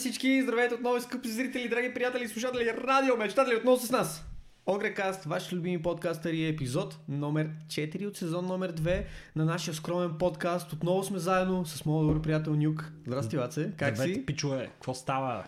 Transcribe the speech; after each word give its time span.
Всички! 0.00 0.42
Здравейте 0.42 0.74
отново, 0.74 1.00
скъпи 1.00 1.28
зрители, 1.28 1.68
драги 1.68 1.94
приятели, 1.94 2.28
слушатели, 2.28 2.72
радио, 2.84 3.16
мечтатели, 3.16 3.56
отново 3.56 3.76
с 3.76 3.90
нас! 3.90 4.24
Огрекаст, 4.66 5.24
ваш 5.24 5.52
любими 5.52 5.82
подкастър 5.82 6.32
епизод 6.34 6.98
номер 7.08 7.50
4 7.66 8.06
от 8.06 8.16
сезон 8.16 8.46
номер 8.46 8.72
2 8.72 9.04
на 9.36 9.44
нашия 9.44 9.74
скромен 9.74 10.18
подкаст. 10.18 10.72
Отново 10.72 11.04
сме 11.04 11.18
заедно 11.18 11.66
с 11.66 11.84
моят 11.84 12.08
добър 12.08 12.22
приятел 12.22 12.54
Нюк. 12.54 12.92
Здрасти, 13.06 13.36
Ваце. 13.36 13.72
Как 13.76 13.94
Здравейте, 13.94 14.20
си? 14.20 14.26
пичове, 14.26 14.66
какво 14.66 14.94
става? 14.94 15.44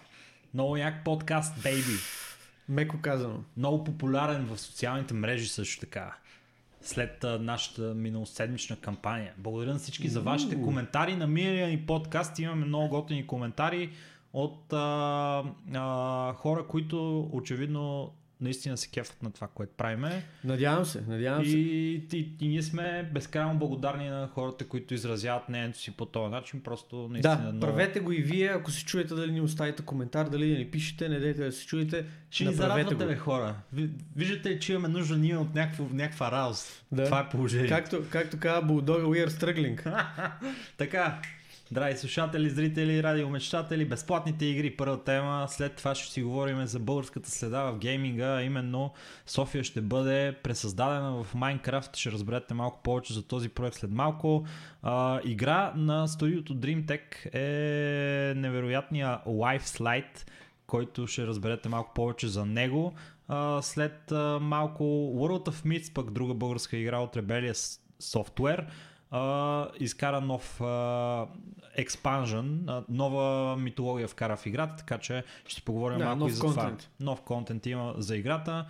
Много 0.54 0.76
як 0.76 1.04
подкаст, 1.04 1.62
бейби. 1.62 1.98
Меко 2.68 2.96
казано. 3.02 3.44
Много 3.56 3.84
популярен 3.84 4.46
в 4.46 4.60
социалните 4.60 5.14
мрежи 5.14 5.48
също 5.48 5.80
така. 5.80 6.14
След 6.82 7.24
а, 7.24 7.38
нашата 7.38 7.82
миналоседмична 7.82 8.76
кампания. 8.76 9.32
Благодаря 9.38 9.72
на 9.72 9.78
всички 9.78 10.08
за 10.08 10.20
вашите 10.20 10.62
коментари. 10.62 11.16
На 11.16 11.26
миналия 11.26 11.68
ни 11.68 11.86
подкаст 11.86 12.38
имаме 12.38 12.66
много 12.66 12.88
готини 12.88 13.26
коментари 13.26 13.90
от 14.32 14.72
а, 14.72 15.44
а, 15.74 16.32
хора, 16.32 16.66
които 16.66 17.28
очевидно 17.32 18.12
наистина 18.40 18.76
се 18.76 18.90
кефат 18.90 19.22
на 19.22 19.30
това, 19.30 19.48
което 19.48 19.72
правиме. 19.76 20.24
Надявам 20.44 20.84
се, 20.84 21.00
надявам 21.00 21.42
И, 21.42 21.46
се. 21.46 21.56
и, 21.56 22.34
и 22.40 22.48
ние 22.48 22.62
сме 22.62 23.10
безкрайно 23.14 23.54
благодарни 23.54 24.08
на 24.08 24.28
хората, 24.28 24.64
които 24.64 24.94
изразяват 24.94 25.48
мнението 25.48 25.78
си 25.78 25.90
по 25.90 26.06
този 26.06 26.30
начин. 26.30 26.60
Просто 26.60 27.08
наистина 27.08 27.36
Да, 27.36 27.42
много... 27.42 27.60
правете 27.60 28.00
го 28.00 28.12
и 28.12 28.22
вие, 28.22 28.46
ако 28.46 28.70
се 28.70 28.84
чуете 28.84 29.14
дали 29.14 29.32
ни 29.32 29.40
оставите 29.40 29.82
коментар, 29.82 30.28
дали 30.28 30.58
ни 30.58 30.66
пишете, 30.66 31.08
не 31.08 31.18
дайте 31.18 31.44
да 31.44 31.52
се 31.52 31.66
чуете. 31.66 32.04
Ще 32.30 32.44
ни 32.44 32.54
зарадвате, 32.54 32.94
бе, 32.96 33.16
хора. 33.16 33.54
Ви- 33.72 33.90
Виждате 34.16 34.58
че 34.58 34.72
имаме 34.72 34.88
нужда 34.88 35.16
ние 35.16 35.36
от 35.36 35.54
някакво, 35.54 35.84
някаква 35.92 36.30
радост. 36.30 36.84
Да. 36.92 37.04
Това 37.04 37.20
е 37.20 37.28
положение. 37.28 37.68
Както, 37.68 38.04
както 38.10 38.38
каза 38.38 38.62
Булдога, 38.62 39.00
we 39.00 39.26
are 39.26 39.30
struggling. 39.30 40.02
Така, 40.76 41.22
драги 41.72 41.98
слушатели, 41.98 42.50
зрители, 42.50 43.02
радиомечтатели, 43.02 43.84
безплатните 43.84 44.46
игри, 44.46 44.76
първа 44.76 45.04
тема. 45.04 45.46
След 45.48 45.76
това 45.76 45.94
ще 45.94 46.12
си 46.12 46.22
говорим 46.22 46.66
за 46.66 46.78
българската 46.78 47.30
следа 47.30 47.62
в 47.62 47.78
гейминга, 47.78 48.42
именно 48.42 48.92
София 49.26 49.64
ще 49.64 49.80
бъде 49.80 50.36
пресъздадена 50.42 51.22
в 51.24 51.34
Майнкрафт. 51.34 51.96
Ще 51.96 52.12
разберете 52.12 52.54
малко 52.54 52.82
повече 52.82 53.14
за 53.14 53.22
този 53.22 53.48
проект 53.48 53.76
след 53.76 53.90
малко. 53.90 54.44
А, 54.82 55.20
игра 55.24 55.72
на 55.76 56.08
студиото 56.08 56.54
DreamTech 56.54 57.34
е 57.34 58.34
невероятния 58.34 59.18
Life 59.26 59.62
Slide, 59.62 60.30
който 60.66 61.06
ще 61.06 61.26
разберете 61.26 61.68
малко 61.68 61.94
повече 61.94 62.28
за 62.28 62.46
него. 62.46 62.94
А, 63.28 63.62
след 63.62 64.12
а, 64.12 64.38
малко 64.40 64.84
World 65.16 65.48
of 65.48 65.66
Myths, 65.66 65.92
пък 65.94 66.10
друга 66.10 66.34
българска 66.34 66.76
игра 66.76 66.98
от 66.98 67.16
Rebellious 67.16 67.80
Software, 68.02 68.66
а, 69.12 69.68
изкара 69.80 70.20
нов 70.20 70.60
а, 70.60 71.26
експанжен, 71.74 72.64
а, 72.68 72.82
нова 72.88 73.56
митология 73.56 74.08
вкара 74.08 74.36
в 74.36 74.46
играта, 74.46 74.76
така 74.76 74.98
че 74.98 75.24
ще 75.46 75.62
поговорим 75.62 75.98
Да, 75.98 76.04
малко 76.04 76.28
и 76.28 76.30
за 76.30 76.40
контент. 76.40 76.78
това. 76.78 76.90
Нов 77.00 77.22
контент 77.22 77.66
има 77.66 77.94
за 77.98 78.16
играта. 78.16 78.66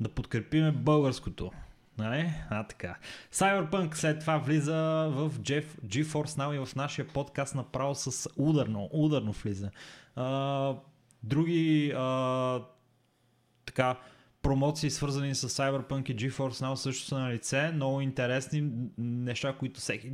Да 0.00 0.08
подкрепиме 0.08 0.72
българското. 0.72 1.52
Нали? 1.98 2.32
А, 2.50 2.64
така. 2.64 2.96
Cyberpunk 3.32 3.94
след 3.94 4.20
това 4.20 4.38
влиза 4.38 5.08
в 5.10 5.30
Jeff, 5.30 5.64
GeForce 5.86 6.26
Now 6.26 6.62
и 6.62 6.66
в 6.66 6.76
нашия 6.76 7.08
подкаст 7.08 7.54
направо 7.54 7.94
с 7.94 8.30
ударно, 8.36 8.88
ударно 8.92 9.32
влиза. 9.32 9.70
А, 10.16 10.74
други 11.22 11.92
а, 11.96 12.60
така, 13.66 13.96
промоции 14.42 14.90
свързани 14.90 15.34
с 15.34 15.48
Cyberpunk 15.48 16.10
и 16.10 16.16
GeForce 16.16 16.64
Now 16.64 16.74
също 16.74 17.06
са 17.06 17.18
на 17.18 17.32
лице. 17.32 17.70
Много 17.74 18.00
интересни 18.00 18.70
неща, 18.98 19.56
които 19.58 19.80
всеки 19.80 20.12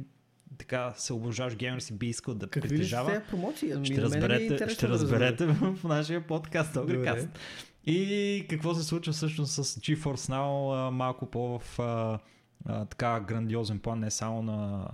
така 0.59 0.93
се 0.97 1.13
обожаваш 1.13 1.57
геймер 1.57 1.81
си 1.81 1.95
би 1.99 2.07
искал 2.07 2.35
да 2.35 2.47
Какви 2.47 2.69
притежава. 2.69 3.11
тези 3.11 3.25
промоции? 3.31 3.73
Ами, 3.73 3.87
Ще 3.87 3.95
ми 3.95 4.01
е 4.01 4.03
разберете, 4.03 4.43
интересно 4.43 4.75
ще 4.75 4.87
да 4.87 4.93
разберете 4.93 5.47
в 5.47 5.77
нашия 5.85 6.27
подкаст, 6.27 6.77
Огрекаст. 6.77 7.29
И 7.87 8.47
какво 8.51 8.75
се 8.75 8.85
случва 8.85 9.13
всъщност 9.13 9.53
с 9.53 9.65
GeForce 9.65 10.33
Now 10.33 10.91
малко 10.91 11.27
по 11.27 11.59
в 11.59 11.79
а, 11.81 12.19
а, 12.67 12.85
така 12.85 13.21
грандиозен 13.21 13.79
план, 13.79 13.99
не 13.99 14.11
само 14.11 14.43
на 14.43 14.89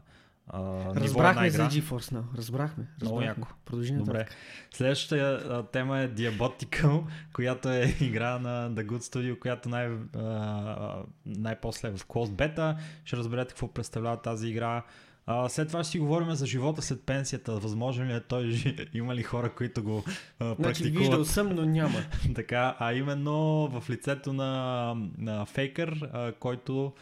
една 0.49 1.01
Разбрахме 1.01 1.51
за 1.51 1.63
GeForce 1.63 2.13
Now. 2.13 2.23
Разбрахме. 2.37 2.85
Разбрахме. 3.01 3.27
яко. 3.27 3.49
Продължи 3.65 3.93
Добре. 3.95 4.13
нататък. 4.13 4.37
Следващата 4.75 5.65
тема 5.73 5.99
е 5.99 6.09
Diabotical, 6.09 7.03
която 7.33 7.69
е 7.69 7.97
игра 8.01 8.39
на 8.39 8.71
The 8.71 8.87
Good 8.87 8.99
Studio, 9.15 9.39
която 9.39 9.69
най- 9.69 9.91
а, 10.17 11.03
най-после 11.27 11.89
е 11.89 11.93
в 11.93 11.99
Closed 11.99 12.31
Beta. 12.57 12.77
Ще 13.05 13.17
разберете 13.17 13.49
какво 13.49 13.69
представлява 13.69 14.17
тази 14.17 14.49
игра. 14.49 14.83
А, 15.27 15.49
след 15.49 15.69
това 15.69 15.83
ще 15.83 15.91
си 15.91 15.99
говорим 15.99 16.35
за 16.35 16.47
живота 16.47 16.83
след 16.83 17.03
пенсията. 17.03 17.53
Възможно 17.53 18.05
ли 18.05 18.13
е 18.13 18.21
той? 18.21 18.63
Има 18.95 19.15
ли 19.15 19.23
хора, 19.23 19.55
които 19.55 19.83
го 19.83 20.05
а, 20.39 20.45
Значи 20.45 20.63
практикуват? 20.63 20.99
виждал 20.99 21.25
съм, 21.25 21.49
но 21.49 21.65
няма. 21.65 21.99
така, 22.35 22.77
а 22.79 22.93
именно 22.95 23.33
в 23.69 23.91
лицето 23.91 24.33
на, 24.33 24.95
на 25.19 25.47
Фейкър, 25.47 26.09
а, 26.13 26.33
който 26.33 26.93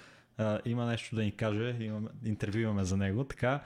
а, 0.41 0.59
има 0.65 0.87
нещо 0.87 1.17
да 1.17 1.23
ни 1.23 1.33
каже, 1.33 1.77
имаме, 1.81 2.09
интервю 2.25 2.59
имаме 2.59 2.85
за 2.85 2.97
него, 2.97 3.25
така. 3.25 3.61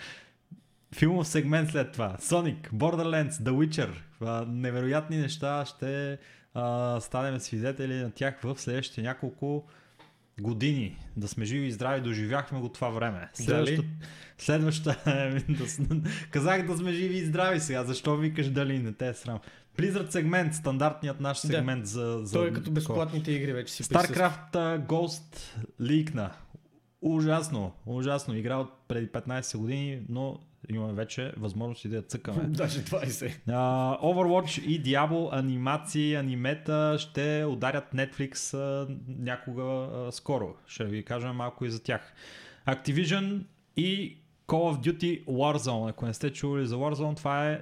Филмов 0.94 1.28
сегмент 1.28 1.70
след 1.70 1.92
това. 1.92 2.16
Sonic, 2.20 2.70
Borderlands, 2.70 3.30
The 3.30 3.50
Witcher. 3.50 3.90
А, 4.20 4.44
невероятни 4.48 5.16
неща 5.16 5.64
ще 5.66 6.18
а, 6.54 7.00
станем 7.00 7.40
свидетели 7.40 7.94
на 7.94 8.10
тях 8.10 8.40
в 8.42 8.58
следващите 8.58 9.02
няколко 9.02 9.64
години. 10.40 10.96
Да 11.16 11.28
сме 11.28 11.44
живи 11.44 11.66
и 11.66 11.72
здрави, 11.72 12.00
доживяхме 12.00 12.60
го 12.60 12.68
това 12.68 12.88
време. 12.88 13.28
Следващата, 13.34 13.88
следващата 14.38 14.96
еми, 15.06 15.56
да, 15.56 15.68
с- 15.68 15.80
казах 16.30 16.66
да 16.66 16.76
сме 16.76 16.92
живи 16.92 17.16
и 17.16 17.24
здрави 17.24 17.60
сега, 17.60 17.84
защо 17.84 18.16
викаш 18.16 18.48
дали 18.48 18.78
не 18.78 18.92
те 18.92 19.08
е 19.08 19.14
срам. 19.14 19.38
Blizzard 19.78 20.10
сегмент, 20.10 20.54
стандартният 20.54 21.20
наш 21.20 21.41
Да. 21.41 21.46
сегмент 21.48 21.86
за, 21.86 22.20
за 22.22 22.32
Той 22.32 22.48
е 22.48 22.52
като 22.52 22.70
безплатните 22.70 23.32
игри 23.32 23.52
вече 23.52 23.74
си. 23.74 23.84
StarCraft 23.84 24.52
Ghost 24.86 25.38
ликна. 25.80 26.30
Ужасно, 27.04 27.72
ужасно. 27.87 28.37
Игра 28.37 28.56
от 28.56 28.72
преди 28.88 29.09
15 29.09 29.59
години, 29.59 30.00
но 30.09 30.38
имаме 30.69 30.92
вече 30.92 31.32
възможност 31.37 31.84
и 31.84 31.88
да 31.88 31.97
я 31.97 32.03
цъкаме. 32.03 32.42
Даже 32.48 32.81
20. 32.81 33.32
Uh, 33.48 34.00
Overwatch 34.00 34.62
и 34.62 34.82
Diablo 34.82 35.38
анимации, 35.38 36.15
анимета 36.15 36.97
ще 36.98 37.44
ударят 37.48 37.84
Netflix 37.94 38.34
uh, 38.34 38.97
някога 39.09 39.62
uh, 39.62 40.10
скоро. 40.10 40.54
Ще 40.66 40.84
ви 40.84 41.04
кажем 41.04 41.37
малко 41.37 41.65
и 41.65 41.70
за 41.70 41.82
тях. 41.82 42.12
Activision 42.66 43.42
и 43.76 44.19
Call 44.48 44.75
of 44.76 44.92
Duty 44.92 45.25
Warzone. 45.26 45.91
Ако 45.91 46.06
не 46.06 46.15
сте 46.15 46.32
чували 46.32 46.66
за 46.66 46.76
Warzone, 46.76 47.16
това 47.16 47.50
е 47.50 47.60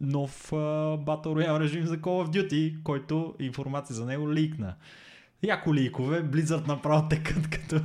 нов 0.00 0.50
uh, 0.50 1.04
Battle 1.04 1.26
Royale 1.26 1.60
режим 1.60 1.86
за 1.86 1.98
Call 1.98 2.26
of 2.26 2.28
Duty, 2.28 2.82
който 2.82 3.34
информация 3.40 3.96
за 3.96 4.06
него 4.06 4.32
ликна. 4.32 4.74
Яко 5.42 5.74
ликове, 5.74 6.24
Blizzard 6.24 6.68
направо 6.68 7.08
текат 7.08 7.50
като... 7.50 7.80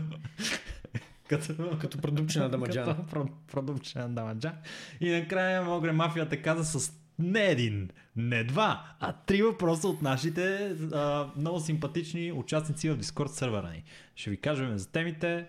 като... 1.29 1.77
Като 1.79 1.97
продукчена 1.97 2.49
дамаджана. 2.49 2.95
Като 2.95 3.15
про- 3.15 3.31
продукчена 3.51 4.09
дамаджа. 4.09 4.53
И 5.01 5.11
накрая 5.11 5.63
Могре 5.63 5.91
Мафията 5.91 6.41
каза 6.41 6.79
с 6.79 6.93
не 7.19 7.45
един, 7.45 7.89
не 8.15 8.43
два, 8.43 8.85
а 8.99 9.13
три 9.13 9.41
въпроса 9.43 9.87
от 9.87 10.01
нашите 10.01 10.75
а, 10.93 11.27
много 11.37 11.59
симпатични 11.59 12.31
участници 12.31 12.89
в 12.89 12.97
Дискорд 12.97 13.33
сервера 13.33 13.69
ни. 13.69 13.83
Ще 14.15 14.29
ви 14.29 14.37
кажем 14.37 14.77
за 14.77 14.91
темите 14.91 15.47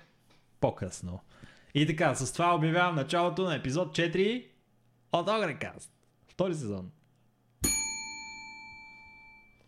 по-късно. 0.60 1.20
И 1.74 1.86
така, 1.86 2.14
с 2.14 2.32
това 2.32 2.54
обявявам 2.54 2.94
началото 2.94 3.44
на 3.44 3.54
епизод 3.54 3.96
4 3.96 4.46
от 5.12 5.28
Огрекаст. 5.28 5.92
Втори 6.28 6.54
сезон. 6.54 6.90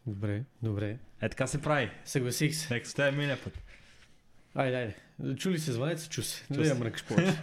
Добре, 0.07 0.45
добре. 0.63 0.99
Е 1.21 1.29
така 1.29 1.47
се 1.47 1.63
прави. 1.63 1.91
Съгласих 2.05 2.55
се. 2.55 2.69
Текстът 2.69 3.13
е 3.15 3.17
мине 3.17 3.37
път. 3.37 3.59
Айде, 4.55 4.77
айде. 4.77 4.95
Чули 5.37 5.59
се 5.59 5.73
звънец, 5.73 6.09
чу 6.09 6.23
се. 6.23 6.47
Не 6.51 6.57
да 6.57 6.69
я 6.69 6.75
мръкаш 6.75 7.05
повече. 7.05 7.39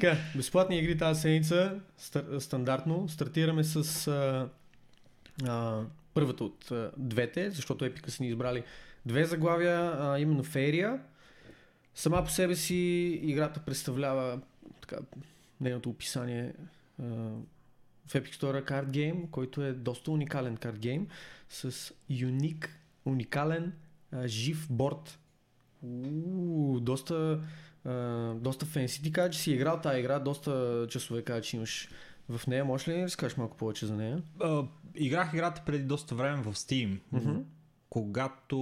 Така, 0.00 0.16
безплатни 0.36 0.78
игри 0.78 0.98
тази 0.98 1.20
седмица, 1.20 1.80
стар, 1.98 2.24
стандартно. 2.38 3.08
Стартираме 3.08 3.64
с 3.64 4.06
а, 4.08 4.48
а, 5.46 5.82
първата 6.14 6.44
от 6.44 6.70
а, 6.70 6.90
двете, 6.96 7.50
защото 7.50 7.84
Епика 7.84 8.10
са 8.10 8.22
ни 8.22 8.28
избрали 8.28 8.64
две 9.06 9.24
заглавия, 9.24 9.96
а, 9.98 10.18
именно 10.18 10.42
Ферия. 10.42 11.00
Сама 11.94 12.24
по 12.24 12.30
себе 12.30 12.56
си 12.56 12.74
играта 13.22 13.60
представлява 13.60 14.40
така, 14.80 14.96
нейното 15.60 15.90
описание 15.90 16.52
а, 17.02 17.04
в 18.06 18.12
Epic 18.12 18.34
Store 18.34 18.70
Card 18.70 18.90
Game, 18.90 19.30
който 19.30 19.62
е 19.62 19.72
доста 19.72 20.10
уникален 20.10 20.56
карт 20.56 20.78
гейм 20.78 21.06
с 21.48 21.92
юник, 22.10 22.78
уникален 23.04 23.72
а, 24.12 24.28
жив 24.28 24.66
борт. 24.70 25.18
Уу, 25.84 26.80
доста, 26.80 27.40
а, 27.84 28.34
доста 28.34 28.66
фенси. 28.66 29.02
Ти 29.02 29.12
каза, 29.12 29.30
че 29.30 29.38
си 29.38 29.52
играл 29.52 29.80
тази 29.80 30.00
игра, 30.00 30.18
доста 30.18 30.86
часове 30.90 31.22
каза, 31.22 31.42
че 31.42 31.56
имаш 31.56 31.88
в 32.28 32.46
нея. 32.46 32.64
Може 32.64 32.90
ли 32.90 32.96
да 32.96 33.04
разкажеш 33.04 33.36
малко 33.36 33.56
повече 33.56 33.86
за 33.86 33.96
нея? 33.96 34.22
А, 34.40 34.62
играх 34.94 35.30
играта 35.34 35.62
преди 35.66 35.84
доста 35.84 36.14
време 36.14 36.42
в 36.42 36.54
Steam. 36.54 36.98
Мгм. 37.12 37.40
Когато 37.88 38.56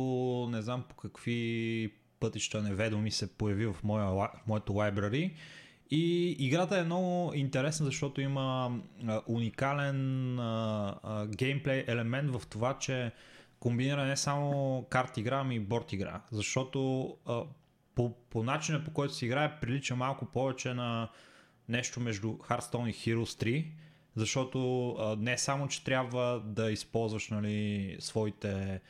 не 0.50 0.62
знам 0.62 0.84
по 0.88 0.94
какви 0.96 1.92
пътища 2.20 2.62
неведоми 2.62 3.10
се 3.10 3.32
появи 3.32 3.66
в, 3.66 3.76
моя, 3.84 4.06
в 4.06 4.28
моето 4.46 4.72
лайбрари 4.72 5.34
И 5.90 6.30
играта 6.38 6.78
е 6.78 6.84
много 6.84 7.32
интересна, 7.34 7.86
защото 7.86 8.20
има 8.20 8.78
а, 9.06 9.20
уникален 9.26 10.38
а, 10.38 10.94
а, 11.02 11.26
геймплей 11.26 11.84
елемент 11.86 12.30
в 12.30 12.42
това, 12.46 12.78
че 12.78 13.12
комбинира 13.62 14.04
не 14.04 14.16
само 14.16 14.82
карт 14.90 15.16
игра, 15.16 15.38
ами 15.38 15.54
и 15.54 15.60
борт 15.60 15.92
игра. 15.92 16.20
Защото 16.30 17.08
а, 17.26 17.42
по, 17.94 18.14
по 18.30 18.42
начина 18.42 18.84
по 18.84 18.90
който 18.90 19.14
се 19.14 19.26
играе 19.26 19.60
прилича 19.60 19.96
малко 19.96 20.24
повече 20.24 20.74
на 20.74 21.08
нещо 21.68 22.00
между 22.00 22.28
Hearthstone 22.28 22.90
и 22.90 22.94
Heroes 22.94 23.44
3, 23.44 23.66
защото 24.16 24.90
а, 24.90 25.16
не 25.16 25.38
само, 25.38 25.68
че 25.68 25.84
трябва 25.84 26.42
да 26.44 26.70
използваш 26.70 27.30
нали, 27.30 27.96
своите 28.00 28.80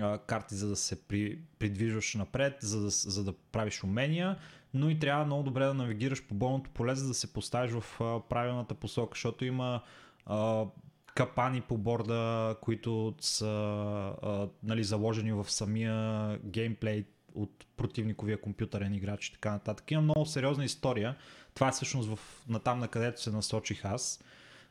а, 0.00 0.18
карти, 0.18 0.54
за 0.54 0.68
да 0.68 0.76
се 0.76 1.02
при, 1.08 1.38
придвижваш 1.58 2.14
напред, 2.14 2.56
за 2.60 2.80
да, 2.80 2.90
за 2.90 3.24
да 3.24 3.32
правиш 3.32 3.84
умения, 3.84 4.38
но 4.74 4.90
и 4.90 4.98
трябва 4.98 5.24
много 5.24 5.42
добре 5.42 5.64
да 5.64 5.74
навигираш 5.74 6.26
по 6.26 6.34
болното 6.34 6.70
поле, 6.70 6.94
за 6.94 7.08
да 7.08 7.14
се 7.14 7.32
поставиш 7.32 7.72
в 7.72 8.00
а, 8.00 8.20
правилната 8.28 8.74
посока, 8.74 9.10
защото 9.14 9.44
има 9.44 9.80
капани 11.14 11.60
по 11.60 11.78
борда, 11.78 12.56
които 12.60 13.14
са 13.20 13.46
а, 14.22 14.48
нали, 14.62 14.84
заложени 14.84 15.32
в 15.32 15.50
самия 15.50 16.38
геймплей 16.44 17.04
от 17.34 17.66
противниковия 17.76 18.40
компютърен 18.40 18.94
играч 18.94 19.28
и 19.28 19.32
така 19.32 19.50
нататък. 19.50 19.90
Има 19.90 20.02
много 20.02 20.26
сериозна 20.26 20.64
история. 20.64 21.16
Това 21.54 21.68
е 21.68 21.72
всъщност 21.72 22.08
в, 22.08 22.18
на 22.48 22.58
там, 22.58 22.78
на 22.78 22.88
където 22.88 23.22
се 23.22 23.30
насочих 23.30 23.84
аз 23.84 24.24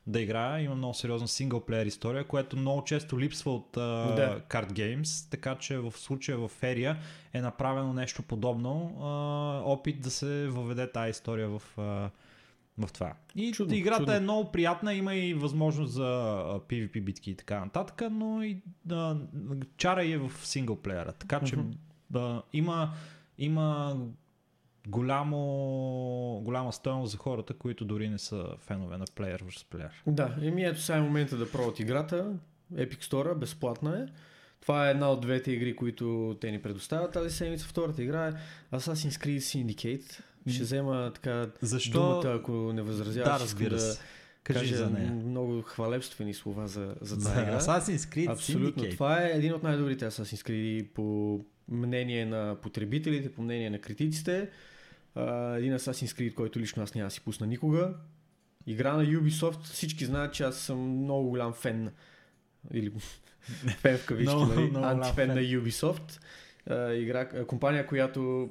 да 0.08 0.22
играя. 0.22 0.64
Има 0.64 0.76
много 0.76 0.94
сериозна 0.94 1.28
синглплеер 1.28 1.86
история, 1.86 2.28
което 2.28 2.58
много 2.58 2.84
често 2.84 3.20
липсва 3.20 3.56
от 3.56 3.78
uh, 3.78 4.16
Да. 4.16 4.42
Card 4.50 4.72
Games, 4.72 5.32
така 5.32 5.56
че 5.56 5.78
в 5.78 5.92
случая 5.92 6.38
в 6.38 6.48
Ферия 6.48 6.98
е 7.34 7.42
направено 7.42 7.94
нещо 7.94 8.24
подобно, 8.24 8.98
uh, 9.00 9.62
опит 9.66 10.02
да 10.02 10.12
се 10.12 10.48
въведе 10.48 10.92
тази 10.92 11.10
история 11.10 11.50
в, 11.50 11.62
uh, 11.78 12.10
в 12.78 12.94
това. 12.94 13.14
И 13.36 13.52
Чудно, 13.52 13.76
играта 13.76 14.00
чудно. 14.00 14.14
е 14.14 14.20
много 14.20 14.52
приятна, 14.52 14.94
има 14.94 15.16
и 15.16 15.34
възможност 15.34 15.94
за 15.94 16.04
PvP 16.70 17.02
битки 17.02 17.32
и 17.32 17.36
така 17.36 17.60
нататък, 17.60 18.02
но 18.12 18.44
и 18.44 18.62
да, 18.86 19.18
чара 19.78 20.04
и 20.04 20.12
е 20.12 20.18
в 20.18 20.32
синглплеера, 20.44 21.12
така 21.14 21.40
че 21.40 21.56
Мгм. 21.56 21.70
да, 22.10 22.44
има, 22.54 22.94
има 23.38 23.98
голямо, 24.88 25.38
голяма 26.44 26.74
стоеност 26.74 27.12
за 27.12 27.18
хората, 27.18 27.54
които 27.54 27.86
дори 27.86 28.10
не 28.10 28.18
са 28.18 28.46
фенове 28.58 28.98
на 28.98 29.06
Player 29.06 29.42
vs. 29.42 29.66
Player. 29.66 29.90
Да, 30.08 30.36
еми 30.42 30.64
ето 30.64 30.82
сега 30.82 30.98
е 30.98 31.02
момента 31.02 31.38
да 31.38 31.52
пробват 31.52 31.80
играта. 31.80 32.34
Epic 32.74 33.04
Store, 33.04 33.36
безплатна 33.36 34.00
е. 34.00 34.14
Това 34.62 34.88
е 34.88 34.92
една 34.92 35.10
от 35.12 35.22
двете 35.22 35.52
игри, 35.52 35.76
които 35.76 36.38
те 36.42 36.52
ни 36.52 36.62
предоставят 36.62 37.12
тази 37.14 37.30
седмица. 37.30 37.68
Втората 37.68 38.04
игра 38.04 38.28
е 38.28 38.34
Assassin's 38.74 39.26
Creed 39.26 39.38
Syndicate. 39.38 40.22
Ще 40.48 40.64
взема 40.64 41.12
така 41.16 41.48
Защо? 41.62 42.00
думата, 42.00 42.36
ако 42.36 42.74
не 42.74 42.82
възразяваш. 42.82 43.30
да, 43.32 43.40
разбира 43.40 43.70
да 43.70 43.80
се. 43.80 44.00
Кажи 44.44 44.60
кажа 44.60 44.76
за 44.78 44.90
нея. 44.90 45.12
много 45.12 45.62
хвалебствени 45.62 46.34
слова 46.34 46.68
за, 46.68 46.96
за 47.02 47.16
За 47.16 47.30
тази 47.30 47.42
игра. 47.42 47.60
Assassin's 47.60 47.98
Creed 47.98 48.32
Абсолютно. 48.32 48.84
Syndicate. 48.84 48.92
Това 48.94 49.24
е 49.24 49.32
един 49.32 49.54
от 49.54 49.64
най-добрите 49.64 50.06
Assassin's 50.06 50.50
Creed 50.50 50.88
по 50.88 51.40
мнение 51.68 52.26
на 52.26 52.56
потребителите, 52.62 53.32
по 53.32 53.42
мнение 53.42 53.70
на 53.70 53.80
критиците. 53.80 54.38
Един 55.58 55.74
Assassin's 55.74 56.06
Creed, 56.20 56.34
който 56.34 56.60
лично 56.60 56.84
аз 56.84 56.96
няма 56.96 57.08
да 57.08 57.12
си 57.12 57.22
пусна 57.22 57.48
никога. 57.48 57.94
Игра 58.68 58.94
на 58.94 59.04
Ubisoft. 59.06 59.64
Всички 59.64 60.06
знаят, 60.06 60.34
че 60.34 60.44
аз 60.44 60.58
съм 60.58 60.80
много 60.80 61.30
голям 61.30 61.54
фен. 61.54 61.92
Или 62.74 62.92
фен 63.78 63.98
в 63.98 64.06
кавички, 64.06 64.36
Много, 64.36 64.54
нали? 64.54 64.68
голям 64.70 64.84
антифен 64.84 65.16
фен. 65.16 65.36
на 65.36 65.42
Ubisoft. 65.42 66.20
Игра, 66.94 67.46
компания, 67.46 67.88
която 67.88 68.50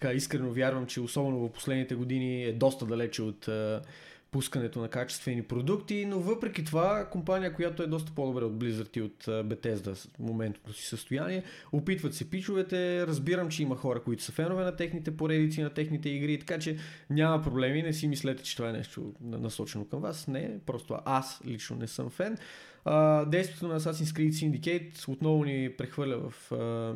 така 0.00 0.12
искрено 0.12 0.52
вярвам, 0.52 0.86
че 0.86 1.00
особено 1.00 1.48
в 1.48 1.52
последните 1.52 1.94
години 1.94 2.44
е 2.44 2.52
доста 2.52 2.86
далече 2.86 3.22
от 3.22 3.48
а, 3.48 3.82
пускането 4.30 4.80
на 4.80 4.88
качествени 4.88 5.42
продукти, 5.42 6.06
но 6.06 6.20
въпреки 6.20 6.64
това 6.64 7.08
компания, 7.12 7.54
която 7.54 7.82
е 7.82 7.86
доста 7.86 8.12
по-добре 8.12 8.44
от 8.44 8.52
Blizzard 8.52 8.98
и 8.98 9.02
от 9.02 9.28
а, 9.28 9.44
Bethesda 9.44 9.94
в 9.94 10.18
моментното 10.18 10.72
си 10.72 10.86
състояние, 10.86 11.42
опитват 11.72 12.14
се 12.14 12.30
пичовете, 12.30 13.06
разбирам, 13.06 13.48
че 13.48 13.62
има 13.62 13.76
хора, 13.76 14.02
които 14.02 14.22
са 14.22 14.32
фенове 14.32 14.64
на 14.64 14.76
техните 14.76 15.16
поредици, 15.16 15.62
на 15.62 15.70
техните 15.70 16.08
игри, 16.08 16.38
така 16.38 16.58
че 16.58 16.76
няма 17.10 17.42
проблеми, 17.42 17.82
не 17.82 17.92
си 17.92 18.08
мислете, 18.08 18.42
че 18.42 18.56
това 18.56 18.68
е 18.68 18.72
нещо 18.72 19.12
на- 19.20 19.38
насочено 19.38 19.84
към 19.84 20.00
вас, 20.00 20.28
не, 20.28 20.58
просто 20.66 20.96
аз 21.04 21.40
лично 21.46 21.76
не 21.76 21.86
съм 21.86 22.10
фен. 22.10 22.38
А, 22.84 23.24
действието 23.24 23.68
на 23.68 23.80
Assassin's 23.80 24.18
Creed 24.18 24.30
Syndicate 24.30 25.08
отново 25.08 25.44
ни 25.44 25.70
прехвърля 25.78 26.30
в 26.30 26.52
а, 26.52 26.94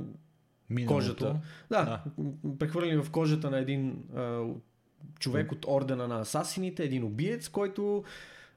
Миналото. 0.70 0.94
кожата. 0.94 1.40
Да, 1.70 2.05
прехвърлени 2.58 3.02
в 3.02 3.11
кожата 3.11 3.50
на 3.50 3.58
един 3.58 4.05
а, 4.17 4.43
човек 5.19 5.52
от 5.52 5.64
ордена 5.69 6.08
на 6.08 6.20
асасините, 6.20 6.84
един 6.84 7.05
убиец, 7.05 7.49
който 7.49 8.05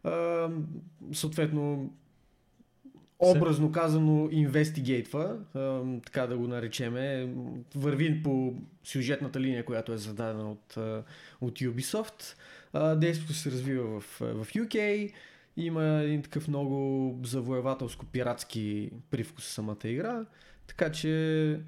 а, 0.04 0.50
съответно 1.14 1.94
образно 3.20 3.72
казано 3.72 4.30
инвестигейтва, 4.32 5.38
така 6.06 6.28
да 6.28 6.38
го 6.38 6.48
наречеме, 6.48 7.34
върви 7.76 8.24
по 8.24 8.54
сюжетната 8.84 9.40
линия, 9.40 9.66
която 9.66 9.94
е 9.94 9.98
зададена 9.98 10.52
от, 10.52 10.78
от 11.42 11.60
Ubisoft. 11.60 12.38
А, 12.74 12.96
действието 12.96 13.34
се 13.34 13.52
развива 13.52 14.00
в, 14.00 14.20
в 14.20 14.48
UK, 14.54 15.12
има 15.58 15.84
един 15.84 16.22
такъв 16.22 16.48
много 16.48 16.76
завоевателско-пиратски 17.24 18.92
привкус 19.10 19.46
самата 19.46 19.78
игра, 19.84 20.26
така 20.68 20.92
че 20.92 21.60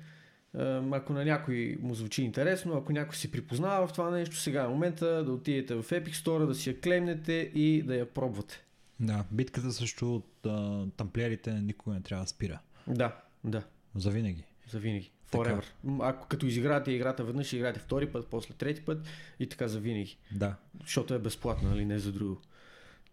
Ако 0.91 1.13
на 1.13 1.25
някой 1.25 1.77
му 1.81 1.95
звучи 1.95 2.23
интересно, 2.23 2.77
ако 2.77 2.91
някой 2.93 3.15
се 3.15 3.31
припознава 3.31 3.87
в 3.87 3.93
това 3.93 4.09
нещо, 4.09 4.35
сега 4.35 4.63
е 4.63 4.67
момента 4.67 5.23
да 5.23 5.31
отидете 5.31 5.75
в 5.75 5.83
Epic 5.83 6.11
Store, 6.13 6.45
да 6.47 6.55
си 6.55 6.69
я 6.69 6.81
клемнете 6.81 7.51
и 7.55 7.83
да 7.83 7.95
я 7.95 8.05
пробвате. 8.13 8.61
Да, 8.99 9.25
битката 9.31 9.71
срещу 9.71 10.21
а, 10.45 10.85
тамплиерите 10.97 11.53
никога 11.53 11.95
не 11.95 12.01
трябва 12.01 12.23
да 12.25 12.29
спира. 12.29 12.59
Да, 12.87 13.15
да, 13.43 13.63
За 13.95 14.09
винаги. 14.09 14.43
за 14.69 14.79
винаги. 14.79 15.11
Така. 15.31 15.43
Forever. 15.43 15.63
М, 15.83 15.99
Ако 16.03 16.27
като 16.27 16.45
изиграете 16.45 16.91
играта 16.91 17.23
веднъж, 17.23 17.53
играете 17.53 17.79
втори 17.79 18.11
път, 18.11 18.27
после 18.27 18.53
трети 18.53 18.81
път 18.81 19.05
и 19.39 19.49
така 19.49 19.67
за 19.67 19.79
винаги. 19.79 20.17
Да. 20.31 20.55
Защото 20.81 21.13
е 21.13 21.19
безплатна, 21.19 21.69
нали, 21.69 21.85
не 21.85 21.99
за 21.99 22.11
друго. 22.11 22.41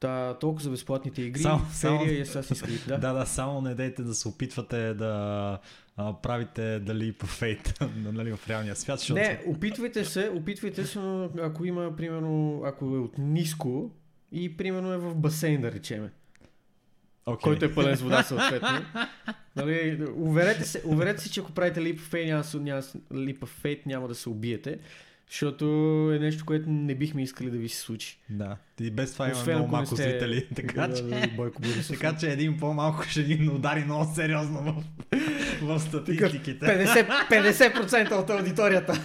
Та, 0.03 0.35
толкова 0.35 0.63
за 0.63 0.71
безплатните 0.71 1.23
игри, 1.23 1.41
Само- 1.41 1.59
Ферия 1.59 1.73
само- 1.73 2.05
и 2.05 2.25
Assassin's 2.25 2.67
Creed, 2.67 2.89
да. 2.89 2.99
Да, 2.99 3.13
да, 3.13 3.27
само 3.27 3.61
не 3.61 3.75
дейте 3.75 4.03
да 4.03 4.15
се 4.15 4.29
опитвате 4.29 4.95
да 4.95 5.59
а, 5.97 6.13
правите 6.23 6.79
дали 6.79 7.13
по 7.13 7.27
фейт 7.27 7.81
нали, 7.97 8.37
в 8.37 8.49
реалния 8.49 8.77
свят, 8.77 8.99
защото... 8.99 9.21
Не, 9.21 9.43
опитвайте 9.47 10.05
се, 10.05 10.31
опитвайте 10.35 10.87
се, 10.87 10.99
но 10.99 11.31
ако 11.43 11.65
има, 11.65 11.97
примерно, 11.97 12.63
ако 12.65 12.85
е 12.85 12.99
от 12.99 13.19
ниско 13.19 13.91
и 14.33 14.57
примерно 14.57 14.93
е 14.93 14.99
в 14.99 15.15
басейн, 15.15 15.61
да 15.61 15.73
речеме. 15.73 16.11
okay. 17.27 17.41
който 17.41 17.65
е 17.65 17.75
пълен 17.75 17.97
с 17.97 18.01
вода 18.01 18.23
съответно. 18.23 18.69
Нали, 19.57 20.07
уверете, 20.15 20.65
се, 20.65 20.83
уверете 20.87 21.23
се, 21.23 21.31
че 21.31 21.41
ако 21.41 21.53
правите 21.53 21.81
of 21.81 21.99
faith, 21.99 22.27
няма, 22.27 22.65
няма, 22.65 22.83
of 22.83 23.65
faith, 23.65 23.87
няма 23.87 24.09
да 24.09 24.15
се 24.15 24.29
убиете, 24.29 24.79
защото 25.29 25.65
е 26.15 26.19
нещо, 26.19 26.45
което 26.45 26.71
не 26.71 26.95
бихме 26.95 27.23
искали 27.23 27.51
да 27.51 27.59
ви 27.59 27.69
се 27.69 27.81
случи. 27.81 28.19
Да, 28.31 28.57
и 28.81 28.91
без 28.91 29.13
това 29.13 29.29
има 29.29 29.43
много 29.47 29.69
малко 29.69 29.87
сте- 29.87 30.03
зрители, 30.03 30.47
така 30.57 30.87
Да, 30.87 30.97
че... 30.97 31.03
да, 31.03 31.29
Бойко. 31.37 31.63
Така 31.89 32.17
че 32.17 32.31
един 32.31 32.57
по-малко 32.57 33.03
ще 33.03 33.23
ни 33.23 33.49
удари 33.49 33.85
много 33.85 34.15
сериозно 34.15 34.63
в, 34.63 34.85
в 35.63 35.81
статистиките. 35.81 36.67
50%, 36.67 37.29
50% 37.31 38.13
от 38.13 38.31
аудиторията. 38.31 39.03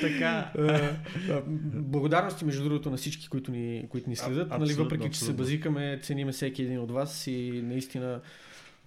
така. 0.00 0.50
Е, 0.58 0.72
е, 1.32 1.42
Благодарности, 1.74 2.44
между 2.44 2.64
другото, 2.64 2.90
на 2.90 2.96
всички, 2.96 3.28
които 3.28 3.50
ни, 3.50 3.86
които 3.88 4.10
ни 4.10 4.16
следят. 4.16 4.48
А- 4.50 4.58
нали, 4.58 4.72
въпреки, 4.74 5.10
че 5.10 5.20
се 5.20 5.32
базикаме, 5.32 6.00
цениме 6.02 6.32
всеки 6.32 6.62
един 6.62 6.78
от 6.80 6.90
вас 6.90 7.26
и 7.26 7.60
наистина 7.64 8.20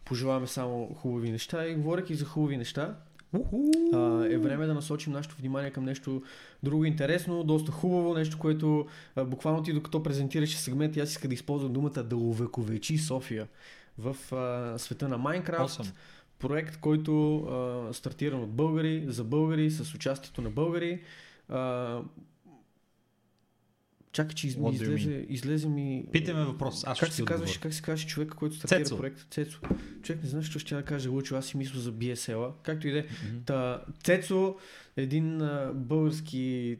пожелаваме 0.05 0.47
само 0.47 0.93
хубави 0.95 1.31
неща. 1.31 1.67
И 1.67 1.75
говоряки 1.75 2.15
за 2.15 2.25
хубави 2.25 2.57
неща, 2.57 2.95
а, 3.33 4.25
е 4.29 4.37
време 4.37 4.65
да 4.65 4.73
насочим 4.73 5.13
нашето 5.13 5.35
внимание 5.35 5.71
към 5.71 5.85
нещо 5.85 6.23
друго 6.63 6.85
интересно, 6.85 7.43
доста 7.43 7.71
хубаво, 7.71 8.13
нещо, 8.13 8.37
което 8.39 8.85
а, 9.15 9.25
буквално 9.25 9.63
ти 9.63 9.73
докато 9.73 10.03
презентираше 10.03 10.57
сегмент, 10.57 10.97
аз 10.97 11.11
иска 11.11 11.27
да 11.27 11.33
използвам 11.33 11.73
думата 11.73 12.03
да 12.03 12.15
увековечи 12.15 12.97
София 12.97 13.47
в 13.97 14.33
а, 14.33 14.79
света 14.79 15.07
на 15.07 15.17
Майнкрафт. 15.17 15.79
Awesome. 15.79 15.93
Проект, 16.39 16.77
който 16.77 17.37
а, 17.37 17.93
стартиран 17.93 18.43
от 18.43 18.49
българи, 18.49 19.05
за 19.07 19.23
българи, 19.23 19.71
с 19.71 19.95
участието 19.95 20.41
на 20.41 20.49
българи. 20.49 21.01
А, 21.49 22.01
чакай, 24.11 24.35
че 24.35 24.47
из, 24.47 24.57
излезе, 24.71 25.25
излезе 25.29 25.69
ми... 25.69 26.05
Питай 26.11 26.33
ме 26.33 26.45
въпрос, 26.45 26.83
аз 26.87 26.99
как 26.99 27.07
ще 27.07 27.15
се 27.15 27.25
казваш, 27.25 27.57
как 27.57 27.73
се 27.73 27.81
казваш 27.81 28.07
човека, 28.07 28.35
който 28.37 28.55
стартира 28.55 28.83
Цецо. 28.83 28.97
проект? 28.97 29.27
Цецо. 29.31 29.59
Човек 30.01 30.23
не 30.23 30.29
знае, 30.29 30.43
що 30.43 30.59
ще 30.59 30.75
я 30.75 30.83
каже 30.83 31.09
Лучо, 31.09 31.35
аз 31.35 31.45
си 31.45 31.57
мисля 31.57 31.79
за 31.79 31.93
BSL-а. 31.93 32.51
Както 32.63 32.87
и 32.87 32.91
да 32.91 32.99
е. 32.99 33.05
Цецо, 34.03 34.55
един 34.97 35.41
а, 35.41 35.71
български 35.75 36.77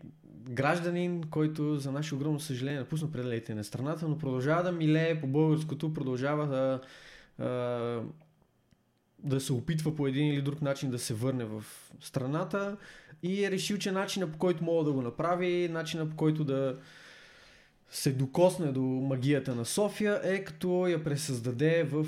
гражданин, 0.49 1.23
който 1.23 1.75
за 1.75 1.91
наше 1.91 2.15
огромно 2.15 2.39
съжаление 2.39 2.79
напусна 2.79 3.11
пределите 3.11 3.55
на 3.55 3.63
страната, 3.63 4.07
но 4.07 4.17
продължава 4.17 4.63
да 4.63 4.71
милее 4.71 5.21
по 5.21 5.27
българското, 5.27 5.93
продължава 5.93 6.47
да 6.47 6.81
а, 7.45 8.01
да 9.23 9.39
се 9.39 9.53
опитва 9.53 9.95
по 9.95 10.07
един 10.07 10.27
или 10.27 10.41
друг 10.41 10.61
начин 10.61 10.89
да 10.89 10.99
се 10.99 11.13
върне 11.13 11.45
в 11.45 11.63
страната 12.01 12.77
и 13.23 13.45
е 13.45 13.51
решил, 13.51 13.77
че 13.77 13.91
начина 13.91 14.31
по 14.31 14.37
който 14.37 14.63
мога 14.63 14.83
да 14.83 14.91
го 14.91 15.01
направи, 15.01 15.69
начина 15.71 16.09
по 16.09 16.15
който 16.15 16.43
да 16.43 16.77
се 17.91 18.11
докосне 18.11 18.71
до 18.71 18.81
магията 18.81 19.55
на 19.55 19.65
София 19.65 20.21
е 20.23 20.43
като 20.43 20.87
я 20.87 21.03
пресъздаде 21.03 21.83
в 21.83 22.05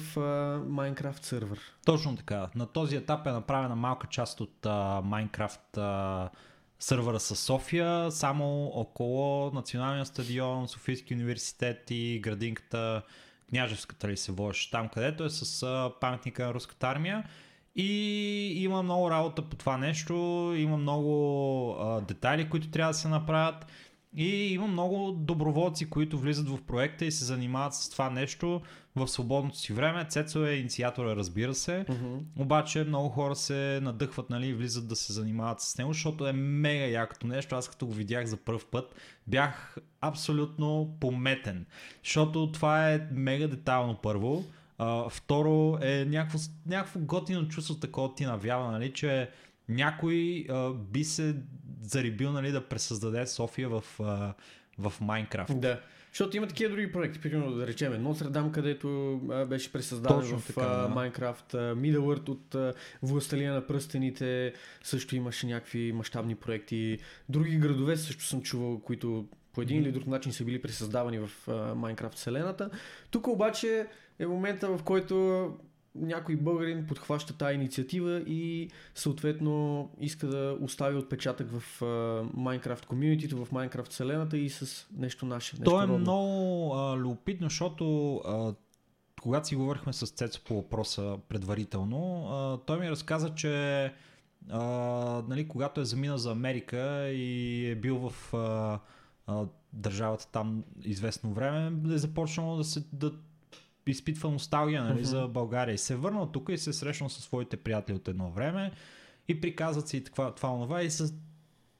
Minecraft 0.67 1.23
сервер. 1.23 1.59
Точно 1.85 2.15
така. 2.15 2.49
На 2.55 2.65
този 2.65 2.95
етап 2.95 3.27
е 3.27 3.31
направена 3.31 3.75
малка 3.75 4.07
част 4.07 4.41
от 4.41 4.53
uh, 4.61 5.01
Minecraft 5.01 6.29
сървъра 6.79 7.19
с 7.19 7.35
София, 7.35 8.11
само 8.11 8.65
около 8.65 9.51
Националния 9.51 10.05
стадион, 10.05 10.67
Софийски 10.67 11.13
университет 11.13 11.91
и 11.91 12.19
градинката 12.23 13.01
Княжевската 13.49 14.07
ли 14.07 14.17
се 14.17 14.31
водеше 14.31 14.71
там, 14.71 14.89
където 14.89 15.23
е 15.23 15.29
с 15.29 15.91
паметника 16.01 16.45
на 16.45 16.53
руската 16.53 16.87
армия. 16.87 17.23
И 17.75 18.63
има 18.63 18.83
много 18.83 19.11
работа 19.11 19.41
по 19.41 19.55
това 19.55 19.77
нещо, 19.77 20.13
има 20.57 20.77
много 20.77 21.11
uh, 21.79 22.05
детайли, 22.05 22.49
които 22.49 22.71
трябва 22.71 22.91
да 22.91 22.97
се 22.97 23.07
направят. 23.07 23.65
И 24.15 24.53
има 24.53 24.67
много 24.67 25.11
доброволци, 25.11 25.89
които 25.89 26.19
влизат 26.19 26.49
в 26.49 26.61
проекта 26.61 27.05
и 27.05 27.11
се 27.11 27.25
занимават 27.25 27.73
с 27.73 27.89
това 27.89 28.09
нещо 28.09 28.61
в 28.95 29.07
свободното 29.07 29.57
си 29.57 29.73
време. 29.73 30.05
Цецо 30.05 30.45
е 30.45 30.53
инициатора, 30.53 31.15
разбира 31.15 31.53
се. 31.53 31.85
Mm-hmm. 31.89 32.19
Обаче 32.37 32.83
много 32.83 33.09
хора 33.09 33.35
се 33.35 33.79
надъхват 33.83 34.29
нали, 34.29 34.47
и 34.47 34.53
влизат 34.53 34.87
да 34.87 34.95
се 34.95 35.13
занимават 35.13 35.61
с 35.61 35.77
него, 35.77 35.93
защото 35.93 36.27
е 36.27 36.33
мега 36.33 36.85
якото 36.85 37.27
нещо. 37.27 37.55
Аз 37.55 37.69
като 37.69 37.85
го 37.85 37.93
видях 37.93 38.25
за 38.25 38.37
първ 38.37 38.61
път, 38.71 38.95
бях 39.27 39.77
абсолютно 40.01 40.97
пометен. 40.99 41.65
Защото 42.03 42.51
това 42.51 42.91
е 42.91 43.07
мега 43.11 43.47
детайлно 43.47 43.97
първо. 44.03 44.45
Uh, 44.79 45.09
второ 45.09 45.77
е 45.81 46.05
някакво, 46.05 46.39
някакво 46.65 46.99
готино 46.99 47.47
чувство 47.47 47.75
такова 47.75 48.15
ти 48.15 48.25
навява, 48.25 48.71
нали, 48.71 48.93
че 48.93 49.29
някой 49.69 50.45
а, 50.49 50.73
би 50.73 51.03
се 51.03 51.35
зарибил 51.81 52.31
нали, 52.31 52.51
да 52.51 52.67
пресъздаде 52.67 53.27
София 53.27 53.69
в, 53.69 53.83
а, 53.99 54.33
в 54.79 54.93
Майнкрафт. 55.01 55.61
Да. 55.61 55.79
Защото 56.11 56.37
има 56.37 56.47
такива 56.47 56.71
други 56.71 56.91
проекти, 56.91 57.21
примерно 57.21 57.51
да 57.51 57.67
речем 57.67 57.93
Нотр-Дам, 57.93 58.51
където 58.51 59.19
а, 59.31 59.45
беше 59.45 59.71
пресъздаден 59.71 60.19
Точно 60.19 60.39
в 60.39 60.47
така, 60.47 60.61
да. 60.61 60.87
Майнкрафт, 60.87 61.55
Мидълърт 61.75 62.29
от 62.29 62.55
а, 62.55 62.73
Властелия 63.03 63.53
на 63.53 63.67
пръстените, 63.67 64.53
също 64.83 65.15
имаше 65.15 65.47
някакви 65.47 65.91
мащабни 65.91 66.35
проекти. 66.35 66.99
Други 67.29 67.57
градове 67.57 67.97
също 67.97 68.23
съм 68.23 68.41
чувал, 68.41 68.79
които 68.79 69.27
по 69.53 69.61
един 69.61 69.81
или 69.81 69.91
друг 69.91 70.07
начин 70.07 70.33
са 70.33 70.45
били 70.45 70.61
пресъздавани 70.61 71.19
в 71.19 71.31
Майнкрафт 71.75 72.17
вселената. 72.17 72.69
Тук 73.11 73.27
обаче 73.27 73.87
е 74.19 74.25
момента, 74.25 74.67
в 74.67 74.83
който 74.83 75.45
някой 75.95 76.35
българин 76.35 76.85
подхваща 76.87 77.37
тази 77.37 77.55
инициатива 77.55 78.23
и 78.27 78.69
съответно 78.95 79.89
иска 79.99 80.27
да 80.27 80.57
остави 80.61 80.97
отпечатък 80.97 81.47
в 81.51 81.81
Майнкрафт 82.33 82.85
комьюнитито, 82.85 83.45
в 83.45 83.51
Майнкрафт 83.51 83.91
вселената 83.91 84.37
и 84.37 84.49
с 84.49 84.87
нещо 84.97 85.25
наше. 85.25 85.55
Нещо 85.55 85.71
То 85.71 85.81
е 85.83 85.83
родно. 85.83 85.97
много 85.97 86.73
а, 86.75 86.97
любопитно, 86.97 87.49
защото 87.49 88.15
а, 88.15 88.53
когато 89.21 89.47
си 89.47 89.55
говорихме 89.55 89.93
с 89.93 90.07
Цецо 90.07 90.41
по 90.47 90.55
въпроса 90.55 91.17
предварително, 91.29 92.27
а, 92.29 92.57
той 92.65 92.79
ми 92.79 92.91
разказа, 92.91 93.35
че 93.35 93.83
а, 94.49 94.59
нали, 95.27 95.47
когато 95.47 95.81
е 95.81 95.85
заминал 95.85 96.17
за 96.17 96.31
Америка 96.31 97.09
и 97.09 97.67
е 97.69 97.75
бил 97.75 98.09
в 98.09 98.33
а, 98.33 98.79
а, 99.27 99.45
държавата 99.73 100.27
там 100.31 100.63
известно 100.83 101.33
време, 101.33 101.93
е 101.95 101.97
започнало 101.97 102.57
да 102.57 102.63
се 102.63 102.83
да 102.93 103.11
изпитва 103.91 104.31
носталгия 104.31 104.83
нали, 104.83 105.05
за 105.05 105.27
България. 105.27 105.73
И 105.73 105.77
се 105.77 105.93
е 105.93 105.97
върнал 105.97 106.25
тук 106.25 106.49
и 106.49 106.57
се 106.57 106.69
е 106.69 106.73
срещнал 106.73 107.09
със 107.09 107.23
своите 107.23 107.57
приятели 107.57 107.95
от 107.95 108.07
едно 108.07 108.31
време 108.31 108.71
и 109.27 109.41
приказват 109.41 109.87
си 109.87 110.03
това, 110.03 110.35
това 110.35 110.53
онова 110.53 110.81
и 110.81 110.91
са 110.91 111.13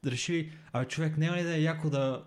решили, 0.06 0.52
абе 0.74 0.86
човек, 0.86 1.18
няма 1.18 1.38
ли 1.38 1.44
да 1.44 1.56
е 1.56 1.62
яко 1.62 1.90
да 1.90 2.24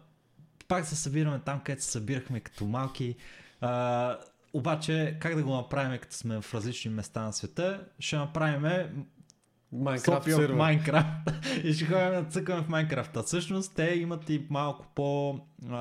пак 0.68 0.86
се 0.86 0.96
събираме 0.96 1.40
там, 1.44 1.60
където 1.60 1.84
се 1.84 1.90
събирахме 1.90 2.40
като 2.40 2.64
малки. 2.64 3.16
А, 3.60 4.18
обаче, 4.52 5.16
как 5.20 5.36
да 5.36 5.42
го 5.42 5.54
направим, 5.54 5.98
като 5.98 6.14
сме 6.14 6.40
в 6.40 6.54
различни 6.54 6.90
места 6.90 7.22
на 7.22 7.32
света? 7.32 7.86
Ще 7.98 8.16
направим 8.16 9.04
Майнкрафт 9.74 10.26
в. 10.26 10.48
Майнкрафт 10.56 11.30
и 11.64 11.72
ще 11.72 11.84
ходим 11.84 12.10
да 12.10 12.24
цъкаме 12.30 12.62
в 12.62 12.68
Майнкрафт. 12.68 13.16
А 13.16 13.22
всъщност 13.22 13.72
те 13.74 13.84
имат 13.84 14.30
и 14.30 14.46
малко 14.50 14.86
по 14.94 15.38
а, 15.70 15.78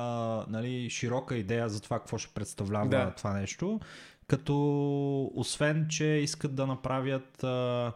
нали, 0.48 0.90
широка 0.90 1.36
идея 1.36 1.68
за 1.68 1.82
това 1.82 1.98
какво 1.98 2.18
ще 2.18 2.34
представлява 2.34 2.88
Да. 2.88 3.10
това 3.16 3.32
нещо. 3.32 3.80
Като 4.26 5.30
освен, 5.34 5.86
че 5.88 6.04
искат 6.04 6.54
да 6.54 6.66
направят 6.66 7.44
а, 7.44 7.92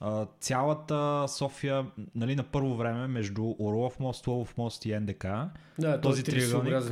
а, 0.00 0.26
цялата 0.40 1.24
София 1.28 1.86
нали, 2.14 2.36
на 2.36 2.42
първо 2.42 2.76
време 2.76 3.06
между 3.06 3.54
Орлов 3.58 4.00
мост, 4.00 4.26
Ловов 4.26 4.56
мост 4.56 4.84
и 4.84 5.00
НДК 5.00 5.24
Да, 5.78 6.00
този 6.00 6.24
този 6.24 6.24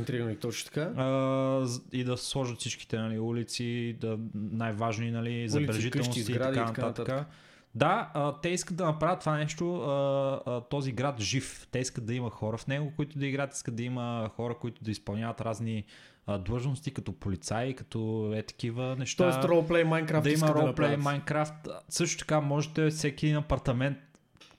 триъгълник. 0.05 0.39
точно 0.39 0.65
така. 0.65 0.81
а, 0.81 1.67
и 1.91 2.03
да 2.03 2.17
сложат 2.17 2.59
всичките 2.59 2.97
нали, 2.97 3.19
улици, 3.19 3.97
да, 4.01 4.17
най-важни 4.33 5.11
нали, 5.11 5.49
забележителности 5.49 6.21
и 6.21 6.25
така 6.25 6.49
и 6.49 6.53
така 6.53 6.81
нататък. 6.81 7.27
Да, 7.75 8.11
а, 8.13 8.33
те 8.41 8.49
искат 8.49 8.77
да 8.77 8.85
направят 8.85 9.19
това 9.19 9.37
нещо, 9.37 9.75
а, 9.75 10.41
а, 10.45 10.61
този 10.61 10.91
град 10.91 11.19
жив. 11.19 11.67
Те 11.71 11.79
искат 11.79 12.05
да 12.05 12.13
има 12.13 12.29
хора 12.29 12.57
в 12.57 12.67
него, 12.67 12.91
които 12.95 13.19
да 13.19 13.27
играят, 13.27 13.53
искат 13.53 13.75
да 13.75 13.83
има 13.83 14.29
хора, 14.35 14.55
които 14.55 14.83
да 14.83 14.91
изпълняват 14.91 15.41
разни 15.41 15.85
а, 16.27 16.37
длъжности, 16.37 16.93
като 16.93 17.13
полицаи, 17.13 17.73
като 17.73 18.31
е 18.35 18.43
такива 18.43 18.95
неща. 18.95 19.23
Тоест 19.23 19.43
ролплей 19.43 19.83
Майнкрафт 19.83 20.23
да 20.23 20.31
има 20.31 20.47
да 20.47 20.53
ролплей, 20.53 20.67
направят. 20.67 20.99
Майнкрафт. 21.03 21.67
Също 21.89 22.19
така 22.19 22.41
можете 22.41 22.89
всеки 22.89 23.25
един 23.25 23.37
апартамент, 23.37 23.97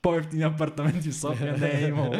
по-ефтини 0.01 0.43
апартаменти 0.43 1.09
в 1.09 1.15
София 1.15 1.57
не 1.59 1.69
е 1.69 1.87
имало. 1.87 2.13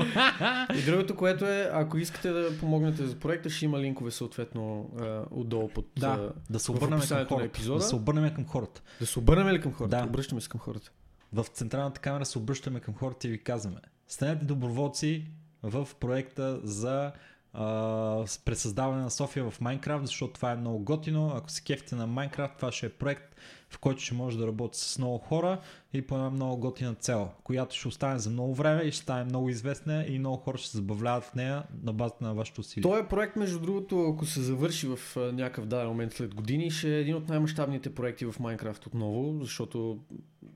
И 0.76 0.82
другото, 0.86 1.16
което 1.16 1.46
е, 1.46 1.70
ако 1.74 1.98
искате 1.98 2.30
да 2.30 2.58
помогнете 2.60 3.06
за 3.06 3.16
проекта, 3.20 3.50
ще 3.50 3.66
има 3.66 3.80
линкове 3.80 4.12
съответно 4.12 4.90
а, 5.00 5.22
отдолу 5.32 5.68
под... 5.68 5.86
да, 6.00 6.08
а, 6.08 6.32
да 6.50 6.60
се 6.60 6.72
обърнем 6.72 7.00
към 7.00 7.26
хората. 7.26 7.46
епизода. 7.46 7.80
Да 7.80 7.86
се 7.86 7.96
обърнем 7.96 8.34
към 8.34 8.46
хората. 8.46 8.82
да 9.00 9.06
се 9.06 9.20
обърнем 9.20 9.48
ли 9.50 9.62
към 9.62 9.74
хората? 9.74 9.98
Да. 9.98 10.04
Обръщаме 10.04 10.42
се 10.42 10.50
към 10.50 10.60
хората. 10.60 10.92
в 11.34 11.46
централната 11.54 12.02
камера 12.02 12.26
се 12.26 12.38
обръщаме 12.38 12.80
към 12.80 12.94
хората 12.94 13.28
и 13.28 13.32
ви 13.32 13.44
казваме 13.44 13.78
станете 14.08 14.46
доброволци 14.46 15.26
в 15.64 15.88
проекта 16.00 16.60
за 16.64 17.12
а, 17.54 18.26
пресъздаване 18.46 19.02
на 19.02 19.12
София 19.12 19.50
в 19.50 19.62
Майнкрафт, 19.62 20.06
защото 20.06 20.34
това 20.34 20.52
е 20.52 20.56
много 20.56 20.80
готино. 20.80 21.32
Ако 21.36 21.52
се 21.52 21.64
кефите 21.64 21.96
на 21.96 22.08
Майнкрафт, 22.08 22.56
това 22.56 22.72
ще 22.72 22.86
е 22.86 22.90
проект, 22.90 23.36
в 23.74 23.80
който 23.80 24.02
ще 24.02 24.14
може 24.14 24.38
да 24.38 24.48
работи 24.48 24.80
с 24.80 24.98
много 24.98 25.18
хора 25.18 25.62
и 25.94 26.02
по 26.02 26.16
една 26.16 26.30
много 26.30 26.58
готина 26.58 26.94
цел, 26.94 27.30
която 27.44 27.76
ще 27.76 27.88
остане 27.88 28.20
за 28.20 28.30
много 28.30 28.56
време 28.56 28.82
и 28.82 28.92
ще 28.92 29.02
стане 29.02 29.24
много 29.24 29.50
известна 29.50 30.06
и 30.08 30.20
много 30.20 30.38
хора 30.38 30.58
ще 30.58 30.70
се 30.70 30.78
забавляват 30.78 31.24
в 31.24 31.36
нея 31.36 31.64
на 31.84 31.94
базата 31.94 32.24
на 32.24 32.34
вашето 32.34 32.62
усилие. 32.62 32.82
Този 32.82 33.04
проект, 33.04 33.36
между 33.36 33.60
другото, 33.60 34.10
ако 34.10 34.26
се 34.26 34.42
завърши 34.42 34.88
в 34.88 35.00
някакъв 35.34 35.66
даден 35.66 35.88
момент 35.88 36.14
след 36.14 36.36
години, 36.36 36.72
ще 36.72 36.96
е 36.96 37.00
един 37.00 37.16
от 37.16 37.30
най-мащабните 37.30 37.96
проекти 37.96 38.26
в 38.26 38.36
Майнкрафт 38.40 38.86
отново, 38.86 39.38
защото 39.42 40.00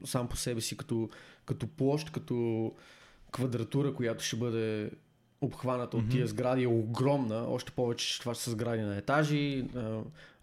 сам 0.05 0.27
по 0.27 0.38
себе 0.38 0.62
си 0.62 0.77
като, 0.77 1.09
като 1.45 1.67
площ, 1.67 2.09
като 2.09 2.71
квадратура, 3.31 3.93
която 3.93 4.24
ще 4.24 4.36
бъде 4.36 4.91
обхваната 5.41 5.98
от 5.98 6.10
тия 6.10 6.27
сгради 6.27 6.63
е 6.63 6.67
огромна, 6.67 7.46
още 7.50 7.72
повече, 7.72 8.08
че 8.08 8.20
това 8.20 8.34
са 8.36 8.51
сгради 8.51 8.82
на 8.82 8.98
етажи, 8.98 9.65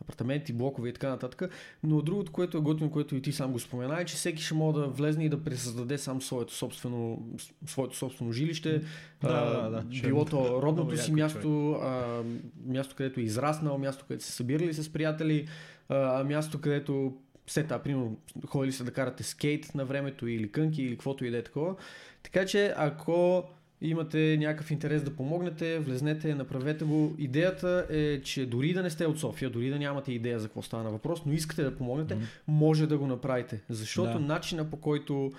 апартаменти, 0.03 0.53
блокове 0.53 0.89
и 0.89 0.93
така 0.93 1.09
нататък. 1.09 1.51
Но 1.83 2.03
другото, 2.03 2.33
което 2.33 2.59
е 2.59 2.61
готино, 2.61 2.91
което 2.91 3.17
и 3.17 3.23
ти 3.23 3.33
сам 3.33 3.53
го 3.53 3.59
спомена, 3.59 4.01
е, 4.01 4.05
че 4.05 4.17
всеки 4.17 4.43
ще 4.43 4.55
може 4.55 4.79
да 4.79 4.87
влезне 4.87 5.25
и 5.25 5.29
да 5.29 5.45
пресъздаде 5.45 5.99
сам 5.99 6.23
своето 6.23 6.55
собствено, 6.55 7.29
своето 7.67 7.97
собствено 7.97 8.33
жилище. 8.33 8.79
Да, 8.79 9.29
А, 9.29 9.63
да, 9.63 9.71
да. 9.71 9.99
Е 9.99 10.01
Било 10.01 10.25
то 10.25 10.63
родното 10.63 10.97
си 10.97 11.13
място, 11.13 11.73
а, 11.73 12.23
място, 12.67 12.95
където 12.97 13.21
е 13.21 13.23
израснал, 13.23 13.79
място, 13.79 14.05
където 14.09 14.25
се 14.25 14.33
събирали 14.33 14.75
с 14.75 14.93
приятели, 14.93 15.49
а, 15.89 16.25
място, 16.25 16.61
където 16.61 17.17
все 17.47 17.65
та, 17.65 17.79
примерно, 17.79 18.17
ходили 18.47 18.73
са 18.73 18.85
да 18.85 18.93
карате 18.93 19.23
скейт 19.23 19.75
на 19.75 19.85
времето 19.85 20.29
или 20.29 20.53
кънки 20.53 20.83
или 20.83 20.95
каквото 20.95 21.25
и 21.25 21.31
да 21.31 21.39
е 21.39 21.43
такова. 21.43 21.75
Така 22.23 22.47
че, 22.47 22.75
ако 22.77 23.45
имате 23.89 24.37
някакъв 24.41 24.71
интерес 24.71 25.03
да 25.03 25.11
помогнете, 25.11 25.79
влезнете, 25.79 26.35
направете 26.35 26.85
го. 26.85 27.15
Идеята 27.19 27.87
е, 27.91 28.21
че 28.21 28.47
дори 28.47 28.73
да 28.73 28.83
не 28.83 28.91
сте 28.91 29.07
от 29.07 29.21
София, 29.21 29.51
дори 29.51 29.71
да 29.71 29.79
нямате 29.79 30.13
идея 30.13 30.41
за 30.41 30.49
какво 30.49 30.63
става 30.63 30.91
въпрос, 30.91 31.23
но 31.27 31.33
искате 31.33 31.63
да 31.63 31.77
помогнете, 31.77 32.15
Мгм. 32.15 32.25
може 32.49 32.87
да 32.87 32.99
го 32.99 33.07
направите. 33.07 33.61
Защото 33.69 34.13
Да. 34.13 34.21
начина 34.21 34.71
по 34.71 34.77
който 34.77 35.33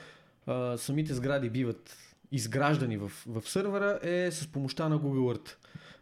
а, 0.48 0.78
самите 0.78 1.14
сгради 1.14 1.50
биват 1.50 1.98
изграждани 2.32 2.98
в, 2.98 3.12
в 3.28 3.42
сървъра 3.46 4.00
е 4.04 4.32
с 4.32 4.48
помощта 4.48 4.90
на 4.90 5.00
Google 5.00 5.38
Earth. 5.38 5.50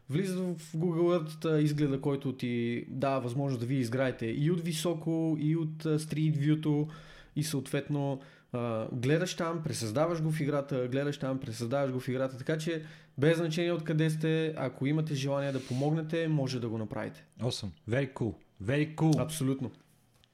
Влизат 0.10 0.38
в 0.62 0.74
Google 0.76 1.20
Earth 1.20 1.58
изгледа, 1.60 2.02
който 2.02 2.34
ти 2.34 2.86
дава 2.90 3.22
възможност 3.22 3.60
да 3.60 3.66
ви 3.66 3.76
изградите 3.76 4.26
и 4.26 4.52
от 4.52 4.62
високо, 4.62 5.38
и 5.40 5.56
от 5.56 5.84
Street 5.84 6.38
View 6.38 6.88
и 7.36 7.44
съответно 7.44 8.20
а, 8.54 8.88
гледаш 8.92 9.36
там, 9.36 9.64
пресъздаваш 9.64 10.22
го 10.22 10.32
в 10.32 10.40
играта, 10.40 10.88
гледаш 10.88 11.18
там, 11.18 11.40
пресъздаваш 11.40 11.92
го 11.92 12.00
в 12.00 12.08
играта, 12.08 12.38
така 12.38 12.58
че 12.58 12.84
без 13.18 13.38
значение 13.38 13.72
откъде 13.72 14.10
сте, 14.10 14.54
ако 14.58 14.86
имате 14.86 15.16
желание 15.16 15.52
да 15.52 15.66
помогнете, 15.66 16.28
може 16.28 16.60
да 16.60 16.70
го 16.70 16.78
направите. 16.78 17.26
Awesome. 17.42 17.70
Very 17.90 18.14
cool. 18.14 18.34
Very 18.64 18.96
cool. 18.96 19.22
Абсолютно. 19.22 19.72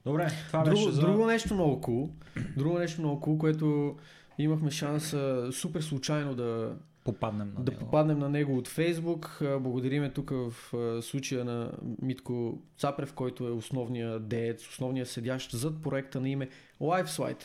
Добре, 0.05 0.31
това 0.47 0.63
Друго, 0.63 0.75
беше 0.75 0.91
за... 0.91 1.01
друго 1.01 1.25
нещо 1.25 1.53
много 1.53 1.81
cool, 1.81 2.09
друго 2.57 2.79
нещо 2.79 3.01
много 3.01 3.21
cool, 3.25 3.38
което 3.38 3.97
имахме 4.38 4.71
шанс 4.71 5.13
а, 5.13 5.49
супер 5.51 5.81
случайно 5.81 6.35
да, 6.35 6.75
попаднем 7.03 7.53
на 7.57 7.63
да 7.63 7.71
него. 7.71 7.85
попаднем 7.85 8.19
на 8.19 8.29
него 8.29 8.57
от 8.57 8.67
Фейсбук. 8.67 9.38
Благодариме 9.41 10.09
тук 10.13 10.29
в 10.29 10.53
случая 11.01 11.45
на 11.45 11.71
Митко 12.01 12.61
Цапрев, 12.77 13.13
който 13.13 13.47
е 13.47 13.51
основният 13.51 14.27
деец, 14.27 14.67
основният 14.67 15.09
седящ 15.09 15.51
зад 15.51 15.81
проекта 15.83 16.21
на 16.21 16.29
име 16.29 16.49
LifeSlide. 16.81 17.43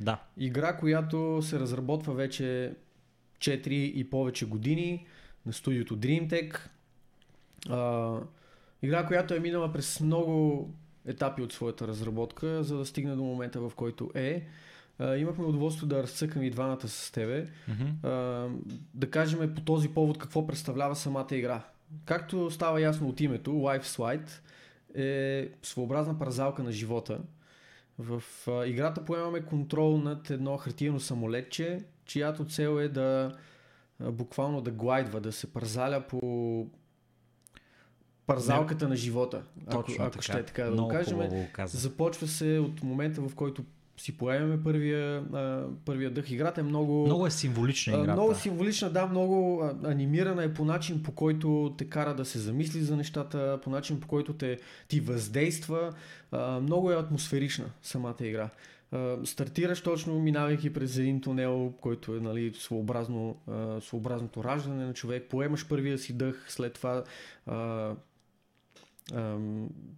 Да. 0.00 0.22
Игра, 0.36 0.76
която 0.76 1.42
се 1.42 1.60
разработва 1.60 2.14
вече 2.14 2.74
4 3.38 3.68
и 3.68 4.10
повече 4.10 4.46
години 4.46 5.06
на 5.46 5.52
студиото 5.52 5.98
DreamTech. 5.98 6.58
А, 7.68 8.16
игра, 8.82 9.06
която 9.06 9.34
е 9.34 9.40
минала 9.40 9.72
през 9.72 10.00
много 10.00 10.68
етапи 11.06 11.42
от 11.42 11.52
своята 11.52 11.88
разработка, 11.88 12.62
за 12.62 12.78
да 12.78 12.86
стигне 12.86 13.16
до 13.16 13.22
момента, 13.22 13.60
в 13.60 13.72
който 13.76 14.10
е. 14.14 14.46
А, 14.98 15.16
имахме 15.16 15.44
удоволствие 15.44 15.88
да 15.88 16.02
разцъкам 16.02 16.42
и 16.42 16.50
двамата 16.50 16.88
с 16.88 17.10
тебе. 17.10 17.46
Мгм. 17.68 18.08
А, 18.08 18.48
да 18.94 19.10
кажем 19.10 19.54
по 19.54 19.60
този 19.60 19.88
повод 19.88 20.18
какво 20.18 20.46
представлява 20.46 20.96
самата 20.96 21.28
игра. 21.30 21.62
Както 22.04 22.50
става 22.50 22.80
ясно 22.80 23.08
от 23.08 23.20
името, 23.20 23.50
Life 23.50 23.84
Slide 23.84 24.30
е 24.94 25.48
своеобразна 25.62 26.18
парзалка 26.18 26.62
на 26.62 26.72
живота. 26.72 27.20
В 28.00 28.22
а, 28.48 28.66
играта 28.66 29.04
поемаме 29.04 29.40
контрол 29.40 29.98
над 29.98 30.30
едно 30.30 30.56
хартиено 30.56 31.00
самолетче, 31.00 31.84
чиято 32.04 32.44
цел 32.44 32.80
е 32.80 32.88
да 32.88 33.36
а, 34.00 34.10
буквално 34.10 34.60
да 34.60 34.70
глайдва, 34.70 35.20
да 35.20 35.32
се 35.32 35.52
парзаля 35.52 36.00
по 36.08 36.66
парзалката 38.26 38.88
на 38.88 38.96
живота. 38.96 39.42
Ако, 39.66 39.82
Точно 39.82 40.04
ако 40.04 40.12
така. 40.12 40.22
ще 40.22 40.38
е 40.38 40.44
така 40.44 40.64
да 40.64 40.70
Много 40.70 40.88
го 40.88 40.94
кажем. 40.94 41.18
го. 41.18 41.46
Започва 41.66 42.26
се 42.28 42.58
от 42.58 42.82
момента, 42.82 43.20
в 43.20 43.34
който 43.34 43.64
си 44.00 44.16
поемаме 44.16 44.62
първия, 44.62 45.24
а, 45.32 45.64
първия 45.84 46.10
дъх. 46.10 46.30
Играта 46.30 46.60
е 46.60 46.64
много... 46.64 47.06
Много 47.06 47.26
е 47.26 47.30
символична 47.30 47.94
играта. 47.94 48.12
много 48.12 48.34
символична, 48.34 48.90
да, 48.90 49.06
много 49.06 49.64
анимирана 49.84 50.44
е 50.44 50.54
по 50.54 50.64
начин, 50.64 51.02
по 51.02 51.12
който 51.12 51.74
те 51.78 51.84
кара 51.84 52.14
да 52.14 52.24
се 52.24 52.38
замисли 52.38 52.80
за 52.80 52.96
нещата, 52.96 53.60
по 53.64 53.70
начин, 53.70 54.00
по 54.00 54.08
който 54.08 54.32
те, 54.32 54.58
ти 54.88 55.00
въздейства. 55.00 55.92
А, 56.32 56.60
много 56.60 56.92
е 56.92 56.96
атмосферична 56.96 57.64
самата 57.82 58.16
игра. 58.20 58.50
А, 58.92 59.16
стартираш 59.24 59.80
точно, 59.80 60.20
минавайки 60.20 60.72
през 60.72 60.96
един 60.96 61.20
тунел, 61.20 61.72
който 61.80 62.16
е 62.16 62.20
нали, 62.20 62.54
своеобразно, 62.54 63.36
а, 63.48 63.80
своеобразното 63.80 64.44
раждане 64.44 64.86
на 64.86 64.94
човек. 64.94 65.26
Поемаш 65.30 65.68
първия 65.68 65.98
си 65.98 66.12
дъх, 66.12 66.44
след 66.48 66.72
това 66.72 67.04
а, 67.46 67.94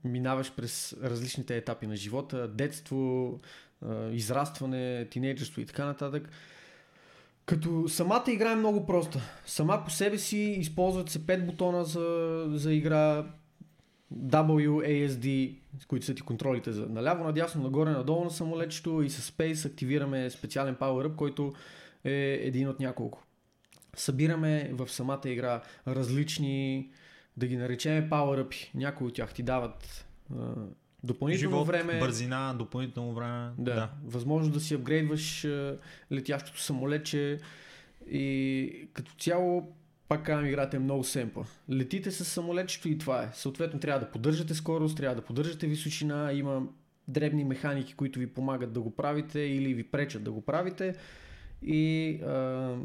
минаваш 0.04 0.52
през 0.56 0.97
различните 1.02 1.56
етапи 1.56 1.87
на 1.87 1.97
живота, 1.97 2.49
детство, 2.49 3.40
израстване, 4.12 5.08
тинейджерство 5.10 5.60
и 5.60 5.66
така 5.66 5.84
нататък. 5.84 6.28
Като 7.46 7.88
самата 7.88 8.24
игра 8.28 8.52
е 8.52 8.56
много 8.56 8.86
проста. 8.86 9.20
Сама 9.46 9.82
по 9.84 9.90
себе 9.90 10.18
си 10.18 10.38
използват 10.38 11.08
се 11.08 11.26
5 11.26 11.46
бутона 11.46 11.84
за, 11.84 12.46
за 12.48 12.72
игра, 12.72 13.26
W, 14.14 14.68
ASD, 14.68 15.56
които 15.88 16.06
са 16.06 16.14
ти 16.14 16.22
контролите 16.22 16.72
за 16.72 16.86
наляво, 16.86 17.24
надясно, 17.24 17.62
нагоре, 17.62 17.90
надолу 17.90 18.24
на 18.24 18.30
самолетчето 18.30 19.02
и 19.02 19.10
с 19.10 19.32
Space 19.32 19.66
активираме 19.66 20.30
специален 20.30 20.76
power-up, 20.76 21.16
който 21.16 21.52
е 22.04 22.40
един 22.42 22.68
от 22.68 22.80
няколко. 22.80 23.23
Събираме 23.97 24.71
в 24.73 24.88
самата 24.88 25.21
игра 25.25 25.62
различни, 25.88 26.90
да 27.36 27.47
ги 27.47 27.56
наречем 27.56 28.10
power-up. 28.10 28.54
Някои 28.75 29.06
от 29.06 29.14
тях 29.14 29.34
ти 29.34 29.42
дават 29.42 30.06
допълнително 31.04 31.56
Живот, 31.56 31.67
време. 31.67 31.99
бързина, 31.99 32.54
допълнително 32.58 33.15
време. 33.15 33.50
Да, 33.58 33.75
да. 33.75 33.91
Възможност 34.04 34.52
да 34.52 34.60
си 34.60 34.75
апгрейдваш 34.75 35.47
летящото 36.12 36.60
самолече 36.60 37.38
и 38.10 38.88
като 38.93 39.12
цяло 39.19 39.73
пак 40.08 40.26
казвам, 40.26 40.47
играта 40.47 40.76
е 40.76 40.80
много 40.80 41.04
семпла. 41.04 41.45
Летите 41.71 42.10
с 42.10 42.25
самолечето 42.25 42.88
и 42.88 42.99
това 42.99 43.23
е. 43.23 43.30
Съответно 43.32 43.80
трябва 43.80 44.00
да 44.00 44.10
поддържате 44.10 44.54
скорост, 44.54 44.97
трябва 44.97 45.17
да 45.17 45.23
поддържате 45.23 45.67
височина, 45.67 46.32
има 46.32 46.62
дребни 47.08 47.45
механики, 47.45 47.95
които 47.95 48.19
ви 48.19 48.26
помагат 48.26 48.73
да 48.73 48.80
го 48.80 48.91
правите 48.91 49.41
или 49.41 49.75
ви 49.75 49.82
пречат 49.82 50.23
да 50.25 50.32
го 50.32 50.41
правите 50.41 50.95
и 51.62 52.10
а, 52.23 52.76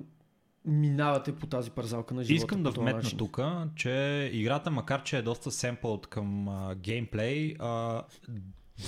минавате 0.67 1.35
по 1.35 1.47
тази 1.47 1.71
парзалка 1.71 2.13
на 2.13 2.23
живота. 2.23 2.35
Искам 2.35 2.63
да 2.63 2.69
вметна 2.69 3.09
тук, 3.09 3.39
че 3.75 4.29
играта, 4.33 4.71
макар 4.71 5.03
че 5.03 5.17
е 5.17 5.21
доста 5.21 5.51
семпл 5.51 5.87
от 5.87 6.07
към 6.07 6.47
а, 6.47 6.75
геймплей, 6.75 7.55
а, 7.59 8.03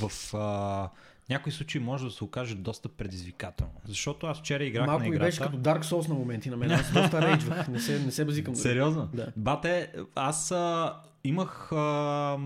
в 0.01 0.33
а, 0.33 0.89
някои 1.29 1.51
случаи 1.51 1.81
може 1.81 2.05
да 2.05 2.11
се 2.11 2.23
окаже 2.23 2.55
доста 2.55 2.89
предизвикателно. 2.89 3.73
Защото 3.85 4.27
аз 4.27 4.39
вчера 4.39 4.63
играх 4.63 4.85
Малко 4.85 5.03
на 5.03 5.07
играта. 5.07 5.25
беше 5.25 5.39
като 5.39 5.57
Dark 5.57 5.81
Souls 5.81 6.09
на 6.09 6.15
моменти 6.15 6.49
на 6.49 6.57
мен. 6.57 6.71
Аз 6.71 6.93
доста 6.93 7.21
рейджвах. 7.21 7.67
Не 7.67 7.79
се, 7.79 7.99
не 7.99 8.11
се 8.11 8.25
базикам. 8.25 8.55
Сериозно? 8.55 9.09
Да. 9.13 9.31
Бате, 9.35 9.93
аз 10.15 10.51
а, 10.51 10.95
имах 11.23 11.71
а, 11.71 12.37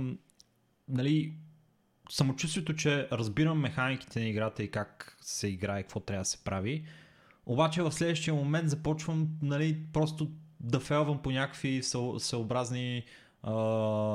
нали, 0.88 1.34
самочувствието, 2.10 2.74
че 2.74 3.08
разбирам 3.12 3.60
механиките 3.60 4.20
на 4.20 4.26
играта 4.26 4.64
и 4.64 4.72
как 4.72 5.18
се 5.22 5.48
играе, 5.48 5.80
и 5.80 5.84
какво 5.84 6.00
трябва 6.00 6.22
да 6.22 6.26
се 6.26 6.44
прави. 6.44 6.86
Обаче 7.46 7.82
в 7.82 7.92
следващия 7.92 8.34
момент 8.34 8.70
започвам 8.70 9.28
нали, 9.42 9.86
просто 9.94 10.32
да 10.60 10.80
фелвам 10.80 11.22
по 11.22 11.32
някакви 11.32 11.84
съ- 11.84 12.20
съобразни 12.20 13.04
а, 13.44 13.54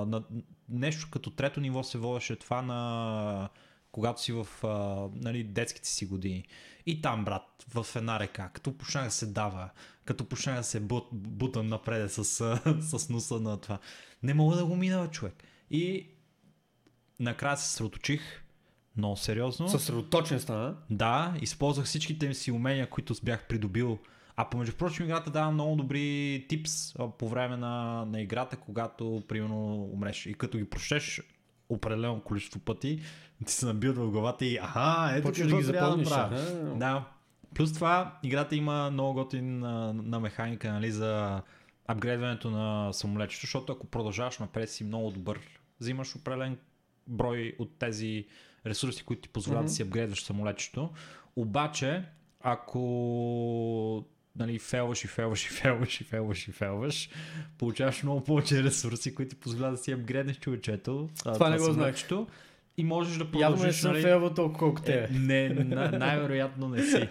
на, 0.07 0.23
нещо 0.69 1.09
като 1.11 1.31
трето 1.31 1.61
ниво 1.61 1.83
се 1.83 1.99
водеше 1.99 2.37
това 2.37 2.63
на 2.63 3.49
когато 3.93 4.23
си 4.23 4.33
в 4.33 4.47
а, 4.65 5.09
нали, 5.15 5.45
детските 5.45 5.89
си 5.89 6.07
години. 6.07 6.45
И 6.87 7.03
там, 7.03 7.25
брат, 7.25 7.65
в 7.75 7.87
една 7.97 8.21
река, 8.21 8.51
като 8.53 8.79
почна 8.79 9.05
да 9.05 9.11
се 9.11 9.27
дава, 9.27 9.71
като 10.05 10.25
почна 10.25 10.55
да 10.55 10.65
се 10.65 10.81
бут, 10.81 11.09
бутам 11.13 11.67
напред 11.67 12.13
с, 12.13 12.25
с 12.81 13.09
носа 13.09 13.41
на 13.41 13.61
това. 13.61 13.79
Не 14.23 14.35
мога 14.35 14.57
да 14.57 14.67
го 14.67 14.77
минава 14.77 15.11
човек. 15.11 15.45
И 15.71 16.09
накрая 17.21 17.57
се 17.57 17.69
съсредоточих 17.69 18.21
много 18.99 19.17
сериозно. 19.17 19.69
Съсредоточен 19.69 20.41
стана. 20.41 20.75
Да, 20.91 21.35
използвах 21.41 21.87
всичките 21.87 22.35
си 22.35 22.53
умения, 22.53 22.91
които 22.91 23.15
бях 23.23 23.49
придобил. 23.49 23.99
А 24.37 24.51
помежду 24.51 24.77
прочим 24.77 25.05
играта 25.05 25.31
дава 25.31 25.51
много 25.51 25.77
добри 25.77 26.47
типс 26.49 26.95
по 27.19 27.29
време 27.29 27.57
на, 27.57 28.05
на 28.05 28.21
играта, 28.21 28.57
когато 28.57 29.23
примерно 29.29 29.89
умреш. 29.93 30.27
И 30.27 30.35
като 30.35 30.59
ги 30.59 30.65
прочеш 30.65 31.23
определено 31.69 32.21
количество 32.21 32.61
пъти, 32.61 33.01
ти 33.47 33.53
се 33.53 33.67
набиват 33.67 33.97
в 33.97 34.11
главата 34.11 34.45
и 34.45 34.57
аха, 34.57 35.13
ето 35.17 35.29
Почваш 35.29 35.51
да 35.51 35.57
ги 35.57 35.67
трябва 35.67 35.97
да 35.97 36.05
запомниш. 36.05 36.09
Плюс 37.55 37.73
това, 37.73 38.19
играта 38.23 38.57
има 38.57 38.91
много 38.91 39.15
готин 39.15 39.59
на, 39.59 39.93
на 39.93 40.21
механика 40.21 40.73
нали, 40.73 40.91
за 40.91 41.43
апгрейдването 41.87 42.51
на 42.51 42.93
самолетчето, 42.93 43.41
защото 43.41 43.73
ако 43.73 43.87
продължаваш 43.87 44.39
напред 44.39 44.71
си 44.71 44.85
много 44.85 45.11
добър, 45.11 45.41
взимаш 45.81 46.17
определен 46.17 46.59
брой 47.07 47.57
от 47.59 47.79
тези 47.79 48.27
ресурси, 48.67 49.05
които 49.05 49.23
ти 49.23 49.29
позволяват 49.29 49.67
да 49.67 49.73
си 49.73 49.83
апгрейдваш 49.83 50.23
самолетчето. 50.25 50.91
Обаче, 51.37 52.03
ако 52.41 54.05
нали, 54.37 54.59
фелваш 54.59 55.05
и 55.05 55.09
фелваш 55.09 55.45
и 55.47 55.49
фелваш 55.49 56.01
и 56.01 56.05
фелваш 56.05 56.49
и 56.49 56.53
фелваш, 56.53 57.11
получаваш 57.59 58.03
много 58.03 58.25
повече 58.25 58.63
ресурси, 58.63 59.15
които 59.15 59.29
ти 59.31 59.41
позволяват 59.41 59.75
да 59.75 59.83
си 59.83 59.93
апгрейднеш 59.93 60.39
човечето. 60.39 61.09
а, 61.25 61.33
Това 61.33 61.51
не 61.51 61.59
го 61.59 61.73
знаех. 61.73 61.97
И 62.77 62.85
можеш 62.85 63.17
да 63.17 63.25
Явно 63.25 63.57
не 63.57 63.61
продължиш. 63.63 63.81
съм 63.81 63.93
нали, 63.93 64.03
фейлвал 64.03 64.35
толкова 64.35 64.59
колко 64.59 64.83
те. 64.83 65.05
е, 65.05 65.09
не, 65.11 65.49
на, 65.49 65.91
най-вероятно 65.91 66.69
не 66.69 66.83
си. 66.83 67.09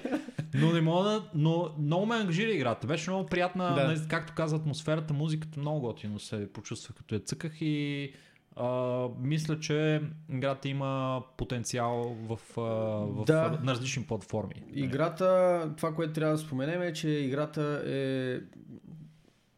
Но 0.53 0.71
не 0.73 0.81
мога 0.81 1.09
да... 1.09 1.29
Но 1.35 1.75
много 1.79 2.05
ме 2.05 2.15
ангажира 2.15 2.51
играта. 2.51 2.87
Беше 2.87 3.09
много 3.09 3.25
приятна, 3.25 3.75
Да. 3.75 3.93
да. 3.93 4.07
както 4.07 4.33
каза, 4.35 4.55
атмосферата, 4.55 5.13
музиката 5.13 5.59
много 5.59 5.81
готино 5.81 6.19
се 6.19 6.53
почувствах 6.53 6.97
като 6.97 7.15
я 7.15 7.19
цъках 7.21 7.61
и 7.61 8.13
а, 8.59 9.07
мисля, 9.19 9.59
че 9.59 10.01
играта 10.33 10.69
има 10.69 11.23
потенциал 11.37 12.15
в, 12.27 12.39
а, 12.57 12.61
в, 12.61 13.23
Да. 13.25 13.59
на 13.63 13.71
различни 13.71 14.03
платформи. 14.03 14.63
Играта, 14.73 15.73
това, 15.77 15.93
което 15.93 16.13
трябва 16.13 16.35
да 16.35 16.41
споменем 16.41 16.81
е, 16.81 16.93
че 16.93 17.09
играта 17.09 17.83
е 17.85 18.39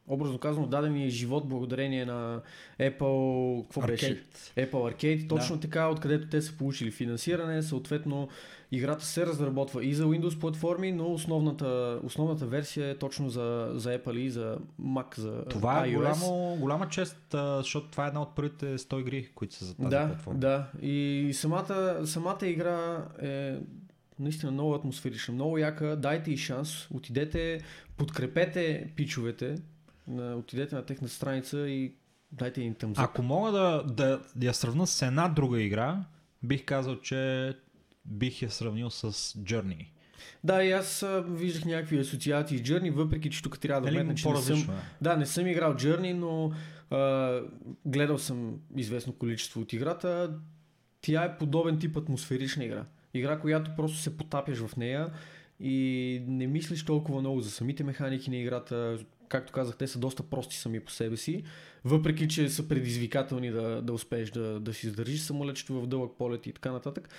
образно 0.09 0.37
казано 0.37 0.67
даден 0.67 0.93
ни 0.93 1.05
е 1.05 1.09
живот 1.09 1.49
благодарение 1.49 2.05
на 2.05 2.41
Apple, 2.79 3.63
какво 3.63 3.81
беше? 3.81 4.15
Arcade. 4.15 4.69
Apple 4.69 4.71
Arcade, 4.71 5.29
точно 5.29 5.55
да. 5.55 5.61
така, 5.61 5.87
откъдето 5.87 6.27
те 6.27 6.41
са 6.41 6.57
получили 6.57 6.91
финансиране, 6.91 7.63
съответно 7.63 8.29
играта 8.71 9.05
се 9.05 9.25
разработва 9.25 9.85
и 9.85 9.93
за 9.93 10.05
Windows 10.05 10.39
платформи, 10.39 10.91
но 10.91 11.11
основната, 11.11 11.99
основната 12.03 12.45
версия 12.45 12.89
е 12.89 12.97
точно 12.97 13.29
за, 13.29 13.71
за 13.73 13.89
Apple 13.89 14.17
и 14.17 14.29
за 14.29 14.57
Mac, 14.81 15.17
за 15.17 15.45
Това 15.45 15.85
е 15.85 15.89
iOS. 15.89 15.95
голямо, 15.95 16.57
голяма 16.59 16.89
чест, 16.89 17.17
защото 17.31 17.87
това 17.87 18.05
е 18.05 18.07
една 18.07 18.21
от 18.21 18.35
първите 18.35 18.77
100 18.77 18.99
игри, 18.99 19.29
които 19.35 19.53
са 19.55 19.65
за 19.65 19.75
тази 19.75 19.89
Да, 19.89 20.07
платформа. 20.07 20.39
да. 20.39 20.67
И 20.81 21.29
самата, 21.33 22.01
самата 22.05 22.37
игра 22.43 23.05
е 23.21 23.57
наистина 24.19 24.51
много 24.51 24.73
атмосферична, 24.73 25.33
много 25.33 25.57
яка. 25.57 25.95
Дайте 25.95 26.31
и 26.31 26.37
шанс, 26.37 26.87
отидете, 26.91 27.61
подкрепете 27.97 28.93
пичовете, 28.95 29.55
отидете 30.11 30.75
на 30.75 30.85
техната 30.85 31.13
страница 31.13 31.59
и 31.59 31.93
дайте 32.31 32.61
им 32.61 32.73
тъмзък. 32.75 33.05
Ако 33.05 33.23
мога 33.23 33.51
да, 33.51 33.83
да, 33.85 34.19
да 34.35 34.45
я 34.45 34.53
сравна 34.53 34.87
с 34.87 35.01
една 35.01 35.27
друга 35.27 35.61
игра, 35.61 36.03
бих 36.43 36.65
казал, 36.65 36.95
че 36.95 37.53
бих 38.09 38.41
я 38.41 38.51
сравнил 38.51 38.89
с 38.89 39.11
Journey. 39.39 39.87
Да, 40.43 40.63
и 40.63 40.71
аз 40.71 41.05
виждах 41.27 41.65
някакви 41.65 41.99
асоциации 41.99 42.57
с 42.57 42.61
Journey, 42.61 42.91
въпреки 42.91 43.29
че 43.29 43.43
тук 43.43 43.59
трябва 43.59 43.81
да 43.81 43.87
Нали 43.87 43.95
вметна, 43.95 44.15
че 44.15 44.29
не 44.29 44.41
съм, 44.41 44.59
е. 44.59 44.65
да, 45.01 45.17
не 45.17 45.25
съм 45.25 45.47
играл 45.47 45.73
Journey, 45.73 46.13
но 46.13 46.51
а, 46.89 47.41
гледал 47.85 48.17
съм 48.17 48.59
известно 48.75 49.13
количество 49.13 49.61
от 49.61 49.73
играта. 49.73 50.33
Тя 51.01 51.23
е 51.23 51.37
подобен 51.37 51.79
тип 51.79 51.97
атмосферична 51.97 52.65
игра. 52.65 52.85
Игра, 53.13 53.39
която 53.39 53.71
просто 53.75 53.97
се 53.97 54.17
потапяш 54.17 54.57
в 54.57 54.77
нея 54.77 55.09
и 55.59 56.21
не 56.27 56.47
мислиш 56.47 56.85
толкова 56.85 57.21
много 57.21 57.41
за 57.41 57.51
самите 57.51 57.83
механики 57.83 58.29
на 58.29 58.37
играта. 58.37 58.97
Както 59.29 59.53
казах, 59.53 59.77
те 59.77 59.87
са 59.87 59.99
доста 59.99 60.23
прости 60.23 60.55
сами 60.55 60.79
по 60.79 60.91
себе 60.91 61.17
си, 61.17 61.43
въпреки 61.85 62.27
че 62.27 62.49
са 62.49 62.67
предизвикателни 62.67 63.51
да, 63.51 63.81
да 63.81 63.93
успееш 63.93 64.29
да, 64.29 64.59
да 64.59 64.73
си 64.73 64.87
издържиш 64.87 65.21
самолечето 65.21 65.81
в 65.81 65.87
дълъг 65.87 66.11
полет 66.17 66.47
и 66.47 66.53
така 66.53 66.71
нататък. 66.71 67.09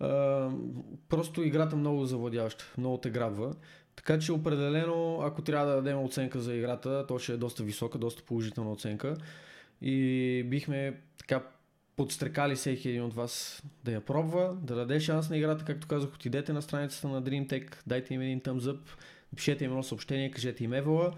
А, 0.00 0.50
просто 1.08 1.42
играта 1.42 1.76
много 1.76 2.04
завладяваща, 2.04 2.64
много 2.78 2.98
те 2.98 3.10
грабва. 3.10 3.54
Така 3.96 4.18
че 4.18 4.32
определено, 4.32 5.20
ако 5.22 5.42
трябва 5.42 5.66
да 5.66 5.76
дадем 5.76 6.02
оценка 6.04 6.40
за 6.40 6.54
играта, 6.54 7.06
то 7.08 7.18
ще 7.18 7.32
е 7.32 7.36
доста 7.36 7.62
висока, 7.62 7.98
доста 7.98 8.22
положителна 8.22 8.72
оценка. 8.72 9.16
И 9.82 10.42
бихме 10.46 11.00
така 11.18 11.42
подстрекали 11.96 12.54
всеки 12.54 12.88
един 12.88 13.02
от 13.02 13.14
вас 13.14 13.62
да 13.84 13.92
я 13.92 14.00
пробва, 14.00 14.56
да 14.62 14.74
даде 14.74 15.00
шанс 15.00 15.30
на 15.30 15.36
играта, 15.36 15.64
както 15.64 15.86
казах, 15.86 16.14
отидете 16.14 16.52
на 16.52 16.62
страницата 16.62 17.08
на 17.08 17.22
DreamTech, 17.22 17.74
дайте 17.86 18.14
им 18.14 18.20
един 18.20 18.40
thumbs 18.40 18.60
up, 18.60 18.78
пишете 19.36 19.64
им 19.64 19.70
едно 19.70 19.82
съобщение, 19.82 20.30
кажете 20.30 20.64
им 20.64 20.72
евала 20.72 21.12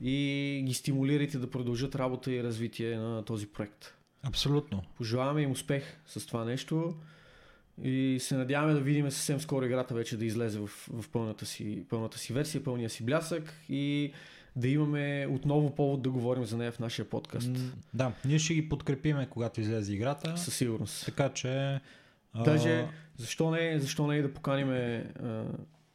и 0.00 0.62
ги 0.66 0.74
стимулирайте 0.74 1.38
да 1.38 1.50
продължат 1.50 1.94
работа 1.94 2.32
и 2.32 2.42
развитие 2.42 2.96
на 2.96 3.24
този 3.24 3.46
проект. 3.46 3.94
Абсолютно. 4.22 4.82
Пожелаваме 4.96 5.42
им 5.42 5.50
успех 5.50 5.84
с 6.06 6.26
това 6.26 6.44
нещо 6.44 6.94
и 7.82 8.18
се 8.20 8.36
надяваме 8.36 8.72
да 8.72 8.80
видим 8.80 9.10
съвсем 9.10 9.40
скоро 9.40 9.64
играта 9.64 9.94
вече 9.94 10.16
да 10.16 10.24
излезе 10.24 10.58
в, 10.58 10.66
в 10.66 11.08
пълната, 11.12 11.46
си, 11.46 11.84
пълната 11.88 12.18
си 12.18 12.32
версия, 12.32 12.64
пълния 12.64 12.90
си 12.90 13.04
блясък 13.04 13.54
и 13.68 14.12
да 14.56 14.68
имаме 14.68 15.26
отново 15.30 15.74
повод 15.74 16.02
да 16.02 16.10
говорим 16.10 16.44
за 16.44 16.56
нея 16.56 16.72
в 16.72 16.78
нашия 16.78 17.04
подкаст. 17.04 17.50
Да, 17.94 18.12
ние 18.24 18.38
ще 18.38 18.54
ги 18.54 18.68
подкрепиме, 18.68 19.28
когато 19.30 19.60
излезе 19.60 19.94
играта. 19.94 20.36
Със 20.36 20.56
сигурност. 20.56 21.04
Така 21.04 21.28
че... 21.28 21.80
а, 22.32 22.42
Даже 22.44 22.88
защо 23.16 23.50
не, 23.50 23.78
защо 23.78 24.06
не 24.06 24.22
да 24.22 24.32
поканиме 24.32 25.12
а, 25.22 25.44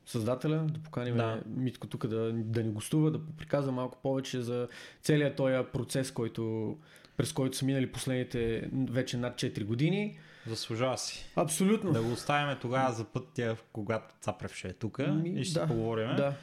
създателя, 0.05 0.67
да 0.71 0.79
поканим 0.79 1.17
Да. 1.17 1.41
Митко 1.45 1.87
тук 1.87 2.07
да, 2.07 2.33
да 2.33 2.63
ни 2.63 2.71
гостува, 2.71 3.11
да 3.11 3.19
приказва 3.37 3.71
малко 3.71 3.97
повече 4.01 4.41
за 4.41 4.67
целият 5.01 5.35
този 5.35 5.55
процес, 5.73 6.11
който, 6.11 6.75
през 7.17 7.33
който 7.33 7.57
са 7.57 7.65
минали 7.65 7.91
последните 7.91 8.69
вече 8.73 9.17
над 9.17 9.35
4 9.35 9.63
години. 9.63 10.17
Заслужава 10.47 10.97
си. 10.97 11.25
Абсолютно. 11.35 11.91
Да 11.91 12.03
го 12.03 12.11
оставим 12.11 12.57
тогава 12.61 12.93
за 12.93 13.03
пътя, 13.03 13.57
когато 13.73 14.15
Цапрев 14.21 14.55
ще 14.55 14.67
е 14.67 14.73
тук 14.73 14.99
и 15.25 15.43
ще 15.43 15.59
да, 15.59 15.67
поговорим. 15.67 16.15
Да, 16.15 16.33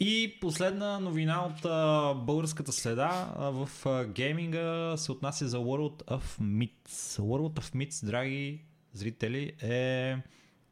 И 0.00 0.38
последна 0.40 0.98
новина 1.00 1.46
от 1.46 1.64
а, 1.64 2.14
българската 2.14 2.72
следа 2.72 3.32
а, 3.38 3.50
в 3.50 3.86
а, 3.86 4.04
гейминга 4.04 4.96
се 4.96 5.12
отнася 5.12 5.48
за 5.48 5.58
World 5.58 6.04
of 6.04 6.40
Myths. 6.40 7.20
World 7.20 7.60
of 7.60 7.74
Myths, 7.74 8.06
драги 8.06 8.60
зрители, 8.92 9.52
е 9.62 10.16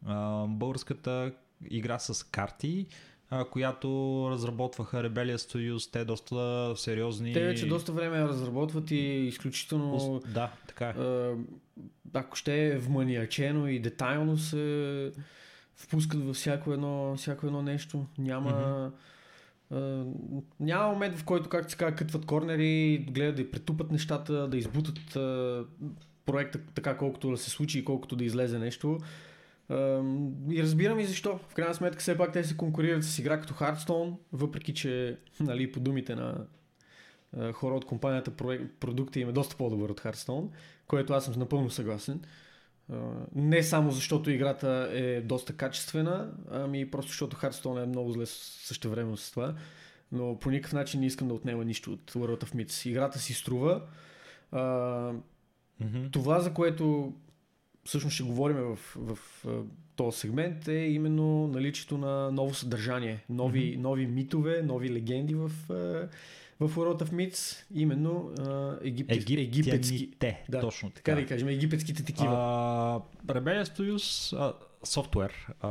а, 0.06 0.46
българската 0.46 1.32
игра 1.70 1.98
с 1.98 2.26
карти, 2.26 2.86
а, 3.34 3.44
която 3.44 3.88
разработваха 4.30 4.96
Rebellion 4.96 5.36
Studios. 5.36 5.92
Те 5.92 6.04
доста 6.04 6.72
сериозни... 6.76 7.32
Те 7.32 7.44
вече 7.44 7.66
доста 7.66 7.92
време 7.92 8.20
разработват 8.20 8.90
и 8.90 8.96
изключително, 8.96 10.22
Да, 10.34 10.52
така 10.68 10.88
е. 10.88 10.94
ако 12.14 12.36
ще 12.36 12.66
е 12.66 12.78
вманиачено 12.78 13.68
и 13.68 13.78
детайлно 13.78 14.38
се 14.38 15.12
впускат 15.76 16.24
във 16.24 16.36
всяко 16.36 16.72
едно, 16.72 17.16
всяко 17.16 17.46
едно 17.46 17.62
нещо. 17.62 18.06
Няма, 18.18 18.90
а, 19.70 20.04
няма 20.60 20.92
момент, 20.92 21.18
в 21.18 21.24
който, 21.24 21.48
както 21.48 21.70
се 21.70 21.76
казва, 21.76 21.96
кътват 21.96 22.26
корнери, 22.26 23.06
гледат 23.10 23.36
да 23.36 23.50
претупат 23.50 23.90
нещата, 23.90 24.48
да 24.48 24.56
избутат 24.56 25.16
а, 25.16 25.64
проекта 26.26 26.58
така, 26.74 26.96
колкото 26.96 27.30
да 27.30 27.36
се 27.36 27.50
случи 27.50 27.78
и 27.78 27.84
колкото 27.84 28.16
да 28.16 28.24
излезе 28.24 28.58
нещо. 28.58 28.98
И 30.50 30.62
разбирам 30.62 31.00
и 31.00 31.04
защо. 31.04 31.40
В 31.48 31.54
крайна 31.54 31.74
сметка, 31.74 32.00
все 32.00 32.18
пак 32.18 32.32
те 32.32 32.44
се 32.44 32.56
конкурират 32.56 33.04
с 33.04 33.18
игра 33.18 33.40
като 33.40 33.54
Hearthstone, 33.54 34.16
въпреки 34.32 34.74
че, 34.74 35.18
нали, 35.40 35.72
по 35.72 35.80
думите 35.80 36.14
на 36.14 36.46
хора 37.52 37.74
от 37.74 37.84
компанията, 37.84 38.30
продукта 38.80 39.20
им 39.20 39.28
е 39.28 39.32
доста 39.32 39.56
по-добър 39.56 39.88
от 39.88 40.00
Hearthstone, 40.00 40.48
което 40.86 41.12
аз 41.12 41.24
съм 41.24 41.34
напълно 41.38 41.70
съгласен. 41.70 42.20
Не 43.34 43.62
само 43.62 43.90
защото 43.90 44.30
играта 44.30 44.88
е 44.92 45.20
доста 45.20 45.52
качествена, 45.52 46.32
ами 46.50 46.90
просто 46.90 47.10
защото 47.10 47.36
Hearthstone 47.36 47.82
е 47.82 47.86
много 47.86 48.12
зле 48.12 48.26
същевременно 48.26 49.16
с 49.16 49.30
това. 49.30 49.54
Но 50.12 50.38
по 50.38 50.50
никакъв 50.50 50.72
начин 50.72 51.00
не 51.00 51.06
искам 51.06 51.28
да 51.28 51.34
отнема 51.34 51.64
нищо 51.64 51.92
от 51.92 52.12
World 52.12 52.44
of 52.44 52.54
Myths. 52.54 52.88
Играта 52.88 53.18
си 53.18 53.34
струва. 53.34 53.82
Мгм. 55.80 56.10
това, 56.12 56.40
за 56.40 56.52
което 56.52 57.12
всъщност 57.84 58.14
ще 58.14 58.22
говорим 58.22 58.56
в, 58.56 58.78
в, 58.96 59.18
в 59.44 59.64
този 59.96 60.18
сегмент 60.18 60.68
е 60.68 60.72
именно 60.74 61.48
наличието 61.48 61.98
на 61.98 62.30
ново 62.30 62.54
съдържание, 62.54 63.24
нови, 63.28 63.70
Мгм. 63.72 63.82
нови 63.82 64.06
митове, 64.06 64.62
нови 64.62 64.90
легенди 64.90 65.34
в, 65.34 65.50
в 66.60 66.76
World 66.76 67.02
of 67.02 67.12
Myths, 67.12 67.64
именно 67.74 68.30
а, 68.38 68.78
егип, 68.82 69.10
египетски. 69.10 70.10
Да, 70.48 70.60
Точно 70.60 70.90
така. 70.90 71.12
Така 71.12 71.20
да 71.20 71.26
кажем, 71.26 71.48
египетските 71.48 72.04
такива. 72.04 72.32
А, 72.32 73.00
Rebellion 73.26 73.64
Studios 73.64 74.36
софтуер 74.84 75.32
а, 75.60 75.68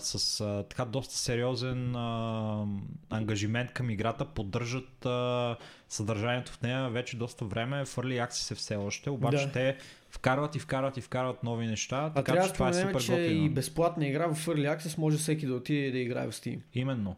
с 0.00 0.40
а, 0.40 0.62
така 0.62 0.84
доста 0.84 1.14
сериозен 1.14 1.96
а, 1.96 2.66
ангажимент 3.10 3.72
към 3.72 3.90
играта, 3.90 4.24
поддържат 4.24 5.06
а, 5.06 5.56
съдържанието 5.88 6.52
в 6.52 6.62
нея 6.62 6.90
вече 6.90 7.16
доста 7.16 7.44
време, 7.44 7.84
фърли 7.84 8.18
акси 8.18 8.44
се 8.44 8.54
все 8.54 8.76
още, 8.76 9.10
обаче 9.10 9.46
Да. 9.46 9.52
те 9.52 9.76
вкарват 10.10 10.54
и 10.56 10.58
вкарват 10.58 10.96
и 10.96 11.00
вкарват 11.00 11.42
нови 11.42 11.66
неща, 11.66 11.96
А 12.04 12.12
така 12.12 12.32
трябва 12.32 12.48
че 12.48 12.54
това 12.54 12.68
е 12.68 12.72
супер 12.74 13.00
че 13.02 13.12
готино. 13.12 13.44
и 13.44 13.48
безплатна 13.48 14.06
игра 14.06 14.26
в 14.26 14.46
Early 14.46 14.76
Access 14.78 14.98
може 14.98 15.16
всеки 15.18 15.46
да 15.46 15.54
отиде 15.54 15.80
и 15.80 15.92
да 15.92 15.98
играе 15.98 16.26
в 16.26 16.32
Steam. 16.32 16.60
Именно. 16.74 17.16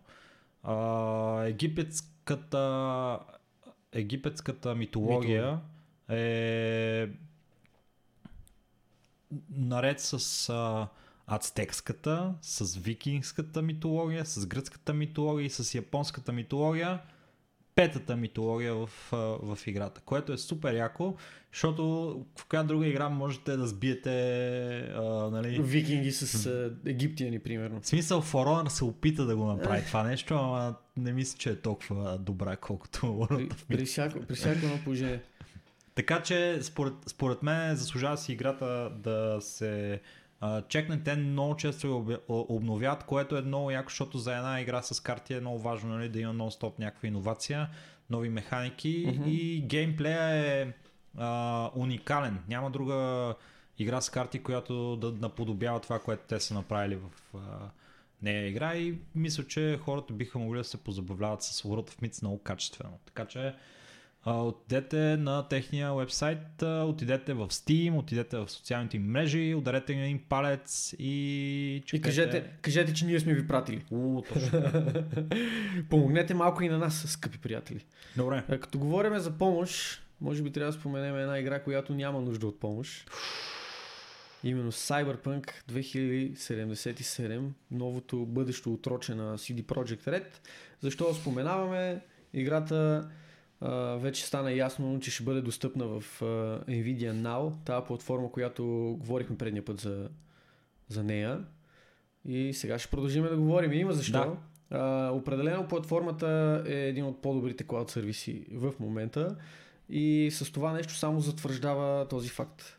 А, 0.62 1.42
египетската, 1.42 3.18
египетската 3.92 4.74
митология 4.74 5.61
е 6.11 7.08
наред 9.50 10.00
с 10.00 10.48
а, 10.48 10.88
ацтекската, 11.28 12.34
с 12.42 12.76
викингската 12.76 13.62
митология, 13.62 14.26
с 14.26 14.46
гръцката 14.46 14.94
митология 14.94 15.46
и 15.46 15.50
с 15.50 15.74
японската 15.74 16.32
митология, 16.32 16.98
петата 17.74 18.16
митология 18.16 18.74
в, 18.74 18.90
в 19.42 19.58
играта, 19.66 20.00
което 20.04 20.32
е 20.32 20.38
супер 20.38 20.74
яко, 20.74 21.16
защото 21.52 21.84
в 22.38 22.46
коя 22.46 22.62
друга 22.62 22.86
игра 22.86 23.08
можете 23.08 23.56
да 23.56 23.66
сбиете 23.66 24.10
а, 24.78 25.30
нали, 25.30 25.62
Викинги 25.62 26.12
с 26.12 26.46
а, 26.46 26.74
египтяни, 26.86 27.38
примерно. 27.38 27.80
в 27.80 27.86
смисъл, 27.86 28.22
Honor 28.22 28.68
се 28.68 28.84
опита 28.84 29.26
да 29.26 29.36
го 29.36 29.44
направи 29.46 29.84
това 29.86 30.02
нещо, 30.02 30.34
ама 30.34 30.74
не 30.96 31.12
мисля, 31.12 31.38
че 31.38 31.50
е 31.50 31.56
толкова 31.56 32.18
добра, 32.18 32.56
колкото 32.56 32.98
World 33.00 33.48
При, 33.48 33.48
of 33.48 33.64
при, 33.68 33.84
всяко, 33.84 34.20
при 34.20 34.34
всяко 34.34 34.66
едно 34.66 34.78
положение. 34.84 35.22
Така 35.94 36.22
че, 36.22 36.58
според, 36.62 36.94
според 37.06 37.42
мен, 37.42 37.76
заслужава 37.76 38.18
си 38.18 38.32
играта 38.32 38.92
да 38.96 39.38
се 39.40 40.00
а, 40.40 40.62
чекне. 40.62 41.03
Те 41.03 41.16
много 41.16 41.57
често 41.57 42.18
обновят, 42.29 43.05
което 43.05 43.37
е 43.37 43.42
много 43.42 43.70
яко, 43.70 43.88
защото 43.88 44.18
за 44.18 44.37
една 44.37 44.61
игра 44.61 44.83
с 44.83 45.01
карти 45.01 45.35
е 45.35 45.40
много 45.40 45.59
важно 45.59 45.90
нали, 45.90 46.09
да 46.09 46.20
има 46.20 46.35
нон-стоп 46.35 46.79
някаква 46.79 47.09
иновация, 47.09 47.68
нови 48.11 48.29
механики 48.29 49.05
Мгм. 49.09 49.22
и 49.27 49.62
геймплея 49.66 50.24
е 50.24 50.72
а, 51.18 51.70
уникален. 51.74 52.38
Няма 52.48 52.70
друга 52.70 53.35
игра 53.79 54.01
с 54.01 54.11
карти, 54.11 54.42
която 54.42 54.96
да 54.96 55.12
наподобява 55.12 55.81
това, 55.81 55.98
което 55.98 56.22
те 56.29 56.40
са 56.40 56.55
направили 56.55 56.96
в 56.96 57.37
а, 57.37 57.38
нея 58.22 58.48
игра 58.48 58.74
и 58.77 58.98
мисля, 59.14 59.46
че 59.46 59.79
хората 59.83 60.12
биха 60.12 60.38
могли 60.38 60.59
да 60.59 60.64
се 60.64 60.77
позабавляват 60.77 61.42
с 61.42 61.62
World 61.62 61.90
of 61.90 62.03
Myths 62.03 62.22
много 62.22 62.38
качествено. 62.38 62.98
Така 63.07 63.24
че 63.24 63.55
отидете 64.34 64.96
на 65.16 65.48
техния 65.48 65.94
вебсайт, 65.94 66.62
отидете 66.62 67.34
в 67.34 67.48
Steam, 67.48 67.98
отидете 67.98 68.36
в 68.36 68.48
социалните 68.50 68.96
им 68.96 69.10
мрежи, 69.10 69.54
ударете 69.54 69.92
им 69.92 70.00
един 70.00 70.18
палец 70.28 70.94
и 70.98 71.08
И 71.76 71.82
чекайте. 71.86 72.02
кажете, 72.08 72.50
кажете, 72.62 72.94
че 72.94 73.06
ние 73.06 73.20
сме 73.20 73.34
ви 73.34 73.46
пратили. 73.48 73.84
У, 73.90 74.22
точно. 74.22 74.62
Помогнете 75.90 76.34
малко 76.34 76.62
и 76.62 76.68
на 76.68 76.78
нас, 76.78 77.04
скъпи 77.08 77.38
приятели. 77.38 77.84
Добре. 78.16 78.44
А, 78.48 78.58
Като 78.58 78.78
говорим 78.78 79.18
за 79.18 79.30
помощ, 79.30 80.02
може 80.20 80.42
би 80.42 80.52
трябва 80.52 80.72
да 80.72 80.78
споменем 80.78 81.16
една 81.16 81.38
игра, 81.38 81.62
която 81.62 81.94
няма 81.94 82.20
нужда 82.20 82.46
от 82.46 82.60
помощ. 82.60 83.10
Именно 84.44 84.72
Cyberpunk 84.72 85.50
2077, 85.70 87.40
новото 87.70 88.26
бъдещо 88.26 88.72
отроче 88.72 89.14
на 89.14 89.38
CD 89.38 89.62
Projekt 89.62 90.06
Red. 90.06 90.26
Защо 90.80 91.14
споменаваме? 91.14 92.00
Играта 92.34 93.08
вече 94.01 94.27
стана 94.27 94.53
ясно, 94.53 95.01
че 95.01 95.11
ще 95.11 95.25
бъде 95.25 95.40
достъпна 95.40 95.87
в 95.87 96.21
Nvidia 96.68 97.12
Now, 97.12 97.53
тази 97.64 97.87
платформа, 97.87 98.33
която 98.33 98.64
говорихме 99.01 99.38
предния 99.38 99.64
път 99.64 99.81
за, 99.81 100.09
за 100.88 101.03
нея. 101.03 101.44
И 102.25 102.55
сега 102.55 102.79
ще 102.79 102.90
продължим 102.90 103.23
да 103.23 103.37
говорим. 103.37 103.73
И 103.73 103.77
има 103.77 103.92
защо. 103.92 104.12
Да. 104.12 104.37
А, 104.79 105.11
определено 105.12 105.68
платформата 105.68 106.62
е 106.66 106.88
един 106.88 107.05
от 107.05 107.23
по-добрите 107.23 107.66
клауд 107.66 107.90
сервиси 107.90 108.47
в 108.53 108.75
момента 108.81 109.37
и 109.88 110.31
с 110.33 110.53
това 110.53 110.73
нещо 110.73 110.94
само 110.94 111.21
затвърждава 111.21 112.09
този 112.09 112.29
факт. 112.29 112.77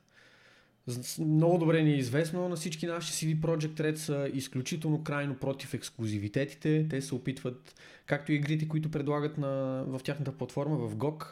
Много 1.19 1.57
добре 1.57 1.83
ни 1.83 1.91
е 1.91 1.97
известно 1.97 2.49
на 2.49 2.55
всички 2.55 2.85
наши 2.85 3.11
CD 3.11 3.39
Project 3.39 3.81
Red 3.81 3.95
са 3.95 4.29
изключително 4.33 5.03
крайно 5.03 5.35
против 5.35 5.73
ексклюзивитетите. 5.73 6.87
Те 6.89 7.01
се 7.01 7.15
опитват, 7.15 7.75
както 8.05 8.31
и 8.31 8.35
игрите, 8.35 8.67
които 8.67 8.91
предлагат 8.91 9.37
на, 9.37 9.83
в 9.87 9.99
тяхната 10.03 10.31
платформа, 10.31 10.77
в 10.77 10.95
GOG, 10.95 11.25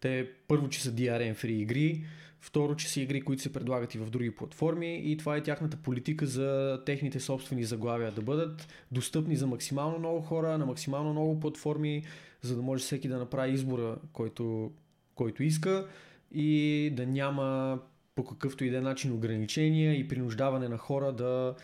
те 0.00 0.30
първо, 0.48 0.68
че 0.68 0.82
са 0.82 0.92
DRM-free 0.92 1.48
игри, 1.48 2.04
второ, 2.40 2.76
че 2.76 2.88
са 2.88 3.00
игри, 3.00 3.20
които 3.20 3.42
се 3.42 3.52
предлагат 3.52 3.94
и 3.94 3.98
в 3.98 4.10
други 4.10 4.30
платформи 4.30 4.96
и 4.96 5.16
това 5.16 5.36
е 5.36 5.42
тяхната 5.42 5.76
политика 5.76 6.26
за 6.26 6.80
техните 6.86 7.20
собствени 7.20 7.64
заглавия 7.64 8.12
да 8.12 8.22
бъдат 8.22 8.68
достъпни 8.92 9.36
за 9.36 9.46
максимално 9.46 9.98
много 9.98 10.20
хора, 10.20 10.58
на 10.58 10.66
максимално 10.66 11.10
много 11.12 11.40
платформи, 11.40 12.04
за 12.42 12.56
да 12.56 12.62
може 12.62 12.84
всеки 12.84 13.08
да 13.08 13.18
направи 13.18 13.52
избора, 13.52 13.96
който, 14.12 14.72
който 15.14 15.42
иска 15.42 15.86
и 16.32 16.90
да 16.96 17.06
няма 17.06 17.78
по 18.14 18.24
какъвто 18.24 18.64
и 18.64 18.70
да 18.70 18.76
е 18.76 18.80
начин 18.80 19.12
ограничения 19.12 19.94
и 19.94 20.08
принуждаване 20.08 20.68
на 20.68 20.78
хора 20.78 21.12
да, 21.12 21.54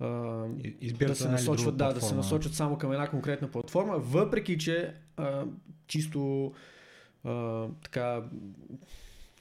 а, 0.00 0.06
да 1.06 1.16
се 1.16 1.28
насочват, 1.28 1.76
да, 1.76 1.92
да 1.92 2.00
се 2.00 2.14
насочат 2.14 2.54
само 2.54 2.78
към 2.78 2.92
една 2.92 3.08
конкретна 3.08 3.50
платформа, 3.50 3.98
въпреки 3.98 4.58
че 4.58 4.94
а, 5.16 5.44
чисто 5.86 6.52
а, 7.24 7.66
така 7.82 8.22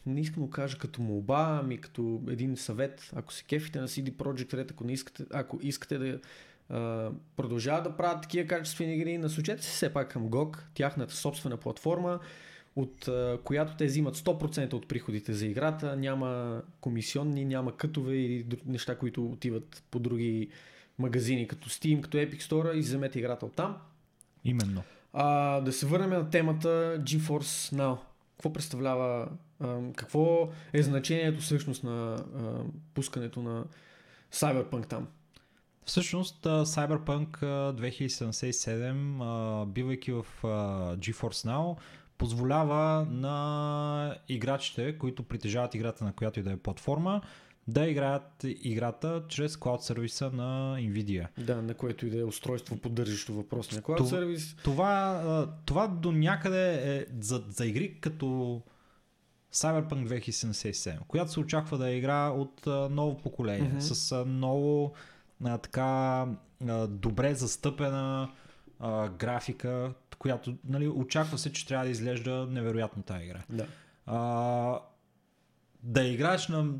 не 0.05 0.21
искам 0.21 0.45
да 0.45 0.51
кажа 0.51 0.77
като 0.77 1.01
молба, 1.01 1.59
ами 1.63 1.77
като 1.77 2.21
един 2.29 2.57
съвет, 2.57 3.11
ако 3.15 3.33
се 3.33 3.43
кефите 3.43 3.81
на 3.81 3.87
CD 3.87 4.11
Projekt 4.11 4.53
Red, 4.53 4.71
ако, 4.71 4.83
не 4.83 4.93
искате, 4.93 5.25
ако 5.33 5.59
искате 5.61 5.97
да 5.97 6.19
а, 6.69 7.11
продължават 7.35 7.83
да 7.83 7.97
правят 7.97 8.21
такива 8.21 8.47
качествени 8.47 8.95
игри, 8.95 9.17
насочете 9.17 9.63
се 9.63 9.71
все 9.71 9.93
пак 9.93 10.11
към 10.11 10.29
GOG, 10.29 10.57
тяхната 10.73 11.13
собствена 11.13 11.57
платформа, 11.57 12.19
от 12.75 13.07
а, 13.07 13.39
която 13.43 13.75
те 13.77 13.85
взимат 13.85 14.17
100% 14.17 14.73
от 14.73 14.87
приходите 14.87 15.33
за 15.33 15.45
играта, 15.45 15.95
няма 15.95 16.61
комисионни, 16.81 17.45
няма 17.45 17.77
кътове 17.77 18.15
или 18.15 18.45
дру- 18.45 18.65
неща, 18.65 18.97
които 18.97 19.25
отиват 19.25 19.83
по 19.91 19.99
други 19.99 20.49
магазини, 20.99 21.47
като 21.47 21.69
Steam, 21.69 22.01
като 22.01 22.17
Epic 22.17 22.41
Store 22.41 22.73
и 22.73 22.79
вземете 22.79 23.19
играта 23.19 23.45
от 23.45 23.53
там. 23.53 23.77
Именно. 24.45 24.83
А, 25.13 25.61
да 25.61 25.73
се 25.73 25.85
върнем 25.85 26.09
на 26.09 26.29
темата 26.29 26.67
GeForce 27.03 27.75
Now. 27.75 27.97
Какво 28.31 28.53
представлява, 28.53 29.29
а, 29.59 29.77
какво 29.95 30.49
е 30.73 30.83
значението 30.83 31.41
всъщност 31.41 31.83
на 31.83 32.13
а, 32.13 32.63
пускането 32.93 33.41
на 33.41 33.63
Cyberpunk 34.33 34.87
там? 34.87 35.07
Всъщност 35.85 36.43
Cyberpunk 36.43 37.43
а, 37.43 37.73
2077, 37.73 39.17
а, 39.21 39.65
бивайки 39.65 40.11
в 40.11 40.25
GeForce 40.97 41.47
Now, 41.47 41.77
позволява 42.19 43.07
на 43.11 44.15
играчите, 44.29 44.97
които 44.97 45.23
притежават 45.23 45.75
играта 45.75 46.03
на 46.03 46.13
която 46.13 46.39
и 46.39 46.43
да 46.43 46.51
е 46.51 46.57
платформа, 46.57 47.21
да 47.67 47.87
играят 47.87 48.23
играта 48.43 49.23
чрез 49.27 49.57
клауд 49.57 49.83
сервиса 49.83 50.31
на 50.31 50.77
Nvidia. 50.77 51.27
Да, 51.37 51.61
на 51.61 51.73
което 51.73 52.05
и 52.05 52.09
да 52.09 52.19
е 52.19 52.23
устройство, 52.23 52.77
поддържащо 52.77 53.33
въпросния 53.33 53.81
Cloud 53.81 53.97
Това- 53.97 54.09
сервис. 54.09 54.55
Това, 54.63 55.47
това 55.65 55.87
до 55.87 56.11
някъде 56.11 56.73
е 56.97 57.05
за, 57.19 57.43
за 57.47 57.65
игри 57.65 57.99
като 58.01 58.25
Cyberpunk 59.53 60.07
2077, 60.07 60.99
която 60.99 61.31
се 61.31 61.39
очаква 61.39 61.77
да 61.77 61.89
е 61.89 61.97
игра 61.97 62.29
от 62.29 62.65
ново 62.91 63.17
поколение, 63.17 63.69
Мгм. 63.69 63.79
с 63.81 64.25
много 64.25 64.93
така 65.61 66.25
добре 66.87 67.35
застъпена 67.35 68.29
графика, 69.17 69.93
която 70.19 70.55
нали, 70.63 70.87
очаква 70.87 71.37
се, 71.37 71.53
че 71.53 71.67
трябва 71.67 71.85
да 71.85 71.91
изглежда 71.91 72.47
невероятно 72.49 73.03
тази 73.03 73.25
игра. 73.25 73.41
Да. 73.49 73.65
А, 74.05 74.79
да 75.83 76.03
играеш 76.03 76.47
на 76.47 76.73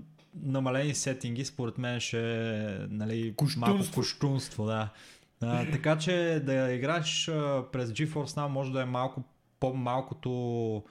намалени 0.43 0.95
сетинги, 0.95 1.45
според 1.45 1.77
мен 1.77 1.99
ще 1.99 2.45
е 2.55 2.77
нали, 2.89 3.23
малко 3.57 3.77
Куштунство. 3.77 3.93
куштунство, 3.93 4.65
да. 4.65 4.89
А, 5.41 5.71
така 5.71 5.97
че 5.97 6.41
да 6.45 6.71
играеш 6.71 7.27
а, 7.27 7.65
през 7.71 7.89
GeForce 7.89 8.37
Now 8.37 8.47
може 8.47 8.71
да 8.71 8.81
е 8.81 8.85
малко 8.85 9.23
по-малкото, 9.59 10.83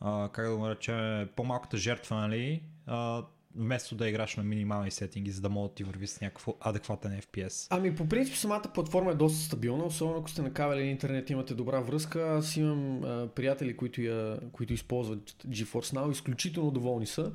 а, 0.00 0.28
как 0.32 0.48
да 0.48 0.56
го 0.56 0.62
наречем, 0.62 1.28
по-малката 1.36 1.76
жертва, 1.76 2.16
нали? 2.16 2.62
А, 2.86 3.22
вместо 3.56 3.94
да 3.94 4.08
играш 4.08 4.36
на 4.36 4.44
минимални 4.44 4.90
сетинги, 4.90 5.30
за 5.30 5.40
да 5.40 5.48
мога 5.48 5.68
да 5.68 5.74
ти 5.74 5.84
върви 5.84 6.06
с 6.06 6.20
някакъв 6.20 6.48
адекватен 6.60 7.20
FPS. 7.20 7.66
Ами 7.70 7.94
по 7.94 8.08
принцип 8.08 8.34
самата 8.34 8.62
платформа 8.74 9.10
е 9.10 9.14
доста 9.14 9.38
стабилна, 9.38 9.84
особено 9.84 10.18
ако 10.18 10.30
сте 10.30 10.42
на 10.42 10.52
кабели 10.52 10.82
интернет 10.82 11.30
имате 11.30 11.54
добра 11.54 11.80
връзка. 11.80 12.22
Аз 12.22 12.56
имам 12.56 13.04
а, 13.04 13.28
приятели, 13.28 13.76
които, 13.76 14.02
я, 14.02 14.40
които 14.52 14.72
използват 14.72 15.30
GeForce 15.48 15.96
Now, 15.96 16.12
изключително 16.12 16.70
доволни 16.70 17.06
са. 17.06 17.32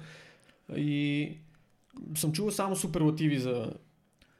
И 0.76 1.32
съм 2.16 2.32
чувал 2.32 2.52
само 2.52 2.76
суперлативи 2.76 3.40
за, 3.40 3.74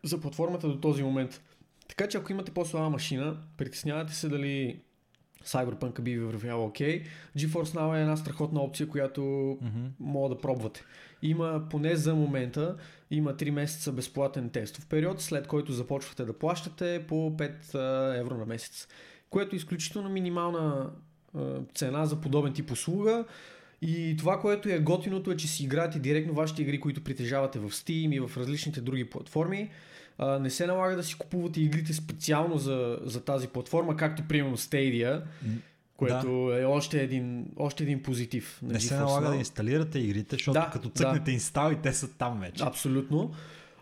за 0.04 0.22
платформата 0.22 0.68
до 0.68 0.80
този 0.80 1.04
момент. 1.04 1.42
Така 1.88 2.08
че 2.08 2.18
ако 2.18 2.32
имате 2.32 2.54
по-слаба 2.54 2.90
машина, 2.90 3.38
притеснявате 3.58 4.14
се 4.14 4.30
дали 4.30 4.80
Cyberpunk 5.46 6.02
би 6.02 6.12
ви 6.12 6.20
вървял 6.20 6.66
окей. 6.66 7.04
GeForce 7.38 7.76
Now 7.76 7.98
е 7.98 8.02
една 8.02 8.18
страхотна 8.18 8.62
опция, 8.62 8.88
която 8.88 9.22
Мгм. 9.62 9.86
мога 10.00 10.36
да 10.36 10.42
пробвате. 10.42 10.84
Има 11.22 11.64
поне 11.70 11.96
за 11.96 12.16
момента, 12.16 12.76
има 13.12 13.34
3 13.34 13.50
месеца 13.50 13.92
безплатен 13.92 14.50
тестов 14.50 14.88
период, 14.88 15.22
след 15.22 15.48
който 15.48 15.72
започвате 15.72 16.26
да 16.26 16.34
плащате 16.34 17.06
по 17.08 17.38
5 17.38 17.76
а, 17.76 18.18
евро 18.18 18.38
на 18.38 18.46
месец, 18.46 18.88
което 19.30 19.56
е 19.56 19.58
изключително 19.58 20.10
минимална 20.10 20.90
цена 21.76 22.06
за 22.06 22.22
подобен 22.22 22.54
тип 22.54 22.72
услуга. 22.72 23.26
И 23.82 24.16
това, 24.18 24.40
което 24.40 24.70
е 24.70 24.80
готиното 24.80 25.32
е, 25.32 25.38
че 25.38 25.48
си 25.48 25.64
играете 25.64 26.00
директно 26.00 26.34
вашите 26.34 26.62
игри, 26.62 26.80
които 26.80 27.04
притежавате 27.04 27.60
в 27.60 27.70
Steam 27.70 28.16
и 28.16 28.20
в 28.20 28.38
различните 28.38 28.82
други 28.82 29.10
платформи. 29.10 29.70
А, 30.18 30.40
не 30.40 30.50
се 30.50 30.68
налага 30.68 30.96
да 30.96 31.04
си 31.04 31.16
купувате 31.18 31.62
игрите 31.62 31.94
специално 31.94 32.58
за, 32.58 33.00
за 33.02 33.24
тази 33.26 33.48
платформа, 33.48 33.98
както 33.98 34.24
примерно 34.28 34.58
Stadia, 34.58 35.22
което 35.98 36.54
е 36.54 36.66
още 36.66 37.02
един, 37.02 37.46
още 37.58 37.84
един 37.84 38.04
позитив. 38.04 38.60
на 38.62 38.74
Не 38.74 38.80
се 38.80 38.98
налага 38.98 39.28
Now. 39.28 39.30
да 39.30 39.36
инсталирате 39.36 40.00
игрите, 40.00 40.36
защото 40.36 40.60
Да, 40.60 40.70
като 40.74 40.88
да. 40.88 40.94
цъкнете 40.94 41.32
инстал 41.32 41.72
и 41.72 41.82
те 41.82 41.94
са 41.94 42.18
там 42.18 42.40
вече. 42.40 42.64
Абсолютно. 42.64 43.32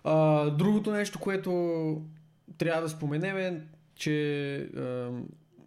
А, 0.04 0.50
другото 0.50 0.91
нещо, 0.91 1.19
което 1.19 2.02
трябва 2.58 2.82
да 2.82 2.89
споменем 2.89 3.38
е, 3.38 3.62
че 3.95 4.56
а, 4.78 5.12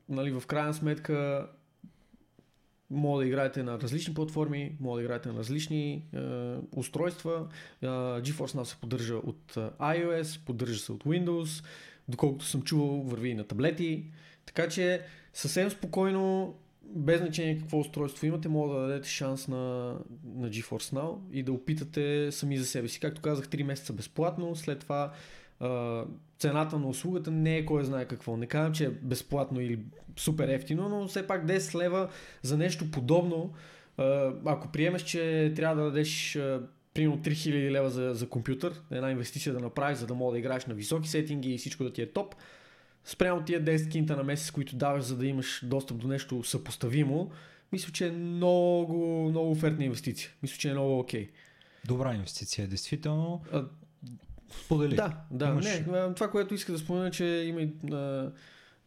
нали, 0.09 0.31
в 0.31 0.47
крайна 0.47 0.75
сметка 0.75 1.47
мога 2.90 3.22
да 3.22 3.29
играете 3.29 3.62
на 3.62 3.81
различни 3.81 4.14
платформи, 4.14 4.77
мога 4.81 4.98
да 4.98 5.05
играете 5.05 5.29
на 5.29 5.38
различни 5.38 6.05
а, 6.14 6.57
устройства. 6.77 7.48
А, 7.83 7.87
GeForce 8.20 8.59
Now 8.59 8.62
се 8.62 8.77
поддържа 8.77 9.14
от 9.14 9.57
а, 9.57 9.70
iOS, 9.81 10.44
поддържа 10.44 10.79
се 10.79 10.92
от 10.92 11.05
Windows, 11.05 11.64
доколкото 12.09 12.44
съм 12.44 12.62
чувал, 12.62 12.88
върви 12.88 13.29
и 13.29 13.35
на 13.35 13.44
таблети. 13.44 14.05
Така 14.46 14.68
че 14.68 15.03
съвсем 15.33 15.70
спокойно, 15.70 16.55
без 16.83 17.20
значение 17.20 17.59
какво 17.59 17.79
устройство 17.79 18.27
имате, 18.27 18.48
мога 18.48 18.74
да 18.74 18.81
дадете 18.81 19.09
шанс 19.09 19.48
на, 19.48 19.94
на 20.35 20.51
GeForce 20.51 20.94
Now 20.94 21.18
и 21.33 21.42
да 21.42 21.53
опитате 21.53 22.33
сами 22.33 22.59
за 22.59 22.66
себе 22.66 22.88
си. 22.88 23.01
Както 23.01 23.20
казах, 23.20 23.48
3 23.48 23.62
месеца 23.62 23.92
безплатно, 23.92 24.57
след 24.57 24.79
това 24.79 25.12
а, 25.61 26.05
цената 26.38 26.79
на 26.79 26.88
услугата 26.88 27.31
не 27.31 27.57
е 27.57 27.64
кой 27.64 27.85
знае 27.85 28.05
какво. 28.05 28.37
Не 28.37 28.47
казвам, 28.47 28.73
че 28.73 28.85
е 28.85 28.90
безплатно 28.90 29.61
или 29.61 29.81
супер 30.16 30.49
ефтино, 30.49 30.88
но 30.88 31.09
все 31.09 31.27
пак 31.27 31.47
10 31.47 31.75
лева 31.75 32.09
за 32.42 32.57
нещо 32.57 32.90
подобно. 32.90 33.53
А, 33.97 34.33
ако 34.44 34.68
приемеш, 34.68 35.03
че 35.03 35.53
трябва 35.57 35.77
да 35.77 35.85
дадеш 35.85 36.37
а, 36.37 36.62
примерно 36.94 37.23
3000 37.23 37.71
лева 37.71 37.90
за, 37.90 38.14
за 38.14 38.29
компютър, 38.29 38.83
една 38.90 39.11
инвестиция 39.11 39.53
да 39.53 39.61
направиш, 39.61 39.99
за 39.99 40.07
да 40.07 40.14
мога 40.14 40.33
да 40.33 40.38
играеш 40.38 40.66
на 40.66 40.75
високи 40.75 41.09
сетинги 41.09 41.55
и 41.55 41.59
всичко 41.59 41.85
да 41.85 41.92
ти 41.92 42.03
е 42.03 42.12
топ, 42.12 42.35
спрямо 43.05 43.44
тия 43.44 43.64
10 43.64 43.90
кинта 43.90 44.16
на 44.16 44.23
месец, 44.23 44.51
които 44.51 44.77
даваш, 44.77 45.05
за 45.05 45.16
да 45.16 45.27
имаш 45.27 45.61
достъп 45.64 45.99
до 45.99 46.09
нещо 46.09 46.44
съпоставимо, 46.44 47.31
мисля, 47.73 47.92
че 47.92 48.07
е 48.07 48.11
много, 48.11 49.29
много 49.31 49.51
офертна 49.51 49.85
инвестиция. 49.85 50.31
Мисля, 50.42 50.57
че 50.59 50.68
е 50.68 50.73
много 50.73 50.99
окей. 50.99 51.31
Добра 51.85 52.14
инвестиция, 52.14 52.68
действително. 52.68 53.42
А, 53.53 53.64
Сподели. 54.65 54.97
Да, 54.97 55.17
да. 55.31 55.47
Имаш- 55.47 55.87
Не, 55.87 56.15
това, 56.15 56.31
което 56.31 56.55
иска 56.55 56.73
да 56.73 56.79
спомена, 56.79 57.11
че 57.11 57.25
има 57.25 57.61
а, 57.93 58.31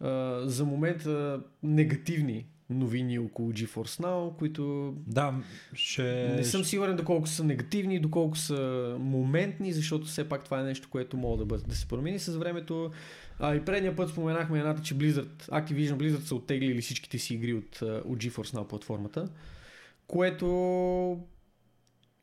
а, 0.08 0.42
за 0.46 0.66
момента 0.66 1.42
негативни, 1.64 2.46
новини 2.70 3.20
около 3.20 3.52
GeForce 3.52 4.04
Now, 4.04 4.38
които 4.38 4.94
Да, 5.08 5.34
ще... 5.74 6.34
не 6.36 6.44
съм 6.44 6.64
сигурен 6.64 6.96
доколко 6.96 7.28
са 7.28 7.44
негативни, 7.44 8.00
доколко 8.00 8.38
са 8.38 8.96
моментни, 9.00 9.74
защото 9.74 10.06
все 10.06 10.30
пак 10.30 10.44
това 10.46 10.60
е 10.60 10.64
нещо, 10.64 10.88
което 10.92 11.18
може 11.18 11.40
да, 11.40 11.46
бъде, 11.46 11.64
да 11.68 11.76
се 11.76 11.88
промени 11.88 12.20
с 12.20 12.38
времето. 12.38 12.92
А 13.40 13.56
и 13.56 13.66
предния 13.66 13.96
път 13.96 14.10
споменахме 14.10 14.60
едната, 14.60 14.82
че 14.82 14.96
Blizzard, 14.96 15.48
Activision 15.48 15.94
Blizzard 15.96 16.20
са 16.24 16.36
оттеглили 16.36 16.82
всичките 16.82 17.18
си 17.18 17.34
игри 17.34 17.54
от, 17.54 17.82
от 17.82 18.18
GeForce 18.18 18.56
Now 18.56 18.68
платформата, 18.68 19.30
което 20.08 21.20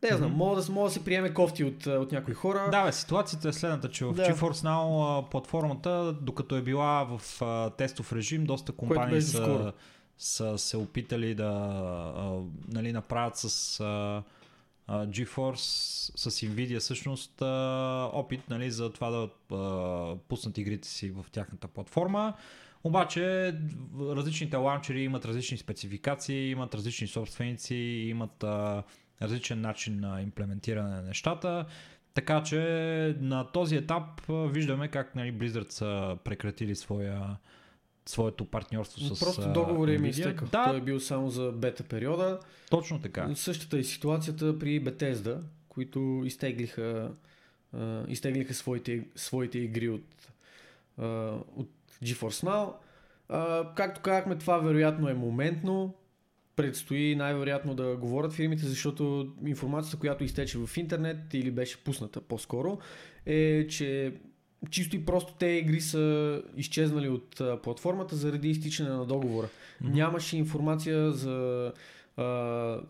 не 0.02 0.16
знам, 0.16 0.32
може, 0.32 0.66
да, 0.66 0.72
може 0.72 0.90
да 0.94 0.98
се 0.98 1.04
приеме 1.04 1.34
кофти 1.34 1.64
от, 1.64 1.86
от 1.86 2.12
някои 2.12 2.34
хора. 2.34 2.68
Да, 2.72 2.84
бе, 2.84 2.92
ситуацията 2.92 3.48
е 3.48 3.52
следната, 3.52 3.90
че 3.90 4.04
в 4.04 4.12
Да. 4.12 4.22
GeForce 4.22 4.52
Now 4.52 5.28
платформата, 5.28 6.16
докато 6.20 6.56
е 6.56 6.62
била 6.62 7.04
в 7.04 7.42
а, 7.42 7.70
тестов 7.70 8.12
режим, 8.12 8.44
доста 8.44 8.72
компании 8.72 9.22
са, 9.22 9.36
скоро. 9.36 9.72
са 10.18 10.58
се 10.58 10.76
опитали 10.76 11.34
да 11.34 11.44
а, 12.16 12.40
нали, 12.68 12.92
направят 12.92 13.36
с 13.36 13.80
а, 13.80 14.22
а, 14.86 15.06
GeForce, 15.06 15.56
с 16.16 16.30
Nvidia 16.30 16.78
всъщност 16.78 17.42
а, 17.42 18.10
опит 18.12 18.40
нали, 18.50 18.70
за 18.70 18.92
това 18.92 19.10
да 19.10 19.28
а, 19.56 20.16
пуснат 20.28 20.58
игрите 20.58 20.88
си 20.88 21.10
в 21.10 21.24
тяхната 21.32 21.68
платформа. 21.68 22.34
Обаче 22.84 23.54
различните 24.00 24.56
лаунчери 24.56 25.02
имат 25.02 25.24
различни 25.24 25.56
спецификации, 25.56 26.50
имат 26.50 26.74
различни 26.74 27.06
собственици, 27.06 27.74
имат 27.74 28.44
а, 28.44 28.82
различен 29.22 29.60
начин 29.60 30.00
на 30.00 30.22
имплементиране 30.22 30.88
на 30.88 31.02
нещата. 31.02 31.66
Така 32.14 32.42
че 32.42 32.58
на 33.20 33.52
този 33.52 33.76
етап 33.76 34.04
виждаме 34.28 34.88
как 34.88 35.14
нали, 35.14 35.32
Blizzard 35.32 35.70
са 35.72 36.16
прекратили 36.24 36.74
своя, 36.74 37.36
своето 38.06 38.44
партньорство 38.44 39.00
с 39.00 39.20
Просто 39.20 39.42
а, 39.48 39.52
договор 39.52 39.88
им 39.88 40.02
Nvidia. 40.02 40.08
изтекал. 40.08 40.48
Да, 40.52 40.64
Той 40.64 40.76
е 40.76 40.80
бил 40.80 41.00
само 41.00 41.30
за 41.30 41.52
бета 41.52 41.82
периода. 41.84 42.40
точно 42.70 43.00
така. 43.00 43.34
Същата 43.34 43.78
е 43.78 43.82
ситуацията 43.82 44.58
при 44.58 44.84
Bethesda, 44.84 45.40
които 45.68 46.22
изтеглиха, 46.24 47.10
изтеглиха 48.08 48.54
своите, 48.54 49.04
своите 49.14 49.58
игри 49.58 49.88
от, 49.88 50.28
от 51.56 51.70
GeForce 52.04 52.46
Now. 52.46 52.72
Както 53.74 54.00
казахме, 54.00 54.38
това 54.38 54.58
вероятно 54.58 55.08
е 55.08 55.14
моментно. 55.14 55.94
Предстои 56.58 57.14
най-вероятно 57.14 57.74
да 57.74 57.96
говорят 57.96 58.32
фирмите, 58.32 58.66
защото 58.66 59.32
информацията, 59.46 59.98
която 59.98 60.24
изтече 60.24 60.58
в 60.58 60.76
интернет 60.76 61.34
или 61.34 61.50
беше 61.50 61.84
пусната 61.84 62.20
по-скоро, 62.20 62.78
е, 63.26 63.66
че 63.66 64.12
чисто 64.70 64.96
и 64.96 65.04
просто 65.04 65.34
те 65.38 65.46
игри 65.46 65.80
са 65.80 66.42
изчезнали 66.56 67.08
от 67.08 67.40
а, 67.40 67.62
платформата 67.62 68.16
заради 68.16 68.50
изтичане 68.50 68.90
на 68.90 69.06
договора. 69.06 69.48
Мгм. 69.80 69.92
Нямаше 69.92 70.36
информация 70.36 71.12
за 71.12 71.72
а, 72.16 72.80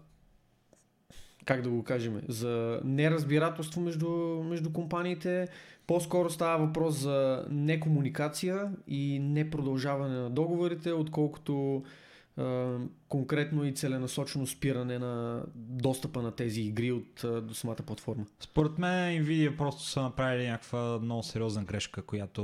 как 1.44 1.62
да 1.62 1.70
го 1.70 1.84
кажем, 1.84 2.20
за 2.28 2.80
неразбирателство 2.84 3.80
между, 3.80 4.08
между 4.44 4.72
компаниите. 4.72 5.48
По-скоро 5.86 6.30
става 6.30 6.66
въпрос 6.66 6.94
за 6.94 7.44
некомуникация 7.50 8.72
и 8.86 9.18
непродължаване 9.18 10.16
на 10.16 10.30
договорите, 10.30 10.92
отколкото 10.92 11.82
конкретно 13.08 13.64
и 13.64 13.74
целенасочено 13.74 14.46
спиране 14.46 14.98
на 14.98 15.42
достъпа 15.54 16.22
на 16.22 16.30
тези 16.30 16.60
игри 16.60 16.92
от 16.92 17.24
до 17.46 17.54
самата 17.54 17.76
платформа. 17.76 18.26
Според 18.40 18.78
мен 18.78 19.24
Nvidia 19.24 19.56
просто 19.56 19.82
са 19.82 20.02
направили 20.02 20.48
някаква 20.48 20.98
много 21.02 21.22
сериозна 21.22 21.64
грешка, 21.64 22.02
която 22.02 22.42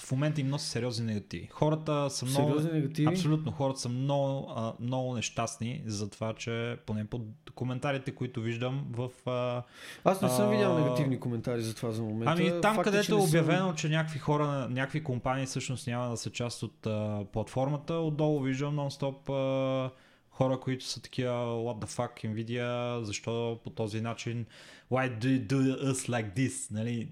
в 0.00 0.12
момента 0.12 0.40
им 0.40 0.48
носи 0.48 0.68
сериозни 0.68 1.06
негативи. 1.06 1.48
Хората 1.52 2.10
са 2.10 2.24
много... 2.26 2.48
Сериозни 2.48 2.72
негативи. 2.72 3.08
Абсолютно, 3.08 3.52
хората 3.52 3.80
са 3.80 3.88
много, 3.88 4.52
а, 4.56 4.72
много 4.80 5.14
нещастни 5.14 5.82
за 5.86 6.10
това, 6.10 6.34
че 6.34 6.76
поне 6.86 7.04
по 7.04 7.20
коментарите, 7.54 8.12
които 8.14 8.40
виждам 8.40 8.86
в... 8.90 9.10
А, 9.30 9.62
Аз 10.04 10.22
не 10.22 10.28
съм 10.28 10.46
А, 10.46 10.50
видял 10.50 10.78
негативни 10.78 11.20
коментари 11.20 11.62
за 11.62 11.74
това 11.74 11.92
за 11.92 12.02
момента. 12.02 12.32
ами 12.32 12.60
там, 12.62 12.74
Факт 12.74 12.86
е, 12.86 12.90
където 12.90 13.14
е 13.14 13.16
не 13.16 13.22
съм- 13.22 13.30
обявено, 13.30 13.74
че 13.74 13.88
някакви 13.88 14.18
хора, 14.18 14.68
някакви 14.70 15.04
компании 15.04 15.46
всъщност 15.46 15.86
няма 15.86 16.10
да 16.10 16.16
са 16.16 16.30
част 16.30 16.62
от 16.62 16.86
а, 16.86 17.24
платформата, 17.32 17.94
отдолу 17.94 18.40
виждам 18.40 18.76
нон-стоп 18.76 19.30
а, 19.30 19.90
хора, 20.30 20.60
които 20.60 20.84
са 20.84 21.02
такива 21.02 21.30
what 21.32 21.84
the 21.84 21.88
fuck 21.88 22.24
Nvidia, 22.26 23.00
защо 23.02 23.60
по 23.64 23.70
този 23.70 24.00
начин 24.00 24.46
why 24.90 25.18
do 25.18 25.24
you 25.24 25.46
do 25.46 25.84
us 25.84 26.08
like 26.08 26.36
this, 26.36 26.72
нали? 26.72 27.08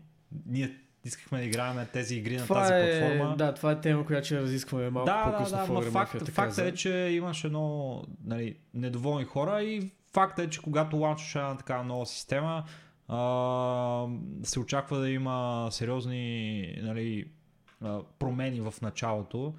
Ние 0.46 0.76
искахме 1.04 1.38
да 1.38 1.44
играем 1.44 1.86
тези 1.92 2.16
игри 2.16 2.36
на 2.36 2.42
това 2.42 2.60
тази 2.60 2.74
е, 2.74 3.00
платформа. 3.00 3.36
Да, 3.36 3.54
това 3.54 3.72
е 3.72 3.80
тема, 3.80 4.06
която 4.06 4.26
ще 4.26 4.40
разискваме 4.40 4.90
малко 4.90 5.10
да, 5.10 5.24
по-късно 5.24 5.58
да, 5.58 5.66
да, 5.66 5.72
Огър 5.72 5.90
факт, 5.90 6.28
факт 6.28 6.48
каза. 6.48 6.66
е, 6.66 6.72
че 6.74 6.90
имаше 6.90 7.48
много 7.48 8.04
нали, 8.24 8.56
недоволни 8.74 9.24
хора 9.24 9.62
и 9.62 9.90
факт 10.12 10.38
е, 10.38 10.50
че 10.50 10.62
когато 10.62 10.96
ланчваш 10.96 11.34
една 11.34 11.56
такава 11.56 11.84
нова 11.84 12.06
система, 12.06 12.64
а, 13.08 14.06
се 14.42 14.60
очаква 14.60 14.98
да 14.98 15.10
има 15.10 15.68
сериозни 15.70 16.78
нали, 16.82 17.30
промени 18.18 18.60
в 18.60 18.74
началото. 18.82 19.54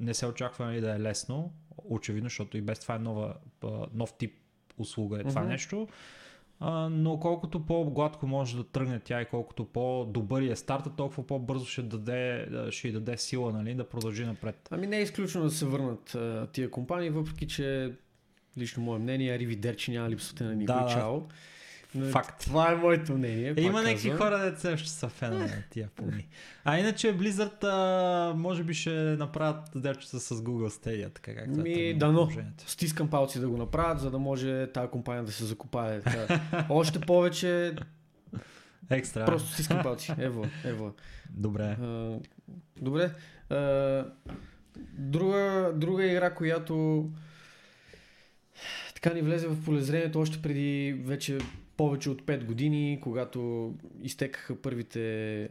Не 0.00 0.14
се 0.14 0.26
очаква 0.26 0.66
нали, 0.66 0.80
да 0.80 0.94
е 0.94 1.00
лесно, 1.00 1.52
очевидно, 1.84 2.26
защото 2.26 2.56
и 2.56 2.60
без 2.60 2.78
това 2.78 2.94
е 2.94 2.98
нова, 2.98 3.34
нов 3.94 4.12
тип 4.18 4.34
услуга 4.78 5.20
е 5.20 5.24
това 5.24 5.40
Мгм. 5.40 5.50
нещо. 5.50 5.88
Но 6.90 7.18
колкото 7.20 7.66
по-гладко 7.66 8.26
може 8.26 8.56
да 8.56 8.64
тръгне 8.64 9.00
тя 9.00 9.22
и 9.22 9.24
колкото 9.24 9.64
по-добър 9.64 10.42
е 10.42 10.56
старта, 10.56 10.90
толкова 10.90 11.26
по-бързо 11.26 11.64
ще, 11.64 11.82
даде, 11.82 12.48
ще 12.70 12.88
й 12.88 12.92
даде 12.92 13.16
сила 13.16 13.52
нали, 13.52 13.74
да 13.74 13.88
продължи 13.88 14.24
напред. 14.24 14.68
Ами 14.70 14.86
не 14.86 14.98
е 14.98 15.02
изключено 15.02 15.44
да 15.44 15.50
се 15.50 15.66
върнат 15.66 16.16
тия 16.52 16.70
компании, 16.70 17.10
въпреки 17.10 17.48
че 17.48 17.92
лично 18.58 18.82
мое 18.82 18.98
мнение, 18.98 19.34
Аривидерчи 19.34 19.90
няма 19.90 20.10
липсвате 20.10 20.44
на 20.44 20.54
никой 20.54 20.74
Да, 20.74 20.84
да. 20.84 21.22
Но 21.96 22.10
Факт. 22.10 22.40
Това 22.40 22.72
е 22.72 22.76
моето 22.76 23.12
мнение. 23.12 23.54
Е, 23.56 23.60
има 23.60 23.82
някакви 23.82 24.10
хора, 24.10 24.38
деца 24.38 24.76
ще 24.76 24.90
са 24.90 25.08
фенове 25.08 25.44
на 25.44 25.62
тия 25.70 25.88
пълни. 25.96 26.28
А 26.64 26.78
иначе 26.78 27.18
Blizzard 27.18 27.64
а, 27.64 28.34
може 28.34 28.64
би 28.64 28.74
ще 28.74 28.90
направят 28.90 29.70
дечица 29.74 30.20
с 30.20 30.34
Google 30.34 30.68
Stadia, 30.68 31.14
така 31.14 31.34
както 31.34 31.60
Ми, 31.60 31.72
е 31.72 31.94
дано. 31.94 32.30
Стискам 32.66 33.10
палци 33.10 33.40
да 33.40 33.48
го 33.48 33.56
направят, 33.56 34.00
за 34.00 34.10
да 34.10 34.18
може 34.18 34.66
тази 34.66 34.88
компания 34.88 35.24
да 35.24 35.32
се 35.32 35.44
закопае. 35.44 36.00
Още 36.68 37.00
повече, 37.00 37.74
Екстра. 38.90 39.24
просто 39.24 39.52
стискам 39.52 39.82
палци. 39.82 40.14
Ево, 40.18 40.46
ево. 40.64 40.92
Добре. 41.30 41.76
А, 41.80 42.18
добре. 42.80 43.10
А, 43.50 44.04
друга, 44.98 45.72
друга 45.74 46.06
игра, 46.06 46.34
която 46.34 47.06
така 48.94 49.14
ни 49.14 49.22
влезе 49.22 49.48
в 49.48 49.64
полезрението 49.64 50.20
още 50.20 50.42
преди 50.42 51.00
вече 51.04 51.38
повече 51.76 52.10
от 52.10 52.22
5 52.22 52.44
години, 52.44 52.98
когато 53.02 53.72
изтекаха 54.02 54.62
първите 54.62 55.48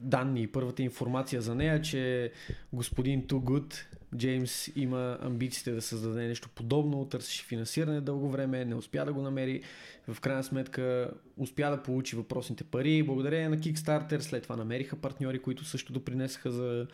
данни 0.00 0.42
и 0.42 0.46
първата 0.46 0.82
информация 0.82 1.42
за 1.42 1.54
нея, 1.54 1.82
че 1.82 2.32
господин 2.72 3.22
Good, 3.22 3.74
Джеймс, 4.16 4.68
има 4.76 5.18
амбициите 5.22 5.72
да 5.72 5.82
създаде 5.82 6.26
нещо 6.26 6.48
подобно, 6.54 7.04
търсеше 7.04 7.44
финансиране 7.44 8.00
дълго 8.00 8.30
време, 8.30 8.64
не 8.64 8.74
успя 8.74 9.04
да 9.04 9.12
го 9.12 9.22
намери. 9.22 9.62
В 10.08 10.20
крайна 10.20 10.44
сметка 10.44 11.10
успя 11.36 11.70
да 11.70 11.82
получи 11.82 12.16
въпросните 12.16 12.64
пари. 12.64 13.02
Благодарение 13.02 13.48
на 13.48 13.56
Kickstarter, 13.56 14.18
след 14.18 14.42
това 14.42 14.56
намериха 14.56 14.96
партньори, 14.96 15.38
които 15.38 15.64
също 15.64 15.92
допринесаха 15.92 16.50
за 16.50 16.86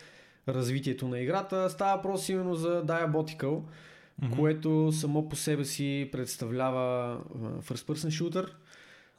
развитието 0.49 1.09
на 1.09 1.21
играта. 1.21 1.71
Става 1.71 1.97
въпрос 1.97 2.29
именно 2.29 2.55
за 2.55 2.87
Diabotical, 2.87 3.63
Мгм. 4.23 4.37
което 4.37 4.93
само 4.93 5.29
по 5.29 5.37
себе 5.37 5.65
си 5.65 6.09
представлява 6.13 7.19
first 7.61 7.93
person 7.93 8.09
shooter. 8.09 8.49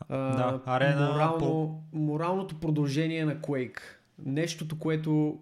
А, 0.09 0.17
Да, 0.37 0.61
арена 0.65 1.09
морално, 1.11 1.37
по- 1.39 1.97
моралното 1.99 2.55
продължение 2.55 3.25
на 3.25 3.35
Quake. 3.35 3.79
Нещото, 4.25 4.79
което 4.79 5.39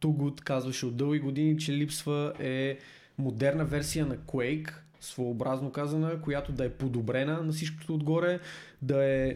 Good 0.00 0.40
казваше 0.40 0.86
от 0.86 0.96
дълги 0.96 1.18
години, 1.18 1.58
че 1.58 1.72
липсва 1.72 2.32
е 2.38 2.78
модерна 3.18 3.64
версия 3.64 4.06
на 4.06 4.16
Quake, 4.16 4.70
своеобразно 5.00 5.72
казана, 5.72 6.20
която 6.22 6.52
да 6.52 6.64
е 6.64 6.70
подобрена 6.70 7.42
на 7.42 7.52
всичкото 7.52 7.94
отгоре, 7.94 8.40
да 8.82 9.04
е 9.04 9.34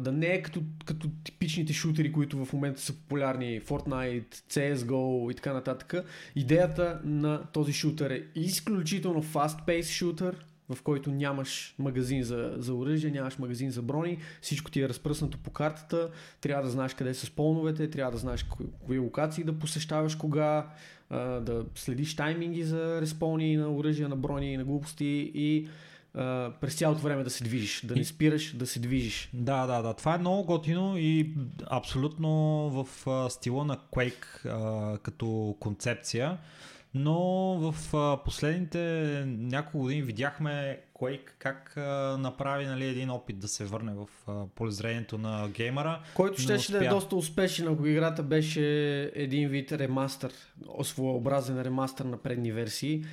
да 0.00 0.12
не 0.12 0.26
е 0.26 0.42
като, 0.42 0.62
като 0.84 1.08
типичните 1.24 1.72
шутери, 1.72 2.12
които 2.12 2.44
в 2.44 2.52
момента 2.52 2.80
са 2.80 2.92
популярни, 2.92 3.60
Fortnite, 3.60 4.34
CSGO 4.34 5.32
и 5.32 5.34
така 5.34 5.52
нататък. 5.52 5.94
Идеята 6.36 7.00
на 7.04 7.46
този 7.52 7.72
шутер 7.72 8.10
е 8.10 8.22
изключително 8.34 9.22
fast-paced 9.22 9.92
шутер, 9.92 10.46
в 10.74 10.82
който 10.82 11.10
нямаш 11.10 11.74
магазин 11.78 12.22
за, 12.22 12.54
за 12.56 12.74
оръжие, 12.74 13.10
нямаш 13.10 13.38
магазин 13.38 13.70
за 13.70 13.82
брони, 13.82 14.18
всичко 14.40 14.70
ти 14.70 14.82
е 14.82 14.88
разпръснато 14.88 15.38
по 15.38 15.50
картата, 15.50 16.10
трябва 16.40 16.64
да 16.64 16.70
знаеш 16.70 16.94
къде 16.94 17.14
са 17.14 17.26
сполновете, 17.26 17.90
трябва 17.90 18.12
да 18.12 18.18
знаеш 18.18 18.42
кои, 18.42 18.66
кои 18.86 18.98
локации 18.98 19.44
да 19.44 19.58
посещаваш 19.58 20.14
кога, 20.14 20.66
да 21.40 21.64
следиш 21.74 22.16
тайминги 22.16 22.62
за 22.64 23.00
респълни 23.00 23.56
на 23.56 23.72
оръжия, 23.72 24.08
на 24.08 24.16
брони 24.16 24.52
и 24.52 24.56
на 24.56 24.64
глупости. 24.64 25.32
И 25.34 25.68
през 26.60 26.74
цялото 26.74 27.00
време 27.00 27.24
да 27.24 27.30
се 27.30 27.44
движиш, 27.44 27.80
да 27.84 27.96
не 27.96 28.04
спираш, 28.04 28.56
да 28.56 28.66
се 28.66 28.80
движиш. 28.80 29.30
Да, 29.32 29.66
да, 29.66 29.82
да. 29.82 29.94
Това 29.94 30.14
е 30.14 30.18
много 30.18 30.44
готино 30.44 30.94
и 30.98 31.34
абсолютно 31.70 32.30
в 32.70 33.06
а, 33.06 33.30
стила 33.30 33.64
на 33.64 33.76
Quake 33.76 34.46
а, 34.46 34.98
като 34.98 35.56
концепция. 35.60 36.38
Но 36.94 37.20
в 37.58 37.74
последните 38.24 38.78
няколко 39.26 39.78
години 39.78 40.02
видяхме 40.02 40.80
Quake 40.94 41.30
как 41.38 41.72
направи 42.20 42.66
нали, 42.66 42.86
един 42.86 43.10
опит 43.10 43.38
да 43.38 43.48
се 43.48 43.64
върне 43.64 43.92
в 43.94 44.06
полезрението 44.54 45.18
на 45.18 45.48
геймера. 45.48 46.00
Който 46.14 46.40
Не 46.40 46.44
щеше 46.44 46.72
да 46.72 46.78
е 46.78 46.80
успя. 46.80 46.94
доста 46.94 47.16
успешен, 47.16 47.68
ако 47.68 47.86
играта 47.86 48.22
беше 48.22 49.02
един 49.14 49.48
вид 49.48 49.72
ремастър, 49.72 50.32
своеобразен 50.82 51.62
ремастър 51.62 52.04
на 52.04 52.16
предни 52.16 52.52
версии. 52.52 53.04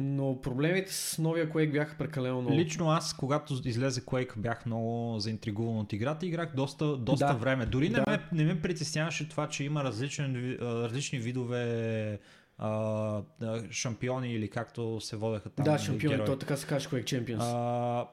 Но 0.00 0.40
проблемите 0.42 0.92
с 0.94 1.18
новия 1.18 1.50
Quake 1.50 1.72
бяха 1.72 1.96
прекалено 1.98 2.40
много. 2.40 2.56
Лично 2.56 2.90
аз, 2.90 3.14
когато 3.16 3.54
излезе 3.64 4.00
Quake, 4.00 4.36
бях 4.38 4.66
много 4.66 5.18
заинтригуван 5.18 5.78
от 5.78 5.92
играта 5.92 6.26
играх 6.26 6.54
доста, 6.56 6.96
доста 6.96 7.26
Да. 7.26 7.32
време. 7.32 7.66
Дори 7.66 7.88
не, 7.88 7.94
Да. 7.94 8.04
ме, 8.10 8.20
не 8.32 8.44
ме 8.44 8.62
притесняваше 8.62 9.28
това, 9.28 9.48
че 9.48 9.64
има 9.64 9.84
различен, 9.84 10.58
различни 10.60 11.18
видове 11.18 12.18
а, 12.58 13.22
шампиони 13.70 14.32
или 14.34 14.50
както 14.50 15.00
се 15.00 15.16
водеха 15.16 15.50
там. 15.50 15.64
да, 15.64 15.78
шампиони, 15.78 16.14
герои. 16.16 16.26
то 16.26 16.36
така 16.38 16.56
се 16.56 16.66
каже 16.66 16.88
Quake 16.88 17.04
Champions. 17.04 17.38
А, 17.40 18.06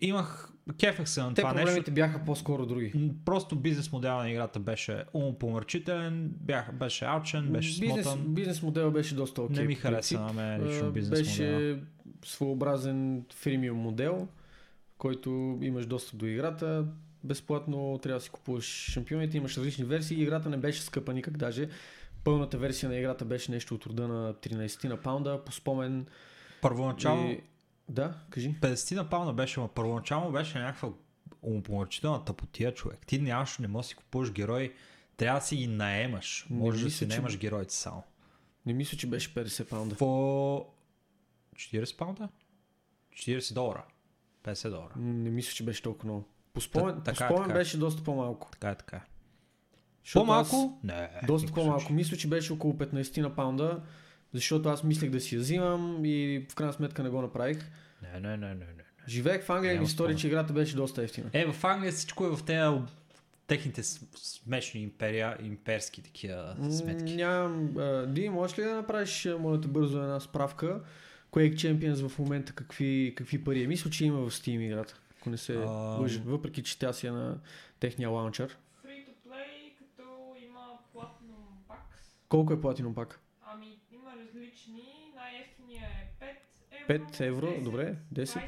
имах, 0.00 0.50
кефах 0.72 1.08
се 1.08 1.22
на 1.22 1.34
Те 1.34 1.42
това 1.42 1.50
проблемите 1.50 1.76
нещо. 1.76 1.92
бяха 1.92 2.24
по-скоро 2.24 2.66
други. 2.66 3.10
Просто 3.24 3.56
бизнес 3.56 3.92
модела 3.92 4.22
на 4.22 4.30
играта 4.30 4.60
беше 4.60 5.04
умопомърчителен, 5.14 6.30
бях, 6.40 6.72
беше 6.72 7.04
алчен, 7.04 7.52
беше 7.52 7.80
бизнес, 7.80 8.06
смотан. 8.06 8.34
бизнес 8.34 8.62
модел 8.62 8.90
беше 8.90 9.14
доста 9.14 9.42
окей. 9.42 9.56
не 9.56 9.64
ми 9.64 9.74
хареса 9.74 10.20
на 10.20 10.32
мен 10.32 10.68
лично 10.68 10.90
бизнес 10.90 11.20
беше 11.20 11.52
модела. 11.52 11.78
своеобразен 12.24 13.24
фримиум 13.34 13.78
модел, 13.78 14.28
който 14.98 15.58
имаш 15.62 15.86
достъп 15.86 16.18
до 16.18 16.26
играта. 16.26 16.84
Безплатно 17.24 17.98
трябва 18.02 18.18
да 18.18 18.24
си 18.24 18.30
купуваш 18.30 18.64
шампионите, 18.64 19.36
имаш 19.36 19.56
различни 19.56 19.84
версии. 19.84 20.22
Играта 20.22 20.48
не 20.48 20.56
беше 20.56 20.82
скъпа 20.82 21.14
никак 21.14 21.36
даже. 21.36 21.68
Пълната 22.24 22.58
версия 22.58 22.88
на 22.88 22.96
играта 22.96 23.24
беше 23.24 23.50
нещо 23.50 23.74
от 23.74 23.86
рода 23.86 24.08
на 24.08 24.34
13 24.34 24.84
на 24.88 24.96
паунда, 24.96 25.44
по 25.44 25.52
спомен. 25.52 26.06
Първоначално 26.62 27.30
И... 27.30 27.40
Да, 27.90 28.14
кажи. 28.30 28.54
50 28.60 28.94
на 28.96 29.10
пауна 29.10 29.32
беше, 29.32 29.60
но 29.60 29.68
първоначално 29.68 30.32
беше 30.32 30.58
някаква 30.58 30.88
умопомърчителна 31.42 32.24
тъпотия, 32.24 32.74
човек. 32.74 33.06
Ти 33.06 33.18
нямаш, 33.18 33.58
не 33.58 33.68
можеш 33.68 33.86
да 33.86 33.90
си 33.90 33.94
купуваш 33.94 34.32
герой, 34.32 34.74
трябва 35.16 35.40
да 35.40 35.46
си 35.46 35.56
ги 35.56 35.66
наемаш. 35.66 36.46
Не 36.50 36.56
Може 36.56 36.84
да 36.84 36.90
си 36.90 36.98
че- 36.98 37.06
наемаш 37.06 37.38
героите 37.38 37.74
само. 37.74 38.02
Не 38.66 38.72
мисля, 38.72 38.98
че 38.98 39.06
беше 39.06 39.34
50 39.34 39.68
паунда. 39.68 39.96
По 39.96 40.66
40 41.56 41.96
паунда? 41.96 42.28
40 43.14 43.54
долара. 43.54 43.84
50 44.44 44.70
долара. 44.70 44.92
Не 44.96 45.30
мисля, 45.30 45.52
че 45.54 45.64
беше 45.64 45.82
толкова 45.82 46.04
много. 46.04 46.24
По 46.52 46.60
спомен, 46.60 46.94
по 46.94 47.00
така 47.02 47.24
е, 47.24 47.28
спомен 47.28 47.42
така 47.42 47.58
е. 47.58 47.60
беше 47.60 47.78
доста 47.78 48.04
по-малко. 48.04 48.48
Така 48.52 48.70
е, 48.70 48.74
така. 48.74 49.04
Защото 50.04 50.26
По-малко? 50.26 50.78
Не. 50.84 50.92
Аз, 51.14 51.26
доста 51.26 51.46
никакъв 51.46 51.64
по-малко. 51.64 51.92
Мисля, 51.92 52.16
че 52.16 52.28
беше 52.28 52.52
около 52.52 52.72
15 52.74 53.18
на 53.20 53.34
паунда, 53.34 53.82
защото 54.34 54.68
аз 54.68 54.84
мислех 54.84 55.10
да 55.10 55.20
си 55.20 55.34
я 55.34 55.40
взимам 55.40 56.04
и 56.04 56.46
в 56.50 56.54
крайна 56.54 56.72
сметка 56.72 57.02
не 57.02 57.08
го 57.08 57.22
направих. 57.22 57.70
Не, 58.02 58.20
не, 58.20 58.36
не, 58.36 58.48
не, 58.48 58.54
не. 58.54 58.84
Живеех 59.08 59.44
в 59.44 59.50
Англия 59.50 59.74
и 59.74 59.78
ми 59.78 59.86
стори, 59.86 60.16
че 60.16 60.26
играта 60.26 60.52
беше 60.52 60.76
доста 60.76 61.02
ефтина. 61.02 61.30
Е, 61.32 61.52
в 61.52 61.64
Англия 61.64 61.92
всичко 61.92 62.26
е 62.26 62.36
в 62.36 62.44
тези 62.44 62.80
техните 63.46 63.82
смешни 63.82 64.80
империя, 64.80 65.36
имперски 65.42 66.02
такива 66.02 66.56
сметки. 66.70 67.16
Нямам. 67.16 67.74
Ди, 68.14 68.28
можеш 68.28 68.58
ли 68.58 68.62
да 68.62 68.74
направиш, 68.74 69.28
моля 69.38 69.60
те 69.60 69.68
бързо, 69.68 70.02
една 70.02 70.20
справка? 70.20 70.80
Quake 71.32 71.54
Champions 71.54 72.08
в 72.08 72.18
момента 72.18 72.52
какви, 72.52 73.14
какви 73.16 73.44
пари 73.44 73.62
е? 73.62 73.66
Мисля, 73.66 73.90
че 73.90 74.04
има 74.04 74.18
в 74.18 74.30
Steam 74.30 74.60
играта. 74.60 75.00
Ако 75.20 75.30
не 75.30 75.36
се 75.36 75.56
Ам. 75.56 76.00
лъжа, 76.00 76.20
въпреки 76.24 76.62
че 76.62 76.78
тя 76.78 76.92
си 76.92 77.06
е 77.06 77.10
на 77.10 77.38
техния 77.80 78.10
лаунчер. 78.10 78.58
Free 78.86 79.06
to 79.06 79.28
play, 79.28 79.78
като 79.78 80.36
има 80.44 80.78
Platinum 80.94 81.68
Packs. 81.68 82.00
Колко 82.28 82.52
е 82.52 82.60
платино 82.60 82.94
пак? 82.94 83.20
Ами 83.46 83.78
има 83.92 84.10
различни. 84.16 85.12
Най-ефтиния 85.16 85.88
е 86.70 86.79
5 86.90 87.20
евро. 87.20 87.46
5 87.46 87.46
евро, 87.46 87.46
10, 87.46 87.62
добре, 87.62 87.94
10. 88.14 88.26
20 88.26 88.40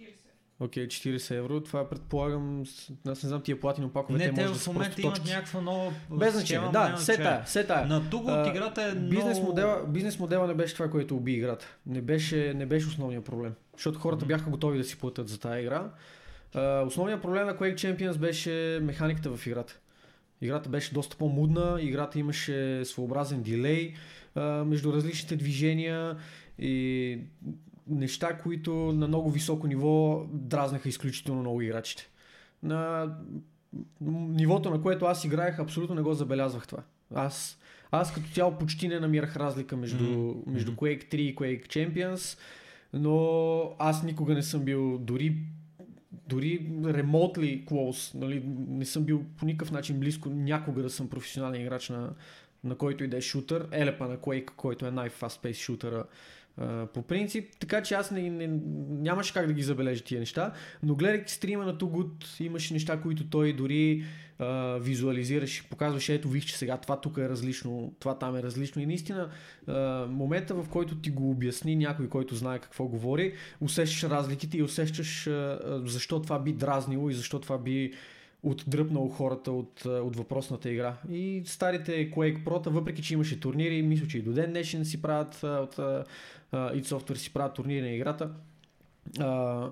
и 0.00 0.02
40. 0.02 0.14
Окей, 0.60 0.88
40 0.88 1.34
евро. 1.34 1.60
Това 1.60 1.88
предполагам, 1.88 2.64
аз 3.06 3.22
не 3.22 3.28
знам 3.28 3.42
тия 3.42 3.60
платино 3.60 3.88
пакове, 3.88 4.18
Не, 4.18 4.32
те 4.32 4.44
да 4.44 4.54
в 4.54 4.66
момента 4.66 4.90
просто 4.90 5.00
имат 5.00 5.14
точки. 5.14 5.30
някаква 5.30 5.60
нова 5.60 5.92
Без 6.10 6.34
значение, 6.34 6.68
да, 6.72 6.96
се 6.96 7.16
тая, 7.16 7.46
се 7.46 7.66
тая. 7.66 7.86
На 7.86 8.10
тук 8.10 8.28
от 8.28 8.46
играта 8.46 8.82
е 8.82 8.94
Бизнес, 8.94 9.38
много... 9.38 9.46
модела, 9.46 9.86
бизнес 9.86 10.18
модела 10.18 10.46
не 10.46 10.54
беше 10.54 10.74
това, 10.74 10.90
което 10.90 11.16
уби 11.16 11.32
играта. 11.32 11.66
Не 11.86 12.00
беше, 12.00 12.54
не 12.54 12.66
беше 12.66 12.86
основният 12.86 13.24
проблем. 13.24 13.54
Защото 13.72 13.98
хората 13.98 14.26
бяха 14.26 14.50
готови 14.50 14.78
да 14.78 14.84
си 14.84 14.98
платят 14.98 15.28
за 15.28 15.40
тази 15.40 15.60
игра. 15.60 15.90
А, 16.54 16.82
основният 16.82 17.22
проблем 17.22 17.46
на 17.46 17.56
Quake 17.56 17.74
Champions 17.74 18.18
беше 18.18 18.78
механиката 18.82 19.36
в 19.36 19.46
играта. 19.46 19.78
Играта 20.40 20.68
беше 20.68 20.94
доста 20.94 21.16
по-мудна, 21.16 21.78
играта 21.80 22.18
имаше 22.18 22.84
своеобразен 22.84 23.42
дилей 23.42 23.94
а, 24.34 24.40
между 24.64 24.92
различните 24.92 25.36
движения 25.36 26.16
и 26.58 27.18
неща, 27.86 28.38
които 28.38 28.74
на 28.74 29.08
много 29.08 29.30
високо 29.30 29.66
ниво 29.66 30.24
дразнаха 30.32 30.88
изключително 30.88 31.40
много 31.40 31.62
играчите. 31.62 32.08
На 32.62 33.10
нивото, 34.10 34.70
на 34.70 34.82
което 34.82 35.04
аз 35.04 35.24
играех, 35.24 35.58
абсолютно 35.58 35.94
не 35.94 36.02
го 36.02 36.14
забелязвах 36.14 36.66
това. 36.66 36.82
Аз, 37.14 37.58
аз 37.90 38.14
като 38.14 38.28
цяло 38.30 38.58
почти 38.58 38.88
не 38.88 39.00
намирах 39.00 39.36
разлика 39.36 39.76
между, 39.76 40.04
Мгм. 40.04 40.52
между. 40.52 40.72
Quake 40.72 41.12
3 41.12 41.14
и 41.14 41.36
Quake 41.36 41.66
Champions, 41.66 42.38
но 42.92 43.76
аз 43.78 44.02
никога 44.02 44.34
не 44.34 44.42
съм 44.42 44.64
бил 44.64 44.98
дори 44.98 45.36
дори 46.28 46.66
remotely 46.70 47.64
close, 47.64 48.14
нали, 48.14 48.42
не 48.68 48.84
съм 48.84 49.04
бил 49.04 49.24
по 49.36 49.46
никакъв 49.46 49.72
начин 49.72 50.00
близко 50.00 50.28
някога 50.28 50.82
да 50.82 50.90
съм 50.90 51.08
професионален 51.08 51.60
играч 51.60 51.88
на, 51.88 52.10
на 52.64 52.74
който 52.74 53.04
и 53.04 53.08
да 53.08 53.16
е 53.16 53.20
шутър, 53.20 53.68
елепа 53.72 54.08
на 54.08 54.16
Quake, 54.16 54.50
който 54.50 54.86
е 54.86 54.90
най-fast 54.90 55.44
paced 55.44 55.54
шутъра 55.54 56.04
по 56.94 57.02
принцип, 57.02 57.48
така 57.60 57.82
че 57.82 57.94
аз 57.94 58.10
не, 58.10 58.30
не, 58.30 58.60
нямаше 58.88 59.32
как 59.32 59.46
да 59.46 59.52
ги 59.52 59.62
забележа 59.62 60.04
тия 60.04 60.20
неща, 60.20 60.52
но 60.82 60.94
гледайки 60.94 61.32
стрима 61.32 61.64
на 61.64 61.76
Good, 61.76 62.40
имаше 62.40 62.72
неща, 62.72 63.00
които 63.00 63.28
той 63.28 63.52
дори 63.52 64.04
а, 64.38 64.78
визуализираше, 64.78 65.68
показваше, 65.68 66.14
ето 66.14 66.28
виж, 66.28 66.44
че 66.44 66.56
сега 66.56 66.76
това 66.76 67.00
тук 67.00 67.18
е 67.18 67.28
различно, 67.28 67.92
това 67.98 68.18
там 68.18 68.36
е 68.36 68.42
различно. 68.42 68.82
И 68.82 68.86
наистина 68.86 69.30
а, 69.66 70.06
момента, 70.10 70.54
в 70.54 70.68
който 70.68 70.96
ти 70.96 71.10
го 71.10 71.30
обясни 71.30 71.76
някой, 71.76 72.08
който 72.08 72.34
знае 72.34 72.58
какво 72.58 72.84
говори, 72.84 73.34
усещаш 73.60 74.04
разликите 74.04 74.58
и 74.58 74.62
усещаш 74.62 75.26
а, 75.26 75.58
защо 75.84 76.22
това 76.22 76.38
би 76.38 76.52
дразнило 76.52 77.10
и 77.10 77.14
защо 77.14 77.40
това 77.40 77.58
би 77.58 77.92
отдръпнало 78.44 79.08
хората 79.08 79.52
от, 79.52 79.84
от 79.84 80.16
въпросната 80.16 80.70
игра. 80.70 80.96
И 81.10 81.42
старите 81.46 82.10
Quake 82.10 82.44
Pro, 82.44 82.68
въпреки 82.70 83.02
че 83.02 83.14
имаше 83.14 83.40
турнири, 83.40 83.82
мисля, 83.82 84.06
че 84.06 84.18
и 84.18 84.22
до 84.22 84.32
ден 84.32 84.50
днешен 84.50 84.84
си 84.84 85.02
правят 85.02 85.34
от 85.42 85.78
а, 85.78 86.04
id 86.52 86.84
Software 86.84 87.14
си 87.14 87.32
правят 87.32 87.54
турнири 87.54 87.80
на 87.80 87.90
играта. 87.90 88.30
А, 89.20 89.70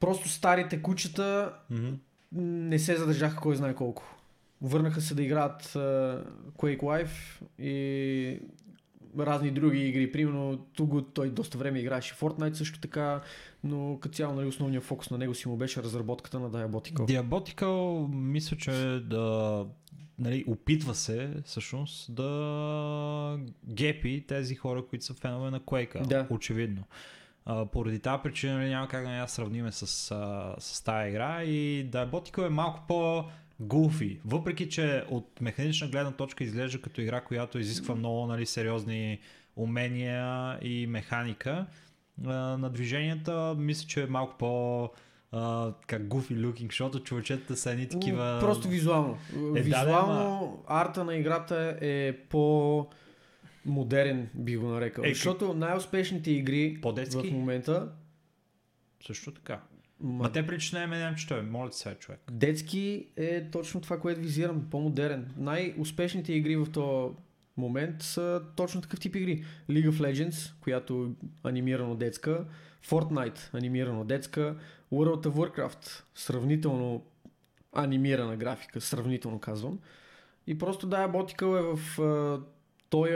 просто 0.00 0.28
старите 0.28 0.82
кучета 0.82 1.52
Мгм. 1.70 1.88
не 2.32 2.78
се 2.78 2.96
задържаха 2.96 3.36
кой 3.36 3.56
знае 3.56 3.74
колко. 3.74 4.16
Върнаха 4.62 5.00
се 5.00 5.14
да 5.14 5.22
играят 5.22 5.62
uh, 5.62 6.24
Quake 6.58 6.80
Life 6.80 7.42
и 7.58 8.40
разни 9.18 9.50
други 9.50 9.88
игри. 9.88 10.12
Примерно 10.12 10.58
тук 10.58 11.14
той 11.14 11.30
доста 11.30 11.58
време 11.58 11.78
играеше 11.78 12.14
Fortnite 12.14 12.52
също 12.52 12.80
така, 12.80 13.20
но 13.64 13.98
като 14.00 14.14
цяло 14.14 14.34
нали, 14.34 14.46
основният 14.46 14.84
фокус 14.84 15.10
на 15.10 15.18
него 15.18 15.34
си 15.34 15.48
му 15.48 15.56
беше 15.56 15.82
разработката 15.82 16.40
на 16.40 16.50
Diabotical. 16.50 17.22
Diabotical 17.22 18.08
мисля, 18.14 18.56
че 18.56 18.70
да 19.04 19.66
нали, 20.18 20.44
опитва 20.46 20.94
се 20.94 21.30
всъщност 21.44 22.14
да 22.14 23.38
гепи 23.68 24.24
тези 24.28 24.54
хора, 24.54 24.86
които 24.86 25.04
са 25.04 25.14
фенове 25.14 25.50
на 25.50 25.60
Quake. 25.60 26.06
Да. 26.06 26.26
Очевидно. 26.30 26.84
А, 27.44 27.66
поради 27.66 27.98
тази 27.98 28.22
причина 28.22 28.54
нали, 28.58 28.68
няма 28.68 28.88
как 28.88 29.04
да 29.04 29.12
я 29.16 29.28
сравниме 29.28 29.72
с, 29.72 30.10
а, 30.10 30.54
с 30.58 30.84
тази 30.84 31.08
игра 31.08 31.42
и 31.42 31.90
Diabotical 31.90 32.46
е 32.46 32.50
малко 32.50 32.80
по 32.88 33.24
гуфи. 33.60 34.20
Въпреки, 34.24 34.68
че 34.68 35.04
от 35.10 35.40
механична 35.40 35.88
гледна 35.88 36.12
точка 36.12 36.44
изглежда 36.44 36.80
като 36.80 37.00
игра, 37.00 37.20
която 37.20 37.58
изисква 37.58 37.94
много 37.94 38.26
нали, 38.26 38.46
сериозни 38.46 39.18
умения 39.56 40.58
и 40.62 40.86
механика, 40.86 41.66
на 42.18 42.70
движенията 42.70 43.54
мисля, 43.58 43.86
че 43.86 44.02
е 44.02 44.06
малко 44.06 44.38
по 44.38 44.84
а, 45.32 45.72
как 45.86 46.02
goofy 46.02 46.46
looking, 46.46 46.70
защото 46.70 47.00
човечетата 47.00 47.56
са 47.56 47.70
едни 47.70 47.88
такива... 47.88 48.38
Просто 48.40 48.68
визуално. 48.68 49.18
Е, 49.36 49.38
да, 49.38 49.60
визуално 49.60 50.62
арта 50.66 51.04
на 51.04 51.16
играта 51.16 51.78
е 51.80 52.12
по 52.12 52.86
модерен, 53.66 54.28
би 54.34 54.56
го 54.56 54.68
нарекал. 54.68 55.04
Е, 55.04 55.14
Защото 55.14 55.54
най-успешните 55.54 56.30
игри 56.30 56.78
По-детски? 56.82 57.28
в 57.28 57.32
момента 57.32 57.88
Също 59.06 59.34
така. 59.34 59.60
Ма, 60.00 60.22
Ма 60.22 60.32
те 60.32 60.46
причина 60.46 60.82
е 60.82 61.14
че 61.16 61.26
той, 61.28 61.42
моля 61.42 61.70
ти 61.70 61.76
се, 61.78 61.94
човек. 61.94 62.20
Детски 62.30 63.06
е 63.16 63.50
точно 63.50 63.80
това, 63.80 64.00
което 64.00 64.20
визирам, 64.20 64.66
по-модерен. 64.70 65.34
Най-успешните 65.36 66.32
игри 66.32 66.56
в 66.56 66.66
този 66.72 67.14
момент 67.56 68.02
са 68.02 68.42
точно 68.56 68.80
такъв 68.80 69.00
тип 69.00 69.16
игри. 69.16 69.44
League 69.70 69.90
of 69.90 70.00
Legends, 70.00 70.52
която 70.60 71.14
е 71.24 71.26
анимирано 71.48 71.94
детска, 71.94 72.44
Fortnite, 72.88 73.54
анимирано 73.54 74.04
детска, 74.04 74.56
World 74.92 75.26
of 75.26 75.32
Warcraft, 75.32 76.02
сравнително 76.14 77.04
анимирана 77.72 78.36
графика, 78.36 78.80
сравнително 78.80 79.38
казвам. 79.38 79.78
И 80.46 80.58
просто 80.58 80.86
да, 80.86 81.08
Ботикъл 81.08 81.56
е 81.56 81.76
в 81.76 82.00
а, 82.00 82.40
този, 82.90 83.14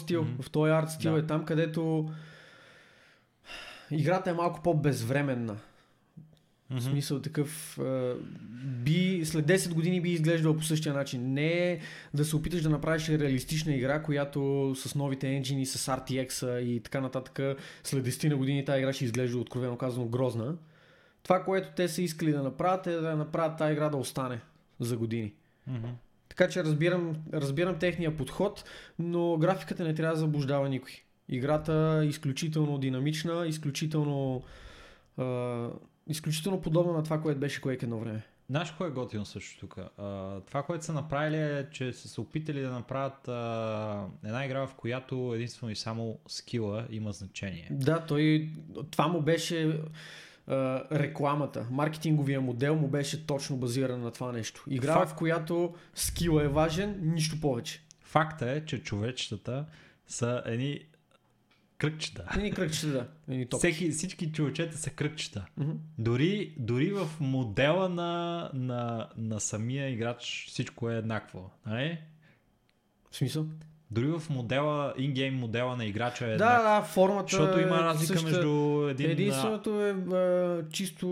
стил, 0.00 0.22
Мгм. 0.22 0.42
в 0.42 0.50
този 0.50 0.70
арт 0.70 0.90
стил 0.90 1.12
Да. 1.12 1.18
е 1.18 1.26
там, 1.26 1.44
където 1.44 2.10
играта 3.92 4.30
е 4.30 4.34
малко 4.34 4.62
по-безвременна. 4.62 5.56
В 6.70 6.74
Мгм. 6.74 6.80
смисъл 6.80 7.20
такъв, 7.20 7.78
а, 7.78 8.14
би, 8.64 9.22
след 9.24 9.46
10 9.46 9.74
години 9.74 10.00
би 10.00 10.10
изглеждала 10.10 10.56
по 10.56 10.62
същия 10.62 10.94
начин. 10.94 11.32
Не 11.32 11.72
е 11.72 11.80
да 12.14 12.24
се 12.24 12.36
опиташ 12.36 12.62
да 12.62 12.70
направиш 12.70 13.08
реалистична 13.08 13.74
игра, 13.74 14.02
която 14.02 14.72
с 14.76 14.94
новите 14.94 15.28
енджини, 15.28 15.66
с 15.66 15.96
RTX 15.96 16.60
и 16.60 16.80
така 16.80 17.00
нататък, 17.00 17.58
след 17.84 18.06
10 18.06 18.28
на 18.28 18.36
години 18.36 18.64
тази 18.64 18.78
игра 18.78 18.92
ще 18.92 19.04
изглежда 19.04 19.38
откровено 19.38 19.76
казано 19.76 20.06
грозна. 20.06 20.56
Това, 21.22 21.44
което 21.44 21.68
те 21.76 21.88
са 21.88 22.02
искали 22.02 22.32
да 22.32 22.42
направят 22.42 22.86
е 22.86 22.90
да 22.90 23.16
направят 23.16 23.58
тази 23.58 23.72
игра 23.72 23.88
да 23.88 23.96
остане 23.96 24.40
за 24.80 24.96
години. 24.96 25.32
Мгм. 25.66 25.88
Така 26.28 26.48
че 26.48 26.64
разбирам, 26.64 27.16
разбирам 27.32 27.78
техния 27.78 28.16
подход, 28.16 28.64
но 28.98 29.36
графиката 29.36 29.84
не 29.84 29.94
трябва 29.94 30.14
да 30.14 30.20
заблуждава 30.20 30.68
никой. 30.68 30.92
Играта 31.28 32.00
е 32.02 32.06
изключително 32.06 32.78
динамична, 32.78 33.46
изключително, 33.46 34.42
а, 35.18 35.68
изключително 36.08 36.60
подобна 36.60 36.92
на 36.92 37.02
това, 37.02 37.20
което 37.20 37.40
беше 37.40 37.60
Quake 37.60 37.82
едно 37.82 37.98
време. 37.98 38.22
Знаеш 38.50 38.70
кое 38.70 38.86
е 38.86 38.90
готино 38.90 39.24
също 39.24 39.60
тук? 39.60 39.78
А, 39.98 40.40
това, 40.40 40.62
което 40.62 40.84
са 40.84 40.92
направили 40.92 41.36
е, 41.36 41.66
че 41.70 41.92
са 41.92 42.08
се 42.08 42.20
опитали 42.20 42.60
да 42.60 42.70
направят 42.70 43.28
а, 43.28 44.06
една 44.24 44.44
игра, 44.44 44.66
в 44.66 44.74
която 44.74 45.32
единствено 45.34 45.72
и 45.72 45.76
само 45.76 46.18
скила 46.28 46.86
има 46.90 47.12
значение. 47.12 47.68
Да, 47.70 48.06
той, 48.06 48.50
това 48.90 49.08
му 49.08 49.20
беше 49.20 49.80
а, 50.46 50.84
рекламата. 50.92 51.66
Маркетинговия 51.70 52.40
модел 52.40 52.76
му 52.76 52.88
беше 52.88 53.26
точно 53.26 53.56
базиран 53.56 54.00
на 54.00 54.10
това 54.10 54.32
нещо. 54.32 54.64
Игра, 54.70 54.94
Факт. 54.94 55.10
в 55.10 55.14
която 55.14 55.74
скила 55.94 56.44
е 56.44 56.48
важен, 56.48 56.98
нищо 57.02 57.40
повече. 57.40 57.82
Факта 58.00 58.50
е, 58.50 58.64
че 58.64 58.82
човечетата 58.82 59.66
са 60.06 60.42
едни 60.46 60.80
кръгчета. 61.82 62.24
Едни 62.36 62.52
кръгчета, 62.52 62.86
да. 62.88 63.06
Едни. 63.28 63.46
Всеки, 63.58 63.90
всички 63.90 64.32
човечета 64.32 64.76
са 64.78 64.90
кръгчета. 64.90 65.46
Мгм. 65.56 65.70
Дори, 65.98 66.54
дори 66.58 66.92
в 66.92 67.08
модела 67.20 67.88
на, 67.88 68.50
на, 68.54 69.08
на 69.16 69.40
самия 69.40 69.88
играч 69.88 70.46
всичко 70.48 70.90
е 70.90 70.96
еднакво. 70.96 71.50
Нали? 71.66 71.98
В 73.10 73.16
смисъл? 73.16 73.46
Дори 73.90 74.06
в 74.06 74.22
модела, 74.30 74.94
ингейм 74.98 75.34
модела 75.34 75.76
на 75.76 75.84
играча 75.84 76.24
е 76.24 76.28
Да, 76.28 76.34
еднакво. 76.34 76.62
да, 76.62 76.82
формата 76.82 77.36
Защото 77.36 77.60
има 77.60 77.76
е 77.76 77.80
разлика 77.80 78.12
същата. 78.12 78.36
между 78.36 78.88
един... 78.88 79.10
Единственото 79.10 79.82
е 79.86 79.90
а, 79.90 80.62
чисто 80.70 81.06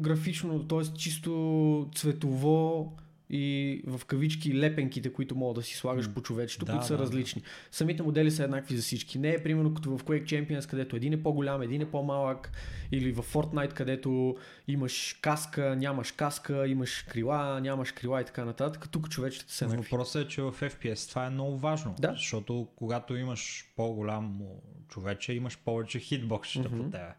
графично, 0.00 0.68
т.е. 0.68 0.98
чисто 0.98 1.90
цветово 1.94 2.92
и 3.30 3.82
в 3.86 4.04
кавички 4.04 4.60
лепенките, 4.60 5.12
които 5.12 5.36
мога 5.36 5.54
да 5.54 5.62
си 5.62 5.74
слагаш 5.76 6.06
М, 6.06 6.14
по 6.14 6.22
човечето, 6.22 6.64
да, 6.64 6.72
които 6.72 6.86
са 6.86 6.92
да, 6.92 6.96
да. 6.96 7.02
различни. 7.02 7.42
Самите 7.70 8.02
модели 8.02 8.30
са 8.30 8.44
еднакви 8.44 8.76
за 8.76 8.82
всички. 8.82 9.18
Не 9.18 9.30
е 9.30 9.42
примерно 9.42 9.74
като 9.74 9.98
в 9.98 10.04
Quake 10.04 10.24
Champions, 10.24 10.70
където 10.70 10.96
един 10.96 11.12
е 11.12 11.22
по-голям, 11.22 11.62
един 11.62 11.82
е 11.82 11.90
по-малък, 11.90 12.52
или 12.92 13.12
в 13.12 13.22
Fortnite, 13.22 13.72
където 13.72 14.36
имаш 14.68 15.18
каска, 15.20 15.76
нямаш 15.76 16.12
каска, 16.12 16.68
имаш 16.68 17.04
крила, 17.08 17.60
нямаш 17.60 17.92
крила 17.92 18.20
и 18.20 18.24
така 18.24 18.44
нататък. 18.44 18.88
Тук 18.90 19.08
човечетата 19.10 19.52
са 19.52 19.64
еднакви. 19.64 19.88
Въпросът 19.90 20.24
е, 20.24 20.28
че 20.28 20.42
в 20.42 20.52
FPS 20.60 21.08
това 21.08 21.26
е 21.26 21.30
много 21.30 21.58
важно. 21.58 21.94
Да. 21.98 22.12
Защото 22.12 22.68
когато 22.76 23.16
имаш 23.16 23.72
по-голямо 23.76 24.62
човече, 24.88 25.32
имаш 25.32 25.58
повече 25.64 25.98
хитбоксчета 25.98 26.68
Мгм. 26.68 26.78
по 26.78 26.90
тебе. 26.90 27.14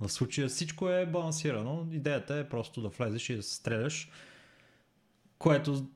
В 0.00 0.08
случая 0.08 0.48
всичко 0.48 0.88
е 0.88 1.06
балансирано. 1.06 1.86
Идеята 1.92 2.34
е 2.36 2.48
просто 2.48 2.82
да 2.82 2.88
влезеш 2.88 3.30
и 3.30 3.36
да 3.36 3.42
стреляш. 3.42 4.10
Което 5.44 5.86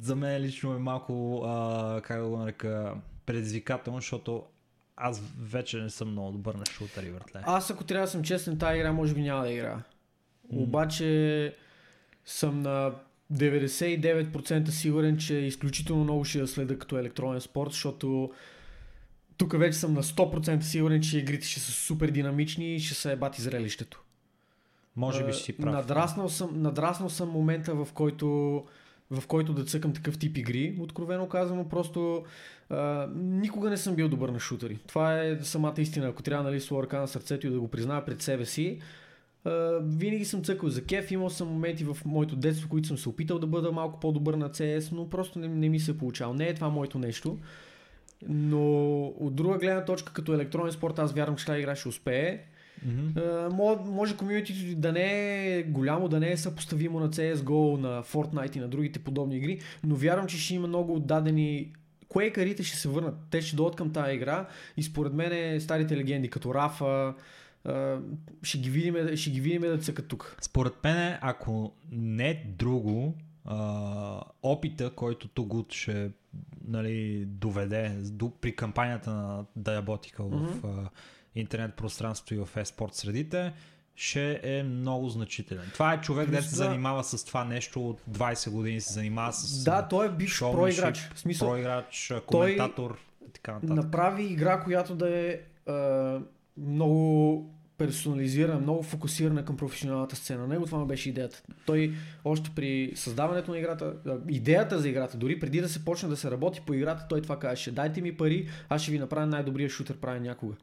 за 0.00 0.16
мен 0.16 0.42
лично 0.42 0.74
е 0.74 0.78
малко, 0.78 1.42
а, 1.44 2.00
как 2.04 2.22
да 2.22 2.28
го 2.28 2.36
нарека, 2.36 2.94
предизвикателно, 3.26 3.98
защото 3.98 4.44
аз 4.96 5.22
вече 5.40 5.78
не 5.78 5.90
съм 5.90 6.10
много 6.10 6.32
добър 6.32 6.54
на 6.54 6.66
шутъри, 6.66 7.10
братле. 7.10 7.40
Аз 7.44 7.70
ако 7.70 7.84
трябва 7.84 8.06
да 8.06 8.10
съм 8.10 8.22
честен, 8.22 8.58
тази 8.58 8.78
игра 8.78 8.92
може 8.92 9.14
би 9.14 9.22
няма 9.22 9.42
да 9.42 9.52
игра. 9.52 9.82
Обаче 10.48 11.56
съм 12.24 12.62
на 12.62 12.94
99% 13.32 14.68
сигурен, 14.68 15.18
че 15.18 15.34
изключително 15.34 16.04
много 16.04 16.24
ще 16.24 16.38
я 16.38 16.46
следа 16.46 16.78
като 16.78 16.98
електронен 16.98 17.40
спорт, 17.40 17.70
защото 17.70 18.32
тук 19.36 19.58
вече 19.58 19.78
съм 19.78 19.94
на 19.94 20.02
100% 20.02 20.60
сигурен, 20.60 21.02
че 21.02 21.18
игрите 21.18 21.46
ще 21.46 21.60
са 21.60 21.72
супер 21.72 22.10
динамични 22.10 22.74
и 22.74 22.80
ще 22.80 22.94
са 22.94 23.12
ебати 23.12 23.42
зрелището. 23.42 24.02
Може 24.96 25.24
би 25.24 25.32
ще 25.32 25.42
си 25.42 25.52
прав. 25.52 25.74
Надраснал 25.74 26.28
съм, 26.28 26.62
надраснал 26.62 27.08
съм 27.08 27.28
момента, 27.28 27.74
в 27.74 27.88
който, 27.94 28.26
в 29.10 29.26
който 29.26 29.52
да 29.52 29.64
цъкам 29.64 29.92
такъв 29.92 30.18
тип 30.18 30.36
игри. 30.36 30.76
Откровено 30.80 31.28
казано, 31.28 31.68
просто 31.68 32.24
а, 32.70 33.08
никога 33.16 33.70
не 33.70 33.76
съм 33.76 33.94
бил 33.94 34.08
добър 34.08 34.28
на 34.28 34.40
шутери. 34.40 34.78
Това 34.86 35.22
е 35.22 35.38
самата 35.42 35.74
истина. 35.78 36.06
Ако 36.08 36.22
трябва 36.22 36.44
нали, 36.44 36.60
с 36.60 36.72
ръка 36.72 37.00
на 37.00 37.08
сърцето 37.08 37.46
и 37.46 37.50
да 37.50 37.60
го 37.60 37.68
призная 37.68 38.04
пред 38.04 38.22
себе 38.22 38.44
си, 38.44 38.78
а, 39.44 39.78
винаги 39.82 40.24
съм 40.24 40.44
цъкал 40.44 40.68
за 40.68 40.84
кеф. 40.84 41.10
Имал 41.10 41.30
съм 41.30 41.48
моменти 41.48 41.84
в 41.84 41.96
моето 42.04 42.36
детство, 42.36 42.68
които 42.68 42.88
съм 42.88 42.98
се 42.98 43.08
опитал 43.08 43.38
да 43.38 43.46
бъда 43.46 43.72
малко 43.72 44.00
по-добър 44.00 44.34
на 44.34 44.50
CS, 44.50 44.92
но 44.92 45.10
просто 45.10 45.38
не, 45.38 45.48
не 45.48 45.68
ми 45.68 45.80
се 45.80 45.90
е 45.90 45.98
получава. 45.98 46.34
Не 46.34 46.48
е 46.48 46.54
това 46.54 46.68
моето 46.68 46.98
нещо. 46.98 47.38
Но 48.28 49.04
от 49.06 49.34
друга 49.34 49.58
гледна 49.58 49.84
точка, 49.84 50.12
като 50.12 50.34
електронен 50.34 50.72
спорт, 50.72 50.98
аз 50.98 51.12
вярвам, 51.12 51.36
че 51.36 51.46
тази 51.46 51.60
игра 51.60 51.76
ще 51.76 51.88
успее. 51.88 52.40
Uh, 52.86 53.84
може, 53.84 54.16
комьюнитито 54.16 54.80
да 54.80 54.92
не 54.92 55.58
е 55.58 55.62
голямо, 55.62 56.08
да 56.08 56.20
не 56.20 56.32
е 56.32 56.36
съпоставимо 56.36 57.00
на 57.00 57.10
CSGO, 57.10 57.80
на 57.80 58.02
Fortnite 58.02 58.56
и 58.56 58.60
на 58.60 58.68
другите 58.68 58.98
подобни 58.98 59.36
игри, 59.36 59.60
но 59.84 59.96
вярвам, 59.96 60.26
че 60.26 60.38
ще 60.38 60.54
има 60.54 60.68
много 60.68 60.94
отдадени 60.94 61.72
Quakerите 62.08 62.62
ще 62.62 62.76
се 62.76 62.88
върнат. 62.88 63.14
Те 63.30 63.42
ще 63.42 63.56
дойдат 63.56 63.76
към 63.76 63.92
тази 63.92 64.14
игра 64.14 64.46
и 64.76 64.82
според 64.82 65.12
мен 65.12 65.60
старите 65.60 65.96
легенди, 65.96 66.30
като 66.30 66.54
Рафа, 66.54 67.14
uh, 67.66 68.00
ще 68.42 68.58
ги 68.58 68.70
видим, 68.70 69.16
ще 69.16 69.30
ги 69.30 69.40
видим 69.40 69.62
да 69.62 69.78
цъкат 69.78 70.08
тук. 70.08 70.36
Според 70.40 70.72
мен, 70.84 71.18
ако 71.20 71.72
не 71.92 72.44
друго, 72.58 73.14
опита, 74.42 74.90
който 74.90 75.28
Тугут 75.28 75.72
ще 75.72 76.10
нали, 76.68 77.24
доведе 77.26 77.88
до, 78.02 78.30
при 78.40 78.56
кампанията 78.56 79.10
на 79.10 79.44
Diabotical 79.58 80.22
в 80.22 80.66
а, 80.66 80.88
интернет 81.36 81.74
пространството 81.74 82.34
и 82.34 82.38
в 82.38 82.48
еспорт 82.56 82.94
средите, 82.94 83.52
ще 83.96 84.40
е 84.42 84.62
много 84.62 85.08
значителен. 85.08 85.70
Това 85.72 85.94
е 85.94 86.00
човек, 86.00 86.28
който 86.28 86.44
се 86.44 86.54
това- 86.54 86.64
занимава 86.64 87.04
с 87.04 87.24
това 87.24 87.44
нещо 87.44 87.88
от 87.88 88.00
20 88.10 88.50
години, 88.50 88.80
се 88.80 88.92
занимава 88.92 89.32
с 89.32 89.64
Да, 89.64 89.88
той 89.88 90.06
е 90.06 90.10
бивш 90.10 90.40
проиграч. 90.40 91.10
В 91.14 91.18
смисъл, 91.20 91.48
проиграч, 91.48 92.12
коментатор 92.26 92.98
и 93.28 93.32
така 93.32 93.52
нататък. 93.52 93.76
направи 93.76 94.24
игра, 94.24 94.60
която 94.60 94.94
да 94.94 95.10
е 95.10 95.38
а, 95.66 96.18
много 96.56 97.50
персонализирана, 97.78 98.60
много 98.60 98.82
фокусирана 98.82 99.44
към 99.44 99.56
професионалната 99.56 100.16
сцена. 100.16 100.46
Него 100.46 100.66
това 100.66 100.78
му 100.78 100.86
беше 100.86 101.08
идеята. 101.08 101.42
Той 101.66 101.92
още 102.24 102.50
при 102.54 102.92
създаването 102.94 103.50
на 103.50 103.58
играта, 103.58 103.94
идеята 104.28 104.78
за 104.78 104.88
играта, 104.88 105.16
дори 105.16 105.40
преди 105.40 105.60
да 105.60 105.68
се 105.68 105.84
почне 105.84 106.08
да 106.08 106.16
се 106.16 106.30
работи 106.30 106.60
по 106.66 106.74
играта, 106.74 107.06
той 107.08 107.22
това 107.22 107.38
казваше. 107.38 107.72
Дайте 107.72 108.00
ми 108.00 108.16
пари, 108.16 108.48
аз 108.68 108.82
ще 108.82 108.90
ви 108.92 108.98
направя 108.98 109.26
най-добрия 109.26 109.68
шутер 109.68 109.96
правя 109.96 110.20
някога. 110.20 110.54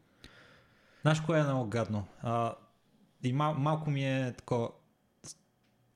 Знаеш 1.03 1.21
кое 1.21 1.39
е 1.39 1.43
много 1.43 1.69
гадно? 1.69 2.05
А, 2.21 2.53
и 3.23 3.33
мал, 3.33 3.53
малко 3.53 3.89
ми 3.89 4.05
е 4.05 4.33
такова... 4.37 4.69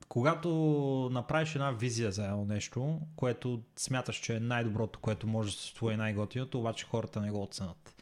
Когато 0.08 0.48
направиш 1.12 1.54
една 1.54 1.70
визия 1.70 2.12
за 2.12 2.24
едно 2.24 2.44
нещо, 2.44 3.00
което 3.16 3.62
смяташ, 3.76 4.16
че 4.16 4.36
е 4.36 4.40
най-доброто, 4.40 4.98
което 4.98 5.26
може 5.26 5.50
да 5.50 5.56
се 5.56 5.66
случи 5.66 5.96
най-готиното, 5.96 6.58
обаче 6.58 6.86
хората 6.86 7.20
не 7.20 7.30
го 7.30 7.42
оценят. 7.42 7.94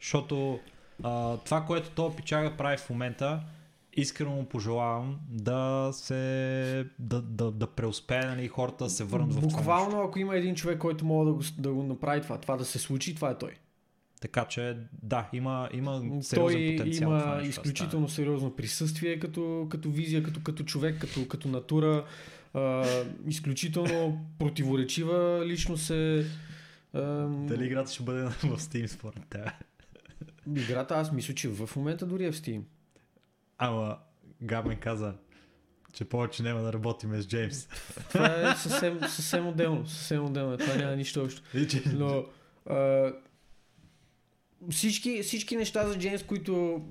Защото 0.00 0.60
а, 1.02 1.36
това, 1.36 1.64
което 1.64 1.90
то 1.90 2.16
пичага 2.16 2.56
прави 2.56 2.76
в 2.76 2.90
момента, 2.90 3.42
искрено 3.92 4.30
му 4.30 4.44
пожелавам 4.44 5.20
да 5.28 5.90
се 5.92 6.86
да, 6.98 7.22
да, 7.22 7.50
да 7.50 7.66
преуспее 7.66 8.24
нали, 8.24 8.48
хората 8.48 8.84
да 8.84 8.90
се 8.90 9.04
върнат 9.04 9.34
в 9.34 9.40
това. 9.40 9.56
Буквално, 9.56 10.00
ако 10.00 10.18
има 10.18 10.36
един 10.36 10.54
човек, 10.54 10.78
който 10.78 11.04
може 11.04 11.26
да 11.26 11.34
го, 11.34 11.42
да 11.58 11.72
го 11.72 11.82
направи 11.82 12.22
това, 12.22 12.38
това 12.38 12.56
да 12.56 12.64
се 12.64 12.78
случи, 12.78 13.14
това 13.14 13.30
е 13.30 13.38
той. 13.38 13.50
Така 14.20 14.44
че 14.44 14.76
да, 15.02 15.28
има, 15.32 15.68
има 15.72 16.00
Той 16.00 16.22
сериозен 16.22 16.76
потенциал. 16.76 17.10
това 17.10 17.22
има 17.22 17.34
нещо 17.36 17.42
да 17.42 17.48
изключително 17.48 18.08
сериозно 18.08 18.56
присъствие 18.56 19.18
като, 19.18 19.66
като 19.70 19.90
визия, 19.90 20.22
като, 20.22 20.40
като 20.40 20.64
човек, 20.64 21.00
като, 21.00 21.28
като 21.28 21.48
натура. 21.48 22.04
А, 22.54 22.84
изключително 23.26 24.26
противоречива 24.38 25.46
лично 25.46 25.76
се. 25.76 26.26
А, 26.92 27.00
Дали 27.26 27.66
играта 27.66 27.92
ще 27.92 28.02
бъде 28.02 28.22
в 28.28 28.58
Steam 28.58 28.86
според 28.86 29.26
теб? 29.30 29.48
Играта 30.56 30.94
аз 30.94 31.12
мисля, 31.12 31.34
че 31.34 31.48
в 31.48 31.70
момента 31.76 32.06
дори 32.06 32.24
е 32.24 32.32
в 32.32 32.36
Steam. 32.36 32.62
Ама 33.58 33.98
Гамен 34.42 34.76
каза, 34.76 35.14
Че 35.92 36.04
повече 36.04 36.42
няма 36.42 36.62
да 36.62 36.72
работим 36.72 37.22
с 37.22 37.26
Джеймс. 37.26 37.66
Това 38.08 38.50
е 38.50 38.54
съвсем, 38.56 39.00
съвсем 39.00 39.48
отделно. 39.48 39.86
Съвсем 39.86 40.24
отделно. 40.24 40.56
Това 40.56 40.74
няма 40.74 40.96
нищо 40.96 41.24
общо. 41.24 41.42
Но 41.92 42.24
а, 42.70 43.12
всички, 44.70 45.22
всички 45.22 45.56
неща 45.56 45.86
за 45.86 45.98
Джеймс, 45.98 46.22
които 46.22 46.82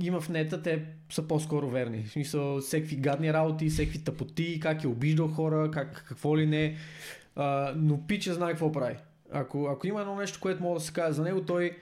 има 0.00 0.20
в 0.20 0.28
нета, 0.28 0.62
те 0.62 0.84
са 1.10 1.28
по-скоро 1.28 1.70
верни. 1.70 2.04
В 2.04 2.10
смисъл, 2.10 2.60
всеки 2.60 2.96
гадни 2.96 3.32
работи, 3.32 3.68
всеки 3.68 4.04
тъпоти, 4.04 4.60
как 4.60 4.84
е 4.84 4.88
обиждал 4.88 5.28
хора, 5.28 5.70
как, 5.70 6.04
какво 6.08 6.38
ли 6.38 6.46
не. 6.46 6.76
А, 7.36 7.72
но 7.76 8.06
Пича 8.06 8.34
знае 8.34 8.50
какво 8.50 8.72
прави. 8.72 8.96
Ако, 9.32 9.66
ако 9.66 9.86
има 9.86 10.00
едно 10.00 10.16
нещо, 10.16 10.38
което 10.40 10.62
мога 10.62 10.78
да 10.78 10.84
се 10.84 10.92
каже 10.92 11.12
за 11.12 11.22
него, 11.22 11.44
той 11.44 11.76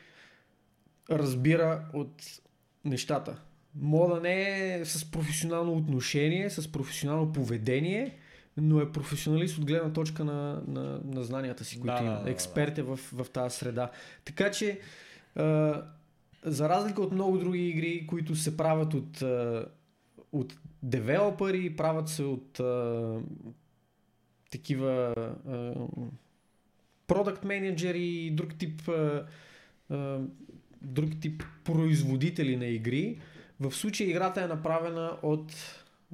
разбира 1.11 1.85
от 1.93 2.41
нещата. 2.85 3.41
Мога 3.75 4.15
да 4.15 4.21
не 4.21 4.75
е 4.75 4.85
с 4.85 5.11
професионално 5.11 5.73
отношение, 5.73 6.51
с 6.51 6.73
професионално 6.73 7.33
поведение, 7.33 8.17
но 8.61 8.81
е 8.81 8.93
професионалист 8.93 9.59
от 9.59 9.65
гледна 9.65 9.93
точка 9.93 10.25
на, 10.25 10.63
на, 10.67 11.01
на 11.05 11.25
знанията 11.25 11.65
си, 11.65 11.81
които 11.81 11.97
Да, 11.97 12.03
има. 12.03 12.23
Експерт 12.27 12.79
е 12.79 12.83
в, 12.83 12.97
в 12.97 13.27
тази 13.33 13.57
среда. 13.57 13.91
Така 14.25 14.51
че, 14.51 14.81
а, 15.37 15.83
за 16.45 16.69
разлика 16.69 17.03
от 17.03 17.13
много 17.13 17.39
други 17.39 17.69
игри, 17.69 18.07
които 18.07 18.37
се 18.37 18.57
правят 18.57 18.95
от, 18.95 19.23
а, 19.23 19.67
от 20.33 20.55
девелопери, 20.83 21.77
правят 21.77 22.09
се 22.09 22.23
от 22.23 22.61
а, 22.61 23.21
такива 24.51 25.15
а, 25.49 25.75
продукт 27.07 27.45
менеджери 27.45 28.05
и 28.05 28.31
друг 28.31 28.55
тип 28.59 28.89
а, 28.89 29.27
а, 29.91 30.19
друг 30.83 31.11
тип 31.21 31.43
производители 31.65 32.57
на 32.57 32.67
игри. 32.67 33.21
В 33.61 33.73
случая 33.73 34.11
играта 34.11 34.43
е 34.43 34.47
направена 34.47 35.17
от 35.23 35.53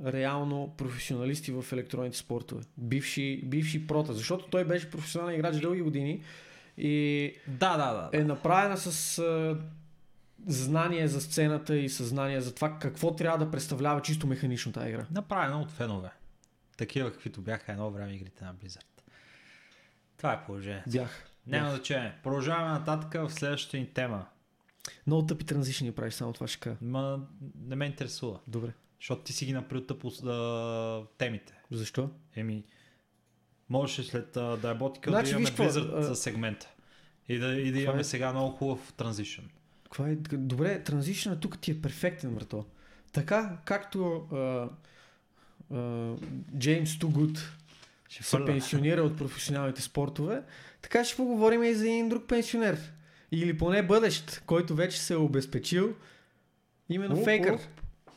реално 0.06 0.74
професионалисти 0.76 1.52
в 1.52 1.64
електронните 1.72 2.16
спортове. 2.16 2.62
Бивши, 2.78 3.42
бивши 3.44 3.86
прота, 3.86 4.12
защото 4.12 4.46
той 4.46 4.64
беше 4.64 4.90
професионален 4.90 5.34
играч 5.34 5.56
дълги 5.60 5.82
години 5.82 6.22
и 6.78 7.34
Да, 7.48 7.76
да, 7.76 7.92
да. 7.92 8.18
е 8.18 8.24
направена 8.24 8.76
с 8.76 9.18
а, 9.18 9.58
знание 10.46 11.08
за 11.08 11.20
сцената 11.20 11.76
и 11.76 11.88
съзнание 11.88 12.40
за 12.40 12.54
това 12.54 12.78
какво 12.78 13.16
трябва 13.16 13.44
да 13.44 13.50
представлява 13.50 14.02
чисто 14.02 14.26
механично 14.26 14.72
тази 14.72 14.88
игра. 14.88 15.06
Направено 15.10 15.60
от 15.60 15.70
фенове. 15.70 16.10
Такива, 16.76 17.12
каквито 17.12 17.40
бяха 17.40 17.72
едно 17.72 17.90
време 17.90 18.12
игрите 18.12 18.44
на 18.44 18.54
Blizzard. 18.54 18.84
Това 20.16 20.32
е 20.32 20.44
положението. 20.46 20.90
Бях. 20.90 21.24
Няма 21.46 21.70
значение. 21.70 22.12
Продължаваме 22.22 22.70
нататък 22.70 23.28
в 23.28 23.32
следващата 23.32 23.76
ни 23.76 23.86
тема. 23.86 24.26
Много 25.06 25.26
тъпи 25.26 25.44
транзишни 25.44 25.92
правиш, 25.92 26.14
само 26.14 26.32
това 26.32 26.46
ще 26.46 26.60
кажа. 26.60 26.76
Ма 26.82 27.20
не 27.64 27.76
ме 27.76 27.84
интересува. 27.86 28.40
Добре. 28.48 28.72
Защото 29.04 29.22
ти 29.22 29.32
си 29.32 29.46
ги 29.46 29.52
направил 29.52 29.86
тъпо 29.86 30.10
с 30.10 30.22
да, 30.22 31.02
темите. 31.18 31.54
Защо? 31.70 32.10
Еми, 32.36 32.64
можеше 33.68 34.02
след 34.02 34.34
uh, 34.34 34.58
Diabotica 34.58 35.08
Значи, 35.08 35.30
да 35.30 35.30
имаме 35.30 35.56
Blizzard 35.56 35.98
а- 35.98 36.02
за 36.02 36.16
сегмента. 36.16 36.68
И 37.28 37.38
да, 37.38 37.46
и 37.46 37.72
да 37.72 37.80
имаме 37.80 38.00
е- 38.00 38.04
сега 38.04 38.32
много 38.32 38.50
хубав 38.50 38.92
транзишън. 38.96 39.44
Каква 39.84 40.08
е? 40.08 40.14
Добре, 40.32 40.82
транзишънът 40.82 41.40
тук 41.40 41.58
ти 41.58 41.70
е 41.70 41.80
перфектен, 41.82 42.34
брато. 42.34 42.66
Така, 43.12 43.58
както 43.64 44.26
а, 44.32 44.68
а, 45.76 46.14
Джеймс 46.58 46.98
Тугут 46.98 47.38
Ще 48.08 48.22
се 48.24 48.30
фърля. 48.30 48.46
пенсионира 48.46 49.02
от 49.02 49.18
професионалните 49.18 49.82
спортове, 49.82 50.42
така 50.82 51.04
ще 51.04 51.16
поговорим 51.16 51.62
и 51.62 51.74
за 51.74 51.88
един 51.88 52.08
друг 52.08 52.28
пенсионер. 52.28 52.92
Или 53.32 53.58
поне 53.58 53.82
бъдещ, 53.82 54.42
който 54.46 54.74
вече 54.74 55.00
се 55.00 55.14
е 55.14 55.16
обезпечил. 55.16 55.94
Именно 56.88 57.16
Уп, 57.16 57.24
Фейкър. 57.24 57.52
уп. 57.52 57.60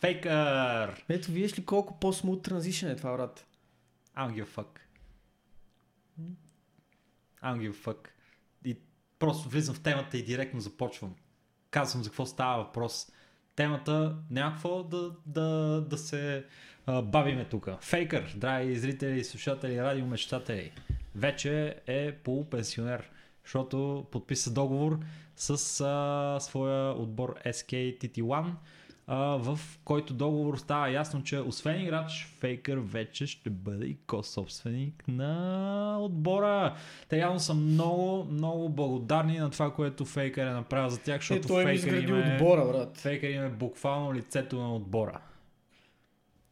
Фейкър! 0.02 1.06
Ето, 1.10 1.32
виждаш 1.32 1.60
ли 1.60 1.66
колко 1.66 2.00
по-смут 2.00 2.44
транзишън 2.44 2.90
е 2.90 2.96
това, 2.96 3.18
брат? 3.18 3.46
I 4.18 4.30
don't 4.30 4.44
give 4.44 4.46
a 4.46 4.56
fuck. 4.56 4.80
I 7.42 7.54
don't 7.54 7.70
give 7.70 7.74
a 7.74 7.86
fuck. 7.86 8.08
И 8.66 8.78
просто 9.20 9.50
влизам 9.50 9.76
в 9.76 9.84
темата 9.84 10.18
и 10.18 10.24
директно 10.24 10.60
започвам. 10.60 11.16
Казвам 11.72 12.04
за 12.04 12.10
какво 12.10 12.26
става 12.26 12.64
въпрос. 12.64 13.12
Темата 13.56 14.18
няма 14.32 14.52
какво 14.52 14.84
да, 14.84 15.12
да, 15.26 15.82
да 15.90 15.98
се 15.98 16.46
а, 16.86 17.02
бавиме 17.02 17.46
тук. 17.46 17.70
Фейкър, 17.82 18.34
драги 18.38 18.76
зрители, 18.76 19.24
слушатели, 19.24 19.82
радиомечтатели, 19.82 20.72
вече 21.16 21.76
е 21.88 22.12
полупенсионер, 22.12 23.10
защото 23.44 24.08
подписа 24.12 24.54
договор 24.54 25.00
с 25.36 25.82
а, 25.82 26.40
своя 26.40 26.92
отбор 26.92 27.36
SKTT1, 27.46 28.52
а, 29.10 29.18
в 29.18 29.60
който 29.84 30.14
договор 30.14 30.58
става 30.58 30.90
ясно, 30.90 31.24
че 31.24 31.40
освен 31.40 31.82
играч, 31.82 32.36
Фейкър 32.40 32.78
вече 32.78 33.28
ще 33.28 33.50
бъде 33.50 33.86
и 33.86 33.98
ко-собственик 34.08 35.04
на 35.08 35.98
отбора. 36.00 36.76
Те 37.10 37.18
явно 37.18 37.40
са 37.40 37.54
много, 37.54 38.28
много 38.32 38.70
благодарни 38.70 39.38
на 39.38 39.50
това, 39.50 39.74
което 39.74 40.06
Фейкър 40.06 40.48
е 40.48 40.52
направил 40.52 40.90
за 40.90 41.00
тях, 41.00 41.16
Е, 41.16 41.18
защото 41.18 41.48
той 41.48 41.66
ми 41.66 41.78
Фейкър 41.78 42.04
им 42.04 42.16
е... 42.16 42.34
отбора, 42.36 42.66
брат. 42.66 42.98
Фейкър 42.98 43.30
им 43.30 43.44
е 43.44 43.50
буквално 43.50 44.14
лицето 44.14 44.60
на 44.60 44.76
отбора. 44.76 45.20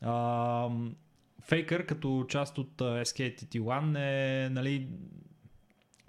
Ам, 0.01 0.95
Фейкър 1.41 1.85
като 1.85 2.25
част 2.29 2.57
от 2.57 2.81
а, 2.81 2.83
SKTT1 2.83 3.97
е 3.97 4.49
нали, 4.49 4.87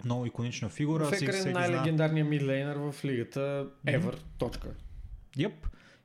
много 0.05 0.25
иконична 0.25 0.69
фигура. 0.69 1.05
Фейкър 1.05 1.33
е 1.33 1.51
най-легендарният 1.51 2.29
мидлейнер 2.29 2.75
в 2.75 3.05
лигата 3.05 3.67
ever. 3.87 4.15
Точка. 4.37 4.67
Yep. 5.37 5.53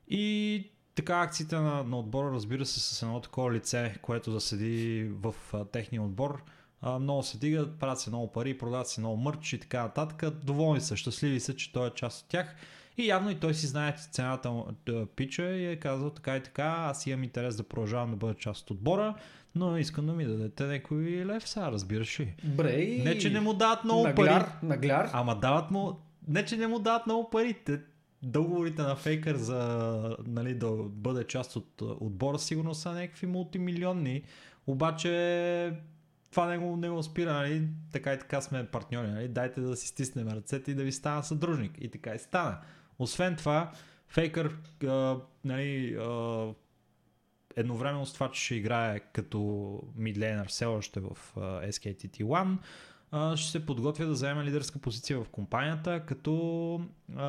И 0.08 0.64
така 0.94 1.20
акциите 1.20 1.56
на, 1.56 1.84
на 1.84 1.98
отбора, 1.98 2.32
разбира 2.32 2.66
се, 2.66 2.80
с 2.80 3.02
едно 3.02 3.20
такова 3.20 3.52
лице, 3.52 3.94
което 4.02 4.32
да 4.32 4.40
седи 4.40 5.08
в 5.22 5.34
а, 5.52 5.64
техния 5.64 6.02
отбор. 6.02 6.42
А, 6.80 6.98
много 6.98 7.22
се 7.22 7.38
дигат, 7.38 7.78
правят 7.78 8.00
се 8.00 8.10
много 8.10 8.32
пари, 8.32 8.58
продават 8.58 8.88
се 8.88 9.00
много 9.00 9.16
мърч 9.16 9.52
и 9.52 9.60
така 9.60 9.82
нататък. 9.82 10.44
Доволни 10.44 10.80
са, 10.80 10.96
щастливи 10.96 11.40
са, 11.40 11.56
че 11.56 11.72
той 11.72 11.88
е 11.88 11.90
част 11.90 12.22
от 12.22 12.28
тях. 12.28 12.56
И 12.96 13.06
явно 13.06 13.30
и 13.30 13.40
той 13.40 13.54
си 13.54 13.66
знае 13.66 13.96
цената 14.10 14.64
да 14.86 15.06
пича 15.06 15.42
и 15.42 15.66
е 15.66 15.76
казал 15.76 16.10
така 16.10 16.36
и 16.36 16.42
така, 16.42 16.76
аз 16.78 17.06
имам 17.06 17.24
интерес 17.24 17.56
да 17.56 17.62
продължавам 17.62 18.10
да 18.10 18.16
бъда 18.16 18.34
част 18.34 18.62
от 18.62 18.70
отбора, 18.70 19.14
но 19.54 19.76
искам 19.76 20.06
да 20.06 20.12
ми 20.12 20.24
дадете 20.24 20.64
някой 20.64 21.26
лев 21.26 21.48
сега, 21.48 21.72
разбираш 21.72 22.20
ли? 22.20 22.34
Бре. 22.44 22.76
Не, 23.04 23.18
че 23.18 23.30
не 23.30 23.40
му 23.40 23.54
дават 23.54 23.84
много 23.84 24.02
пари. 24.02 24.14
нагляр, 24.14 24.48
нагляр. 24.62 25.10
Ама 25.12 25.38
дават 25.38 25.70
му... 25.70 26.00
Не, 26.28 26.44
че 26.44 26.56
не 26.56 26.66
му 26.66 26.78
дават 26.78 27.06
много 27.06 27.30
пари. 27.30 27.54
Те, 27.64 27.80
договорите 28.22 28.82
на 28.82 28.96
Фейкър 28.96 29.36
за 29.36 30.16
нали, 30.26 30.54
да 30.54 30.70
бъде 30.82 31.24
част 31.24 31.56
от 31.56 31.82
отбора 31.82 32.38
сигурно 32.38 32.74
са 32.74 32.92
някакви 32.92 33.26
мултимилионни. 33.26 34.22
Обаче 34.66 35.72
това 36.30 36.46
не 36.46 36.58
го, 36.58 36.76
не 36.76 36.90
го 36.90 37.02
спира, 37.02 37.32
нали? 37.32 37.68
така 37.92 38.12
и 38.12 38.18
така 38.18 38.40
сме 38.40 38.66
партньори. 38.66 39.08
Нали? 39.08 39.28
Дайте 39.28 39.60
да 39.60 39.76
си 39.76 39.88
стиснем 39.88 40.28
ръцете 40.28 40.70
и 40.70 40.74
да 40.74 40.84
ви 40.84 40.92
стана 40.92 41.22
съдружник. 41.22 41.72
И 41.80 41.88
така 41.88 42.14
и 42.14 42.18
стана. 42.18 42.58
Освен 42.98 43.36
това, 43.36 43.72
Фейкър 44.08 44.56
а, 44.86 45.16
нали, 45.44 45.96
а, 46.00 46.48
едновременно 47.56 48.06
с 48.06 48.12
това, 48.12 48.30
че 48.30 48.44
ще 48.44 48.54
играе 48.54 49.00
като 49.00 49.80
мидлейнер 49.96 50.48
все 50.48 50.64
още 50.64 51.00
в 51.00 51.08
а, 51.36 51.40
SKTT1, 51.40 52.34
а, 52.34 52.58
ще 53.36 53.50
се 53.50 53.66
подготвя 53.66 54.06
да 54.06 54.14
заеме 54.14 54.44
лидерска 54.44 54.78
позиция 54.78 55.20
в 55.20 55.28
компанията, 55.28 56.02
като 56.06 56.74
а, 57.16 57.26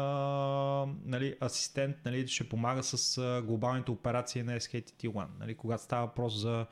нали, 1.05 1.35
асистент 1.41 1.95
нали, 2.05 2.27
ще 2.27 2.49
помага 2.49 2.83
с 2.83 3.41
глобалните 3.45 3.91
операции 3.91 4.43
на 4.43 4.59
SKTT1. 4.59 5.25
Нали, 5.39 5.55
когато 5.55 5.83
става 5.83 6.05
въпрос 6.05 6.33
за 6.33 6.65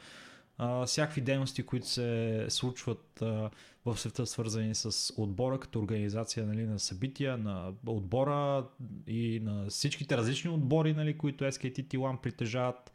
а, 0.57 0.85
всякакви 0.85 1.21
дейности, 1.21 1.63
които 1.63 1.87
се 1.87 2.45
случват 2.49 3.21
а, 3.21 3.49
в 3.85 3.97
света, 3.97 4.25
свързани 4.25 4.75
с 4.75 5.13
отбора, 5.17 5.59
като 5.59 5.79
организация 5.79 6.45
нали, 6.45 6.63
на 6.65 6.79
събития, 6.79 7.37
на 7.37 7.73
отбора 7.85 8.65
и 9.07 9.39
на 9.43 9.69
всичките 9.69 10.17
различни 10.17 10.49
отбори, 10.49 10.93
нали, 10.93 11.17
които 11.17 11.43
SKTT1 11.43 12.21
притежават. 12.21 12.91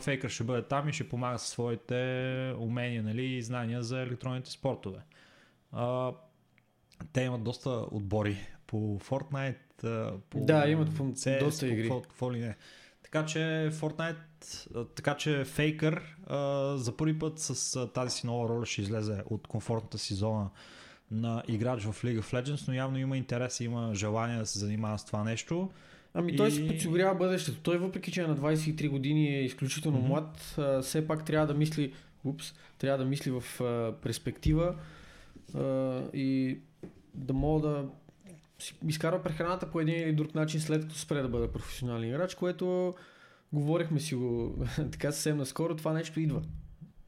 Фейкър 0.00 0.28
ще 0.28 0.44
бъде 0.44 0.62
там 0.62 0.88
и 0.88 0.92
ще 0.92 1.08
помага 1.08 1.38
със 1.38 1.48
своите 1.48 2.54
умения 2.58 3.02
нали, 3.02 3.24
и 3.24 3.42
знания 3.42 3.82
за 3.82 4.00
електронните 4.00 4.50
спортове. 4.50 4.98
А, 5.72 6.12
те 7.12 7.22
имат 7.22 7.42
доста 7.44 7.70
отбори 7.70 8.36
по 8.66 8.76
Fortnite, 9.00 10.12
по 10.30 10.44
Да, 10.44 10.68
имат 10.68 10.96
по 10.96 11.02
CS, 11.04 11.40
доста 11.40 11.66
по 11.66 11.72
игри. 11.72 11.82
Какво, 11.82 12.02
какво 12.02 12.32
ли 12.32 12.38
не. 12.40 12.56
Така 13.02 13.26
че 13.26 13.38
Fortnite, 13.72 14.86
така 14.94 15.16
че 15.16 15.44
Фейкър 15.44 16.16
а, 16.26 16.38
за 16.76 16.96
първи 16.96 17.18
път 17.18 17.38
с 17.38 17.76
а, 17.76 17.86
тази 17.92 18.16
си 18.16 18.26
нова 18.26 18.48
роля 18.48 18.66
ще 18.66 18.82
излезе 18.82 19.22
от 19.26 19.46
комфортната 19.46 19.98
си 19.98 20.14
зона 20.14 20.50
на 21.10 21.42
играч 21.48 21.84
в 21.84 22.02
League 22.02 22.20
of 22.20 22.42
Legends, 22.42 22.68
но 22.68 22.74
явно 22.74 22.98
има 22.98 23.16
интерес 23.16 23.60
и 23.60 23.64
има 23.64 23.90
желание 23.94 24.38
да 24.38 24.46
се 24.46 24.58
занимава 24.58 24.98
с 24.98 25.04
това 25.04 25.24
нещо. 25.24 25.70
Ами 26.14 26.36
той 26.36 26.48
И- 26.48 26.50
се 26.50 26.68
подсигурява 26.68 27.14
бъдещето. 27.14 27.60
Той 27.60 27.78
въпреки, 27.78 28.12
че 28.12 28.22
е 28.22 28.26
на 28.26 28.36
23 28.36 28.88
години 28.88 29.28
е 29.28 29.44
изключително 29.44 29.98
Мгм. 29.98 30.08
млад, 30.08 30.54
а, 30.58 30.82
все 30.82 31.06
пак 31.06 31.24
трябва 31.24 31.46
да 31.46 31.54
мисли, 31.54 31.92
упс, 32.24 32.54
трябва 32.78 32.98
да 32.98 33.10
мисли 33.10 33.30
в 33.30 33.60
а, 33.60 33.92
перспектива 34.02 34.74
а, 35.54 35.60
и 36.14 36.58
да 37.14 37.32
мога 37.32 37.60
да 37.60 37.84
изкарва 38.86 39.22
прехраната 39.22 39.70
по 39.70 39.80
един 39.80 39.94
или 39.94 40.12
друг 40.12 40.34
начин 40.34 40.60
след 40.60 40.82
като 40.82 40.94
спре 40.94 41.22
да 41.22 41.28
бъде 41.28 41.48
професионален 41.48 42.08
играч, 42.08 42.34
което 42.34 42.94
Говорихме 43.52 44.00
си 44.00 44.14
го 44.14 44.54
така 44.92 45.12
съвсем 45.12 45.36
наскоро, 45.36 45.76
това 45.76 45.92
нещо 45.92 46.20
идва. 46.20 46.42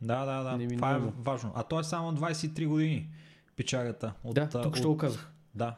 Да, 0.00 0.24
да, 0.24 0.36
да. 0.36 0.42
Това 0.42 0.52
е 0.54 0.56
Неминуемо. 0.58 1.12
важно. 1.18 1.52
А 1.54 1.62
той 1.62 1.80
е 1.80 1.84
само 1.84 2.12
23 2.12 2.66
години. 2.66 3.08
Печагата. 3.56 4.14
От, 4.24 4.34
Да, 4.34 4.48
тук 4.48 4.76
ще 4.76 4.86
от- 4.86 4.92
го 4.92 4.98
казах. 4.98 5.30
Да. 5.54 5.76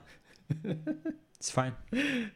It's 0.55 0.93
fine. 1.43 1.73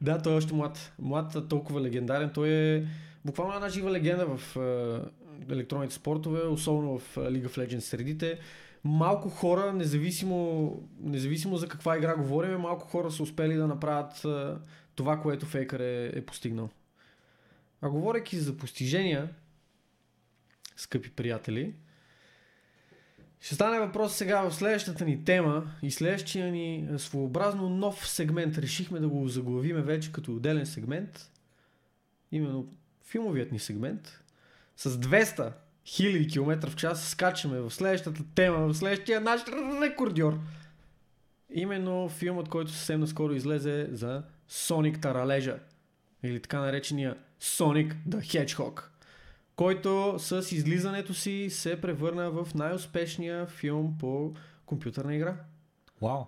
Да, 0.00 0.22
той 0.22 0.32
е 0.32 0.36
още 0.36 0.54
млад. 0.54 0.92
Млад, 0.98 1.48
толкова 1.48 1.80
легендарен. 1.80 2.30
Той 2.34 2.48
е 2.50 2.86
буквално 3.24 3.54
една 3.54 3.68
жива 3.68 3.90
легенда 3.90 4.36
в 4.36 4.56
е, 4.56 5.52
електронните 5.52 5.94
спортове, 5.94 6.40
особено 6.42 6.98
в 6.98 7.16
League 7.16 7.48
of 7.48 7.58
Legends 7.58 7.78
средите. 7.78 8.38
Малко 8.84 9.28
хора, 9.28 9.72
независимо, 9.72 10.72
независимо 11.00 11.56
за 11.56 11.68
каква 11.68 11.96
игра 11.96 12.16
говорим, 12.16 12.60
малко 12.60 12.88
хора 12.88 13.10
са 13.10 13.22
успели 13.22 13.54
да 13.54 13.66
направят 13.66 14.26
това, 14.94 15.20
което 15.20 15.46
Фейкър 15.46 15.80
е, 15.80 16.12
е 16.14 16.26
постигнал. 16.26 16.70
А 17.82 17.90
говоряки 17.90 18.38
за 18.38 18.56
постижения, 18.56 19.28
скъпи 20.76 21.10
приятели, 21.10 21.74
ще 23.40 23.54
стане 23.54 23.78
въпрос 23.78 24.16
сега 24.16 24.42
в 24.42 24.54
следващата 24.54 25.04
ни 25.04 25.24
тема 25.24 25.70
и 25.82 25.90
следващия 25.90 26.52
ни 26.52 26.88
своеобразно 26.98 27.68
нов 27.68 28.08
сегмент. 28.08 28.58
Решихме 28.58 29.00
да 29.00 29.08
го 29.08 29.28
заглавиме 29.28 29.82
вече 29.82 30.12
като 30.12 30.32
отделен 30.32 30.66
сегмент. 30.66 31.30
Именно 32.32 32.66
филмовият 33.04 33.52
ни 33.52 33.58
сегмент. 33.58 34.22
С 34.76 34.90
200 34.90 35.52
хиляди 35.86 36.28
км 36.28 36.70
в 36.70 36.76
час 36.76 37.08
скачаме 37.08 37.60
в 37.60 37.70
следващата 37.70 38.20
тема, 38.34 38.58
в 38.58 38.74
следващия 38.74 39.20
наш 39.20 39.40
рекордьор. 39.82 40.38
Именно 41.54 42.08
филмът, 42.08 42.48
който 42.48 42.70
съвсем 42.70 43.00
наскоро 43.00 43.32
излезе 43.32 43.88
за 43.92 44.22
Соник 44.48 45.00
Таралежа. 45.00 45.58
Или 46.22 46.40
така 46.40 46.60
наречения 46.60 47.16
Sonic 47.40 47.94
the 48.08 48.20
Hedgehog 48.20 48.82
който 49.56 50.14
с 50.18 50.52
излизането 50.52 51.14
си 51.14 51.46
се 51.50 51.80
превърна 51.80 52.30
в 52.30 52.54
най-успешния 52.54 53.46
филм 53.46 53.98
по 53.98 54.34
компютърна 54.66 55.14
игра. 55.14 55.36
Вау. 56.02 56.24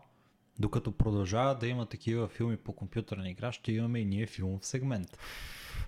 Докато 0.58 0.92
продължава 0.92 1.54
да 1.54 1.66
има 1.66 1.86
такива 1.86 2.28
филми 2.28 2.56
по 2.56 2.72
компютърна 2.72 3.30
игра, 3.30 3.52
ще 3.52 3.72
имаме 3.72 3.98
и 3.98 4.04
ние 4.04 4.26
филмов 4.26 4.66
сегмент. 4.66 5.18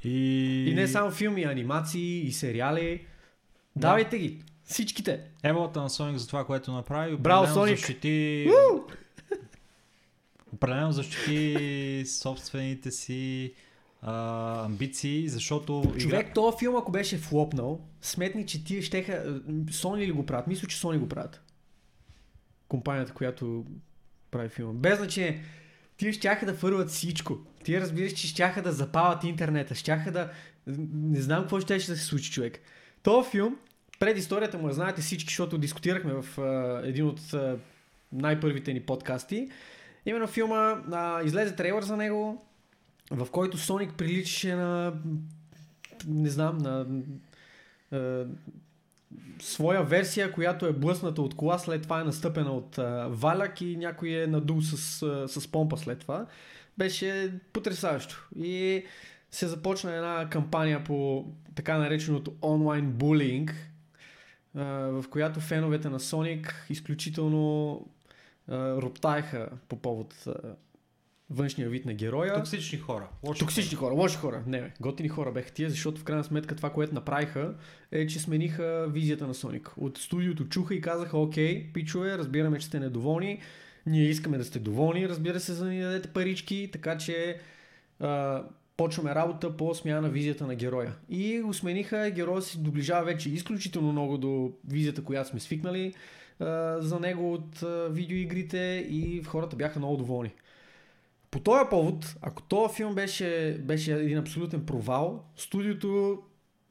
И... 0.05 0.65
И 0.69 0.75
не 0.75 0.89
само 0.89 1.11
филми, 1.11 1.45
анимации 1.45 2.27
и 2.27 2.33
сериали. 2.33 3.07
Давайте 3.77 4.19
ги! 4.19 4.43
Всичките! 4.65 5.21
Еблата 5.43 5.83
на 5.83 5.91
Соник 5.91 6.17
за 6.19 6.27
това, 6.27 6.45
което 6.45 6.73
направи. 6.73 7.17
Браво, 7.17 7.55
Соник! 7.55 7.79
Защити... 7.79 8.49
Определено 10.53 10.93
защити 10.93 12.05
собствените 12.07 12.91
си 12.91 13.53
а, 14.03 14.65
амбиции, 14.65 15.29
защото... 15.29 15.95
Човек, 15.99 16.35
този 16.35 16.59
филм, 16.59 16.77
ако 16.77 16.93
беше 16.93 17.19
флопнал, 17.19 17.81
сметни, 18.01 18.47
че 18.47 18.65
тия 18.65 18.83
щеха... 18.83 19.41
Сони 19.71 20.07
ли 20.07 20.13
го 20.13 20.27
правят? 20.27 20.47
Мисля, 20.47 20.69
че 20.69 20.77
Сони 20.77 20.99
го 20.99 21.09
правят. 21.09 21.43
Компанията, 22.69 23.13
която 23.13 23.65
прави 24.31 24.49
филма. 24.49 24.73
Без 24.73 24.99
значение. 24.99 25.45
Тия 25.97 26.13
щяха 26.13 26.47
да 26.47 26.55
фърват 26.55 26.91
всичко. 26.91 27.39
Тия 27.65 27.81
разбираш, 27.81 28.13
че 28.13 28.27
щяха 28.27 28.63
да 28.63 28.73
запалят 28.73 29.25
интернета. 29.25 29.75
Щяха 29.75 30.13
да... 30.13 30.31
Не 30.67 31.21
знам 31.21 31.41
какво 31.41 31.61
ще, 31.61 31.81
ще 31.81 31.93
да 31.93 31.99
се 31.99 32.05
случи, 32.05 32.31
човек. 32.31 32.61
Този 33.03 33.31
филм, 33.31 33.57
пред 33.99 34.19
историята 34.19 34.59
му 34.59 34.69
я 34.69 34.75
знаете 34.75 35.01
всички, 35.01 35.31
защото 35.31 35.59
дискутирахме 35.59 36.13
в 36.23 36.39
а, 36.39 36.81
един 36.85 37.07
от 37.07 37.35
а, 37.35 37.59
най-първите 38.13 38.73
ни 38.73 38.81
подкасти. 38.81 39.51
Именно 40.07 40.27
филма, 40.27 40.83
а, 40.93 41.23
излезе 41.23 41.57
трейлър 41.57 41.83
за 41.83 41.97
него, 41.97 42.47
в 43.11 43.31
който 43.31 43.59
Соник 43.59 43.95
приличаше 43.95 44.55
на 44.55 44.93
не 46.07 46.31
знам, 46.31 46.59
на 46.59 46.87
е, 47.93 48.25
своя 49.43 49.83
версия, 49.83 50.33
която 50.33 50.67
е 50.67 50.73
блъсната 50.73 51.23
от 51.23 51.35
кола, 51.35 51.59
след 51.59 51.83
това 51.83 52.01
е 52.01 52.05
настъпена 52.05 52.53
от 52.53 52.79
е, 52.79 52.83
валяк 53.09 53.61
и 53.61 53.77
някой 53.77 54.11
е 54.11 54.27
надул 54.27 54.61
с, 54.61 54.77
с 55.29 55.49
помпа 55.53 55.77
след 55.77 55.99
това. 55.99 56.27
Беше 56.79 57.33
потрясаващо. 57.53 58.29
И 58.37 58.85
се 59.31 59.47
започна 59.47 59.95
една 59.95 60.31
кампания 60.31 60.85
по 60.85 61.27
така 61.55 61.79
нареченото 61.79 62.35
онлайн 62.43 62.93
булинг, 62.93 63.55
в 64.65 65.05
която 65.11 65.41
феновете 65.41 65.89
на 65.89 66.01
Sonic 66.01 66.53
изключително 66.71 67.81
роптаеха 68.49 69.49
по 69.69 69.77
повод 69.77 70.27
външния 71.31 71.69
вид 71.69 71.87
на 71.87 71.95
героя. 71.95 72.35
Токсични 72.35 72.79
хора. 72.79 73.09
Лоши 73.23 73.41
Токсични 73.41 73.77
хора, 73.77 73.95
лоши 73.95 74.17
хора. 74.17 74.43
Не, 74.47 74.61
бе, 74.61 74.73
готини 74.81 75.09
хора 75.09 75.33
беха 75.33 75.53
тия, 75.53 75.71
защото 75.71 76.01
в 76.01 76.05
крайна 76.05 76.25
сметка 76.25 76.57
това, 76.57 76.71
което 76.71 76.95
направиха, 76.95 77.55
е, 77.93 78.07
че 78.07 78.21
смениха 78.21 78.87
визията 78.91 79.27
на 79.27 79.35
Соник. 79.35 79.73
От 79.77 79.99
студиото 79.99 80.49
чуха 80.49 80.75
и 80.75 80.81
казаха, 80.81 81.19
окей, 81.19 81.73
пичове, 81.73 82.19
разбираме, 82.19 82.59
че 82.59 82.67
сте 82.67 82.81
недоволни, 82.81 83.41
ние 83.87 84.05
искаме 84.05 84.39
да 84.39 84.45
сте 84.45 84.59
доволни, 84.59 85.09
разбира 85.09 85.41
се, 85.41 85.53
за 85.53 85.65
да 85.65 85.71
ни 85.71 85.81
дадете 85.81 86.09
парички, 86.09 86.69
така 86.73 86.99
че 86.99 87.41
а, 88.01 88.43
почваме 88.77 89.15
работа 89.15 89.57
по 89.57 89.75
смяна 89.75 90.01
на 90.01 90.09
визията 90.09 90.47
на 90.47 90.55
героя. 90.55 90.93
И 91.09 91.41
го 91.41 91.55
смениха, 91.55 92.11
героя 92.11 92.43
си 92.43 92.63
доближава 92.63 93.05
вече 93.05 93.31
изключително 93.31 93.93
много 93.93 94.19
до 94.19 94.53
визията, 94.69 95.05
която 95.05 95.29
сме 95.29 95.41
свикнали 95.41 95.95
а, 96.41 96.77
за 96.81 97.01
него 97.01 97.33
от 97.33 97.63
а, 97.63 97.89
видеоигрите 97.91 98.87
и 98.91 99.23
хората 99.23 99.57
бяха 99.57 99.79
много 99.79 99.97
доволни. 99.97 100.33
По 101.31 101.41
този 101.41 101.65
повод, 101.71 102.17
ако 102.23 102.43
този 102.43 102.75
филм 102.75 102.95
беше, 102.95 103.61
беше 103.65 103.93
един 103.93 104.19
абсолютен 104.19 104.67
провал, 104.67 105.25
студиото 105.37 106.19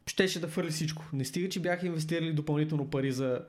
щеше 0.07 0.41
да 0.41 0.47
фърли 0.47 0.69
всичко. 0.69 1.05
Не 1.13 1.25
стига, 1.25 1.49
че 1.49 1.59
бяха 1.59 1.87
инвестирали 1.87 2.33
допълнително 2.33 2.89
пари 2.89 3.11
за 3.11 3.41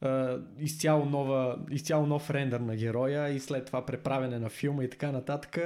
а, 0.00 0.38
изцяло, 0.58 1.04
нова, 1.04 1.58
изцяло 1.70 2.06
нов 2.06 2.30
рендър 2.30 2.60
на 2.60 2.76
героя 2.76 3.28
и 3.28 3.40
след 3.40 3.66
това 3.66 3.86
преправяне 3.86 4.38
на 4.38 4.48
филма 4.48 4.84
и 4.84 4.90
така 4.90 5.12
нататък. 5.12 5.58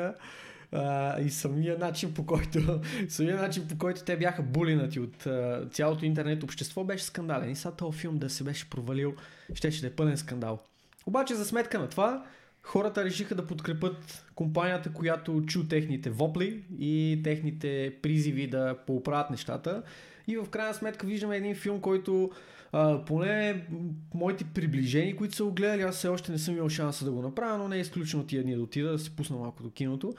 И 1.24 1.30
самия 1.30 1.78
начин 1.78 2.14
по 2.14 2.26
който 2.26 2.80
самия 3.08 3.36
начин 3.36 3.68
по 3.68 3.78
който 3.78 4.04
те 4.04 4.16
бяха 4.16 4.42
булинати 4.42 5.00
от 5.00 5.26
цялото 5.72 6.04
интернет 6.04 6.42
общество 6.42 6.84
беше 6.84 7.04
скандален. 7.04 7.50
И 7.50 7.56
сега 7.56 7.74
този 7.74 7.98
филм 7.98 8.18
да 8.18 8.30
се 8.30 8.44
беше 8.44 8.70
провалил, 8.70 9.14
щеше 9.54 9.80
да 9.80 9.86
е 9.86 9.90
пълен 9.90 10.16
скандал. 10.16 10.58
Обаче 11.06 11.34
за 11.34 11.44
сметка 11.44 11.78
на 11.78 11.88
това, 11.88 12.24
хората 12.62 13.04
решиха 13.04 13.34
да 13.34 13.46
подкрепят 13.46 14.24
компанията, 14.34 14.92
която 14.92 15.42
чу 15.46 15.68
техните 15.68 16.10
вопли 16.10 16.64
и 16.78 17.20
техните 17.24 17.94
призиви 18.02 18.46
да 18.46 18.76
поуправят 18.86 19.30
нещата. 19.30 19.82
И 20.26 20.36
в 20.36 20.50
крайна 20.50 20.74
сметка 20.74 21.06
виждаме 21.06 21.36
един 21.36 21.54
филм, 21.54 21.80
който 21.80 22.30
а, 22.72 23.04
поне 23.04 23.66
моите 24.14 24.44
приближени, 24.44 25.16
които 25.16 25.34
са 25.34 25.44
го 25.44 25.52
гледали, 25.52 25.82
аз 25.82 25.96
все 25.96 26.08
още 26.08 26.32
не 26.32 26.38
съм 26.38 26.56
имал 26.56 26.68
шанса 26.68 27.04
да 27.04 27.12
го 27.12 27.22
направя, 27.22 27.58
но 27.58 27.68
не 27.68 27.76
е 27.76 27.80
изключено 27.80 28.26
тия 28.26 28.42
дни 28.42 28.56
да 28.56 28.62
отида, 28.62 28.92
да 28.92 28.98
се 28.98 29.16
пусна 29.16 29.36
малко 29.36 29.62
до 29.62 29.70
киното. 29.70 30.14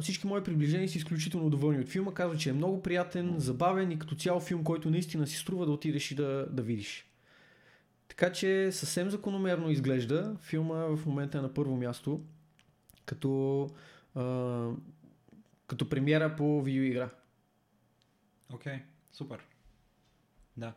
Всички 0.00 0.26
мои 0.26 0.42
приближени 0.42 0.88
са 0.88 0.98
изключително 0.98 1.50
доволни 1.50 1.80
от 1.80 1.88
филма. 1.88 2.14
Казват, 2.14 2.40
че 2.40 2.50
е 2.50 2.52
много 2.52 2.82
приятен, 2.82 3.34
забавен 3.38 3.90
и 3.90 3.98
като 3.98 4.14
цял 4.14 4.40
филм, 4.40 4.64
който 4.64 4.90
наистина 4.90 5.26
си 5.26 5.36
струва 5.36 5.66
да 5.66 5.72
отидеш 5.72 6.10
и 6.10 6.14
да, 6.14 6.46
да 6.50 6.62
видиш. 6.62 7.06
Така 8.08 8.32
че 8.32 8.72
съвсем 8.72 9.10
закономерно 9.10 9.70
изглежда. 9.70 10.36
Филма 10.40 10.74
в 10.74 11.06
момента 11.06 11.38
е 11.38 11.40
на 11.40 11.54
първо 11.54 11.76
място 11.76 12.20
като, 13.06 13.66
а, 14.14 14.70
като 15.66 15.88
премиера 15.88 16.36
по 16.36 16.62
видеоигра. 16.62 17.10
Окей, 18.54 18.72
okay, 18.72 18.80
супер. 19.12 19.38
Да. 20.56 20.72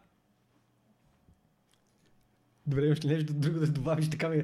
Добре, 2.67 2.85
имаш 2.85 3.05
ли 3.05 3.07
нещо 3.07 3.33
друго 3.33 3.59
да 3.59 3.67
добавиш? 3.67 4.09
Така 4.09 4.29
ми... 4.29 4.43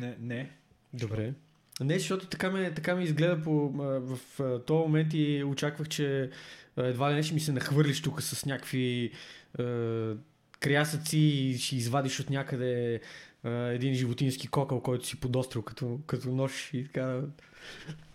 Не, 0.00 0.16
не. 0.20 0.50
Добре. 0.92 1.34
Не, 1.80 1.98
защото 1.98 2.26
така 2.26 2.50
ме, 2.50 2.74
така 2.74 2.94
ми 2.94 3.04
изгледа 3.04 3.42
по, 3.42 3.72
а, 3.78 3.82
в 3.82 4.40
а, 4.40 4.58
този 4.58 4.82
момент 4.82 5.14
и 5.14 5.44
очаквах, 5.44 5.88
че 5.88 6.30
а, 6.76 6.86
едва 6.86 7.10
ли 7.10 7.14
не 7.14 7.22
ще 7.22 7.34
ми 7.34 7.40
се 7.40 7.52
нахвърлиш 7.52 8.02
тук 8.02 8.22
с 8.22 8.46
някакви 8.46 9.12
а, 9.58 9.62
крясъци 10.60 11.18
и 11.18 11.58
ще 11.58 11.76
извадиш 11.76 12.20
от 12.20 12.30
някъде 12.30 13.00
а, 13.44 13.50
един 13.50 13.94
животински 13.94 14.48
кокъл, 14.48 14.80
който 14.80 15.06
си 15.06 15.20
подострил 15.20 15.62
като, 15.62 16.00
като 16.06 16.30
нож 16.30 16.70
и 16.74 16.84
така 16.84 17.20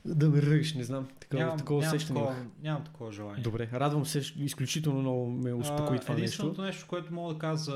да, 0.05 0.29
ме 0.29 0.41
ръгаш, 0.41 0.73
не 0.73 0.83
знам. 0.83 1.07
Такова, 1.19 1.43
Нямам, 1.43 1.57
такова 1.57 1.81
нямам, 1.81 1.95
усещане 1.95 2.19
такова, 2.19 2.45
нямам 2.63 2.83
такова 2.83 3.11
желание. 3.11 3.43
Добре, 3.43 3.69
радвам 3.73 4.05
се, 4.05 4.21
изключително 4.39 4.99
много 4.99 5.29
ме 5.29 5.53
успокои 5.53 5.85
това 5.85 5.95
нещо. 5.95 6.11
Единственото 6.13 6.61
нещо, 6.61 6.85
което 6.87 7.13
мога 7.13 7.33
да 7.33 7.39
кажа 7.39 7.57
за 7.57 7.71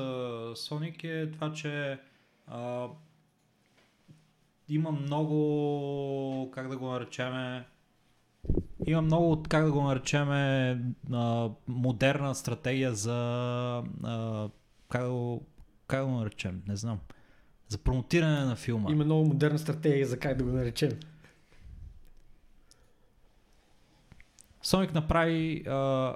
Sonic 0.56 1.04
е 1.04 1.30
това, 1.30 1.52
че 1.52 1.98
а, 2.46 2.88
има 4.68 4.90
много, 4.90 6.50
как 6.50 6.68
да 6.68 6.78
го 6.78 6.86
наречеме, 6.86 7.66
има 8.86 9.02
много, 9.02 9.42
как 9.48 9.64
да 9.64 9.72
го 9.72 9.82
наречеме, 9.82 10.80
а, 11.12 11.50
модерна 11.68 12.34
стратегия 12.34 12.94
за, 12.94 13.12
а, 14.04 14.48
как, 14.88 15.02
да 15.02 15.10
го, 15.10 15.46
как 15.86 16.00
да 16.00 16.06
го 16.06 16.12
наречем, 16.12 16.62
не 16.68 16.76
знам, 16.76 16.98
за 17.68 17.78
промотиране 17.78 18.40
на 18.40 18.56
филма. 18.56 18.90
Има 18.90 19.04
много 19.04 19.28
модерна 19.28 19.58
стратегия 19.58 20.06
за 20.06 20.18
как 20.18 20.36
да 20.36 20.44
го 20.44 20.50
наречем. 20.50 20.90
Соник 24.62 24.94
направи 24.94 25.64
а, 25.66 26.14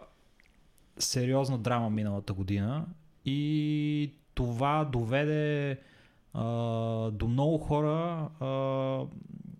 сериозна 0.98 1.58
драма 1.58 1.90
миналата 1.90 2.32
година 2.32 2.86
и 3.24 4.14
това 4.34 4.84
доведе 4.84 5.78
а, 6.34 6.44
до 7.10 7.28
много 7.28 7.58
хора 7.58 8.28
а, 8.40 9.06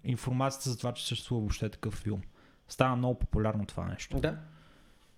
информацията 0.05 0.71
за 0.71 0.79
това, 0.79 0.93
че 0.93 1.07
съществува 1.07 1.41
въобще 1.41 1.69
такъв 1.69 1.95
филм. 1.95 2.21
Стана 2.69 2.97
много 2.97 3.19
популярно 3.19 3.67
това 3.67 3.87
нещо. 3.87 4.21
Да. 4.21 4.39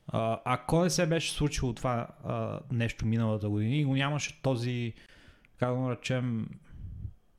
А, 0.08 0.40
ако 0.44 0.82
не 0.82 0.90
се 0.90 1.06
беше 1.06 1.32
случило 1.32 1.72
това 1.72 2.08
а, 2.24 2.60
нещо 2.72 3.06
миналата 3.06 3.48
година 3.48 3.74
и 3.74 3.84
го 3.84 3.94
нямаше 3.94 4.42
този, 4.42 4.92
как 5.58 5.68
да 5.68 5.74
го 5.74 5.80
наречем, 5.80 6.48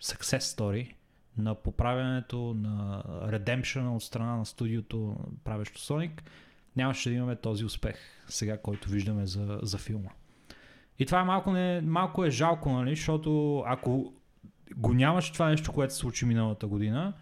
success 0.03 0.39
story 0.39 0.93
на 1.37 1.55
поправянето, 1.55 2.53
на 2.57 3.03
redemption 3.07 3.95
от 3.95 4.03
страна 4.03 4.35
на 4.35 4.45
студиото, 4.45 5.15
правещо 5.43 5.81
Sonic, 5.81 6.21
нямаше 6.75 7.09
да 7.09 7.15
имаме 7.15 7.35
този 7.35 7.65
успех 7.65 7.95
сега, 8.27 8.57
който 8.57 8.89
виждаме 8.89 9.25
за, 9.25 9.59
за 9.63 9.77
филма. 9.77 10.09
И 10.99 11.05
това 11.05 11.19
е 11.19 11.23
малко, 11.23 11.51
не, 11.51 11.81
малко 11.81 12.25
е 12.25 12.29
жалко, 12.29 12.71
нали, 12.71 12.95
защото 12.95 13.59
ако 13.67 14.13
го 14.77 14.93
нямаше 14.93 15.33
това 15.33 15.49
нещо, 15.49 15.71
което 15.71 15.93
се 15.93 15.99
случи 15.99 16.25
миналата 16.25 16.67
година, 16.67 17.13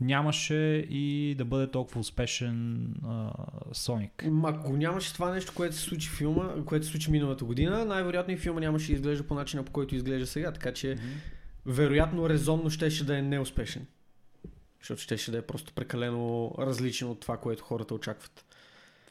нямаше 0.00 0.86
и 0.90 1.34
да 1.38 1.44
бъде 1.44 1.70
толкова 1.70 2.00
успешен 2.00 2.84
а, 3.04 3.32
Sonic. 3.72 4.28
Ма, 4.28 4.48
Ако 4.48 4.76
нямаше 4.76 5.14
това 5.14 5.30
нещо, 5.30 5.52
което 5.54 5.74
се 5.74 5.80
случи 5.80 6.08
филма, 6.08 6.64
което 6.66 6.86
се 6.86 6.92
случи 6.92 7.10
миналата 7.10 7.44
година, 7.44 7.84
най-вероятно 7.84 8.34
и 8.34 8.36
филма 8.36 8.60
нямаше 8.60 8.86
да 8.86 8.92
изглежда 8.92 9.26
по 9.26 9.34
начина, 9.34 9.62
по 9.62 9.72
който 9.72 9.94
изглежда 9.94 10.26
сега. 10.26 10.52
Така 10.52 10.72
че, 10.72 10.96
вероятно, 11.66 12.28
резонно 12.28 12.70
щеше 12.70 13.06
да 13.06 13.18
е 13.18 13.22
неуспешен. 13.22 13.86
Защото 14.80 15.00
щеше 15.00 15.30
да 15.30 15.38
е 15.38 15.42
просто 15.42 15.72
прекалено 15.72 16.54
различен 16.58 17.08
от 17.08 17.20
това, 17.20 17.36
което 17.36 17.64
хората 17.64 17.94
очакват. 17.94 18.44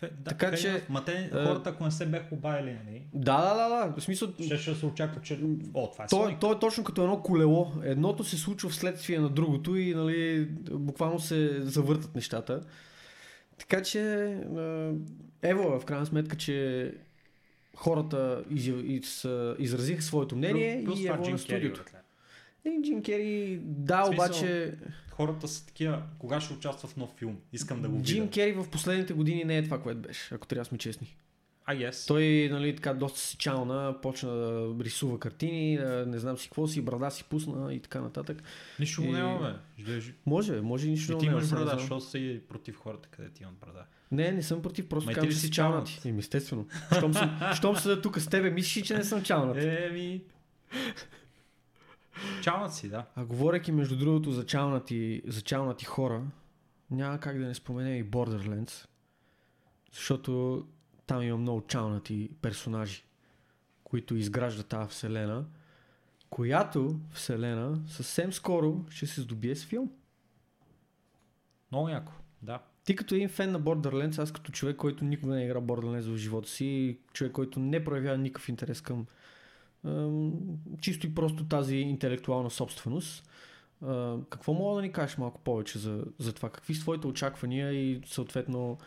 Да, 0.01 0.09
Така 0.23 0.55
че, 0.55 0.83
Ма 0.89 1.05
те, 1.05 1.29
хората, 1.31 1.69
ако 1.69 1.83
не 1.83 1.91
се 1.91 2.05
бяха 2.05 2.35
обадили, 2.35 2.77
нали, 2.85 3.03
Да, 3.13 3.41
да, 3.41 3.55
да, 3.55 3.69
да. 3.69 3.93
В 3.97 4.03
смисъл, 4.03 4.29
ще, 4.45 4.57
ще 4.57 4.75
се 4.75 4.85
очаква, 4.85 5.21
че 5.21 5.39
о, 5.73 5.91
това 5.91 6.03
е 6.03 6.07
то, 6.07 6.37
то 6.41 6.51
е 6.51 6.59
точно 6.59 6.83
като 6.83 7.03
едно 7.03 7.21
колело. 7.21 7.71
Едното 7.83 8.23
се 8.23 8.37
случва 8.37 8.69
вследствие 8.69 9.19
на 9.19 9.29
другото 9.29 9.75
и 9.75 9.93
нали, 9.93 10.45
буквално 10.71 11.19
се 11.19 11.61
завъртат 11.61 12.15
нещата. 12.15 12.61
Така 13.57 13.83
че, 13.83 14.01
ево, 15.41 15.79
в 15.79 15.85
крайна 15.85 16.05
сметка, 16.05 16.37
че 16.37 16.91
хората 17.75 18.43
из, 18.49 18.67
из, 18.67 19.27
изразиха 19.59 20.01
своето 20.01 20.35
мнение 20.35 20.83
Плюс 20.85 20.99
и 20.99 21.07
ево 21.07 21.29
на 21.29 21.37
студиото. 21.37 21.83
И 22.65 22.81
Джим 22.83 23.03
Кери, 23.03 23.59
да, 23.63 24.09
обаче 24.09 24.73
Хората 25.17 25.47
са 25.47 25.65
такива, 25.65 26.01
кога 26.19 26.41
ще 26.41 26.53
участва 26.53 26.89
в 26.89 26.97
нов 26.97 27.09
филм? 27.17 27.37
Искам 27.53 27.81
да 27.81 27.89
го 27.89 28.01
Джим 28.01 28.23
видя. 28.23 28.31
Кери 28.31 28.51
в 28.51 28.69
последните 28.71 29.13
години 29.13 29.43
не 29.43 29.57
е 29.57 29.63
това, 29.63 29.81
което 29.81 29.99
беше, 29.99 30.35
ако 30.35 30.47
трябва 30.47 30.61
да 30.61 30.65
сме 30.65 30.77
честни. 30.77 31.15
I 31.69 31.89
guess. 31.89 32.07
Той, 32.07 32.23
нали, 32.51 32.75
така 32.75 32.93
доста 32.93 33.19
си 33.19 33.37
чална, 33.37 33.95
почна 34.01 34.29
да 34.29 34.75
рисува 34.79 35.19
картини, 35.19 35.77
не 36.07 36.19
знам 36.19 36.37
си 36.37 36.47
какво 36.47 36.67
си, 36.67 36.81
брада 36.81 37.11
си 37.11 37.23
пусна 37.23 37.73
и 37.73 37.79
така 37.79 38.01
нататък. 38.01 38.43
Нищо 38.79 39.01
му 39.01 39.09
и- 39.09 39.11
няма, 39.11 39.39
бе. 39.77 39.83
Ждеш- 39.83 40.13
Може, 40.25 40.61
може 40.61 40.87
нищо 40.87 41.13
да 41.13 41.17
ти 41.19 41.25
имаш 41.25 41.49
брада, 41.49 41.71
защото 41.73 42.01
си 42.01 42.41
против 42.49 42.75
хората, 42.77 43.09
където 43.09 43.43
имат 43.43 43.55
брада. 43.55 43.83
Не, 44.11 44.31
не 44.31 44.43
съм 44.43 44.61
против, 44.61 44.89
просто 44.89 45.07
ти 45.07 45.13
казвам, 45.15 45.31
че 45.31 45.37
си 45.37 45.51
чалнат? 45.51 46.01
Еми, 46.05 46.19
естествено. 46.19 46.67
Щом, 46.97 47.13
съм, 47.13 47.39
щом 47.55 47.75
седа 47.75 48.01
тук 48.01 48.19
с 48.19 48.27
тебе, 48.27 48.49
мислиш, 48.49 48.77
ли, 48.77 48.83
че 48.83 48.97
не 48.97 49.03
съм 49.03 49.23
чалнат. 49.23 49.57
Еми... 49.57 50.21
Чалнат 52.41 52.73
си, 52.73 52.89
да. 52.89 53.05
А 53.15 53.25
говоряки 53.25 53.71
между 53.71 53.97
другото 53.97 54.31
за 54.31 54.45
чалнати, 54.45 55.21
за 55.27 55.41
чалнати 55.41 55.85
хора, 55.85 56.23
няма 56.91 57.19
как 57.19 57.39
да 57.39 57.45
не 57.45 57.55
споменем 57.55 57.95
и 57.95 58.05
Borderlands, 58.05 58.87
защото 59.93 60.63
там 61.07 61.21
има 61.21 61.37
много 61.37 61.61
чалнати 61.67 62.29
персонажи, 62.41 63.03
които 63.83 64.15
изграждат 64.15 64.67
тази 64.67 64.89
вселена, 64.89 65.45
която 66.29 66.99
вселена 67.11 67.81
съвсем 67.87 68.33
скоро 68.33 68.85
ще 68.89 69.07
се 69.07 69.21
здобие 69.21 69.55
с 69.55 69.65
филм. 69.65 69.91
Много 71.71 71.89
яко. 71.89 72.13
Да. 72.41 72.59
Ти 72.83 72.95
като 72.95 73.15
един 73.15 73.29
фен 73.29 73.51
на 73.51 73.61
Borderlands, 73.61 74.19
аз 74.19 74.31
като 74.31 74.51
човек, 74.51 74.75
който 74.75 75.05
никога 75.05 75.35
не 75.35 75.41
е 75.41 75.45
играл 75.45 75.61
Borderlands 75.61 76.13
в 76.13 76.17
живота 76.17 76.49
си, 76.49 76.99
човек, 77.13 77.31
който 77.33 77.59
не 77.59 77.83
проявява 77.83 78.17
никакъв 78.17 78.49
интерес 78.49 78.81
към 78.81 79.05
чисто 80.81 81.07
и 81.07 81.15
просто 81.15 81.45
тази 81.45 81.75
интелектуална 81.75 82.49
собственост, 82.49 83.29
какво 84.29 84.53
мога 84.53 84.75
да 84.75 84.81
ни 84.81 84.91
кажеш 84.91 85.17
малко 85.17 85.41
повече 85.41 85.79
за, 85.79 86.03
за 86.19 86.33
това? 86.33 86.49
Какви 86.49 86.75
са 86.75 86.81
твоите 86.81 87.07
очаквания 87.07 87.71
и 87.73 88.01
съответно 88.05 88.77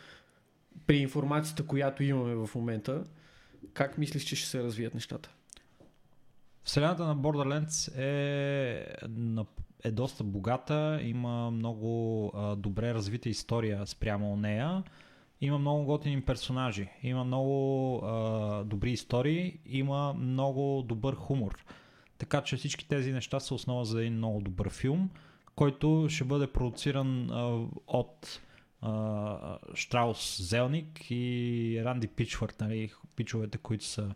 при 0.87 0.97
информацията, 0.97 1.67
която 1.67 2.03
имаме 2.03 2.35
в 2.35 2.49
момента, 2.55 3.03
как 3.73 3.97
мислиш, 3.97 4.23
че 4.23 4.35
ще 4.35 4.47
се 4.47 4.63
развият 4.63 4.93
нещата? 4.93 5.31
Вселената 6.63 7.05
на 7.05 7.17
Borderlands 7.17 7.97
е, 7.97 8.95
е 9.83 9.91
доста 9.91 10.23
богата, 10.23 10.99
има 11.03 11.51
много 11.51 12.31
добре 12.57 12.93
развита 12.93 13.29
история 13.29 13.87
спрямо 13.87 14.35
нея, 14.35 14.83
има 15.41 15.59
много 15.59 15.85
готини 15.85 16.21
персонажи, 16.21 16.89
има 17.03 17.23
много 17.23 17.95
а, 18.05 18.63
добри 18.63 18.91
истории, 18.91 19.59
има 19.65 20.13
много 20.13 20.83
добър 20.87 21.15
хумор. 21.15 21.65
Така 22.17 22.41
че 22.41 22.57
всички 22.57 22.87
тези 22.87 23.11
неща 23.11 23.39
са 23.39 23.55
основа 23.55 23.85
за 23.85 24.01
един 24.01 24.13
много 24.13 24.41
добър 24.41 24.69
филм, 24.69 25.09
който 25.55 26.07
ще 26.09 26.23
бъде 26.23 26.47
продуциран 26.47 27.29
а, 27.31 27.67
от 27.87 28.41
а, 28.81 29.57
Штраус 29.73 30.41
Зелник 30.41 31.11
и 31.11 31.81
Ранди 31.85 32.07
Пичвард, 32.07 32.55
нали, 32.61 32.91
пичовете, 33.15 33.57
които 33.57 33.85
са 33.85 34.13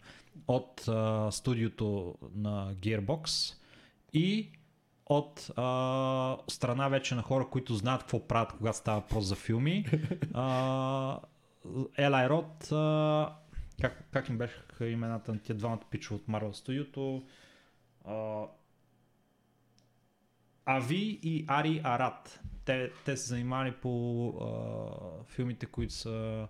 от 0.48 0.88
а, 0.88 1.32
студиото 1.32 2.16
на 2.36 2.76
Gearbox 2.76 3.54
и 4.14 4.50
от 5.06 5.52
а, 5.56 6.38
страна 6.48 6.88
вече 6.88 7.16
на 7.16 7.22
хора, 7.22 7.48
които 7.52 7.74
знаят 7.74 8.02
какво 8.02 8.28
правят, 8.28 8.54
когато 8.54 8.78
става 8.78 9.00
въпрос 9.00 9.26
за 9.26 9.36
филми. 9.36 9.86
А, 10.34 11.20
Елай 11.98 12.30
Рот, 12.30 12.72
а, 12.72 13.36
как, 13.82 14.04
как 14.12 14.30
им 14.30 14.38
беше 14.38 14.64
имената 14.82 15.34
на 15.34 15.40
тия 15.40 15.56
двамата 15.56 15.82
пича 15.90 16.16
от 16.16 16.28
Marvel? 16.28 17.24
А, 18.06 18.46
Ави 20.66 21.20
и 21.24 21.46
Ари 21.48 21.82
Арат. 21.84 22.40
Те, 22.66 22.92
те 23.06 23.18
се 23.18 23.28
занимавали 23.28 23.72
по 23.72 24.28
а, 24.30 25.24
филмите, 25.24 25.66
които 25.66 25.94
са 25.94 26.48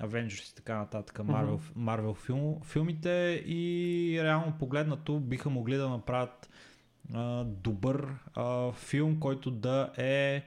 Avengers 0.00 0.52
и 0.52 0.54
така 0.54 0.76
нататък, 0.76 1.18
Marvel, 1.18 1.58
Marvel 1.58 2.14
филм, 2.14 2.60
филмите 2.64 3.42
и 3.46 4.20
реално 4.22 4.52
погледнато 4.58 5.20
биха 5.20 5.50
могли 5.50 5.76
да 5.76 5.88
направят 5.88 6.50
а, 7.14 7.44
добър 7.44 8.14
а, 8.34 8.72
филм, 8.72 9.20
който 9.20 9.50
да 9.50 9.92
е 9.96 10.44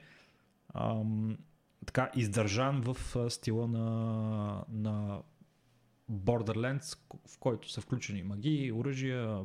ам, 0.74 1.38
така 1.86 2.10
издържан 2.14 2.80
в 2.80 2.96
стила 3.30 3.68
на, 3.68 4.64
на 4.68 5.18
Borderlands, 6.12 6.98
в 7.28 7.38
който 7.38 7.70
са 7.70 7.80
включени 7.80 8.22
магии, 8.22 8.72
оръжия, 8.72 9.38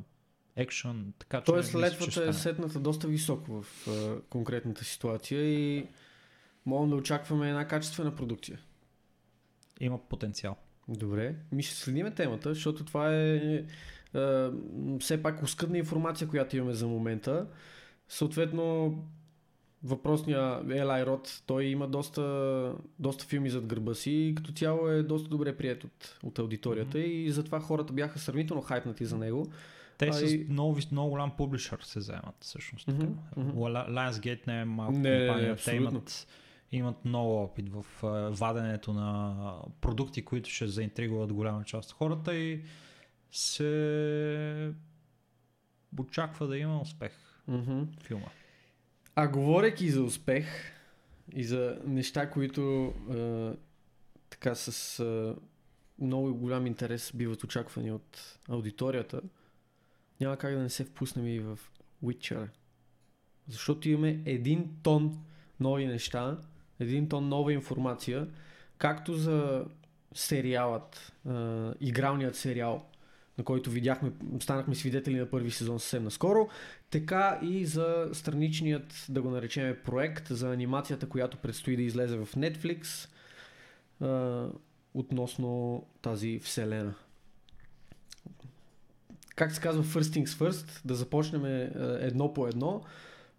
екшън, 0.55 1.13
така 1.19 1.37
че 1.37 1.45
Тоест 1.45 1.75
летвата 1.75 2.23
е 2.23 2.33
сетната 2.33 2.79
доста 2.79 3.07
високо 3.07 3.61
в 3.61 3.87
а, 3.87 4.21
конкретната 4.29 4.85
ситуация 4.85 5.43
и 5.43 5.87
можем 6.65 6.89
да 6.89 6.95
очакваме 6.95 7.49
една 7.49 7.67
качествена 7.67 8.15
продукция. 8.15 8.59
Има 9.79 10.07
потенциал. 10.07 10.55
Добре, 10.87 11.35
ми 11.51 11.63
ще 11.63 11.75
следиме 11.75 12.11
темата, 12.11 12.53
защото 12.53 12.85
това 12.85 13.15
е, 13.15 13.65
е, 14.13 14.19
е 14.19 14.49
все 14.99 15.23
пак 15.23 15.43
оскъдна 15.43 15.77
информация, 15.77 16.27
която 16.27 16.57
имаме 16.57 16.73
за 16.73 16.87
момента. 16.87 17.47
Съответно, 18.09 18.95
въпросния 19.83 20.61
Елай 20.69 21.05
Рот, 21.05 21.43
той 21.45 21.63
има 21.65 21.87
доста, 21.87 22.73
доста 22.99 23.25
филми 23.25 23.49
зад 23.49 23.65
гърба 23.65 23.93
си 23.93 24.33
като 24.37 24.51
цяло 24.51 24.87
е 24.87 25.03
доста 25.03 25.29
добре 25.29 25.57
прият 25.57 25.83
от, 25.83 26.19
от 26.23 26.39
аудиторията 26.39 26.99
и 26.99 27.31
затова 27.31 27.59
хората 27.59 27.93
бяха 27.93 28.19
сравнително 28.19 28.61
хайпнати 28.61 29.05
за 29.05 29.17
него. 29.17 29.47
Те 29.97 30.07
А 30.07 30.13
с 30.13 30.31
и- 30.31 30.45
много, 30.49 30.77
много 30.91 31.09
голям 31.09 31.31
публишър 31.37 31.79
се 31.83 32.01
заемат 32.01 32.35
всъщност. 32.39 32.87
Мгм. 32.87 33.05
Li- 33.37 33.89
Lionsgate 33.89 34.47
не 34.47 34.61
е 34.61 34.65
малко 34.65 34.91
Не, 34.97 35.09
не, 35.09 35.19
не, 35.19 35.27
компания. 35.27 35.55
Те 35.65 35.75
имат, 35.75 36.27
имат 36.71 37.05
много 37.05 37.43
опит 37.43 37.69
в 37.69 37.85
а, 38.03 38.07
ваденето 38.29 38.93
на 38.93 39.35
продукти, 39.81 40.25
които 40.25 40.49
ще 40.49 40.67
заинтригуват 40.67 41.33
голяма 41.33 41.63
част 41.63 41.89
от 41.89 41.97
хората 41.97 42.35
и 42.35 42.61
се 43.31 44.73
очаква 45.99 46.47
да 46.47 46.57
има 46.57 46.81
успех 46.81 47.11
Мгм. 47.47 47.83
филма. 48.01 48.27
А 49.15 49.27
говорейки 49.27 49.89
за 49.89 50.03
успех 50.03 50.45
и 51.35 51.43
за 51.43 51.81
неща, 51.85 52.29
които 52.29 52.93
е, 53.11 53.51
така 54.29 54.55
с 54.55 54.99
е, 54.99 55.41
много 56.03 56.35
голям 56.35 56.67
интерес 56.67 57.11
биват 57.15 57.43
очаквани 57.43 57.91
от 57.91 58.39
аудиторията, 58.49 59.21
няма 60.21 60.37
как 60.37 60.53
да 60.53 60.59
не 60.59 60.69
се 60.69 60.83
впуснем 60.83 61.27
и 61.27 61.39
в 61.39 61.59
Witcher. 62.03 62.47
Защото 63.47 63.89
имаме 63.89 64.21
един 64.25 64.69
тон 64.83 65.25
нови 65.59 65.85
неща, 65.85 66.37
един 66.79 67.09
тон 67.09 67.29
нова 67.29 67.53
информация, 67.53 68.27
както 68.77 69.13
за 69.13 69.65
сериалът, 70.13 71.13
а, 71.27 71.73
игралният 71.79 72.35
сериал, 72.35 72.89
на 73.37 73.43
който 73.43 73.69
видяхме, 73.69 74.11
станахме 74.39 74.75
свидетели 74.75 75.19
на 75.19 75.29
първи 75.29 75.51
сезон 75.51 75.79
съвсем 75.79 76.03
наскоро, 76.03 76.49
така 76.89 77.39
и 77.41 77.65
за 77.65 78.09
страничният, 78.13 79.05
да 79.09 79.21
го 79.21 79.29
наречем, 79.29 79.77
проект 79.85 80.27
за 80.29 80.53
анимацията, 80.53 81.09
която 81.09 81.37
предстои 81.37 81.75
да 81.75 81.81
излезе 81.81 82.17
в 82.17 82.27
Netflix 82.35 83.09
а, 84.01 84.45
относно 84.93 85.83
тази 86.01 86.39
вселена. 86.39 86.93
Как 89.35 89.51
се 89.51 89.61
казва 89.61 89.83
First 89.83 90.23
Things 90.23 90.27
First, 90.27 90.81
да 90.85 90.95
започнем 90.95 91.45
а, 91.45 91.69
едно 92.01 92.33
по 92.33 92.47
едно. 92.47 92.83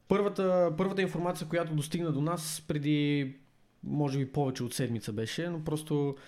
Първата, 0.09 0.73
първата 0.77 1.03
информация, 1.03 1.49
която 1.49 1.75
достигна 1.75 2.13
до 2.13 2.21
нас 2.21 2.65
преди, 2.69 3.35
може 3.85 4.19
би 4.19 4.33
повече 4.33 4.65
от 4.65 4.75
седмица 4.75 5.13
беше, 5.13 5.49
но 5.49 5.65
просто 5.65 6.17
е, 6.17 6.21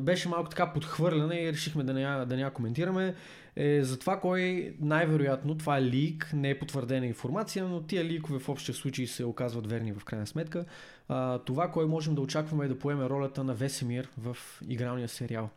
беше 0.00 0.28
малко 0.28 0.48
така 0.50 0.72
подхвърлена 0.72 1.36
и 1.36 1.52
решихме 1.52 1.84
да 1.84 1.94
не, 1.94 2.02
я, 2.02 2.24
да 2.24 2.36
не 2.36 2.42
я 2.42 2.50
коментираме. 2.50 3.14
Е 3.56 3.82
за 3.82 3.98
това 3.98 4.20
кой 4.20 4.74
най-вероятно, 4.80 5.58
това 5.58 5.78
е 5.78 5.82
лик, 5.82 6.30
не 6.34 6.50
е 6.50 6.58
потвърдена 6.58 7.06
информация, 7.06 7.64
но 7.64 7.82
тия 7.82 8.04
ликове 8.04 8.38
в 8.38 8.48
общия 8.48 8.74
случай 8.74 9.06
се 9.06 9.24
оказват 9.24 9.70
верни 9.70 9.92
в 9.92 10.04
крайна 10.04 10.26
сметка. 10.26 10.64
А, 11.08 11.38
това, 11.38 11.70
кой 11.70 11.86
можем 11.86 12.14
да 12.14 12.20
очакваме 12.20 12.64
е 12.64 12.68
да 12.68 12.78
поеме 12.78 13.08
ролята 13.08 13.44
на 13.44 13.54
Весемир 13.54 14.08
в 14.18 14.36
игралния 14.68 15.08
сериал. 15.08 15.50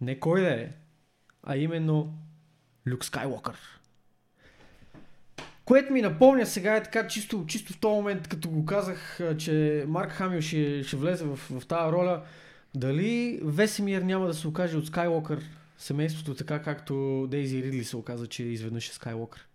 Не 0.00 0.20
кой 0.20 0.40
да 0.40 0.50
е, 0.50 0.68
а 1.42 1.56
именно 1.56 2.14
Люк 2.86 3.04
Скайуокър. 3.04 3.80
Което 5.64 5.92
ми 5.92 6.02
напомня 6.02 6.46
сега 6.46 6.76
е 6.76 6.82
така 6.82 7.08
чисто, 7.08 7.44
чисто 7.46 7.72
в 7.72 7.80
този 7.80 7.94
момент, 7.94 8.28
като 8.28 8.50
го 8.50 8.64
казах, 8.64 9.20
че 9.38 9.84
Марк 9.88 10.10
Хамил 10.10 10.40
ще, 10.40 10.82
ще 10.82 10.96
влезе 10.96 11.24
в, 11.24 11.36
в 11.36 11.66
тази 11.66 11.92
роля. 11.92 12.22
Дали 12.74 13.40
Весемир 13.42 14.02
няма 14.02 14.26
да 14.26 14.34
се 14.34 14.48
окаже 14.48 14.76
от 14.76 14.86
Скайуокър 14.86 15.42
семейството, 15.78 16.34
така 16.34 16.62
както 16.62 17.26
Дейзи 17.30 17.62
Ридли 17.62 17.84
се 17.84 17.96
оказа, 17.96 18.26
че 18.26 18.42
изведнъж 18.42 18.88
е 18.88 18.92
Скайуокър? 18.92 19.48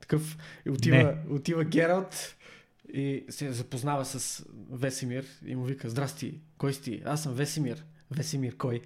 Такъв 0.00 0.36
отива, 0.70 1.18
отива 1.30 1.64
Гералт 1.64 2.36
и 2.92 3.24
се 3.28 3.52
запознава 3.52 4.04
с 4.04 4.46
Весемир 4.70 5.26
и 5.46 5.56
му 5.56 5.64
вика, 5.64 5.90
здрасти, 5.90 6.40
кой 6.58 6.74
си? 6.74 7.02
Аз 7.04 7.22
съм 7.22 7.34
Весемир. 7.34 7.84
Весемир 8.10 8.56
кой? 8.56 8.80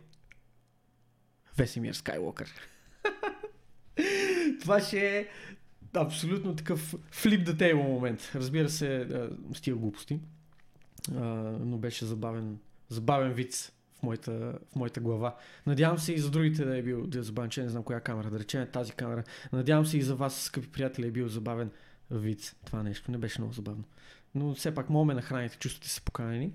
Весемир 1.56 1.92
Скайуокър. 1.92 2.52
Това 4.60 4.80
ще 4.80 5.18
е 5.18 5.26
абсолютно 5.94 6.56
такъв 6.56 6.94
флип 7.10 7.44
да 7.44 7.56
тейбл 7.56 7.82
момент. 7.82 8.30
Разбира 8.34 8.68
се, 8.68 9.08
с 9.54 9.60
тия 9.60 9.76
глупости. 9.76 10.20
но 11.60 11.78
беше 11.78 12.04
забавен 12.04 12.58
забавен 12.88 13.32
вид 13.32 13.72
в 13.98 14.02
моята, 14.02 14.58
в 14.72 14.76
моята 14.76 15.00
глава. 15.00 15.36
Надявам 15.66 15.98
се 15.98 16.12
и 16.12 16.18
за 16.18 16.30
другите 16.30 16.64
да 16.64 16.78
е 16.78 16.82
бил 16.82 17.06
да 17.06 17.18
е 17.18 17.22
забавен, 17.22 17.50
че 17.50 17.62
не 17.62 17.68
знам 17.68 17.82
коя 17.82 18.00
камера, 18.00 18.30
да 18.30 18.38
речем 18.38 18.68
тази 18.72 18.92
камера. 18.92 19.24
Надявам 19.52 19.86
се 19.86 19.98
и 19.98 20.02
за 20.02 20.14
вас, 20.14 20.42
скъпи 20.42 20.68
приятели, 20.68 21.06
е 21.06 21.10
бил 21.10 21.28
забавен 21.28 21.70
вид. 22.10 22.56
Това 22.66 22.82
нещо 22.82 23.10
не 23.10 23.18
беше 23.18 23.40
много 23.40 23.54
забавно. 23.54 23.84
Но 24.34 24.54
все 24.54 24.74
пак 24.74 24.90
мога 24.90 25.04
ме 25.04 25.14
нахраните, 25.14 25.58
чувствате 25.58 25.88
се 25.88 26.00
поканени 26.00 26.52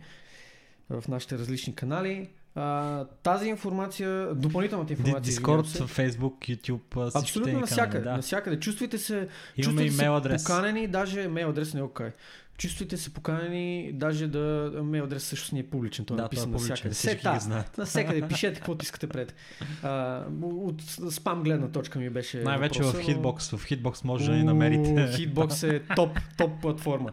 в 0.89 1.03
нашите 1.07 1.37
различни 1.37 1.75
канали. 1.75 2.29
А, 2.55 3.05
тази 3.05 3.49
информация, 3.49 4.35
допълнителната 4.35 4.93
информация. 4.93 5.21
Дискорд, 5.21 5.65
Facebook, 5.67 6.33
YouTube, 6.57 7.15
Абсолютно 7.15 7.59
навсякъде. 7.59 8.03
Да. 8.03 8.11
Навсякъде. 8.11 8.59
Чувствайте 8.59 8.97
се, 8.97 9.13
Имаме 9.13 9.29
чувствайте 9.57 9.93
имейл 9.95 10.17
адрес. 10.17 10.43
поканени, 10.43 10.87
даже 10.87 11.21
имейл 11.21 11.49
адрес 11.49 11.73
не 11.73 11.79
е 11.79 11.83
окей. 11.83 12.05
Okay. 12.05 12.11
Чувствате 12.57 12.97
се 12.97 13.13
поканени, 13.13 13.91
даже 13.93 14.27
да 14.27 14.39
мейл 14.83 15.03
адрес 15.03 15.23
също 15.23 15.55
не 15.55 15.61
е 15.61 15.63
публичен, 15.63 16.05
той 16.05 16.15
е 16.15 16.17
Да, 16.17 16.23
написан 16.23 16.43
той 16.43 16.49
е 16.49 16.53
навсякъде. 16.53 16.93
всички 16.95 17.29
ги 17.33 17.39
знаят. 17.39 17.77
навсякъде, 17.77 18.27
пишете 18.27 18.55
каквото 18.55 18.83
искате 18.83 19.07
пред. 19.07 19.35
А, 19.83 20.23
от 20.41 20.81
спам 21.11 21.43
гледна 21.43 21.67
точка 21.67 21.99
ми 21.99 22.09
беше 22.09 22.43
Най-вече 22.43 22.81
в 22.81 22.85
въпроса, 22.85 23.11
но- 23.11 23.17
Hitbox. 23.17 23.57
В 23.57 23.69
Hitbox 23.69 24.05
може 24.05 24.31
да 24.31 24.37
ни 24.37 24.43
намерите. 24.43 24.89
Hitbox 24.89 25.73
е 25.75 25.95
топ, 25.95 26.19
топ 26.37 26.61
платформа. 26.61 27.11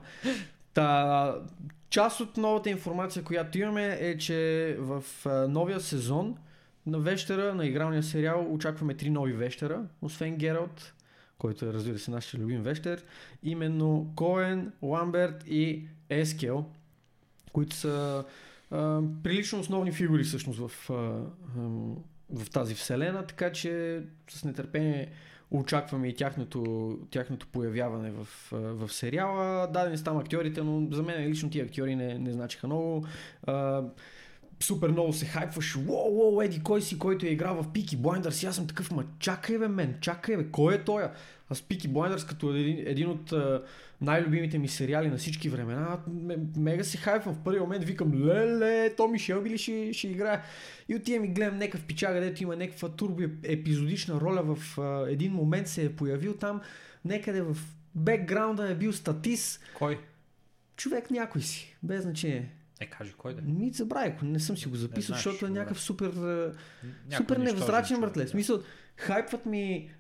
Та, 0.75 1.35
част 1.91 2.21
от 2.21 2.37
новата 2.37 2.71
информация, 2.71 3.25
която 3.25 3.59
имаме 3.59 3.99
е, 4.01 4.19
че 4.19 4.77
в 4.79 5.05
а, 5.27 5.49
новия 5.49 5.81
сезон 5.81 6.37
на 6.87 6.99
Вещера, 6.99 7.55
на 7.55 7.67
игралния 7.67 8.03
сериал, 8.03 8.47
очакваме 8.51 8.95
три 8.95 9.11
нови 9.11 9.33
Вещера, 9.33 9.85
освен 10.03 10.37
Гералт, 10.37 10.93
който 11.39 11.67
е, 11.67 11.73
разбира 11.73 11.99
се, 11.99 12.11
нашия 12.11 12.41
любим 12.41 12.63
Вещер. 12.63 13.03
Именно 13.43 14.13
Коен, 14.17 14.73
Ламберт 14.83 15.45
и 15.47 15.87
Ескел, 16.09 16.65
които 17.53 17.77
са 17.77 18.25
а, 18.71 19.01
прилично 19.23 19.61
основни 19.61 19.93
фигури 19.93 20.25
всъщност 20.25 20.59
в, 20.59 20.91
а, 20.91 20.95
ам, 21.57 21.97
в 22.35 22.51
тази 22.51 22.75
вселена, 22.75 23.27
така 23.27 23.53
че 23.53 24.03
с 24.31 24.45
нетърпение 24.45 25.13
очакваме 25.51 26.09
и 26.09 26.15
тяхното, 26.15 26.99
тяхното 27.11 27.47
появяване 27.47 28.11
в, 28.11 28.27
в 28.53 28.93
сериала. 28.93 29.69
Дадени 29.73 29.99
са 29.99 30.05
там 30.05 30.19
актьорите, 30.19 30.63
но 30.63 30.97
за 30.97 31.03
мен 31.03 31.29
лично 31.29 31.51
тия 31.51 31.65
актьори 31.65 31.97
не, 31.97 32.19
не 32.19 32.33
значиха 32.33 32.67
много. 32.67 33.07
Супер 34.63 34.89
много 34.89 35.13
се 35.13 35.27
хайпваше. 35.27 35.79
Уоу, 35.79 36.19
уоу, 36.19 36.43
еди, 36.43 36.63
кой 36.63 36.83
си, 36.83 36.99
който 36.99 37.27
е 37.27 37.29
играл 37.29 37.63
в 37.63 37.73
Пики? 37.73 37.99
И 38.43 38.47
аз 38.47 38.57
съм 38.57 38.67
такъв, 38.67 38.91
ма 38.91 39.05
чакай 39.19 39.59
бе, 39.59 39.69
мен, 39.69 39.99
чакай 40.01 40.37
бе, 40.37 40.51
кой 40.51 40.75
е 40.75 40.85
той? 40.85 41.03
Аз 41.51 41.63
Пики 41.63 41.89
Blinders 41.89 42.29
като 42.29 42.55
един, 42.55 42.83
един 42.87 43.09
от 43.09 43.33
най-любимите 44.01 44.59
ми 44.59 44.69
сериали 44.69 45.09
на 45.09 45.17
всички 45.17 45.49
времена, 45.49 45.99
мега 46.57 46.85
се 46.85 46.99
хайпвам 46.99 47.35
в 47.35 47.43
първи 47.45 47.61
момент, 47.61 47.85
викам, 47.85 48.15
леле, 48.15 48.95
Томи 48.97 49.19
Шелби 49.19 49.51
ли 49.51 49.59
ще, 49.59 49.93
ще 49.93 50.09
играе? 50.09 50.43
И 50.89 50.95
отивам 50.95 51.25
и 51.25 51.29
гледам 51.29 51.59
някакъв 51.59 51.85
пичага, 51.85 52.21
дето 52.21 52.43
има 52.43 52.57
някаква 52.57 52.89
турбо 52.89 53.23
епизодична 53.43 54.21
роля 54.21 54.55
в 54.55 54.79
а, 54.79 55.11
един 55.11 55.33
момент 55.33 55.69
се 55.69 55.85
е 55.85 55.97
появил 55.97 56.35
там, 56.35 56.61
някъде 57.05 57.43
в 57.43 57.57
бекграунда 57.95 58.71
е 58.71 58.75
бил 58.75 58.93
статист, 58.93 59.65
Кой? 59.75 59.99
човек 60.77 61.11
някой 61.11 61.43
си, 61.43 61.77
без 61.83 62.03
значение. 62.03 62.51
Е, 62.81 62.87
кажи 62.87 63.13
кой 63.19 63.35
да 63.35 63.41
е. 63.41 63.45
Ми 63.45 63.71
забравих, 63.71 64.23
не 64.23 64.41
съм 64.41 64.57
си 64.57 64.69
го 64.69 64.77
записал, 64.77 65.17
защото 65.17 65.47
е 65.47 65.51
някакъв 65.51 65.81
супер, 65.81 66.07
Някой 66.07 67.17
супер 67.17 67.37
човек, 67.37 68.01
братле. 68.01 68.27
В 68.27 68.31
смисъл, 68.31 68.63
хайпват 69.01 69.47
ми 69.47 69.91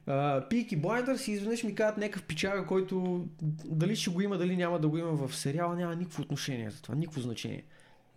Пики 0.50 0.82
Blinders 0.82 1.28
и 1.28 1.32
изведнъж 1.32 1.62
ми 1.62 1.74
казват 1.74 1.98
някакъв 1.98 2.22
пичага, 2.22 2.66
който 2.66 3.26
дали 3.64 3.96
ще 3.96 4.10
го 4.10 4.20
има, 4.20 4.38
дали 4.38 4.56
няма 4.56 4.78
да 4.78 4.88
го 4.88 4.98
има 4.98 5.12
в 5.12 5.36
сериала, 5.36 5.76
няма 5.76 5.96
никакво 5.96 6.22
отношение 6.22 6.70
за 6.70 6.82
това, 6.82 6.94
никакво 6.94 7.20
значение. 7.20 7.64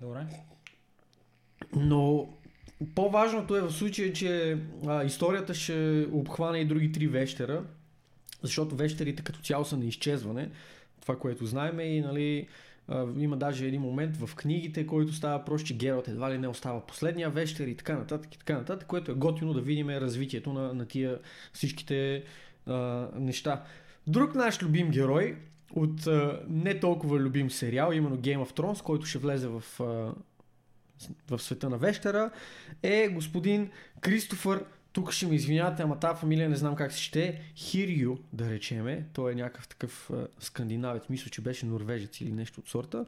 Добре. 0.02 0.26
Но 1.76 2.30
по-важното 2.96 3.56
е 3.56 3.62
в 3.62 3.72
случая, 3.72 4.14
че 4.14 4.58
а, 4.88 5.04
историята 5.04 5.54
ще 5.54 6.08
обхване 6.12 6.58
и 6.58 6.66
други 6.66 6.92
три 6.92 7.08
вещера, 7.08 7.64
защото 8.42 8.76
вещерите 8.76 9.24
като 9.24 9.42
цяло 9.42 9.66
са 9.66 9.78
на 9.78 9.86
изчезване, 9.86 10.50
това, 11.02 11.20
което 11.20 11.46
знаем 11.46 11.80
и 11.80 12.02
нали, 12.02 12.48
има 13.18 13.38
даже 13.38 13.68
един 13.68 13.82
момент 13.82 14.18
в 14.18 14.36
книгите, 14.36 14.88
който 14.88 15.14
става 15.14 15.46
просто, 15.46 15.68
че 15.68 15.78
Гералт 15.78 16.08
едва 16.08 16.32
ли 16.32 16.38
не 16.38 16.48
остава 16.48 16.86
последния 16.86 17.30
вещер 17.30 17.68
и 17.68 17.78
така 17.78 17.98
нататък 17.98 18.36
и 18.36 18.38
така 18.38 18.58
нататък, 18.58 18.88
което 18.88 19.12
е 19.12 19.16
готино 19.16 19.54
да 19.54 19.62
видим 19.62 19.90
развитието 19.90 20.54
на, 20.54 20.74
на 20.74 20.86
тия 20.86 21.20
всичките 21.54 22.24
а, 22.68 23.08
неща. 23.16 23.64
Друг 24.08 24.36
наш 24.36 24.62
любим 24.62 24.90
герой 24.90 25.38
от 25.76 26.08
а, 26.08 26.44
не 26.50 26.80
толкова 26.80 27.20
любим 27.20 27.52
сериал, 27.52 27.92
именно 27.94 28.18
Game 28.18 28.46
of 28.46 28.58
Thrones, 28.58 28.84
който 28.84 29.06
ще 29.06 29.18
влезе 29.18 29.48
в, 29.48 29.64
а, 29.80 29.84
в 31.30 31.40
света 31.40 31.70
на 31.70 31.78
вещера, 31.78 32.32
е 32.84 33.08
господин 33.08 33.70
Кристофър 34.02 34.66
тук 34.94 35.12
ще 35.12 35.28
ми 35.28 35.36
извинявате, 35.36 35.84
ама 35.84 36.00
тази 36.00 36.20
фамилия 36.20 36.50
не 36.50 36.56
знам 36.56 36.76
как 36.76 36.92
се 36.92 37.02
ще. 37.02 37.42
Хирю, 37.56 38.16
да 38.34 38.50
речеме. 38.50 39.06
Той 39.14 39.32
е 39.32 39.36
някакъв 39.36 39.68
такъв 39.68 40.10
а, 40.14 40.28
скандинавец. 40.40 41.04
Мисля, 41.10 41.30
че 41.30 41.42
беше 41.42 41.66
норвежец 41.66 42.22
или 42.22 42.32
нещо 42.32 42.60
от 42.60 42.68
сорта. 42.68 43.06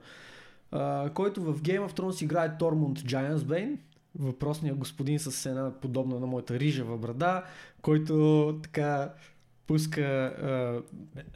А, 0.71 1.09
който 1.13 1.43
в 1.43 1.61
Game 1.61 1.89
of 1.89 1.99
Thrones 1.99 2.23
играе 2.23 2.57
Тормунд 2.57 2.99
Giantsbane. 2.99 3.77
Въпросният 4.19 4.77
господин 4.77 5.19
с 5.19 5.45
една 5.45 5.79
подобна 5.81 6.19
на 6.19 6.27
моята 6.27 6.59
рижава 6.59 6.97
брада, 6.97 7.43
който 7.81 8.59
така 8.63 9.13
пуска, 9.67 10.01
а, 10.01 10.81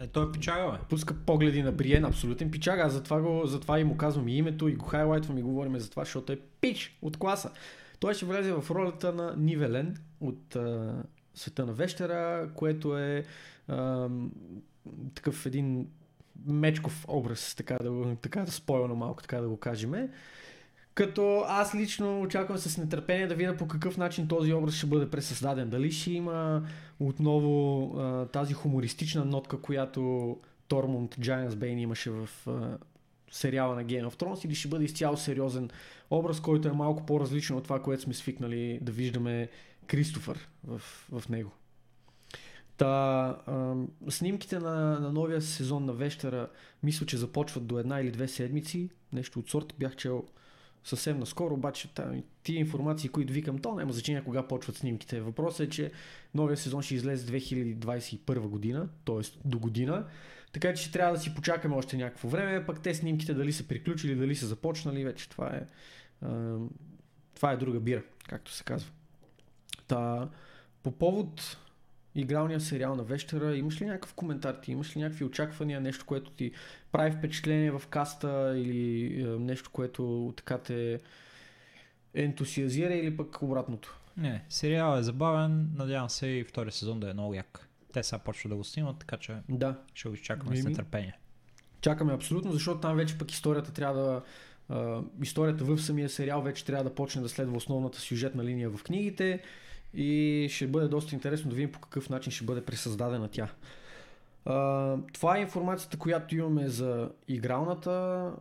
Е, 0.04 0.08
той 0.08 0.30
е 0.30 0.32
печага, 0.32 0.72
бе. 0.72 0.78
пуска 0.89 1.14
погледи 1.26 1.64
на 1.64 1.72
Бриен, 1.72 2.06
абсолютен 2.06 2.52
пичага. 2.52 2.82
Аз 2.82 2.93
затова, 2.93 3.22
го, 3.22 3.41
затова 3.45 3.80
и 3.80 3.84
му 3.84 3.97
казвам 3.97 4.28
и 4.28 4.38
името, 4.38 4.68
и 4.68 4.76
го 4.76 4.86
хайлайтвам 4.86 5.38
и 5.38 5.41
говорим 5.41 5.80
за 5.80 5.89
това, 5.89 6.04
защото 6.04 6.34
е 6.34 6.39
пич 6.62 6.97
от 7.02 7.18
класа. 7.18 7.52
Той 8.00 8.14
ще 8.14 8.26
влезе 8.26 8.54
в 8.54 8.72
ролята 8.72 9.14
на 9.14 9.36
Нивелен 9.38 9.97
от 10.22 10.56
а, 10.56 10.95
Света 11.36 11.66
на 11.66 11.74
Вещера, 11.74 12.50
което 12.56 12.97
е 12.97 13.26
а, 13.68 14.10
такъв 15.16 15.45
един 15.45 15.88
мечков 16.45 17.06
образ, 17.08 17.56
така 17.56 17.78
да, 17.84 18.16
така 18.16 18.41
да 18.41 18.52
спойно 18.52 18.95
малко, 18.95 19.22
така 19.22 19.41
да 19.41 19.50
го 19.50 19.58
кажем. 19.58 20.10
Като 20.93 21.43
аз 21.47 21.76
лично 21.76 22.22
очаквам 22.22 22.58
с 22.58 22.78
нетърпение 22.78 23.28
да 23.28 23.36
видя 23.36 23.58
по 23.58 23.68
какъв 23.68 23.97
начин 23.97 24.28
този 24.28 24.54
образ 24.54 24.74
ще 24.74 24.88
бъде 24.88 25.10
пресъздаден. 25.10 25.70
Дали 25.70 25.91
ще 25.91 26.12
има 26.12 26.64
отново 27.00 27.84
а, 27.97 28.26
тази 28.26 28.54
хумористична 28.54 29.26
нотка, 29.26 29.62
която 29.62 30.38
Тормунд 30.68 31.16
Giants 31.16 31.50
Bane 31.50 31.80
имаше 31.80 32.10
в 32.10 32.30
а, 32.47 32.78
сериала 33.32 33.76
на 33.76 33.86
Game 33.86 34.10
of 34.10 34.16
Thrones 34.16 34.46
или 34.46 34.56
ще 34.56 34.68
бъде 34.68 34.86
изцяло 34.86 35.18
сериозен 35.18 35.70
образ, 36.12 36.40
който 36.40 36.68
е 36.68 36.72
малко 36.72 37.06
по-различен 37.06 37.56
от 37.56 37.64
това, 37.64 37.82
което 37.82 38.04
сме 38.04 38.14
свикнали 38.14 38.80
да 38.82 38.92
виждаме 38.92 39.50
Кристофър 39.88 40.50
в, 40.68 40.82
в 41.12 41.30
него. 41.30 41.52
Та, 42.78 42.86
а, 43.48 43.76
снимките 44.10 44.60
на, 44.60 45.00
на 45.00 45.12
новия 45.12 45.42
сезон 45.42 45.86
на 45.86 45.94
Вещера 45.94 46.50
мисля, 46.84 47.06
че 47.06 47.18
започват 47.18 47.68
до 47.68 47.80
една 47.80 48.02
или 48.02 48.12
две 48.12 48.28
седмици. 48.28 48.90
Нещо 49.14 49.40
от 49.40 49.50
сорта 49.50 49.76
бях 49.80 49.96
чел 49.96 50.24
съвсем 50.84 51.20
наскоро, 51.20 51.54
обаче 51.54 51.90
тия 52.44 52.60
информации, 52.60 53.10
които 53.10 53.34
викам, 53.34 53.60
то 53.60 53.76
няма 53.76 53.94
значение 53.94 54.24
кога 54.24 54.48
почват 54.48 54.76
снимките. 54.76 55.22
Въпросът 55.22 55.68
е, 55.68 55.70
че 55.70 55.92
новия 56.36 56.58
сезон 56.58 56.82
ще 56.82 56.96
излезе 56.96 57.32
2021 57.32 58.40
година, 58.40 58.90
т.е. 59.06 59.48
до 59.48 59.60
година. 59.60 60.06
Така 60.52 60.74
че 60.74 60.84
ще 60.84 60.91
трябва 60.91 61.14
да 61.14 61.20
си 61.20 61.36
почакаме 61.36 61.76
още 61.76 61.97
някакво 61.97 62.30
време, 62.30 62.66
пък 62.66 62.82
те 62.82 62.93
снимките 62.93 63.34
дали 63.34 63.54
са 63.54 63.68
приключили, 63.68 64.16
дали 64.16 64.36
са 64.36 64.47
започнали, 64.47 65.06
вече 65.06 65.30
това 65.30 65.47
е, 65.47 65.62
това 67.36 67.52
е 67.52 67.58
друга 67.58 67.80
бира, 67.80 68.04
както 68.28 68.52
се 68.54 68.64
казва. 68.64 68.91
Та, 69.88 70.30
по 70.84 70.91
повод 70.91 71.58
игралния 72.16 72.62
сериал 72.62 72.95
на 72.95 73.04
Вещера, 73.04 73.58
имаш 73.58 73.82
ли 73.82 73.86
някакъв 73.86 74.14
коментар 74.14 74.54
ти, 74.54 74.72
имаш 74.72 74.95
ли 74.95 75.02
някакви 75.02 75.26
очаквания, 75.26 75.82
нещо, 75.82 76.06
което 76.06 76.32
ти 76.32 76.52
прави 76.91 77.12
впечатление 77.12 77.72
в 77.72 77.82
каста 77.89 78.54
или 78.58 79.24
нещо, 79.39 79.70
което 79.74 80.34
така 80.38 80.58
те 80.58 81.00
ентусиазира 82.14 82.93
или 82.93 83.18
пък 83.18 83.41
обратното? 83.41 84.00
Не, 84.18 84.43
сериал 84.50 84.97
е 84.97 85.04
забавен, 85.04 85.70
надявам 85.76 86.10
се 86.10 86.28
и 86.28 86.43
втори 86.43 86.72
сезон 86.72 87.00
да 87.00 87.10
е 87.10 87.14
много 87.14 87.34
як. 87.34 87.69
Те 87.94 88.04
сега 88.04 88.20
почват 88.20 88.50
да 88.50 88.56
го 88.56 88.64
снимат, 88.64 89.00
така 89.00 89.18
че 89.18 89.38
да. 89.50 89.76
ще 89.94 90.10
го 90.10 90.16
изчакаме 90.16 90.56
с 90.56 90.64
нетърпение. 90.64 91.20
Чакаме 91.82 92.14
абсолютно, 92.14 92.52
защото 92.52 92.80
там 92.80 92.96
вече 92.96 93.18
пък 93.18 93.32
историята 93.32 93.74
трябва 93.74 94.02
да 94.02 94.22
Uh, 94.70 95.04
историята 95.22 95.64
в 95.64 95.78
самия 95.78 96.10
сериал 96.10 96.42
вече 96.42 96.66
трябва 96.66 96.84
да 96.84 96.96
почне 96.96 97.22
да 97.22 97.30
следва 97.30 97.58
основната 97.58 98.00
сюжетна 98.00 98.44
линия 98.44 98.70
в 98.70 98.84
книгите 98.84 99.42
и 99.94 100.48
ще 100.52 100.68
бъде 100.68 100.88
доста 100.88 101.16
интересно 101.16 101.50
да 101.50 101.56
видим 101.56 101.72
по 101.72 101.80
какъв 101.80 102.10
начин 102.10 102.32
ще 102.32 102.46
бъде 102.46 102.66
пресъздадена 102.66 103.28
тя. 103.28 103.52
Uh, 104.46 105.14
това 105.14 105.38
е 105.38 105.42
информацията, 105.42 105.98
която 105.98 106.36
имаме 106.36 106.68
за 106.68 107.12
игралната 107.28 108.32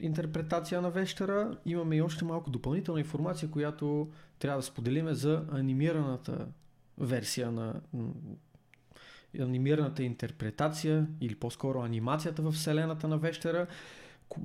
интерпретация 0.00 0.80
на 0.80 0.90
Вещера. 0.90 1.56
Имаме 1.66 1.96
и 1.96 2.02
още 2.02 2.24
малко 2.24 2.50
допълнителна 2.50 3.00
информация, 3.00 3.50
която 3.50 4.08
трябва 4.38 4.58
да 4.58 4.66
споделиме 4.66 5.14
за 5.14 5.44
анимираната 5.52 6.46
версия 6.98 7.52
на 7.52 7.80
анимираната 9.40 10.02
интерпретация 10.02 11.06
или 11.20 11.34
по-скоро 11.34 11.80
анимацията 11.80 12.42
в 12.42 12.50
вселената 12.52 13.08
на 13.08 13.18
Вещера, 13.18 13.66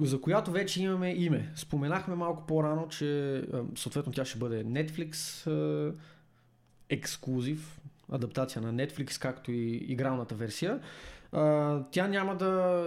за 0.02 0.22
която 0.22 0.52
вече 0.52 0.84
имаме 0.84 1.14
име. 1.14 1.52
Споменахме 1.56 2.16
малко 2.16 2.46
по-рано, 2.48 2.88
че 2.88 3.42
съответно 3.76 4.14
тя 4.14 4.26
ще 4.26 4.40
бъде 4.40 4.66
Netflix 4.66 5.14
ексклюзив, 6.90 7.80
адаптация 8.12 8.62
на 8.62 8.74
Netflix, 8.74 9.22
както 9.22 9.52
и 9.52 9.76
игралната 9.76 10.36
версия. 10.36 10.80
Тя 11.92 12.08
няма 12.08 12.36
да 12.36 12.84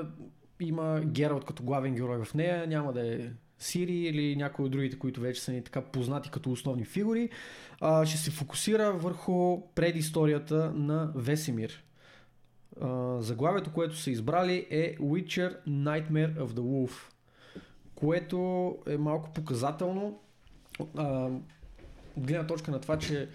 има 0.61 1.01
Гералт 1.05 1.45
като 1.45 1.63
главен 1.63 1.95
герой 1.95 2.25
в 2.25 2.35
нея, 2.35 2.67
няма 2.67 2.93
да 2.93 3.15
е 3.15 3.31
Сири 3.59 3.95
или 3.95 4.37
някои 4.37 4.65
от 4.65 4.71
другите, 4.71 4.99
които 4.99 5.21
вече 5.21 5.41
са 5.41 5.53
ни 5.53 5.65
така 5.65 5.81
познати 5.81 6.31
като 6.31 6.53
основни 6.53 6.85
фигури. 6.85 7.29
ще 8.05 8.19
се 8.19 8.31
фокусира 8.31 8.93
върху 8.93 9.61
предисторията 9.75 10.73
на 10.75 11.13
Весемир. 11.15 11.85
Заглавието, 13.19 13.73
което 13.73 13.97
са 13.97 14.11
избрали 14.11 14.67
е 14.71 14.97
Witcher 14.97 15.67
Nightmare 15.69 16.37
of 16.37 16.47
the 16.47 16.61
Wolf, 16.61 16.93
което 17.95 18.79
е 18.87 18.97
малко 18.97 19.33
показателно 19.33 20.21
от 20.79 20.91
гледна 22.17 22.47
точка 22.47 22.71
на 22.71 22.81
това, 22.81 22.99
че 22.99 23.29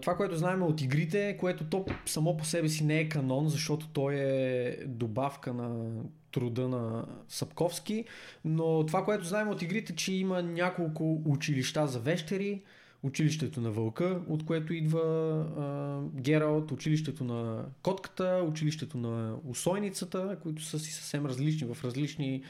това, 0.00 0.16
което 0.16 0.36
знаем 0.36 0.62
от 0.62 0.80
игрите, 0.80 1.36
което 1.40 1.64
то 1.64 1.86
само 2.06 2.36
по 2.36 2.44
себе 2.44 2.68
си 2.68 2.84
не 2.84 3.00
е 3.00 3.08
канон, 3.08 3.48
защото 3.48 3.88
той 3.88 4.14
е 4.14 4.76
добавка 4.86 5.52
на 5.52 5.90
труда 6.32 6.68
на 6.68 7.04
Сапковски, 7.28 8.04
но 8.44 8.86
това, 8.86 9.04
което 9.04 9.24
знаем 9.24 9.48
от 9.48 9.62
игрите, 9.62 9.94
че 9.94 10.12
има 10.12 10.42
няколко 10.42 11.22
училища 11.26 11.86
за 11.86 11.98
вещери, 11.98 12.62
училището 13.06 13.60
на 13.60 13.70
вълка, 13.70 14.20
от 14.28 14.46
което 14.46 14.72
идва 14.74 15.00
а, 15.00 16.20
Гералт, 16.20 16.72
училището 16.72 17.24
на 17.24 17.64
котката, 17.82 18.44
училището 18.48 18.98
на 18.98 19.36
усойницата, 19.44 20.38
които 20.42 20.62
са 20.62 20.78
си 20.78 20.92
съвсем 20.92 21.26
различни 21.26 21.74
в 21.74 21.84
различни 21.84 22.42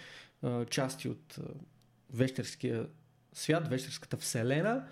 а, 0.42 0.64
части 0.64 1.08
от 1.08 1.38
а, 1.38 1.42
вещерския 2.12 2.86
свят, 3.32 3.68
вещерската 3.68 4.16
вселена. 4.16 4.84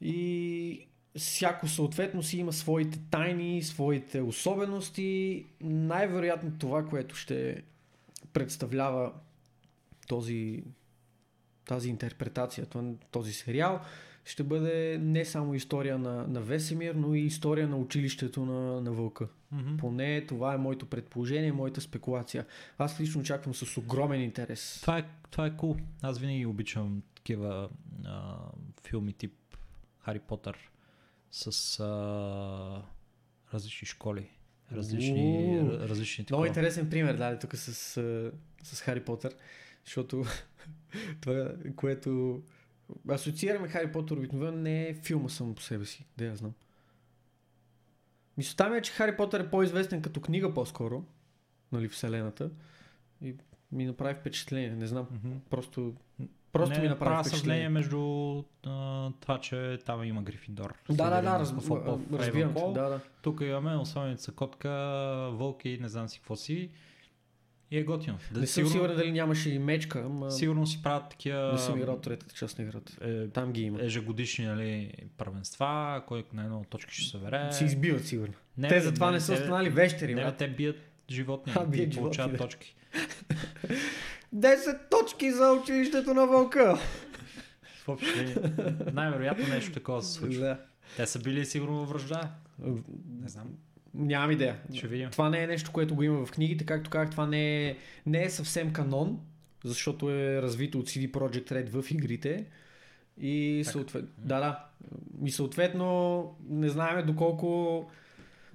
И 0.00 0.86
всяко 1.18 1.68
съответно 1.68 2.22
си 2.22 2.38
има 2.38 2.52
своите 2.52 2.98
тайни, 3.10 3.62
своите 3.62 4.20
особености. 4.20 5.44
Най-вероятно 5.60 6.52
това, 6.58 6.86
което 6.86 7.16
ще 7.16 7.62
представлява 8.32 9.12
този, 10.08 10.64
тази 11.64 11.88
интерпретация, 11.88 12.66
този 13.10 13.32
сериал, 13.32 13.80
ще 14.24 14.42
бъде 14.42 14.98
не 15.02 15.24
само 15.24 15.54
история 15.54 15.98
на, 15.98 16.26
на 16.26 16.40
Весемир, 16.40 16.94
но 16.94 17.14
и 17.14 17.20
история 17.20 17.68
на 17.68 17.76
училището 17.76 18.44
на, 18.44 18.80
на 18.80 18.92
Вълка. 18.92 19.28
Mm-hmm. 19.54 19.76
Поне 19.76 20.26
това 20.26 20.54
е 20.54 20.58
моето 20.58 20.86
предположение, 20.86 21.52
моята 21.52 21.80
спекулация. 21.80 22.46
Аз 22.78 23.00
лично 23.00 23.20
очаквам 23.20 23.54
с 23.54 23.76
огромен 23.76 24.20
интерес. 24.20 24.78
Това 24.80 24.98
е, 24.98 25.04
това 25.30 25.46
е 25.46 25.50
cool. 25.50 25.82
Аз 26.02 26.18
винаги 26.18 26.46
обичам 26.46 27.02
такива 27.14 27.68
а, 28.04 28.36
филми 28.82 29.12
тип 29.12 29.32
Хари 29.98 30.18
Потър 30.18 30.70
с 31.30 31.80
а, 31.80 32.82
различни 33.54 33.86
школи. 33.86 34.30
Различни, 34.72 35.60
различни 35.62 36.26
Много 36.30 36.46
интересен 36.46 36.90
пример 36.90 37.14
даде 37.14 37.38
тук 37.38 37.56
с, 37.56 37.72
с 38.62 38.80
Хари 38.80 39.04
Потър, 39.04 39.34
защото 39.84 40.24
това, 41.20 41.52
което 41.76 42.42
асоциираме 43.08 43.68
Хари 43.68 43.92
Потър 43.92 44.16
обикновено 44.16 44.56
не 44.56 44.88
е 44.88 44.94
филма 44.94 45.28
само 45.28 45.54
по 45.54 45.62
себе 45.62 45.84
си, 45.84 46.06
да 46.16 46.24
я 46.24 46.36
знам. 46.36 46.52
Мисълта 48.36 48.68
ми 48.70 48.76
е, 48.76 48.82
че 48.82 48.92
Хари 48.92 49.16
Потър 49.16 49.40
е 49.40 49.50
по-известен 49.50 50.02
като 50.02 50.20
книга 50.20 50.54
по-скоро, 50.54 51.04
нали, 51.72 51.88
вселената. 51.88 52.50
И 53.22 53.34
ми 53.72 53.86
направи 53.86 54.14
впечатление, 54.14 54.70
не 54.70 54.86
знам. 54.86 55.06
Mm-hmm. 55.06 55.38
Просто 55.50 55.94
Просто 56.54 56.74
не, 56.74 56.82
ми 56.82 56.88
направи 56.88 57.28
впечатление 57.28 57.68
между 57.68 58.42
а, 58.66 59.10
това, 59.20 59.40
че 59.40 59.78
там 59.86 60.04
има 60.04 60.22
Грифиндор. 60.22 60.74
Да, 60.90 61.10
да, 61.10 61.22
да, 61.22 61.38
раз, 61.38 61.54
разбирам. 62.12 62.54
Да, 62.72 62.88
да. 62.88 63.00
Тук 63.22 63.40
имаме 63.40 63.76
особеница 63.76 64.32
котка, 64.32 64.70
вълки, 65.32 65.78
не 65.80 65.88
знам 65.88 66.08
си 66.08 66.18
какво 66.18 66.36
си. 66.36 66.70
И 67.70 67.78
е 67.78 67.82
готино. 67.84 68.18
Да, 68.30 68.40
не 68.40 68.46
съм 68.46 68.66
сигурен 68.66 68.96
дали 68.96 69.12
нямаше 69.12 69.50
и 69.50 69.58
мечка. 69.58 70.02
Ама... 70.06 70.30
Сигурно 70.30 70.66
си 70.66 70.82
правят 70.82 71.08
такива... 71.10 71.52
Не 71.52 71.58
съм 71.58 71.78
играл 71.78 72.00
третата 72.00 72.34
част 72.34 72.58
на 72.58 72.64
играта. 72.64 72.92
Е, 73.00 73.28
Там 73.28 73.52
ги 73.52 73.62
има. 73.62 73.78
Ежегодишни 73.82 74.46
нали, 74.46 74.92
първенства, 75.16 76.02
кой 76.06 76.24
на 76.32 76.44
една 76.44 76.64
точка 76.64 76.92
ще 76.92 77.10
се 77.10 77.18
вере. 77.18 77.52
Си 77.52 77.64
избиват 77.64 78.06
сигурно. 78.06 78.34
Не, 78.58 78.68
те 78.68 78.80
затова 78.80 79.06
не, 79.06 79.12
не 79.12 79.20
са 79.20 79.32
останали 79.32 79.70
вещери. 79.70 80.14
Не, 80.14 80.32
те 80.32 80.48
бият 80.48 80.76
животни 81.10 81.52
а, 81.56 81.66
бият 81.66 81.94
получават 81.94 82.30
животни, 82.30 82.46
точки. 82.46 82.76
10 84.36 84.90
точки 84.90 85.32
за 85.32 85.52
училището 85.52 86.14
на 86.14 86.26
вълка. 86.26 86.78
Въобще, 87.86 88.36
най-вероятно 88.92 89.48
нещо 89.48 89.72
такова 89.72 90.02
се 90.02 90.12
случва. 90.12 90.40
Да. 90.40 90.60
Те 90.96 91.06
са 91.06 91.18
били 91.18 91.46
сигурно 91.46 91.78
във 91.78 91.88
връжда. 91.88 92.30
Не 93.20 93.28
знам. 93.28 93.46
Нямам 93.94 94.30
идея. 94.30 94.56
Ще 94.74 94.88
видим. 94.88 95.10
Това 95.10 95.30
не 95.30 95.42
е 95.42 95.46
нещо, 95.46 95.72
което 95.72 95.94
го 95.94 96.02
има 96.02 96.26
в 96.26 96.30
книгите. 96.30 96.66
Както 96.66 96.90
казах, 96.90 97.10
това 97.10 97.26
не 97.26 97.68
е, 97.68 97.76
не 98.06 98.24
е 98.24 98.30
съвсем 98.30 98.72
канон, 98.72 99.20
защото 99.64 100.10
е 100.10 100.42
развито 100.42 100.78
от 100.78 100.88
CD 100.88 101.10
Projekt 101.10 101.52
Red 101.52 101.82
в 101.82 101.90
игрите. 101.90 102.44
И 103.20 103.62
съответно, 103.66 104.08
да, 104.18 104.40
да. 104.40 104.64
И 105.24 105.30
съответно, 105.30 106.30
не 106.48 106.68
знаем 106.68 107.06
доколко 107.06 107.90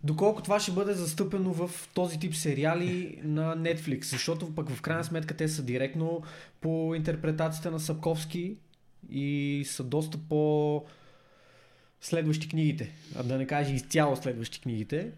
доколко 0.03 0.41
това 0.41 0.59
ще 0.59 0.71
бъде 0.71 0.93
застъпено 0.93 1.53
в 1.53 1.89
този 1.93 2.19
тип 2.19 2.35
сериали 2.35 3.19
на 3.23 3.57
Netflix, 3.57 4.03
защото 4.03 4.55
пък 4.55 4.69
в 4.69 4.81
крайна 4.81 5.03
сметка 5.03 5.37
те 5.37 5.47
са 5.47 5.63
директно 5.63 6.21
по 6.61 6.95
интерпретацията 6.95 7.71
на 7.71 7.79
Сапковски 7.79 8.55
и 9.09 9.63
са 9.67 9.83
доста 9.83 10.17
по 10.29 10.85
следващи 12.01 12.49
книгите, 12.49 12.91
а 13.15 13.23
да 13.23 13.37
не 13.37 13.47
кажа 13.47 13.73
изцяло 13.73 14.15
следващи 14.15 14.61
книгите. 14.61 15.11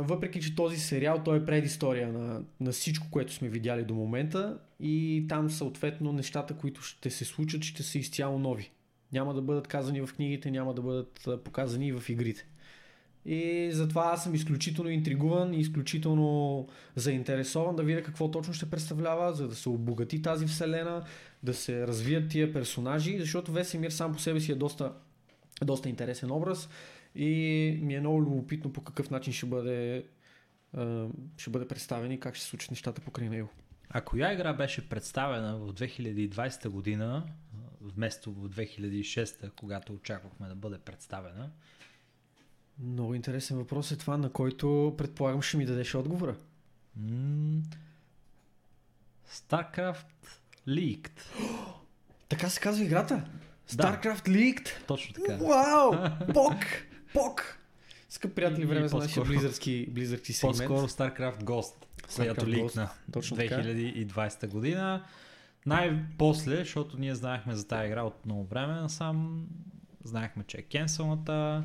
Въпреки, 0.00 0.40
че 0.40 0.56
този 0.56 0.76
сериал 0.76 1.22
той 1.24 1.38
е 1.38 1.44
предистория 1.44 2.12
на, 2.12 2.42
на 2.60 2.72
всичко, 2.72 3.06
което 3.10 3.32
сме 3.32 3.48
видяли 3.48 3.84
до 3.84 3.94
момента 3.94 4.58
и 4.80 5.26
там 5.28 5.50
съответно 5.50 6.12
нещата, 6.12 6.54
които 6.54 6.82
ще 6.82 7.10
се 7.10 7.24
случат, 7.24 7.64
ще 7.64 7.82
са 7.82 7.98
изцяло 7.98 8.38
нови. 8.38 8.70
Няма 9.12 9.34
да 9.34 9.42
бъдат 9.42 9.68
казани 9.68 10.00
в 10.00 10.14
книгите, 10.14 10.50
няма 10.50 10.74
да 10.74 10.82
бъдат 10.82 11.28
показани 11.44 11.88
и 11.88 11.92
в 11.92 12.08
игрите. 12.08 12.46
И 13.26 13.68
затова 13.72 14.10
аз 14.12 14.24
съм 14.24 14.34
изключително 14.34 14.90
интригуван 14.90 15.54
и 15.54 15.60
изключително 15.60 16.66
заинтересован 16.96 17.76
да 17.76 17.82
видя 17.82 18.02
какво 18.02 18.30
точно 18.30 18.54
ще 18.54 18.70
представлява, 18.70 19.32
за 19.32 19.48
да 19.48 19.54
се 19.54 19.68
обогати 19.68 20.22
тази 20.22 20.46
вселена, 20.46 21.04
да 21.42 21.54
се 21.54 21.86
развият 21.86 22.28
тия 22.28 22.52
персонажи, 22.52 23.18
защото 23.20 23.52
Весемир 23.52 23.90
сам 23.90 24.12
по 24.12 24.18
себе 24.18 24.40
си 24.40 24.52
е 24.52 24.54
доста, 24.54 24.92
доста 25.64 25.88
интересен 25.88 26.30
образ 26.30 26.68
и 27.18 27.78
ми 27.82 27.94
е 27.94 28.00
много 28.00 28.22
любопитно 28.22 28.72
по 28.72 28.80
какъв 28.80 29.10
начин 29.10 29.32
ще 29.32 29.46
бъде, 29.46 30.06
ще 31.36 31.50
бъде 31.50 31.68
представен 31.68 32.12
и 32.12 32.20
как 32.20 32.34
ще 32.34 32.44
се 32.44 32.50
случат 32.50 32.70
нещата 32.70 33.00
покрай 33.00 33.28
него. 33.28 33.48
А 33.90 34.00
коя 34.00 34.32
игра 34.32 34.52
беше 34.52 34.88
представена 34.88 35.58
в 35.58 35.72
2020 35.72 36.68
година, 36.68 37.26
вместо 37.80 38.32
в 38.32 38.48
2006, 38.48 39.50
когато 39.56 39.92
очаквахме 39.92 40.48
да 40.48 40.54
бъде 40.54 40.78
представена? 40.78 41.50
Много 42.78 43.14
интересен 43.14 43.56
въпрос 43.56 43.92
е 43.92 43.98
това, 43.98 44.16
на 44.16 44.32
който 44.32 44.94
предполагам 44.98 45.42
ще 45.42 45.56
ми 45.56 45.66
дадеш 45.66 45.94
отговора. 45.94 46.36
М- 46.96 47.62
StarCraft 49.30 50.06
Leaked. 50.68 51.20
Така 52.28 52.48
се 52.50 52.60
казва 52.60 52.84
играта? 52.84 53.24
Да. 53.74 53.82
StarCraft 53.82 54.28
Leaked? 54.28 54.86
Точно 54.86 55.14
така. 55.14 55.36
Вау! 55.36 55.92
Пок! 56.34 56.87
Пок! 57.14 57.58
Скъп 58.08 58.34
приятели, 58.34 58.62
И- 58.62 58.66
време 58.66 58.88
за 58.88 58.96
нашия 58.96 59.24
близърски, 59.24 59.86
близърски 59.90 60.32
сегмент. 60.32 60.58
По-скоро 60.58 60.88
StarCraft 60.88 61.42
Ghost, 61.42 61.74
която 62.16 62.40
StarCraft 62.40 62.46
ликна 62.46 62.88
Точно 63.12 63.36
така. 63.36 63.54
2020 63.54 64.46
година. 64.46 65.04
Най-после, 65.66 66.56
защото 66.56 66.98
ние 66.98 67.14
знаехме 67.14 67.54
за 67.54 67.68
тази 67.68 67.86
игра 67.86 68.02
от 68.02 68.26
много 68.26 68.44
време 68.44 68.72
насам, 68.74 69.46
знаехме, 70.04 70.44
че 70.46 70.58
е 70.58 70.62
кенселната 70.62 71.64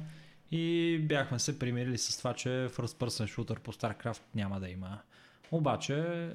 и 0.51 0.97
бяхме 1.01 1.39
се 1.39 1.59
примирили 1.59 1.97
с 1.97 2.17
това, 2.17 2.33
че 2.33 2.49
First 2.49 2.99
Person 2.99 3.35
Shooter 3.35 3.59
по 3.59 3.73
StarCraft 3.73 4.21
няма 4.35 4.59
да 4.59 4.69
има. 4.69 4.99
Обаче, 5.51 6.29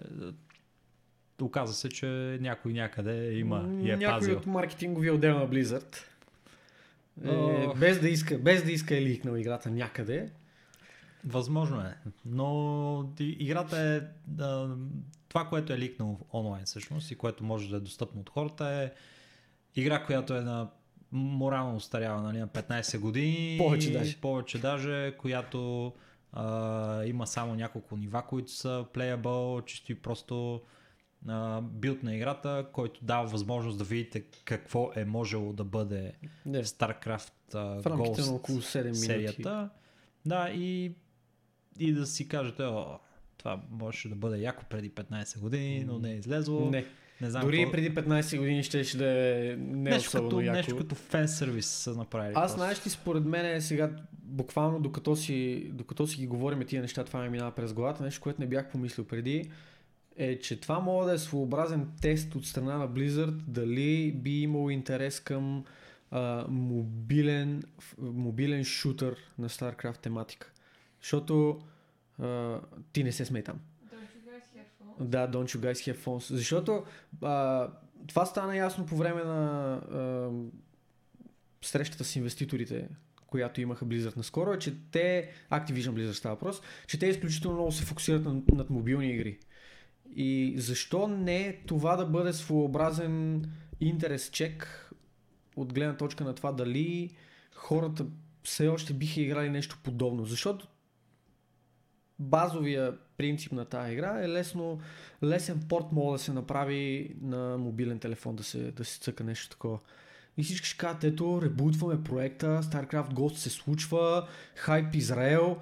оказа 1.42 1.74
се, 1.74 1.88
че 1.88 2.06
някой 2.40 2.72
някъде 2.72 3.32
има 3.32 3.68
и 3.82 3.90
е 3.90 3.96
Някой 3.96 4.18
пазил. 4.18 4.36
от 4.36 4.46
маркетинговия 4.46 5.14
отдел 5.14 5.38
на 5.38 5.48
Blizzard. 5.48 5.96
Е, 7.24 7.68
без, 7.76 8.00
да 8.00 8.08
иска, 8.08 8.38
без 8.38 8.64
да 8.64 8.72
иска 8.72 8.96
е 8.96 9.02
ликнал 9.02 9.36
играта 9.36 9.70
някъде. 9.70 10.30
Възможно 11.24 11.80
е, 11.80 11.94
но 12.26 13.12
играта 13.18 13.80
е 13.80 14.00
а, 14.42 14.68
това, 15.28 15.44
което 15.44 15.72
е 15.72 15.78
ликнало 15.78 16.18
онлайн 16.32 16.64
всъщност 16.64 17.10
и 17.10 17.14
което 17.14 17.44
може 17.44 17.70
да 17.70 17.76
е 17.76 17.80
достъпно 17.80 18.20
от 18.20 18.30
хората 18.30 18.68
е 18.68 18.90
игра, 19.80 20.04
която 20.04 20.34
е 20.34 20.40
на 20.40 20.70
морално 21.12 21.76
устарява, 21.76 22.22
нали, 22.22 22.38
на 22.38 22.48
15 22.48 22.98
години. 22.98 23.58
Повече 23.58 23.92
даже. 23.92 24.16
Повече 24.20 24.58
даже, 24.58 25.14
която 25.18 25.92
а, 26.32 27.04
има 27.04 27.26
само 27.26 27.54
няколко 27.54 27.96
нива, 27.96 28.22
които 28.22 28.52
са 28.52 28.84
playable, 28.94 29.64
чисто 29.64 29.92
и 29.92 29.94
просто 29.94 30.62
билд 31.62 32.02
на 32.02 32.16
играта, 32.16 32.66
който 32.72 33.00
дава 33.04 33.26
възможност 33.26 33.78
да 33.78 33.84
видите 33.84 34.20
какво 34.44 34.90
е 34.96 35.04
можело 35.04 35.52
да 35.52 35.64
бъде 35.64 36.12
Не, 36.46 36.64
StarCraft 36.64 37.32
а, 37.54 37.82
в 37.82 37.86
рамките 37.86 38.22
Ghost 38.22 38.26
на 38.26 38.34
около 38.34 38.58
7 38.58 38.82
минути. 38.82 38.98
серията. 38.98 39.70
Да, 40.26 40.50
и, 40.50 40.92
и 41.78 41.92
да 41.92 42.06
си 42.06 42.28
кажете, 42.28 42.62
о, 42.62 42.98
това 43.36 43.60
можеше 43.70 44.08
да 44.08 44.14
бъде 44.14 44.38
яко 44.38 44.64
преди 44.70 44.90
15 44.90 45.38
години, 45.40 45.84
но 45.84 45.98
не 45.98 46.10
е 46.12 46.16
излезло. 46.16 46.70
Не. 46.70 46.84
не 47.20 47.30
знам 47.30 47.42
Дори 47.42 47.58
какво- 47.58 47.72
преди 47.72 47.94
15 47.94 48.38
години 48.38 48.62
ще, 48.62 48.84
ще 48.84 48.98
да 48.98 49.06
е 49.08 49.56
не 49.58 49.90
нещо, 49.90 50.08
особено 50.08 50.28
като, 50.28 50.40
яко. 50.40 50.56
нещо 50.56 50.76
като 50.76 50.94
фен 50.94 51.28
сервис 51.28 51.66
са 51.66 51.94
направили. 51.94 52.34
Аз 52.36 52.54
знаеш 52.54 52.86
ли, 52.86 52.90
според 52.90 53.24
мен 53.24 53.46
е 53.46 53.60
сега, 53.60 53.90
буквално 54.12 54.80
докато 54.80 55.16
си, 55.16 55.70
докато 55.72 56.06
си 56.06 56.16
ги 56.16 56.26
говорим 56.26 56.66
тия 56.66 56.82
неща, 56.82 57.04
това 57.04 57.22
ми 57.22 57.28
минава 57.28 57.50
през 57.50 57.72
главата, 57.72 58.02
нещо, 58.02 58.20
което 58.20 58.40
не 58.40 58.46
бях 58.46 58.70
помислил 58.70 59.04
преди, 59.04 59.50
е, 60.18 60.38
че 60.38 60.60
това 60.60 60.78
мога 60.78 61.06
да 61.06 61.12
е 61.12 61.18
своеобразен 61.18 61.88
тест 62.00 62.34
от 62.34 62.46
страна 62.46 62.76
на 62.76 62.88
Blizzard, 62.88 63.42
дали 63.46 64.12
би 64.12 64.40
имал 64.40 64.70
интерес 64.70 65.20
към 65.20 65.64
а, 66.10 66.44
мобилен, 66.48 67.62
мобилен 67.98 68.64
шутър 68.64 69.16
на 69.38 69.48
StarCraft 69.48 69.98
тематика. 69.98 70.52
Защото 71.02 71.60
а, 72.18 72.60
ти 72.92 73.04
не 73.04 73.12
се 73.12 73.24
смей 73.24 73.42
там. 73.42 73.60
Да, 75.00 75.30
Don't 75.30 75.56
You 75.56 75.58
Guys 75.58 75.92
Have 75.92 75.98
Phones. 75.98 76.34
Защото 76.34 76.84
а, 77.22 77.68
това 78.06 78.26
стана 78.26 78.56
ясно 78.56 78.86
по 78.86 78.96
време 78.96 79.24
на 79.24 79.72
а, 79.74 80.30
срещата 81.62 82.04
с 82.04 82.16
инвеститорите, 82.16 82.88
която 83.26 83.60
имаха 83.60 83.86
Blizzard 83.86 84.16
наскоро, 84.16 84.52
е, 84.52 84.58
че 84.58 84.74
те, 84.90 85.30
Activision 85.50 85.90
Blizzard 85.90 86.12
става 86.12 86.34
въпрос, 86.34 86.62
че 86.86 86.98
те 86.98 87.06
изключително 87.06 87.56
много 87.56 87.72
се 87.72 87.84
фокусират 87.84 88.24
над, 88.24 88.48
над 88.48 88.70
мобилни 88.70 89.10
игри. 89.10 89.38
И 90.16 90.54
защо 90.56 91.08
не 91.08 91.60
това 91.66 91.96
да 91.96 92.06
бъде 92.06 92.32
своеобразен 92.32 93.44
интерес 93.80 94.30
чек 94.30 94.90
от 95.56 95.72
гледна 95.72 95.96
точка 95.96 96.24
на 96.24 96.34
това 96.34 96.52
дали 96.52 97.10
хората 97.54 98.06
все 98.42 98.68
още 98.68 98.92
биха 98.92 99.20
играли 99.20 99.50
нещо 99.50 99.78
подобно. 99.82 100.24
Защото 100.24 100.66
базовия 102.18 102.98
принцип 103.16 103.52
на 103.52 103.64
тази 103.64 103.92
игра 103.92 104.24
е 104.24 104.28
лесно, 104.28 104.78
лесен 105.24 105.62
порт 105.68 105.92
мога 105.92 106.12
да 106.12 106.18
се 106.18 106.32
направи 106.32 107.14
на 107.22 107.58
мобилен 107.58 107.98
телефон, 107.98 108.36
да 108.36 108.42
се, 108.42 108.72
да 108.72 108.84
се 108.84 109.00
цъка 109.00 109.24
нещо 109.24 109.50
такова. 109.50 109.78
И 110.36 110.42
всички 110.42 110.68
ще 110.68 110.78
кажат, 110.78 111.04
ето, 111.04 111.42
ребутваме 111.42 112.04
проекта, 112.04 112.60
StarCraft 112.62 113.12
Ghost 113.12 113.34
се 113.34 113.50
случва, 113.50 114.28
хайп 114.54 114.94
Израел, 114.94 115.58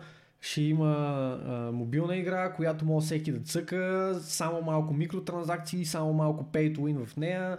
ще 0.47 0.63
има 0.63 0.93
а, 1.47 1.73
мобилна 1.73 2.17
игра, 2.17 2.53
която 2.53 2.85
може 2.85 3.07
всеки 3.07 3.33
да 3.33 3.41
цъка, 3.41 4.15
само 4.23 4.63
малко 4.63 4.95
микротранзакции, 4.95 5.85
само 5.85 6.13
малко 6.13 6.45
pay 6.53 6.77
to 6.77 6.79
win 6.79 7.07
в 7.07 7.17
нея 7.17 7.59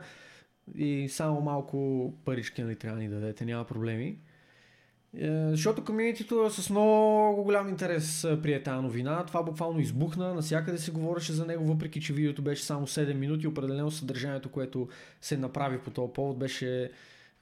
и 0.75 1.09
само 1.09 1.41
малко 1.41 2.13
парички 2.25 2.63
нали, 2.63 2.75
трябва 2.75 2.97
да 2.97 3.03
ни 3.03 3.09
дадете, 3.09 3.45
няма 3.45 3.63
проблеми. 3.63 4.19
Е, 5.17 5.47
Защото 5.49 5.83
комьюнитито 5.83 6.49
с 6.49 6.69
много 6.69 7.43
голям 7.43 7.69
интерес 7.69 8.23
е, 8.23 8.41
прие 8.41 8.63
тази 8.63 8.81
новина. 8.81 9.25
Това 9.25 9.43
буквално 9.43 9.79
избухна, 9.79 10.33
насякъде 10.33 10.77
се 10.77 10.91
говореше 10.91 11.33
за 11.33 11.45
него, 11.45 11.65
въпреки 11.65 12.01
че 12.01 12.13
видеото 12.13 12.41
беше 12.41 12.63
само 12.63 12.87
7 12.87 13.13
минути. 13.13 13.47
Определено 13.47 13.91
съдържанието, 13.91 14.49
което 14.49 14.87
се 15.21 15.37
направи 15.37 15.79
по 15.79 15.91
този 15.91 16.13
повод, 16.13 16.39
беше 16.39 16.83
е, 16.83 16.89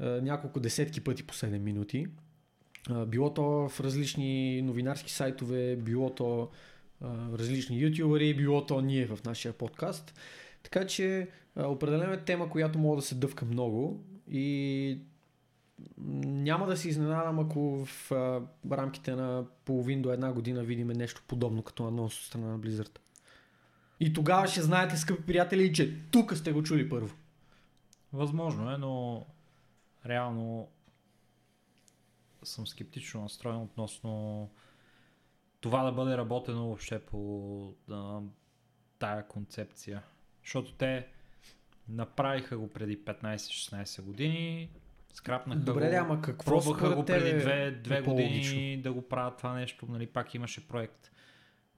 няколко 0.05 0.59
десетки 0.59 1.01
пъти 1.01 1.23
по 1.23 1.33
7 1.33 1.59
минути. 1.59 2.07
Било 3.07 3.33
то 3.33 3.69
в 3.69 3.79
различни 3.79 4.61
новинарски 4.61 5.11
сайтове, 5.11 5.75
било 5.75 6.09
то 6.09 6.49
различни 7.33 7.81
ютубъри, 7.83 8.33
било 8.33 8.65
то 8.65 8.81
ние 8.81 9.05
в 9.07 9.19
нашия 9.25 9.53
подкаст. 9.53 10.19
Така 10.63 10.87
че 10.87 11.27
определено 11.57 12.13
е 12.13 12.23
тема, 12.23 12.49
която 12.49 12.79
мога 12.79 12.95
да 12.95 13.01
се 13.01 13.15
дъвка 13.15 13.45
много 13.45 14.03
и 14.31 14.99
няма 15.97 16.67
да 16.67 16.77
се 16.77 16.89
изненадам, 16.89 17.39
ако 17.39 17.85
в 17.85 18.11
рамките 18.71 19.15
на 19.15 19.45
половин 19.65 20.01
до 20.01 20.11
една 20.11 20.33
година 20.33 20.63
видим 20.63 20.87
нещо 20.87 21.23
подобно 21.27 21.63
като 21.63 21.87
анонс 21.87 22.17
от 22.17 22.25
страна 22.25 22.47
на 22.47 22.59
Blizzard. 22.59 22.99
И 23.99 24.13
тогава 24.13 24.47
ще 24.47 24.61
знаете, 24.61 24.97
скъпи 24.97 25.23
приятели, 25.23 25.73
че 25.73 26.01
тук 26.11 26.37
сте 26.37 26.51
го 26.51 26.63
чули 26.63 26.89
първо. 26.89 27.15
Възможно 28.13 28.71
е, 28.71 28.77
но 28.77 29.25
реално 30.05 30.67
съм 32.45 32.67
скептично 32.67 33.21
настроен 33.21 33.61
относно 33.61 34.49
това 35.61 35.83
да 35.83 35.91
бъде 35.91 36.17
работено 36.17 36.65
въобще 36.65 36.99
по 36.99 37.73
а, 37.91 38.19
тая 38.99 39.27
концепция. 39.27 40.03
Защото 40.43 40.73
те 40.73 41.07
направиха 41.87 42.57
го 42.57 42.69
преди 42.69 42.99
15-16 42.99 44.01
години, 44.01 44.69
скрапнаха 45.13 45.59
Добре, 45.59 45.89
го, 45.89 45.95
ама 45.95 46.21
какво 46.21 46.51
пробваха 46.51 46.95
го 46.95 47.05
преди 47.05 47.39
две, 47.39 47.63
е 47.63 47.71
две 47.71 48.01
години 48.01 48.81
да 48.81 48.93
го 48.93 49.01
правят 49.01 49.37
това 49.37 49.53
нещо. 49.53 49.85
Нали, 49.89 50.07
пак 50.07 50.35
имаше 50.35 50.67
проект, 50.67 51.11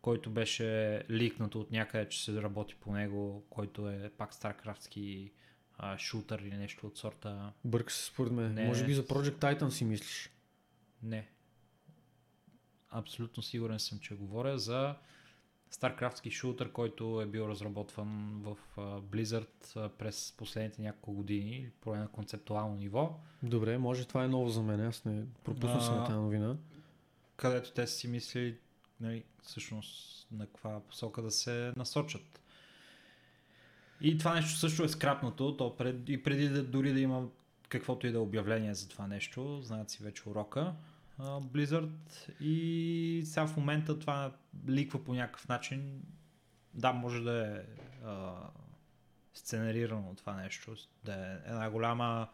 който 0.01 0.29
беше 0.29 1.01
ликнато 1.09 1.59
от 1.59 1.71
някъде, 1.71 2.09
че 2.09 2.23
се 2.23 2.41
работи 2.41 2.75
по 2.75 2.91
него, 2.91 3.45
който 3.49 3.89
е 3.89 4.11
пак 4.17 4.33
старкрафтски 4.33 5.31
а, 5.77 5.97
шутър 5.97 6.39
или 6.39 6.57
нещо 6.57 6.87
от 6.87 6.97
сорта. 6.97 7.53
Бърка 7.65 7.93
се 7.93 8.05
според 8.05 8.33
мен. 8.33 8.53
Не. 8.53 8.65
Може 8.65 8.85
би 8.85 8.93
за 8.93 9.03
Project 9.03 9.37
Titan 9.37 9.69
си 9.69 9.85
мислиш. 9.85 10.29
Не. 11.03 11.27
Абсолютно 12.89 13.43
сигурен 13.43 13.79
съм, 13.79 13.99
че 13.99 14.15
говоря 14.15 14.59
за 14.59 14.95
старкрафтски 15.71 16.31
шутър, 16.31 16.71
който 16.71 17.21
е 17.21 17.25
бил 17.25 17.41
разработван 17.41 18.41
в 18.41 18.57
Blizzard 19.01 19.89
през 19.89 20.33
последните 20.37 20.81
няколко 20.81 21.13
години, 21.13 21.71
поне 21.81 21.99
на 21.99 22.07
концептуално 22.07 22.75
ниво, 22.75 23.19
Добре, 23.43 23.77
може 23.77 24.05
това 24.05 24.23
е 24.23 24.27
ново 24.27 24.49
за 24.49 24.61
мен. 24.61 24.81
Аз 24.81 25.05
не 25.05 25.25
пропуснал 25.43 25.81
съм 25.81 26.05
тази 26.05 26.17
новина. 26.17 26.55
където 27.35 27.71
те 27.71 27.87
си 27.87 28.07
мислили 28.07 28.57
нали, 28.99 29.23
всъщност 29.43 30.27
на 30.31 30.45
каква 30.45 30.79
посока 30.79 31.21
да 31.21 31.31
се 31.31 31.73
насочат. 31.75 32.41
И 34.01 34.17
това 34.17 34.35
нещо 34.35 34.59
също 34.59 34.83
е 34.83 34.89
скрапнато, 34.89 35.57
то 35.57 35.77
пред, 35.77 36.09
и 36.09 36.23
преди 36.23 36.49
да, 36.49 36.63
дори 36.63 36.93
да 36.93 36.99
има 36.99 37.27
каквото 37.69 38.07
и 38.07 38.11
да 38.11 38.17
е 38.17 38.21
обявление 38.21 38.73
за 38.73 38.89
това 38.89 39.07
нещо, 39.07 39.61
знаят 39.61 39.89
си 39.89 40.03
вече 40.03 40.29
урока. 40.29 40.73
Blizzard 41.19 41.91
и 42.39 43.21
сега 43.25 43.47
в 43.47 43.57
момента 43.57 43.99
това 43.99 44.35
ликва 44.67 45.03
по 45.03 45.13
някакъв 45.13 45.47
начин. 45.47 46.01
Да, 46.73 46.93
може 46.93 47.23
да 47.23 47.47
е 47.47 47.61
а, 48.05 48.35
сценарирано 49.33 50.15
това 50.15 50.35
нещо, 50.35 50.75
да 51.03 51.13
е 51.13 51.49
една 51.49 51.69
голяма 51.69 52.27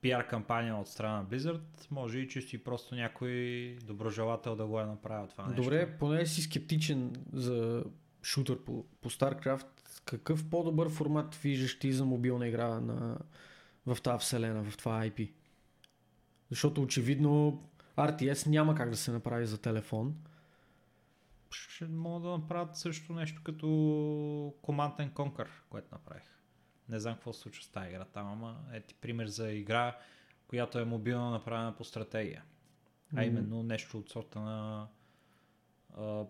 пиар 0.00 0.26
кампания 0.26 0.76
от 0.76 0.88
страна 0.88 1.16
на 1.16 1.26
Blizzard, 1.26 1.90
може 1.90 2.18
и 2.18 2.28
чисто 2.28 2.56
и 2.56 2.64
просто 2.64 2.94
някой 2.94 3.76
доброжелател 3.84 4.56
да 4.56 4.66
го 4.66 4.80
е 4.80 4.86
направил 4.86 5.26
това 5.26 5.46
нещо. 5.46 5.62
Добре, 5.62 5.98
поне 5.98 6.26
си 6.26 6.42
скептичен 6.42 7.12
за 7.32 7.84
шутър 8.22 8.64
по, 8.64 8.84
по 9.00 9.10
StarCraft. 9.10 9.66
Какъв 10.04 10.50
по-добър 10.50 10.88
формат 10.88 11.34
виждаш 11.34 11.78
ти 11.78 11.92
за 11.92 12.04
мобилна 12.04 12.48
игра 12.48 12.80
на, 12.80 13.18
в 13.86 13.98
тази 14.02 14.20
вселена, 14.20 14.70
в 14.70 14.76
това 14.76 15.00
IP? 15.06 15.32
Защото 16.50 16.82
очевидно 16.82 17.62
RTS 17.96 18.46
няма 18.46 18.74
как 18.74 18.90
да 18.90 18.96
се 18.96 19.12
направи 19.12 19.46
за 19.46 19.60
телефон. 19.60 20.16
Ще 21.50 21.84
могат 21.84 22.22
да 22.22 22.28
направят 22.28 22.76
също 22.76 23.12
нещо 23.12 23.42
като 23.44 23.66
Command 24.62 24.98
and 24.98 25.12
Conquer, 25.12 25.48
което 25.70 25.88
направих. 25.92 26.22
Не 26.88 26.98
знам 26.98 27.14
какво 27.14 27.32
се 27.32 27.40
случва 27.40 27.64
с 27.64 27.68
тази 27.68 27.88
игра 27.88 28.04
там, 28.04 28.26
ама 28.26 28.60
е 28.72 28.80
ти 28.80 28.94
пример 28.94 29.26
за 29.26 29.52
игра, 29.52 29.98
която 30.48 30.78
е 30.78 30.84
мобилно 30.84 31.30
направена 31.30 31.76
по 31.76 31.84
стратегия. 31.84 32.44
А 33.16 33.24
именно 33.24 33.62
нещо 33.62 33.98
от 33.98 34.10
сорта 34.10 34.40
на 34.40 34.88
а, 35.96 36.24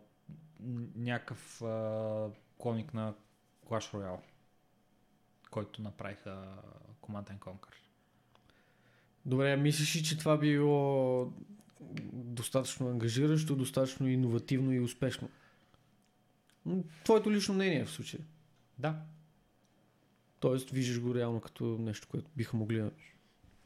някакъв 0.95 1.63
а, 1.63 2.31
клоник 2.59 2.95
на 2.95 3.15
Clash 3.67 3.95
Royale, 3.95 4.21
който 5.51 5.83
направиха 5.83 6.47
Command 7.03 7.31
and 7.31 7.39
Conquer. 7.39 7.75
Добре, 9.27 9.57
мислиш 9.57 9.97
ли, 9.97 10.03
че 10.03 10.19
това 10.19 10.39
би 10.39 10.53
било 10.53 11.33
достатъчно 12.13 12.89
ангажиращо, 12.89 13.57
достатъчно 13.57 14.09
иновативно 14.09 14.73
и 14.73 14.81
успешно? 14.81 15.29
Твоето 17.05 17.31
лично 17.31 17.55
мнение 17.55 17.85
в 17.85 17.91
случая. 17.91 18.23
Да, 18.79 19.03
Тоест, 20.41 20.71
виждаш 20.71 21.01
го 21.01 21.15
реално 21.15 21.41
като 21.41 21.65
нещо, 21.65 22.09
което 22.11 22.31
биха 22.37 22.57
могли 22.57 22.79
да 22.79 22.91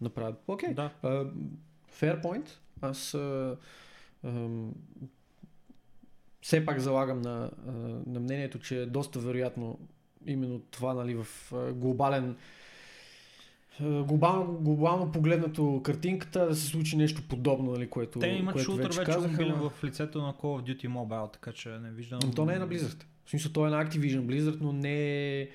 направят. 0.01 0.43
Окей, 0.47 0.74
да. 0.74 0.93
Uh, 1.02 1.32
fair 2.01 2.23
point. 2.23 2.48
Аз 2.81 3.12
uh, 3.12 3.56
um, 4.24 4.70
все 6.40 6.65
пак 6.65 6.78
залагам 6.78 7.23
на, 7.23 7.51
uh, 7.51 8.06
на 8.06 8.20
мнението, 8.20 8.59
че 8.59 8.82
е 8.82 8.86
доста 8.86 9.19
вероятно 9.19 9.78
именно 10.27 10.61
това 10.61 10.95
нали, 10.95 11.15
в 11.15 11.53
глобален 11.73 12.37
глобално, 13.81 14.53
глобално 14.53 15.13
погледнато 15.13 15.81
картинката 15.85 16.47
да 16.47 16.55
се 16.55 16.67
случи 16.67 16.97
нещо 16.97 17.23
подобно, 17.29 17.73
нали, 17.73 17.87
което, 17.91 18.19
Те 18.19 18.27
имат 18.27 18.53
което 18.53 18.71
шутър 18.71 18.87
вече, 18.87 19.05
казаха, 19.05 19.43
ама- 19.43 19.71
в 19.71 19.85
лицето 19.85 20.23
на 20.23 20.33
Call 20.33 20.43
of 20.43 20.77
Duty 20.77 20.89
Mobile, 20.89 21.33
така 21.33 21.53
че 21.53 21.69
не 21.69 21.91
виждам... 21.91 22.19
Но 22.25 22.31
то 22.31 22.45
не 22.45 22.55
е 22.55 22.59
на 22.59 22.69
Blizzard. 22.69 23.05
В 23.25 23.31
смисъл, 23.31 23.53
то 23.53 23.67
е 23.67 23.71
на 23.71 23.85
Activision 23.85 24.21
Blizzard, 24.21 24.61
но 24.61 24.73
не 24.73 25.41
е, 25.41 25.49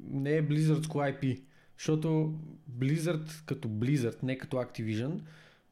не 0.00 0.32
е 0.32 0.48
Blizzardско 0.48 0.92
IP. 0.92 1.40
Защото 1.78 2.34
Blizzard 2.78 3.44
като 3.46 3.68
Blizzard, 3.68 4.22
не 4.22 4.38
като 4.38 4.56
Activision, 4.56 5.20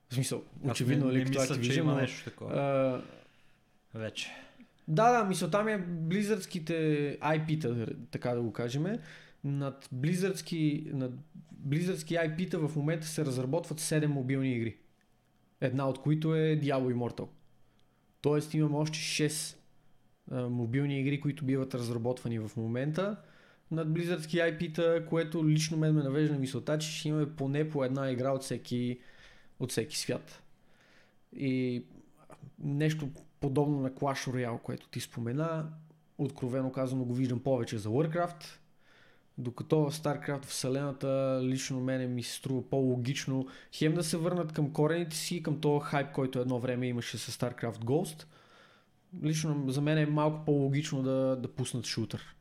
в 0.08 0.14
смисъл, 0.14 0.42
очевидно 0.64 1.06
не, 1.06 1.12
нали, 1.12 1.18
не 1.18 1.24
като 1.24 1.40
мисля, 1.40 1.54
Activision, 1.54 1.72
че 1.72 1.78
има 1.78 1.92
но, 1.92 2.00
нещо 2.00 2.24
такова. 2.24 2.60
а, 2.60 3.02
Вече. 3.98 4.30
Да, 4.88 5.12
да, 5.12 5.24
мисълта 5.24 5.64
ми 5.64 5.72
е 5.72 5.86
Blizzardските 5.86 7.18
IP-та, 7.18 7.86
така 8.10 8.34
да 8.34 8.42
го 8.42 8.52
кажем. 8.52 8.86
Над 9.44 9.88
Blizzardски, 9.94 10.90
над 10.92 11.12
Blizzardски 11.68 12.16
IP-та 12.16 12.58
в 12.58 12.76
момента 12.76 13.06
се 13.06 13.24
разработват 13.24 13.80
7 13.80 14.06
мобилни 14.06 14.52
игри. 14.52 14.76
Една 15.60 15.88
от 15.88 15.98
които 15.98 16.34
е 16.34 16.60
Diablo 16.62 16.94
Immortal. 16.94 17.28
Тоест 18.20 18.54
имаме 18.54 18.76
още 18.76 18.98
6 18.98 19.56
а, 20.30 20.48
мобилни 20.48 21.00
игри, 21.00 21.20
които 21.20 21.44
биват 21.44 21.74
разработвани 21.74 22.38
в 22.38 22.50
момента 22.56 23.16
над 23.70 23.88
Blizzardски 23.88 24.36
IP-та, 24.36 25.06
което 25.06 25.48
лично 25.48 25.76
мен 25.76 25.94
ме 25.94 26.02
навежда 26.02 26.32
на 26.32 26.38
мисълта, 26.38 26.78
че 26.78 26.90
ще 26.90 27.08
имаме 27.08 27.36
поне 27.36 27.68
по 27.68 27.84
една 27.84 28.10
игра 28.10 28.30
от 28.30 28.42
всеки, 28.42 28.98
от 29.60 29.70
всеки 29.70 29.98
свят. 29.98 30.42
И 31.36 31.84
нещо 32.58 33.08
подобно 33.42 33.80
на 33.80 33.90
Clash 33.90 34.30
Royale, 34.30 34.60
което 34.60 34.88
ти 34.88 35.00
спомена, 35.00 35.68
откровено 36.18 36.72
казано 36.72 37.04
го 37.04 37.14
виждам 37.14 37.40
повече 37.40 37.78
за 37.78 37.88
Warcraft, 37.88 38.44
докато 39.38 39.90
в 39.90 39.92
StarCraft 39.92 40.44
вселената 40.44 41.40
лично 41.42 41.80
мене 41.80 42.06
ми 42.06 42.22
се 42.22 42.34
струва 42.34 42.70
по-логично 42.70 43.46
хем 43.72 43.94
да 43.94 44.04
се 44.04 44.16
върнат 44.16 44.52
към 44.52 44.72
корените 44.72 45.16
си, 45.16 45.42
към 45.42 45.60
този 45.60 45.84
хайп, 45.84 46.12
който 46.12 46.38
едно 46.38 46.58
време 46.58 46.86
имаше 46.86 47.18
с 47.18 47.38
StarCraft 47.38 47.78
Ghost. 47.78 48.26
Лично 49.22 49.64
за 49.70 49.80
мен 49.80 49.98
е 49.98 50.06
малко 50.06 50.44
по-логично 50.44 51.02
да, 51.02 51.36
да 51.36 51.48
пуснат 51.48 51.86
шутър 51.86 52.36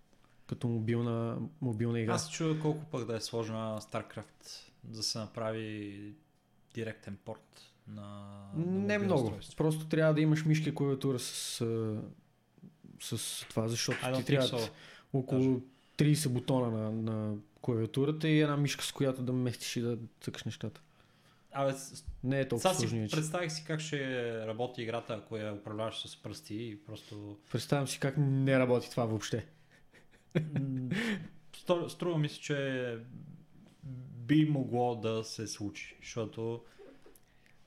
като 0.48 0.68
мобилна, 0.68 1.38
мобилна 1.62 2.00
игра. 2.00 2.14
Аз 2.14 2.32
чуя 2.32 2.60
колко 2.60 2.86
пък 2.86 3.06
да 3.06 3.16
е 3.16 3.22
сложно 3.22 3.56
на 3.56 3.82
StarCraft 3.82 4.72
да 4.84 5.04
се 5.04 5.20
направи 5.20 6.14
директен 6.74 7.18
порт 7.26 7.71
на, 7.96 8.42
на 8.56 8.88
Не 8.88 8.98
много. 8.98 9.34
Просто 9.58 9.88
трябва 9.88 10.14
да 10.14 10.22
имаш 10.22 10.46
мишка 10.46 10.70
и 10.70 10.76
клавиатура 10.76 11.20
с, 11.20 11.66
с 13.00 13.46
това, 13.50 13.68
защото 13.68 14.00
ти 14.18 14.26
трябва 14.26 14.48
so. 14.48 14.70
около 15.14 15.62
30 15.98 16.30
бутона 16.30 16.72
на, 16.72 16.92
на 16.92 17.36
клавиатурата 17.62 18.30
и 18.30 18.42
една 18.42 18.58
мишка, 18.58 18.84
с 18.84 18.92
която 18.92 19.22
да 19.22 19.34
местиш 19.34 19.76
и 19.76 19.82
да 19.82 19.98
цъкаш 20.22 20.44
нещата. 20.44 20.82
Абе, 21.54 21.74
Не 22.24 22.40
е 22.40 22.48
толкова 22.48 22.74
си 22.74 22.80
сложно. 22.80 22.98
иначе. 22.98 23.16
представих 23.16 23.52
си 23.52 23.64
как 23.68 23.80
ще 23.80 24.48
работи 24.48 24.82
играта, 24.82 25.14
ако 25.14 25.38
я 25.38 25.54
управляваш 25.54 26.08
с 26.08 26.22
пръсти 26.24 26.56
и 26.56 26.80
просто... 26.86 27.38
Представям 27.52 27.88
си 27.88 28.00
как 28.00 28.16
не 28.18 28.60
работи 28.60 28.92
това 28.92 29.06
въобще. 29.06 29.46
Струва 31.88 32.18
ми 32.18 32.30
се, 32.30 32.40
че 32.40 32.98
би 34.28 34.46
могло 34.46 34.96
да 34.96 35.24
се 35.24 35.48
случи, 35.48 35.98
защото 36.02 36.64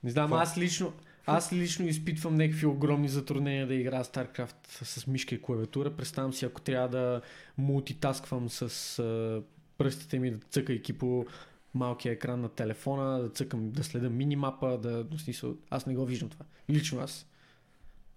Не 0.05 0.11
знам, 0.11 0.25
Какво? 0.25 0.37
аз 0.37 0.59
лично, 0.59 0.93
аз 1.27 1.53
лично 1.53 1.87
изпитвам 1.87 2.35
някакви 2.35 2.67
огромни 2.67 3.09
затруднения 3.09 3.67
да 3.67 3.75
играя 3.75 4.05
StarCraft 4.05 4.85
с 4.85 5.07
мишка 5.07 5.35
и 5.35 5.43
клавиатура. 5.43 5.97
Представям 5.97 6.33
си, 6.33 6.45
ако 6.45 6.61
трябва 6.61 6.89
да 6.89 7.21
мултитасквам 7.59 8.49
с 8.51 8.99
а, 8.99 9.43
пръстите 9.79 10.19
ми, 10.19 10.31
да 10.31 10.39
цъкайки 10.39 10.93
по 10.93 11.27
малкия 11.75 12.13
екран 12.13 12.41
на 12.41 12.49
телефона, 12.49 13.19
да 13.19 13.29
цъкам, 13.29 13.71
да 13.71 13.85
следа 13.85 14.11
минимапа, 14.11 14.79
да, 14.79 15.07
смисъл, 15.19 15.57
аз 15.71 15.87
не 15.87 15.95
го 15.95 16.07
виждам 16.07 16.29
това. 16.29 16.45
Лично 16.71 17.01
аз. 17.01 17.27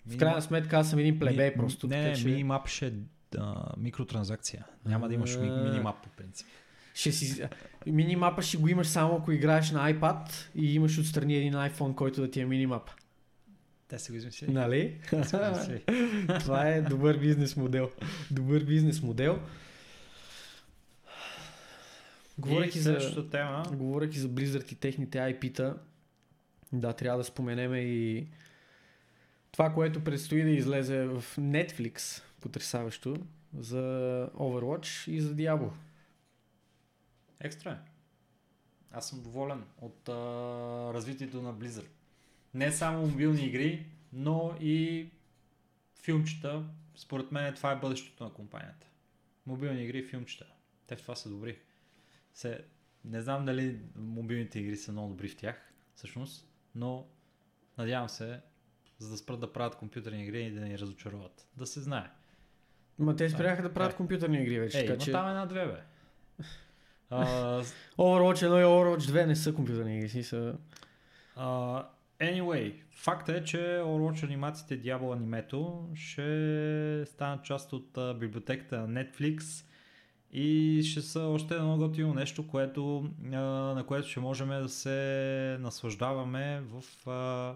В 0.06 0.18
крайна 0.18 0.42
сметка 0.42 0.78
аз 0.78 0.90
съм 0.90 1.00
един 1.00 1.20
плебей 1.20 1.50
Ми- 1.50 1.56
просто. 1.56 1.88
Не, 1.88 2.04
така, 2.04 2.16
че 2.20 2.26
минимап 2.26 2.68
ще 2.68 2.88
е 2.88 2.92
микротранзакция. 3.78 4.66
Няма 4.86 5.08
да 5.08 5.14
имаш 5.14 5.38
ми, 5.38 5.50
минимап 5.50 6.04
по 6.04 6.10
принцип. 6.10 6.48
ще 6.94 7.12
си... 7.12 7.48
Минимапа 7.92 8.42
ще 8.42 8.58
го 8.58 8.68
имаш 8.68 8.88
само 8.88 9.16
ако 9.16 9.32
играеш 9.32 9.72
на 9.72 9.94
iPad 9.94 10.32
и 10.56 10.76
имаш 10.76 11.00
отстрани 11.00 11.36
един 11.36 11.54
iPhone, 11.54 11.96
който 11.96 12.22
да 12.22 12.32
ти 12.32 12.42
е 12.42 12.46
минимап. 12.46 12.90
Те 13.88 14.00
са 14.00 14.12
го 14.12 14.18
измислили. 14.18 14.52
Нали? 14.52 14.96
Това 16.40 16.68
е 16.68 16.82
добър 16.82 17.18
бизнес 17.18 17.58
модел. 17.58 17.92
Добър 18.32 18.64
бизнес 18.64 19.02
модел. 19.02 19.40
Говорейки 22.38 22.80
за, 22.80 23.30
тема, 23.30 23.64
говорейки 23.74 24.20
за 24.20 24.30
Blizzard 24.30 24.74
и 24.74 24.76
техните 24.76 25.18
IP-та, 25.18 25.76
да, 26.74 26.94
трябва 26.94 27.18
да 27.18 27.24
споменем 27.24 27.76
и 27.76 28.28
това, 29.52 29.74
което 29.74 30.04
предстои 30.04 30.44
да 30.44 30.50
излезе 30.50 31.06
в 31.06 31.24
Netflix, 31.40 32.22
потрясаващо, 32.42 33.16
за 33.60 33.82
Overwatch 34.36 35.10
и 35.10 35.22
за 35.22 35.36
Diablo. 35.36 35.70
Екстра 37.40 37.72
е. 37.72 37.78
Аз 38.92 39.10
съм 39.10 39.24
доволен 39.24 39.64
от 39.82 40.10
а, 40.10 40.14
развитието 40.94 41.42
на 41.42 41.54
Blizzard. 41.54 41.90
Не 42.54 42.72
само 42.72 43.08
мобилни 43.08 43.46
игри, 43.46 43.86
но 44.14 44.56
и 44.60 45.10
филмчета. 46.02 46.64
Според 46.96 47.32
мен 47.32 47.54
това 47.54 47.72
е 47.72 47.80
бъдещето 47.80 48.24
на 48.24 48.34
компанията. 48.34 48.88
Мобилни 49.46 49.84
игри 49.84 49.98
и 49.98 50.04
филмчета. 50.04 50.46
Те 50.88 50.96
в 50.96 51.02
това 51.02 51.16
са 51.16 51.30
добри. 51.30 51.60
Се, 52.34 52.66
не 53.06 53.22
знам 53.22 53.46
дали 53.46 53.80
мобилните 53.96 54.60
игри 54.60 54.78
са 54.78 54.92
много 54.92 55.10
добри 55.10 55.28
в 55.28 55.36
тях, 55.38 55.74
всъщност, 55.96 56.50
но 56.76 57.08
надявам 57.78 58.10
се, 58.10 58.42
за 58.98 59.10
да 59.10 59.18
спрат 59.18 59.40
да 59.40 59.54
правят 59.54 59.76
компютърни 59.76 60.24
игри 60.24 60.44
и 60.44 60.52
да 60.52 60.62
ни 60.62 60.80
разочароват. 60.80 61.48
Да 61.58 61.66
се 61.66 61.82
знае. 61.82 62.12
Ма 63.00 63.16
те 63.16 63.30
спряха 63.30 63.62
да 63.62 63.74
правят 63.74 63.94
Е. 63.94 63.98
компютърни 63.98 64.44
игри 64.44 64.60
вече, 64.60 64.80
Ей, 64.80 64.86
така 64.86 65.04
че... 65.04 65.12
там 65.12 65.30
една-две, 65.30 65.66
бе. 65.68 65.84
Overwatch 67.12 68.44
1 68.44 68.62
и 68.62 68.66
Overwatch 68.66 69.00
2 69.00 69.26
не 69.26 69.36
са 69.36 69.54
компютърни 69.54 69.98
игри, 69.98 70.10
си 70.10 70.24
са... 70.24 70.56
Uh, 71.38 71.86
anyway, 72.20 72.74
факта 72.92 73.36
е, 73.38 73.44
че 73.44 73.58
Overwatch 73.58 74.24
анимациите 74.24 74.82
Diablo 74.82 75.14
анимето 75.14 75.90
ще 75.96 77.04
станат 77.06 77.46
част 77.46 77.74
от 77.74 77.94
uh, 77.94 78.18
библиотеката 78.18 78.88
на 78.88 79.04
Netflix 79.04 79.66
И 80.32 80.82
ще 80.84 81.02
са 81.02 81.20
още 81.20 81.56
едно 81.56 81.78
готино 81.78 82.14
нещо, 82.14 82.48
което, 82.48 83.10
а, 83.34 83.38
на 83.40 83.86
което 83.88 84.08
ще 84.08 84.20
можем 84.20 84.50
да 84.50 84.70
се 84.70 85.58
наслаждаваме 85.60 86.62
в... 86.62 87.10
А, 87.10 87.56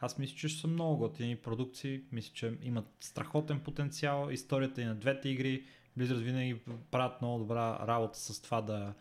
аз 0.00 0.18
мисля, 0.18 0.36
че 0.36 0.48
ще 0.48 0.60
са 0.60 0.66
много 0.66 0.96
готини 0.96 1.36
продукции. 1.36 2.00
Мисля, 2.12 2.30
че 2.34 2.58
имат 2.62 2.86
страхотен 3.00 3.60
потенциал. 3.60 4.28
Историята 4.30 4.82
и 4.82 4.84
на 4.84 4.94
двете 4.94 5.28
игри. 5.28 5.64
Blizzard 5.98 6.22
винаги 6.22 6.60
правят 6.90 7.22
много 7.22 7.38
добра 7.38 7.86
работа 7.86 8.18
с 8.18 8.42
това 8.42 8.60
да 8.60 8.94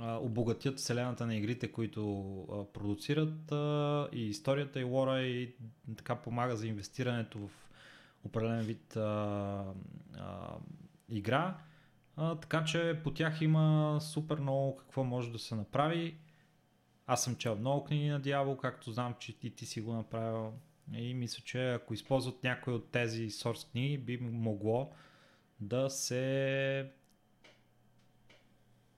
обогатят 0.00 0.78
вселената 0.78 1.26
на 1.26 1.36
игрите, 1.36 1.72
които 1.72 2.68
продуцират 2.74 3.52
и 4.12 4.26
историята 4.26 4.80
и 4.80 4.84
лора 4.84 5.22
и 5.22 5.54
така 5.96 6.16
помага 6.16 6.56
за 6.56 6.66
инвестирането 6.66 7.38
в 7.38 7.50
определен 8.24 8.60
вид 8.60 8.96
а, 8.96 9.00
а, 10.18 10.56
игра. 11.08 11.58
А, 12.16 12.34
така 12.34 12.64
че 12.64 13.00
по 13.04 13.10
тях 13.10 13.40
има 13.40 13.98
супер 14.00 14.38
много 14.38 14.76
какво 14.76 15.04
може 15.04 15.32
да 15.32 15.38
се 15.38 15.54
направи. 15.54 16.16
Аз 17.06 17.24
съм 17.24 17.36
чел 17.36 17.56
много 17.56 17.84
книги 17.84 18.08
на 18.08 18.20
Дявол, 18.20 18.56
както 18.56 18.92
знам, 18.92 19.14
че 19.18 19.34
и 19.42 19.50
ти 19.50 19.66
си 19.66 19.80
го 19.80 19.92
направил. 19.92 20.52
И 20.94 21.14
мисля, 21.14 21.42
че 21.44 21.72
ако 21.72 21.94
използват 21.94 22.44
някои 22.44 22.74
от 22.74 22.90
тези 22.90 23.30
сорс 23.30 23.64
книги, 23.64 23.98
би 23.98 24.16
могло 24.16 24.92
да 25.62 25.90
се 25.90 26.86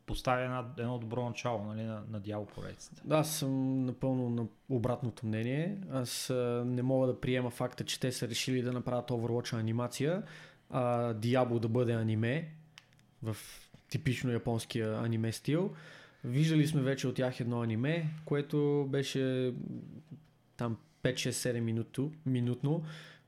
поставя 0.06 0.42
една, 0.42 0.64
едно 0.78 0.98
добро 0.98 1.28
начало 1.28 1.64
нали, 1.64 1.82
на, 1.82 2.02
на 2.10 2.20
дявол 2.20 2.46
поредицата. 2.46 3.02
Да, 3.04 3.16
аз 3.16 3.36
съм 3.36 3.84
напълно 3.84 4.30
на 4.30 4.46
обратното 4.68 5.26
мнение. 5.26 5.78
Аз 5.90 6.30
а, 6.30 6.64
не 6.66 6.82
мога 6.82 7.06
да 7.06 7.20
приема 7.20 7.50
факта, 7.50 7.84
че 7.84 8.00
те 8.00 8.12
са 8.12 8.28
решили 8.28 8.62
да 8.62 8.72
направят 8.72 9.10
Overwatch 9.10 9.52
анимация, 9.52 10.22
а 10.70 11.12
Диабло 11.12 11.58
да 11.58 11.68
бъде 11.68 11.92
аниме 11.92 12.54
в 13.22 13.36
типично 13.88 14.32
японския 14.32 14.98
аниме 14.98 15.32
стил. 15.32 15.74
Виждали 16.24 16.66
сме 16.66 16.82
вече 16.82 17.08
от 17.08 17.14
тях 17.14 17.40
едно 17.40 17.62
аниме, 17.62 18.10
което 18.24 18.86
беше 18.90 19.54
там 20.56 20.76
5-6-7 21.02 21.60
минуто, 21.60 22.12
минутно 22.26 22.82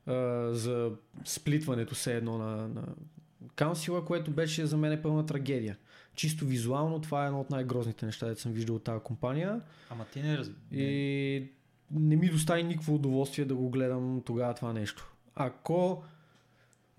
а, 0.05 0.13
за 0.53 0.91
сплитването 1.25 1.95
се 1.95 2.15
едно 2.15 2.37
на, 2.37 2.67
на 2.67 2.83
Каунсила, 3.55 4.05
което 4.05 4.31
беше 4.31 4.65
за 4.65 4.77
мен 4.77 5.01
пълна 5.01 5.25
трагедия. 5.25 5.77
Чисто 6.15 6.45
визуално 6.45 7.01
това 7.01 7.23
е 7.23 7.27
едно 7.27 7.41
от 7.41 7.49
най-грозните 7.49 8.05
неща, 8.05 8.25
които 8.25 8.41
съм 8.41 8.51
виждал 8.51 8.75
от 8.75 8.83
тази 8.83 9.03
компания. 9.03 9.61
Ама 9.89 10.05
ти 10.05 10.21
не 10.21 10.37
разбираш. 10.37 10.65
И 10.71 11.51
не 11.91 12.15
ми 12.15 12.29
достави 12.29 12.63
никакво 12.63 12.95
удоволствие 12.95 13.45
да 13.45 13.55
го 13.55 13.69
гледам 13.69 14.21
тогава 14.25 14.53
това 14.53 14.73
нещо. 14.73 15.11
Ако 15.35 16.03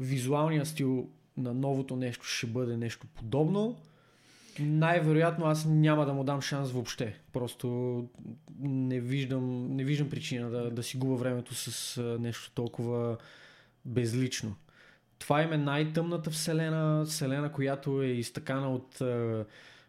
визуалният 0.00 0.68
стил 0.68 1.08
на 1.36 1.54
новото 1.54 1.96
нещо 1.96 2.24
ще 2.24 2.46
бъде 2.46 2.76
нещо 2.76 3.06
подобно, 3.14 3.76
най-вероятно 4.60 5.46
аз 5.46 5.66
няма 5.66 6.06
да 6.06 6.14
му 6.14 6.24
дам 6.24 6.40
шанс 6.40 6.70
въобще. 6.70 7.20
Просто 7.32 8.08
не 8.60 9.00
виждам, 9.00 9.76
не 9.76 9.84
виждам 9.84 10.10
причина 10.10 10.50
да, 10.50 10.70
да 10.70 10.82
си 10.82 10.96
губа 10.96 11.14
времето 11.14 11.54
с 11.54 12.02
нещо 12.20 12.50
толкова 12.54 13.16
безлично. 13.84 14.56
Това 15.18 15.42
им 15.42 15.52
е 15.52 15.58
най-тъмната 15.58 16.30
вселена, 16.30 17.04
вселена, 17.04 17.52
която 17.52 18.02
е 18.02 18.06
изтъкана 18.06 18.74
от 18.74 19.00
а, 19.00 19.44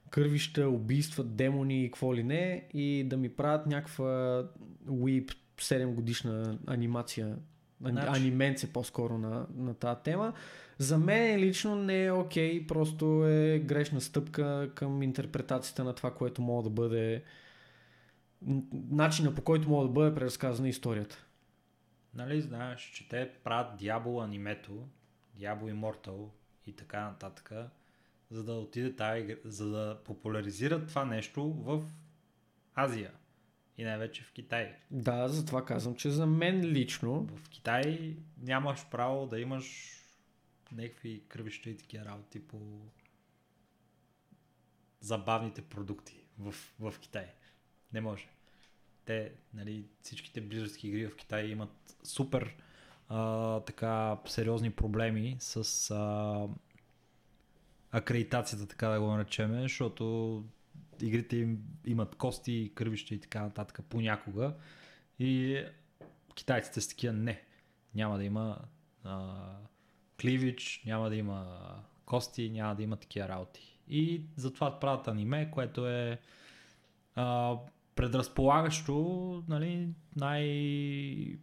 кървища, 0.09 0.69
убийства, 0.69 1.23
демони 1.23 1.83
и 1.83 1.87
какво 1.91 2.15
ли 2.15 2.23
не 2.23 2.67
и 2.73 3.03
да 3.03 3.17
ми 3.17 3.29
правят 3.29 3.65
някаква 3.65 4.43
Weep 4.87 5.33
7 5.57 5.85
годишна 5.85 6.57
анимация, 6.67 7.37
Значи- 7.81 8.19
анименце 8.19 8.73
по-скоро 8.73 9.17
на, 9.17 9.47
на 9.55 9.73
тази 9.73 9.99
тема. 10.03 10.33
За 10.77 10.97
мен 10.97 11.39
лично 11.39 11.75
не 11.75 12.05
е 12.05 12.11
окей, 12.11 12.67
просто 12.67 13.27
е 13.27 13.59
грешна 13.59 14.01
стъпка 14.01 14.71
към 14.75 15.03
интерпретацията 15.03 15.83
на 15.83 15.93
това, 15.93 16.13
което 16.13 16.41
мога 16.41 16.63
да 16.63 16.69
бъде 16.69 17.23
начина 18.89 19.35
по 19.35 19.41
който 19.41 19.69
мога 19.69 19.87
да 19.87 19.93
бъде 19.93 20.15
преразказана 20.15 20.69
историята. 20.69 21.25
Нали 22.13 22.41
знаеш, 22.41 22.91
че 22.93 23.09
те 23.09 23.29
правят 23.43 23.81
Diablo 23.81 24.23
анимето, 24.23 24.87
Diablo 25.39 25.73
Immortal 25.73 26.29
и 26.67 26.75
така 26.75 27.01
нататък, 27.01 27.51
за 28.31 28.43
да 28.43 28.53
отиде 28.53 28.95
тази, 28.95 29.21
игра- 29.21 29.39
за 29.45 29.69
да 29.69 30.01
популяризират 30.03 30.87
това 30.87 31.05
нещо 31.05 31.53
в 31.53 31.83
Азия 32.75 33.11
и 33.77 33.83
най-вече 33.83 34.23
в 34.23 34.31
Китай. 34.31 34.75
Да, 34.91 35.27
затова 35.29 35.65
казвам, 35.65 35.95
че 35.95 36.09
за 36.09 36.25
мен 36.25 36.61
лично 36.65 37.23
В 37.23 37.49
Китай 37.49 38.17
нямаш 38.37 38.89
право 38.91 39.27
да 39.27 39.39
имаш 39.39 39.95
някакви 40.71 41.23
кръвища 41.27 41.69
и 41.69 41.77
такива 41.77 42.05
работи 42.05 42.47
по 42.47 42.81
забавните 44.99 45.61
продукти 45.61 46.23
в, 46.39 46.55
в 46.79 46.93
Китай. 46.99 47.25
Не 47.93 48.01
може. 48.01 48.29
Те, 49.05 49.31
нали, 49.53 49.85
всичките 50.01 50.41
близърски 50.41 50.87
игри 50.87 51.07
в 51.07 51.15
Китай 51.15 51.45
имат 51.45 51.97
супер 52.03 52.55
а, 53.09 53.59
така 53.59 54.17
сериозни 54.25 54.71
проблеми 54.71 55.35
с 55.39 55.91
а, 55.91 56.47
акредитацията, 57.91 58.67
така 58.67 58.87
да 58.87 58.99
го 58.99 59.07
наречем, 59.07 59.61
защото 59.61 60.43
игрите 61.01 61.37
им 61.37 61.63
имат 61.85 62.15
кости, 62.15 62.71
кръвища 62.75 63.15
и 63.15 63.19
така 63.19 63.41
нататък 63.41 63.79
понякога. 63.89 64.53
И 65.19 65.63
китайците 66.35 66.81
с 66.81 66.87
такива 66.87 67.13
не. 67.13 67.41
Няма 67.95 68.17
да 68.17 68.23
има 68.23 68.57
а, 69.03 69.35
кливич, 70.21 70.83
няма 70.85 71.09
да 71.09 71.15
има 71.15 71.45
кости, 72.05 72.49
няма 72.49 72.75
да 72.75 72.83
има 72.83 72.95
такива 72.97 73.27
работи. 73.27 73.79
И 73.87 74.23
затова 74.35 74.79
правят 74.79 75.07
аниме, 75.07 75.51
което 75.51 75.87
е 75.87 76.19
а, 77.15 77.57
предразполагащо, 77.95 79.43
нали, 79.47 79.89
най- 80.15 81.37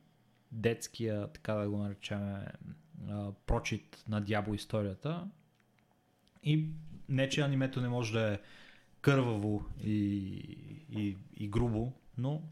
детския, 0.56 1.32
така 1.32 1.54
да 1.54 1.70
го 1.70 1.78
наречем, 1.78 2.36
прочит 3.46 4.04
на 4.08 4.20
дявол 4.20 4.54
историята. 4.54 5.28
И 6.42 6.68
не, 7.08 7.28
че 7.28 7.40
анимето 7.40 7.80
не 7.80 7.88
може 7.88 8.12
да 8.12 8.34
е 8.34 8.38
кърваво 9.00 9.64
и, 9.84 9.96
и, 10.90 11.16
и 11.36 11.48
грубо, 11.48 11.92
но 12.18 12.42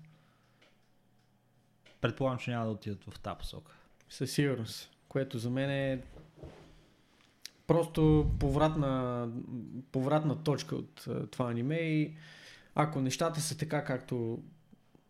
предполагам, 2.01 2.39
че 2.39 2.51
няма 2.51 2.65
да 2.65 2.71
отидат 2.71 3.05
в 3.05 3.21
тази 3.21 3.39
посока. 3.39 3.73
Със 4.09 4.33
сигурност. 4.33 4.91
Което 5.09 5.39
за 5.39 5.51
мен 5.51 5.71
е 5.71 6.03
просто 7.67 8.31
повратна, 8.41 9.29
повратна 9.93 10.43
точка 10.43 10.77
от 10.77 11.09
това 11.31 11.51
аниме 11.51 11.77
и 11.77 12.15
ако 12.75 13.01
нещата 13.01 13.41
са 13.41 13.59
така, 13.59 13.85
както 13.85 14.43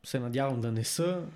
се 0.05 0.21
надявам 0.21 0.61
да 0.61 0.73
не 0.73 0.85
са, 0.85 1.27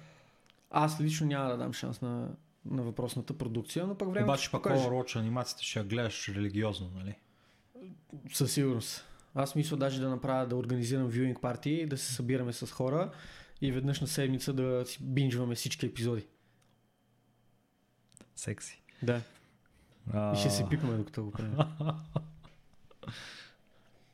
аз 0.70 1.01
лично 1.01 1.27
няма 1.27 1.51
да 1.51 1.57
дам 1.57 1.73
шанс 1.73 2.01
на, 2.01 2.28
на 2.65 2.82
въпросната 2.82 3.39
продукция, 3.39 3.86
но 3.86 3.95
пък 3.95 4.09
времето 4.09 4.31
Обаче 4.32 4.51
пък 4.51 4.62
покаже. 4.62 4.85
Overwatch 4.85 5.16
анимацията 5.16 5.62
ще 5.62 5.78
я 5.78 5.85
гледаш 5.85 6.28
религиозно, 6.28 6.90
нали? 6.97 7.15
Със 8.32 8.53
сигурност. 8.53 9.05
Аз 9.35 9.55
мисля 9.55 9.77
даже 9.77 10.01
да 10.01 10.09
направя, 10.09 10.47
да 10.47 10.57
организирам 10.57 11.11
viewing 11.11 11.40
парти, 11.40 11.86
да 11.86 11.97
се 11.99 12.15
събираме 12.15 12.53
с 12.53 12.66
хора 12.66 13.11
и 13.61 13.73
веднъж 13.73 14.01
на 14.01 14.07
седмица 14.07 14.53
да 14.53 14.85
си 14.86 14.99
бинджваме 15.01 15.55
всички 15.55 15.86
епизоди. 15.86 16.27
Секси. 18.36 18.82
Да. 19.03 19.20
А... 20.12 20.35
И 20.35 20.36
ще 20.36 20.51
се 20.51 20.69
пипаме 20.69 20.97
докато 20.97 21.24
го 21.24 21.31
правим. 21.31 21.57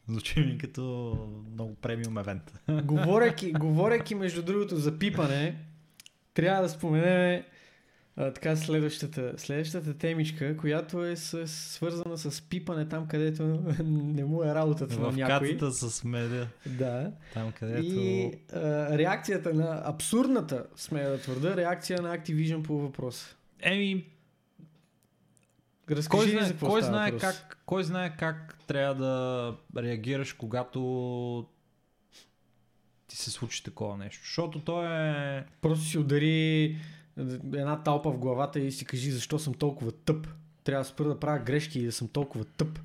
Звучи 0.09 0.41
ми 0.41 0.59
като 0.59 1.15
много 1.53 1.75
премиум 1.75 2.19
евент. 2.19 2.53
говорейки, 2.85 3.53
говорейки 3.59 4.15
между 4.15 4.43
другото 4.43 4.77
за 4.77 4.99
пипане, 4.99 5.65
трябва 6.35 6.63
да 6.63 6.69
споменем 6.69 7.43
а, 8.17 8.31
така 8.33 8.57
следващата, 8.57 9.35
следващата 9.37 9.95
темичка, 9.99 10.57
която 10.57 11.05
е 11.05 11.17
с, 11.17 11.49
свързана 11.49 12.19
с 12.19 12.43
пипане 12.43 12.89
там, 12.89 13.07
където 13.09 13.43
не 13.85 14.25
му 14.25 14.43
е 14.45 14.55
работата 14.55 15.01
на 15.01 15.11
в 15.13 15.17
някой. 15.17 15.49
катата 15.53 15.73
с 15.73 16.05
меда, 16.05 16.47
Да. 16.67 17.13
там 17.35 17.53
където... 17.59 17.83
И 17.85 18.33
а, 18.53 18.59
реакцията 18.99 19.55
на 19.55 19.83
абсурдната, 19.85 20.67
смея 20.77 21.11
да 21.11 21.19
твърда, 21.19 21.57
реакция 21.57 22.03
на 22.03 22.19
Activision 22.19 22.63
по 22.63 22.79
въпроса. 22.79 23.37
Еми, 23.61 24.07
Разкажи 25.91 26.23
кой 26.23 26.31
знае, 26.31 26.45
за 26.45 26.53
какво 26.53 26.67
кой, 26.67 26.83
става 26.83 26.97
знае 26.97 27.11
въпрос. 27.11 27.33
как, 27.37 27.59
кой 27.67 27.85
знае 27.85 28.17
как 28.19 28.59
трябва 28.67 28.95
да 28.95 29.55
реагираш, 29.83 30.33
когато 30.33 31.47
ти 33.15 33.21
се 33.21 33.31
случи 33.31 33.65
такова 33.65 33.97
нещо. 33.97 34.23
Защото 34.25 34.61
то 34.61 34.87
е... 34.87 35.47
Просто 35.61 35.85
си 35.85 35.99
удари 35.99 36.77
една 37.55 37.83
талпа 37.83 38.11
в 38.11 38.19
главата 38.19 38.61
и 38.61 38.73
си 38.73 38.85
кажи 38.85 39.11
защо 39.11 39.39
съм 39.39 39.55
толкова 39.55 39.93
тъп. 39.93 40.27
Трябва 40.65 40.83
да 40.83 40.89
спра 40.89 41.05
да 41.05 41.21
правя 41.21 41.39
грешки 41.39 41.79
и 41.81 41.85
да 41.85 41.93
съм 41.93 42.09
толкова 42.09 42.45
тъп. 42.45 42.81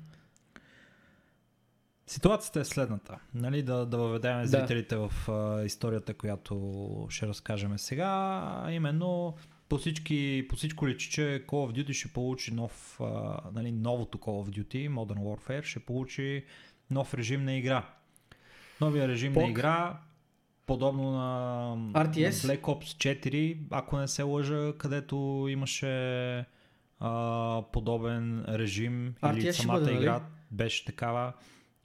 Ситуацията 2.06 2.60
е 2.60 2.64
следната. 2.64 3.18
Нали, 3.34 3.62
да, 3.62 3.86
да 3.86 3.98
въведем 3.98 4.40
Да. 4.40 4.46
зрителите 4.46 4.96
в 4.96 5.12
а, 5.28 5.64
историята, 5.64 6.14
която 6.14 7.06
ще 7.10 7.26
разкажем 7.26 7.78
сега. 7.78 8.66
Именно 8.70 9.34
по, 9.68 9.78
всички, 9.78 10.46
по 10.48 10.56
всичко 10.56 10.88
личи, 10.88 11.10
че 11.10 11.44
Call 11.48 11.50
of 11.50 11.72
Duty 11.72 11.92
ще 11.92 12.08
получи 12.08 12.54
нов, 12.54 13.00
а, 13.00 13.40
нали, 13.54 13.72
новото 13.72 14.18
Call 14.18 14.48
of 14.50 14.62
Duty, 14.62 14.90
Modern 14.90 15.18
Warfare, 15.18 15.62
ще 15.62 15.80
получи 15.80 16.44
нов 16.90 17.14
режим 17.14 17.44
на 17.44 17.56
игра. 17.56 17.86
Новия 18.80 19.08
режим 19.08 19.34
Пок. 19.34 19.42
на 19.42 19.48
игра, 19.48 19.98
подобно 20.70 21.10
на, 21.12 21.76
RTS? 22.04 22.48
на 22.48 22.54
Black 22.54 22.60
Ops 22.60 23.20
4, 23.20 23.58
ако 23.70 23.96
не 23.96 24.08
се 24.08 24.22
лъжа, 24.22 24.72
където 24.78 25.46
имаше 25.50 26.44
а, 27.00 27.62
подобен 27.72 28.44
режим 28.48 29.14
RTS 29.22 29.38
или 29.38 29.52
самата 29.52 29.80
бъде, 29.80 29.92
нали? 29.92 30.02
игра 30.02 30.22
беше 30.50 30.84
такава. 30.84 31.32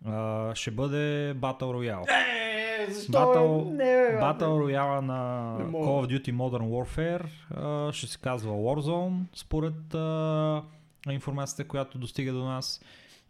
А, 0.06 0.56
ще 0.56 0.72
бъде 0.72 1.36
Battle 1.38 1.62
Royale. 1.62 2.06
Е, 2.10 2.94
защо? 2.94 3.12
Battle- 3.12 3.70
не, 3.70 3.78
бе, 3.78 4.20
Battle 4.22 4.40
Royale 4.40 5.02
на. 5.02 5.58
Call 5.60 6.06
of 6.06 6.20
Duty 6.20 6.32
Modern 6.32 6.70
Warfare 6.70 7.30
а, 7.56 7.94
ще 7.94 8.08
се 8.08 8.18
казва 8.18 8.52
Warzone, 8.52 9.24
според 9.36 9.94
а, 9.94 10.64
информацията, 11.10 11.68
която 11.68 11.98
достига 11.98 12.34
до 12.34 12.44
нас. 12.44 12.82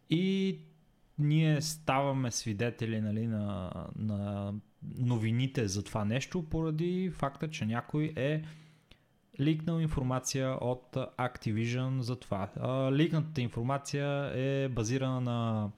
И 0.10 0.60
ние 1.19 1.61
ставаме 1.61 2.32
свидетели 2.32 3.02
нали, 3.02 3.27
на, 3.27 3.72
на 3.95 4.53
новините 4.97 5.67
за 5.67 5.83
това 5.83 6.05
нещо, 6.05 6.43
поради 6.49 7.11
факта, 7.13 7.49
че 7.49 7.65
някой 7.65 8.13
е 8.15 8.43
ликнал 9.39 9.79
информация 9.79 10.57
от 10.61 10.95
Activision 10.95 11.99
за 11.99 12.15
това. 12.15 12.49
Ликнатата 12.91 13.41
информация 13.41 14.31
е 14.35 14.69
базирана 14.69 15.21
на 15.21 15.69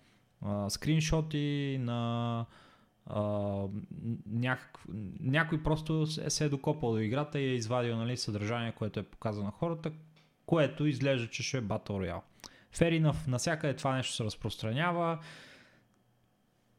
а, 0.41 0.69
скриншоти, 0.69 1.77
на 1.81 2.45
а, 3.05 3.21
някак, 4.25 4.79
някой 5.19 5.63
просто 5.63 6.07
се 6.07 6.45
е 6.45 6.49
докопал 6.49 6.91
до 6.91 6.99
играта 6.99 7.39
и 7.39 7.49
е 7.49 7.55
извадил 7.55 7.97
нали, 7.97 8.17
съдържание, 8.17 8.71
което 8.71 8.99
е 8.99 9.03
показано 9.03 9.45
на 9.45 9.51
хората, 9.51 9.91
което 10.45 10.85
изглежда, 10.85 11.29
че 11.29 11.43
ще 11.43 11.57
е 11.57 11.61
Battle 11.61 11.89
Royale. 11.89 12.21
Fair 12.75 13.01
enough, 13.01 13.27
навсякъде 13.27 13.75
това 13.75 13.95
нещо 13.95 14.13
се 14.13 14.23
разпространява, 14.23 15.19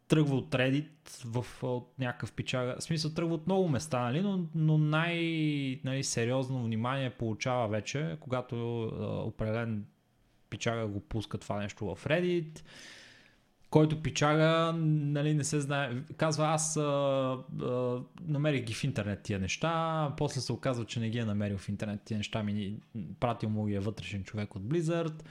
тръгва 0.09 0.37
от 0.37 0.55
Reddit 0.55 1.25
в 1.25 1.63
от 1.63 1.99
някакъв 1.99 2.33
пичага. 2.33 2.77
В 2.79 2.83
смисъл 2.83 3.11
тръгва 3.11 3.35
от 3.35 3.47
много 3.47 3.69
места, 3.69 4.01
нали? 4.01 4.21
но, 4.21 4.47
но 4.55 4.79
най 4.79 5.17
нали, 5.85 6.03
внимание 6.51 7.11
получава 7.11 7.69
вече, 7.69 8.17
когато 8.21 8.83
а, 8.83 9.05
определен 9.07 9.85
пичага 10.51 10.87
го 10.87 11.01
пуска 11.01 11.39
това 11.39 11.59
нещо 11.59 11.95
в 11.95 12.05
Reddit, 12.05 12.63
който 13.71 14.03
пичага, 14.03 14.73
нали, 14.77 15.35
не 15.35 15.45
се 15.45 15.61
знае, 15.61 16.03
казва 16.17 16.47
аз 16.47 16.77
а, 16.77 16.83
а, 17.63 18.01
намерих 18.21 18.65
ги 18.65 18.75
в 18.75 18.85
интернет 18.85 19.23
тия 19.23 19.39
неща, 19.39 20.15
после 20.17 20.41
се 20.41 20.53
оказва, 20.53 20.85
че 20.85 21.01
не 21.01 21.11
ги 21.11 21.19
е 21.19 21.25
намерил 21.25 21.59
в 21.59 21.69
интернет 21.69 22.03
тия 22.05 22.19
неща, 22.19 22.43
ми 22.43 22.77
пратил 23.21 23.49
му 23.49 23.65
ги 23.65 23.75
е 23.75 23.81
вътрешен 23.81 24.25
човек 24.25 24.55
от 24.55 24.63
Blizzard 24.63 25.23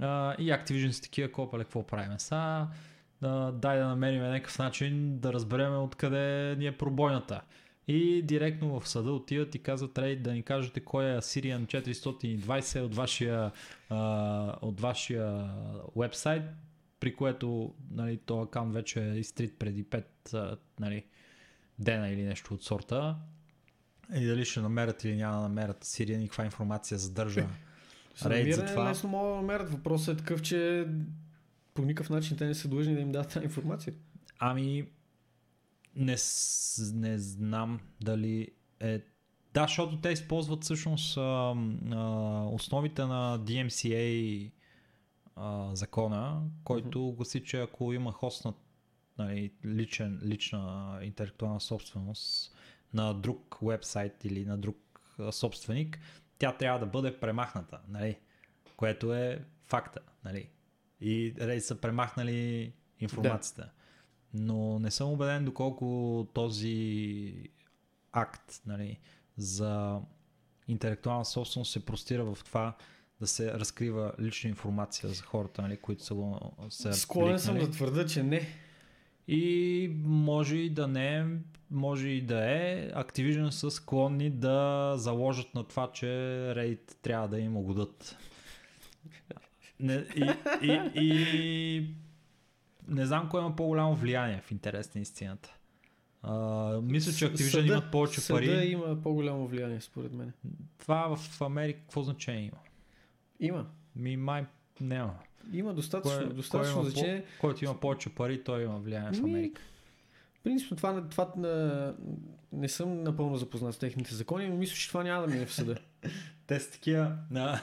а, 0.00 0.34
и 0.38 0.52
Activision 0.52 0.90
са 0.90 1.02
такива, 1.02 1.32
копале, 1.32 1.64
какво 1.64 1.86
правим 1.86 2.18
са, 2.18 2.66
да, 3.22 3.52
дай 3.52 3.78
да 3.78 3.86
намерим 3.86 4.22
някакъв 4.22 4.58
начин 4.58 5.18
да 5.18 5.32
разберем 5.32 5.82
откъде 5.82 6.56
ни 6.58 6.66
е 6.66 6.78
пробойната. 6.78 7.40
И 7.88 8.22
директно 8.22 8.80
в 8.80 8.88
съда 8.88 9.12
отиват 9.12 9.54
и 9.54 9.62
казват, 9.62 9.92
трябва 9.92 10.16
да 10.16 10.32
ни 10.32 10.42
кажете 10.42 10.80
кой 10.80 11.04
е 11.04 11.16
Syrian 11.16 11.66
420 11.66 12.80
от 12.80 12.94
вашия, 12.94 13.52
а, 13.90 14.56
от 14.62 14.80
вашия 14.80 15.50
вебсайт, 15.96 16.42
при 17.00 17.16
което 17.16 17.74
нали, 17.90 18.16
този 18.16 18.42
аккаунт 18.42 18.74
вече 18.74 19.04
е 19.04 19.18
изтрит 19.18 19.58
преди 19.58 19.84
5 19.84 20.04
а, 20.34 20.56
нали, 20.80 21.04
дена 21.78 22.08
или 22.08 22.22
нещо 22.22 22.54
от 22.54 22.62
сорта. 22.64 23.16
И 24.14 24.26
дали 24.26 24.44
ще 24.44 24.60
намерят 24.60 25.04
или 25.04 25.16
няма 25.16 25.36
да 25.36 25.42
намерят 25.42 25.84
Syrian 25.84 26.18
и 26.18 26.28
каква 26.28 26.44
информация 26.44 26.98
задържа. 26.98 27.46
За 28.16 28.30
Рейд 28.30 28.54
за 28.54 28.66
това. 28.66 28.90
лесно 28.90 29.08
могат 29.08 29.32
да 29.32 29.36
намерят. 29.36 29.70
Въпросът 29.70 30.14
е 30.14 30.18
такъв, 30.18 30.42
че 30.42 30.86
по 31.74 31.82
никакъв 31.82 32.10
начин 32.10 32.36
те 32.36 32.46
не 32.46 32.54
са 32.54 32.68
длъжни 32.68 32.94
да 32.94 33.00
им 33.00 33.12
дадат 33.12 33.32
тази 33.32 33.44
информация. 33.44 33.94
Ами, 34.38 34.88
не, 35.96 36.16
не 36.94 37.18
знам 37.18 37.80
дали 38.00 38.48
е... 38.80 39.00
Да, 39.54 39.62
защото 39.62 40.00
те 40.00 40.08
използват 40.08 40.64
всъщност 40.64 41.16
а, 41.16 41.54
а, 41.90 41.98
основите 42.44 43.04
на 43.04 43.40
DMCA 43.40 44.50
а, 45.36 45.76
закона, 45.76 46.42
който 46.64 47.12
гласи, 47.12 47.44
че 47.44 47.60
ако 47.60 47.92
има 47.92 48.12
хоснат 48.12 48.56
нали, 49.18 49.52
личен, 49.64 50.20
лична 50.24 50.98
интелектуална 51.02 51.60
собственост 51.60 52.56
на 52.94 53.14
друг 53.14 53.58
вебсайт 53.62 54.24
или 54.24 54.44
на 54.44 54.58
друг 54.58 54.76
собственик, 55.30 55.98
тя 56.38 56.52
трябва 56.52 56.80
да 56.80 56.86
бъде 56.86 57.20
премахната, 57.20 57.80
нали? 57.88 58.18
което 58.76 59.14
е 59.14 59.44
факта. 59.66 60.00
Нали? 60.24 60.48
И 61.02 61.34
Reddit 61.34 61.58
са 61.58 61.80
премахнали 61.80 62.72
информацията. 63.00 63.70
Но 64.34 64.78
не 64.78 64.90
съм 64.90 65.12
убеден 65.12 65.44
доколко 65.44 66.26
този 66.34 67.34
акт 68.12 68.62
нали, 68.66 68.98
за 69.36 70.00
интелектуална 70.68 71.24
собственост 71.24 71.72
се 71.72 71.84
простира 71.84 72.24
в 72.24 72.38
това 72.44 72.76
да 73.20 73.26
се 73.26 73.52
разкрива 73.52 74.12
лична 74.20 74.50
информация 74.50 75.08
за 75.08 75.22
хората, 75.22 75.62
нали, 75.62 75.76
които 75.76 76.04
са 76.04 76.14
го 76.14 76.52
са 76.70 76.92
Склонен 76.94 77.38
съм 77.38 77.58
да 77.58 77.70
твърда, 77.70 78.06
че 78.06 78.22
не. 78.22 78.48
И 79.28 79.90
може 80.04 80.56
и 80.56 80.70
да 80.70 80.88
не 80.88 81.26
може 81.70 82.08
и 82.08 82.22
да 82.22 82.50
е. 82.50 82.90
Activision 82.92 83.50
са 83.50 83.70
склонни 83.70 84.30
да 84.30 84.92
заложат 84.96 85.54
на 85.54 85.64
това, 85.64 85.92
че 85.92 86.06
Reddit 86.56 86.94
трябва 87.02 87.28
да 87.28 87.38
им 87.38 87.56
угодат. 87.56 88.16
Не, 89.82 89.94
и, 90.16 90.30
и, 90.62 90.72
и, 90.94 91.94
не 92.88 93.06
знам 93.06 93.28
кой 93.28 93.40
има 93.40 93.56
по-голямо 93.56 93.94
влияние 93.94 94.42
в 94.46 94.50
интерес 94.52 94.94
на 94.94 95.00
истината. 95.00 95.56
А, 96.22 96.34
мисля, 96.82 97.12
че 97.12 97.32
Activision 97.32 97.50
Съда- 97.50 97.72
имат 97.72 97.90
повече 97.90 98.20
съда 98.20 98.38
пари. 98.38 98.66
има 98.66 99.02
по-голямо 99.02 99.46
влияние, 99.46 99.80
според 99.80 100.12
мен. 100.12 100.32
Това 100.78 101.16
в 101.16 101.40
Америка 101.40 101.80
какво 101.80 102.02
значение 102.02 102.42
има? 102.42 102.58
Има. 103.40 103.66
Ми 103.96 104.16
май 104.16 104.46
няма. 104.80 105.14
Има 105.52 105.74
достатъчно, 105.74 106.18
Кой, 106.18 106.26
кой 106.26 106.34
достатъчно 106.34 106.80
има 106.80 106.90
значение. 106.90 107.22
по, 107.22 107.40
който 107.40 107.64
има 107.64 107.80
повече 107.80 108.14
пари, 108.14 108.44
той 108.44 108.62
има 108.62 108.78
влияние 108.78 109.20
в 109.20 109.24
Америка. 109.24 109.62
Принципно 110.44 110.76
това, 110.76 111.08
това 111.08 111.32
на... 111.36 111.94
не 112.52 112.68
съм 112.68 113.02
напълно 113.02 113.36
запознат 113.36 113.74
с 113.74 113.78
техните 113.78 114.14
закони, 114.14 114.48
но 114.48 114.56
мисля, 114.56 114.74
че 114.74 114.88
това 114.88 115.02
няма 115.02 115.26
да 115.26 115.32
мине 115.32 115.46
в 115.46 115.54
съда. 115.54 115.76
Те 116.46 116.60
са 116.60 116.70
такива. 116.72 117.16
На... 117.30 117.60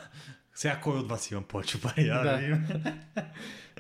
Сега 0.60 0.80
кой 0.84 1.00
от 1.00 1.10
вас 1.10 1.32
има 1.32 1.42
повече 1.42 1.82
пари? 1.82 2.06
Да. 2.06 2.24
Да. 2.24 2.60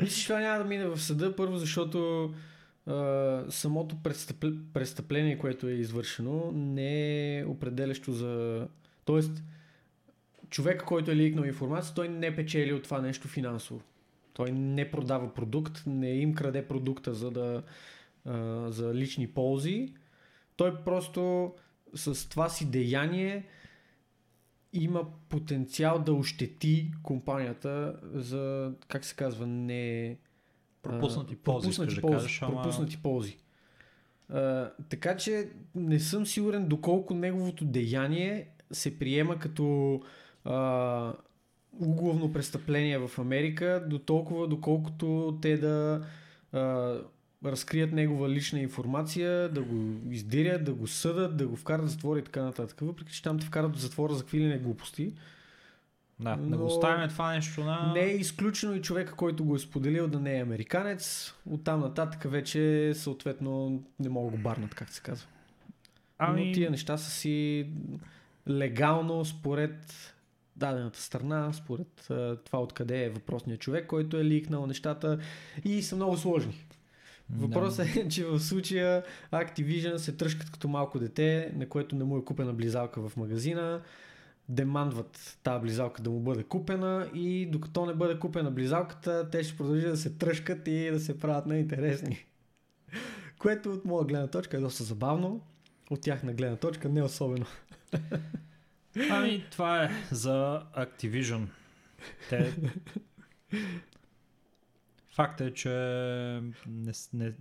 Мисля, 0.01 0.15
че 0.15 0.27
това 0.27 0.39
няма 0.39 0.57
да 0.57 0.65
мине 0.65 0.85
в 0.85 0.99
съда, 0.99 1.35
първо 1.35 1.57
защото 1.57 2.29
а, 2.85 3.43
самото 3.49 4.03
престъпле, 4.03 4.51
престъпление, 4.73 5.37
което 5.37 5.67
е 5.67 5.71
извършено, 5.71 6.51
не 6.51 7.37
е 7.37 7.45
определящо 7.45 8.11
за... 8.11 8.67
Тоест, 9.05 9.43
човек, 10.49 10.83
който 10.83 11.11
е 11.11 11.15
ликнал 11.15 11.43
информация, 11.43 11.95
той 11.95 12.09
не 12.09 12.35
печели 12.35 12.73
от 12.73 12.83
това 12.83 13.01
нещо 13.01 13.27
финансово. 13.27 13.81
Той 14.33 14.51
не 14.51 14.91
продава 14.91 15.33
продукт, 15.33 15.83
не 15.85 16.11
им 16.11 16.33
краде 16.33 16.67
продукта 16.67 17.13
за 17.13 17.31
да 17.31 17.63
а, 18.25 18.65
за 18.71 18.93
лични 18.93 19.27
ползи. 19.27 19.93
Той 20.55 20.83
просто 20.83 21.53
с 21.95 22.29
това 22.29 22.49
си 22.49 22.71
деяние 22.71 23.45
има 24.73 25.05
потенциал 25.29 25.99
да 25.99 26.13
ощети 26.13 26.91
компанията 27.03 27.99
за, 28.13 28.71
как 28.87 29.05
се 29.05 29.15
казва, 29.15 29.47
не... 29.47 30.17
Пропуснати 30.81 31.33
а, 31.33 31.43
ползи, 31.43 31.65
пропуснати 31.65 31.87
искаш 31.89 31.95
да 31.95 32.01
ползи, 32.01 32.15
кажеш, 32.15 32.41
ама- 32.41 32.53
пропуснати 32.53 33.01
ползи. 33.01 33.37
А, 34.29 34.71
така 34.89 35.17
че 35.17 35.49
не 35.75 35.99
съм 35.99 36.25
сигурен 36.25 36.67
доколко 36.67 37.13
неговото 37.13 37.65
деяние 37.65 38.47
се 38.71 38.99
приема 38.99 39.39
като 39.39 39.99
а, 40.45 41.13
угловно 41.79 42.33
престъпление 42.33 42.97
в 42.97 43.19
Америка, 43.19 43.85
до 43.89 43.99
толкова 43.99 44.47
доколкото 44.47 45.39
те 45.41 45.57
да 45.57 46.05
а, 46.51 46.95
разкрият 47.45 47.91
негова 47.91 48.29
лична 48.29 48.59
информация, 48.59 49.49
да 49.49 49.61
го 49.61 49.95
издирят, 50.11 50.63
да 50.63 50.73
го 50.73 50.87
съдат, 50.87 51.37
да 51.37 51.47
го 51.47 51.55
вкарат 51.55 51.85
в 51.85 51.89
затвора 51.89 52.19
и 52.19 52.23
така 52.23 52.43
нататък. 52.43 52.79
Въпреки, 52.81 53.13
че 53.13 53.23
там 53.23 53.39
те 53.39 53.45
вкарат 53.45 53.75
в 53.75 53.79
затвора 53.79 54.13
за 54.13 54.19
какви 54.23 54.39
ли 54.39 54.47
не 54.47 54.57
глупости. 54.57 55.13
Да, 56.19 56.35
да 56.35 56.45
Но- 56.49 56.57
го 56.57 56.65
оставим 56.65 57.09
това 57.09 57.33
нещо 57.33 57.63
на... 57.63 57.91
Не 57.93 58.01
е 58.01 58.15
изключено 58.15 58.75
и 58.75 58.81
човека, 58.81 59.13
който 59.13 59.45
го 59.45 59.55
е 59.55 59.59
споделил 59.59 60.07
да 60.07 60.19
не 60.19 60.37
е 60.37 60.41
американец. 60.41 61.33
Оттам 61.49 61.79
нататък 61.79 62.31
вече 62.31 62.91
съответно 62.95 63.83
не 63.99 64.09
мога 64.09 64.31
да 64.31 64.37
го 64.37 64.43
барнат, 64.43 64.75
как 64.75 64.89
се 64.89 65.01
казва. 65.01 65.27
ами, 66.17 66.45
Но 66.47 66.53
тия 66.53 66.71
неща 66.71 66.97
са 66.97 67.11
си 67.11 67.67
легално 68.49 69.25
според 69.25 70.13
дадената 70.55 71.01
страна, 71.01 71.53
според 71.53 72.05
това 72.45 72.61
откъде 72.61 73.05
е 73.05 73.09
въпросният 73.09 73.61
човек, 73.61 73.87
който 73.87 74.17
е 74.17 74.25
ликнал 74.25 74.67
нещата 74.67 75.19
и 75.63 75.81
са 75.81 75.95
много 75.95 76.17
сложни. 76.17 76.65
Въпросът 77.37 77.95
е, 77.95 78.09
че 78.09 78.25
в 78.25 78.39
случая 78.39 79.03
Activision 79.31 79.97
се 79.97 80.11
тръжкат 80.17 80.51
като 80.51 80.67
малко 80.67 80.99
дете, 80.99 81.51
на 81.55 81.69
което 81.69 81.95
не 81.95 82.03
му 82.03 82.17
е 82.17 82.25
купена 82.25 82.53
близалка 82.53 83.09
в 83.09 83.17
магазина. 83.17 83.81
демандват 84.49 85.37
тази 85.43 85.61
близалка 85.61 86.01
да 86.01 86.09
му 86.09 86.19
бъде 86.19 86.43
купена 86.43 87.09
и 87.13 87.45
докато 87.45 87.85
не 87.85 87.93
бъде 87.93 88.19
купена 88.19 88.51
близалката, 88.51 89.29
те 89.29 89.43
ще 89.43 89.57
продължат 89.57 89.91
да 89.91 89.97
се 89.97 90.17
тръжкат 90.17 90.67
и 90.67 90.91
да 90.91 90.99
се 90.99 91.19
правят 91.19 91.45
неинтересни. 91.45 92.25
Което 93.39 93.71
от 93.71 93.85
моя 93.85 94.05
гледна 94.05 94.27
точка 94.27 94.57
е 94.57 94.59
доста 94.59 94.83
забавно, 94.83 95.41
от 95.89 96.01
тяхна 96.01 96.33
гледна 96.33 96.55
точка 96.55 96.89
не 96.89 97.03
особено. 97.03 97.45
Ами, 99.09 99.45
това 99.51 99.83
е 99.83 99.89
за 100.11 100.63
Activision. 100.77 101.45
Те... 102.29 102.53
Факт 105.19 105.41
е, 105.41 105.53
че 105.53 105.69
не, 106.67 106.91
не, 107.13 107.33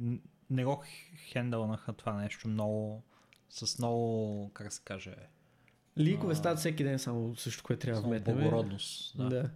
не 0.51 0.65
го 0.65 0.83
хендълнаха 1.17 1.93
това 1.93 2.13
нещо 2.13 2.49
много 2.49 3.03
с 3.51 3.79
много, 3.79 4.51
как 4.55 4.73
се 4.73 4.83
каже, 4.85 5.15
Ликове 5.99 6.33
А. 6.33 6.37
стават 6.37 6.59
всеки 6.59 6.85
ден 6.85 6.99
само 6.99 7.37
също, 7.37 7.65
което 7.65 7.81
трябва 7.81 8.01
да 8.01 8.09
вметнем. 8.09 8.37
благородност. 8.37 9.19
Да. 9.19 9.29
Да. 9.29 9.51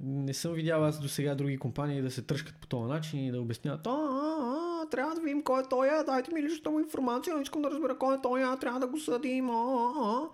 Не 0.00 0.34
съм 0.34 0.52
видял 0.52 0.84
аз 0.84 1.00
до 1.00 1.08
сега 1.08 1.34
други 1.34 1.58
компании 1.58 2.02
да 2.02 2.10
се 2.10 2.22
тръжкат 2.22 2.56
по 2.56 2.66
този 2.66 2.92
начин 2.92 3.26
и 3.26 3.32
да 3.32 3.40
обясняват, 3.40 3.86
а, 3.86 3.90
а, 3.90 4.82
а, 4.82 4.88
трябва 4.90 5.14
да 5.14 5.20
видим 5.20 5.44
кой 5.44 5.60
е 5.62 5.68
той, 5.70 5.88
а, 5.88 6.04
дайте 6.04 6.34
ми 6.34 6.42
личната 6.42 6.70
му 6.70 6.80
информация, 6.80 7.40
искам 7.42 7.62
да 7.62 7.70
разбера 7.70 7.98
кой 7.98 8.16
е 8.16 8.22
той, 8.22 8.44
а, 8.44 8.58
трябва 8.58 8.80
да 8.80 8.86
го 8.86 8.98
съдим, 8.98 9.50
а, 9.50 9.92
а. 9.96 10.28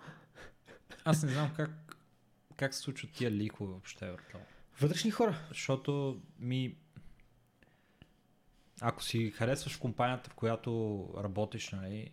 Аз 1.05 1.23
не 1.23 1.29
знам 1.29 1.49
как, 1.55 1.95
как 2.55 2.73
се 2.73 2.79
случват 2.79 3.11
тия 3.11 3.31
ликове 3.31 3.71
въобще, 3.71 4.05
братан. 4.05 4.41
Вътрешни 4.81 5.11
хора. 5.11 5.35
Защото 5.49 6.21
ми... 6.39 6.75
Ако 8.81 9.03
си 9.03 9.31
харесваш 9.31 9.77
компанията, 9.77 10.29
в 10.29 10.33
която 10.33 11.07
работиш, 11.23 11.71
нали... 11.71 12.11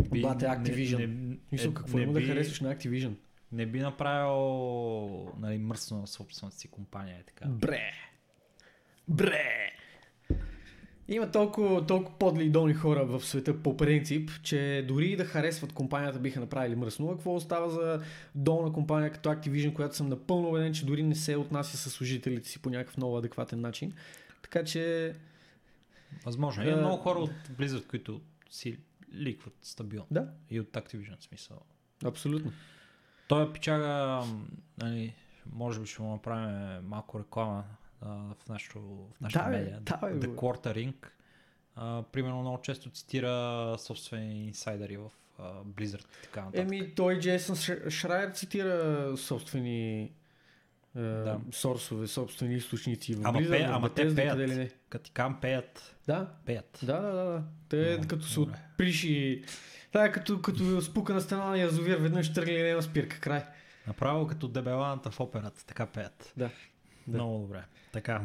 Бате, 0.00 0.44
Activision. 0.44 1.06
Не, 1.06 1.36
Мисля, 1.52 1.68
е, 1.70 1.74
какво 1.74 1.96
не 1.98 2.02
има 2.02 2.12
да 2.12 2.20
би- 2.20 2.26
харесваш 2.26 2.60
на 2.60 2.76
Activision? 2.76 3.14
Не 3.52 3.66
би 3.66 3.80
направил 3.80 5.32
нали, 5.40 5.58
мръсно 5.58 6.00
на 6.00 6.06
собствената 6.06 6.56
си 6.56 6.68
компания. 6.68 7.16
Е 7.20 7.22
така. 7.22 7.48
Бре! 7.48 7.92
Бре! 9.08 9.70
Има 11.08 11.30
толкова, 11.30 11.86
толкова 11.86 12.18
подли 12.18 12.44
и 12.44 12.50
долни 12.50 12.74
хора 12.74 13.04
в 13.04 13.24
света 13.24 13.62
по 13.62 13.76
принцип, 13.76 14.30
че 14.42 14.84
дори 14.88 15.16
да 15.16 15.24
харесват 15.24 15.72
компанията 15.72 16.18
биха 16.18 16.40
направили 16.40 16.76
мръсно. 16.76 17.08
Какво 17.08 17.34
остава 17.34 17.68
за 17.68 18.00
долна 18.34 18.72
компания 18.72 19.12
като 19.12 19.28
Activision, 19.28 19.72
която 19.72 19.96
съм 19.96 20.08
напълно 20.08 20.48
убеден, 20.48 20.72
че 20.74 20.86
дори 20.86 21.02
не 21.02 21.14
се 21.14 21.36
отнася 21.36 21.76
с 21.76 21.90
служителите 21.90 22.48
си 22.48 22.58
по 22.58 22.70
някакъв 22.70 22.96
много 22.96 23.18
адекватен 23.18 23.60
начин. 23.60 23.92
Така 24.42 24.64
че, 24.64 25.14
Възможно. 26.24 26.62
Има 26.62 26.72
Е, 26.72 26.76
много 26.76 26.96
хора 26.96 27.18
от 27.18 27.30
Blizzard, 27.30 27.86
които 27.86 28.20
си 28.50 28.78
ликват 29.14 29.54
стабилно. 29.62 30.06
да, 30.10 30.28
И 30.50 30.60
от 30.60 30.66
Activision 30.68 31.20
смисъл. 31.20 31.60
абсолютно. 32.04 32.52
Той 33.28 33.44
е 33.44 33.52
пичага, 33.52 33.86
м, 34.26 34.46
нали, 34.78 35.14
може 35.52 35.80
би 35.80 35.86
ще 35.86 36.02
му 36.02 36.12
направим 36.12 36.84
малко 36.88 37.20
реклама 37.20 37.64
а, 38.00 38.08
в 38.08 38.48
нашото, 38.48 38.80
в 39.16 39.20
нашата 39.20 39.44
Да, 39.44 39.50
бе, 39.50 39.56
медия. 39.58 39.80
да, 39.80 39.92
The. 40.00 40.34
Quartering. 40.34 40.94
А, 41.76 42.02
примерно 42.02 42.40
много 42.40 42.62
често 42.62 42.90
цитира 42.90 43.74
собствени 43.78 44.46
инсайдери 44.46 44.96
в 44.96 45.10
а, 45.38 45.64
Blizzard 45.64 46.04
и 46.20 46.22
така 46.22 46.44
нататък. 46.44 46.60
Еми, 46.64 46.94
той 46.94 47.18
Джейсън 47.20 47.56
Шрайер 47.90 48.30
цитира 48.30 49.12
собствени 49.16 50.12
е, 50.96 51.00
Да. 51.00 51.38
сорсове, 51.52 52.06
собствени 52.06 52.54
източници 52.54 53.14
в 53.14 53.20
Ама 53.24 53.38
Blizzard, 53.38 53.50
пе- 53.50 53.66
ама 53.66 53.88
те 53.90 54.14
пеят. 54.14 54.30
къде 54.30 54.48
ли 54.48 54.54
не. 54.54 54.70
Като 54.88 55.10
кам 55.14 55.38
пеят, 55.40 55.96
Да, 56.06 56.30
пеят. 56.46 56.78
Да, 56.82 56.92
да, 56.94 57.08
да. 57.08 57.24
да. 57.24 57.42
Те 57.68 57.92
Добре, 57.92 58.08
като 58.08 58.24
се 58.24 58.40
отприши. 58.40 59.44
Това 59.92 60.04
е 60.04 60.12
като, 60.12 60.42
като 60.42 60.82
спука 60.82 61.14
на 61.14 61.20
стена 61.20 61.44
на 61.44 61.58
язовир, 61.58 61.96
веднъж 61.96 62.32
тръгли 62.32 62.52
и 62.52 62.62
няма 62.62 62.82
спирка. 62.82 63.20
Край. 63.20 63.44
Направо 63.86 64.26
като 64.26 64.48
дебеланата 64.48 65.10
в 65.10 65.20
операта, 65.20 65.66
така 65.66 65.86
пеят. 65.86 66.32
Да, 66.36 66.50
да. 67.06 67.14
Много 67.14 67.38
добре. 67.38 67.62
Така. 67.92 68.22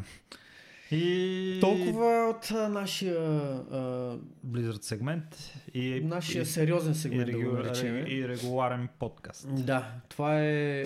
И... 0.91 1.57
Толкова 1.61 2.35
от 2.35 2.51
а, 2.51 2.69
нашия, 2.69 3.19
а, 3.19 4.17
Blizzard 4.47 4.81
сегмент 4.81 5.53
и, 5.73 6.01
нашия 6.03 6.41
и, 6.41 6.45
сериозен 6.45 6.91
и, 6.91 6.95
сегмент, 6.95 7.31
да 7.31 7.39
го 7.39 7.51
наречем. 7.51 8.05
и 8.07 8.27
регуларен 8.27 8.87
подкаст. 8.99 9.65
Да, 9.65 9.91
това 10.09 10.39
е, 10.39 10.81
е 10.81 10.85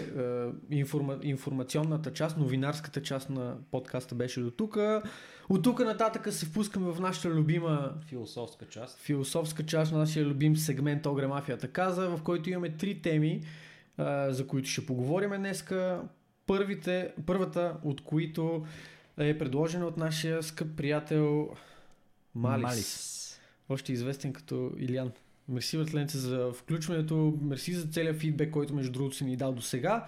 информа, 0.71 1.19
информационната 1.21 2.13
част, 2.13 2.37
новинарската 2.37 3.01
част 3.01 3.29
на 3.29 3.57
подкаста 3.71 4.15
беше 4.15 4.41
до 4.41 4.51
тук. 4.51 4.77
От 5.49 5.63
тук 5.63 5.79
нататък 5.79 6.33
се 6.33 6.45
впускаме 6.45 6.91
в 6.91 6.99
нашата 6.99 7.29
любима 7.29 7.93
Философска 8.07 8.65
част. 8.65 8.99
философска 8.99 9.65
част 9.65 9.91
на 9.91 9.97
нашия 9.97 10.25
любим 10.25 10.57
сегмент 10.57 11.05
Огре 11.05 11.27
Мафията 11.27 11.67
каза, 11.67 12.09
в 12.09 12.23
който 12.23 12.49
имаме 12.49 12.69
три 12.69 13.01
теми, 13.01 13.41
а, 13.97 14.31
за 14.33 14.47
които 14.47 14.69
ще 14.69 14.85
поговорим 14.85 15.29
днеска. 15.29 16.01
Първите, 16.47 17.13
първата 17.25 17.77
от 17.83 18.01
които 18.01 18.65
е 19.17 19.37
предложена 19.37 19.85
от 19.85 19.97
нашия 19.97 20.43
скъп 20.43 20.75
приятел 20.77 21.49
Малис. 22.35 22.63
Малис. 22.63 23.39
Още 23.69 23.93
известен 23.93 24.33
като 24.33 24.71
Илян. 24.79 25.11
Мерси, 25.49 25.77
братленце, 25.77 26.17
за 26.17 26.51
включването. 26.51 27.37
Мерси 27.41 27.73
за 27.73 27.87
целият 27.87 28.19
фидбек, 28.19 28.51
който 28.51 28.75
между 28.75 28.91
другото 28.91 29.15
си 29.15 29.25
ни 29.25 29.35
дал 29.35 29.53
до 29.53 29.61
сега. 29.61 30.07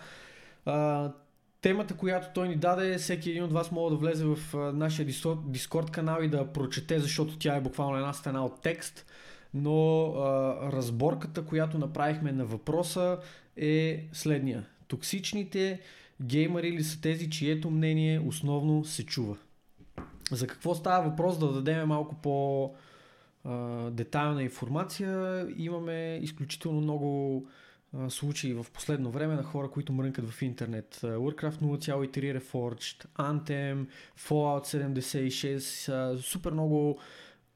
Темата, 1.62 1.94
която 1.98 2.28
той 2.34 2.48
ни 2.48 2.56
даде, 2.56 2.98
всеки 2.98 3.30
един 3.30 3.44
от 3.44 3.54
вас 3.54 3.72
може 3.72 3.96
да 3.96 4.00
влезе 4.00 4.26
в 4.26 4.38
нашия 4.74 5.06
Диско- 5.06 5.52
Дискорд 5.52 5.92
канал 5.92 6.22
и 6.24 6.28
да 6.28 6.54
прочете, 6.54 7.00
защото 7.00 7.38
тя 7.38 7.56
е 7.56 7.62
буквално 7.62 7.98
една 7.98 8.14
стена 8.14 8.46
от 8.46 8.62
текст. 8.62 9.06
Но 9.54 10.06
а, 10.06 10.56
разборката, 10.72 11.46
която 11.46 11.78
направихме 11.78 12.32
на 12.32 12.46
въпроса 12.46 13.20
е 13.58 14.08
следния. 14.14 14.66
Токсичните 14.88 15.80
геймери 16.22 16.72
ли 16.72 16.84
са 16.84 17.02
тези, 17.02 17.30
чието 17.30 17.70
мнение 17.72 18.20
основно 18.20 18.86
се 18.86 19.06
чува? 19.06 19.38
За 20.32 20.48
какво 20.48 20.76
става 20.76 21.10
въпрос 21.10 21.40
да 21.40 21.54
дадем 21.54 21.88
малко 21.88 22.16
по 22.16 22.72
детайлна 23.92 24.44
информация. 24.44 25.46
Имаме 25.58 26.20
изключително 26.22 26.82
много 26.82 27.44
случаи 28.10 28.54
в 28.54 28.66
последно 28.74 29.12
време 29.12 29.36
на 29.36 29.44
хора, 29.44 29.70
които 29.70 29.94
мрънкат 29.94 30.30
в 30.30 30.42
интернет. 30.42 30.96
Warcraft 30.96 31.62
0.3 31.62 32.40
Reforged, 32.40 33.06
Anthem, 33.18 33.86
Fallout 34.20 34.66
76, 34.66 35.90
а, 35.90 36.18
супер 36.18 36.52
много 36.52 37.00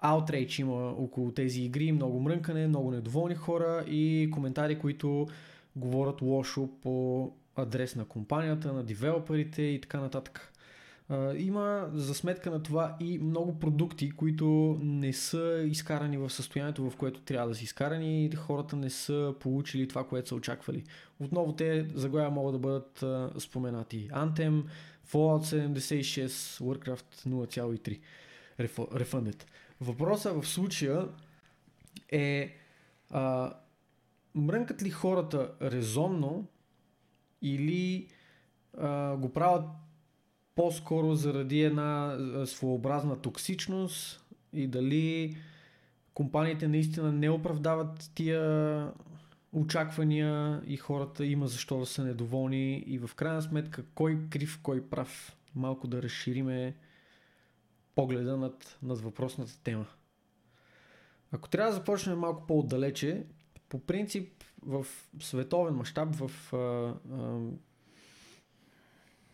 outrage 0.03 0.61
има 0.61 0.89
около 0.89 1.31
тези 1.31 1.61
игри, 1.61 1.91
много 1.91 2.19
мрънкане, 2.19 2.67
много 2.67 2.91
недоволни 2.91 3.35
хора 3.35 3.83
и 3.87 4.29
коментари, 4.33 4.79
които 4.79 5.27
говорят 5.75 6.21
лошо 6.21 6.69
по 6.81 7.31
адрес 7.55 7.95
на 7.95 8.05
компанията, 8.05 8.73
на 8.73 8.83
девелоперите 8.83 9.61
и 9.61 9.81
така 9.81 9.99
нататък. 9.99 10.51
Има 11.37 11.89
за 11.93 12.15
сметка 12.15 12.51
на 12.51 12.63
това 12.63 12.97
и 12.99 13.17
много 13.19 13.59
продукти, 13.59 14.11
които 14.11 14.79
не 14.83 15.13
са 15.13 15.63
изкарани 15.67 16.17
в 16.17 16.29
състоянието, 16.29 16.89
в 16.89 16.95
което 16.95 17.21
трябва 17.21 17.49
да 17.49 17.55
са 17.55 17.63
изкарани 17.63 18.25
и 18.25 18.35
хората 18.35 18.75
не 18.75 18.89
са 18.89 19.33
получили 19.39 19.87
това, 19.87 20.03
което 20.07 20.27
са 20.27 20.35
очаквали. 20.35 20.83
Отново 21.19 21.55
те 21.55 21.87
заглавия 21.93 22.31
могат 22.31 22.53
да 22.53 22.59
бъдат 22.59 23.03
споменати. 23.43 24.09
Anthem, 24.09 24.63
Fallout 25.11 25.69
76, 25.69 26.27
Warcraft 26.63 27.27
0.3 27.27 27.99
Refo- 28.59 29.03
Refunded. 29.03 29.43
Въпросът 29.81 30.43
в 30.43 30.47
случая 30.47 31.07
е 32.11 32.55
а, 33.09 33.53
мрънкат 34.35 34.83
ли 34.83 34.89
хората 34.89 35.51
резонно 35.61 36.47
или 37.41 38.07
а, 38.77 39.15
го 39.15 39.33
правят 39.33 39.65
по-скоро 40.55 41.15
заради 41.15 41.61
една 41.61 42.17
своеобразна 42.45 43.21
токсичност 43.21 44.25
и 44.53 44.67
дали 44.67 45.37
компаниите 46.13 46.67
наистина 46.67 47.11
не 47.11 47.29
оправдават 47.29 48.11
тия 48.15 48.91
очаквания 49.53 50.61
и 50.67 50.77
хората 50.77 51.25
има 51.25 51.47
защо 51.47 51.79
да 51.79 51.85
са 51.85 52.03
недоволни 52.03 52.77
и 52.77 52.97
в 52.97 53.09
крайна 53.15 53.41
сметка 53.41 53.83
кой 53.95 54.19
крив, 54.29 54.59
кой 54.63 54.89
прав. 54.89 55.37
Малко 55.55 55.87
да 55.87 56.01
разшириме 56.01 56.75
погледа 57.95 58.37
над, 58.37 58.77
над 58.83 59.01
въпросната 59.01 59.59
тема. 59.63 59.85
Ако 61.31 61.49
трябва 61.49 61.71
да 61.71 61.77
започнем 61.77 62.19
малко 62.19 62.47
по-отдалече, 62.47 63.25
по 63.69 63.79
принцип 63.79 64.43
в 64.65 64.85
световен 65.19 65.73
мащаб, 65.73 66.15
в, 66.15 66.53
а, 66.53 66.57
а, 66.57 67.39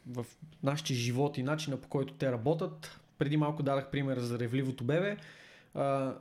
в 0.07 0.25
нашите 0.63 0.93
животи, 0.93 1.43
начина 1.43 1.77
по 1.77 1.87
който 1.87 2.13
те 2.13 2.31
работят, 2.31 2.99
преди 3.17 3.37
малко 3.37 3.63
дадах 3.63 3.91
пример 3.91 4.19
за 4.19 4.39
ревливото 4.39 4.83
бебе, 4.83 5.17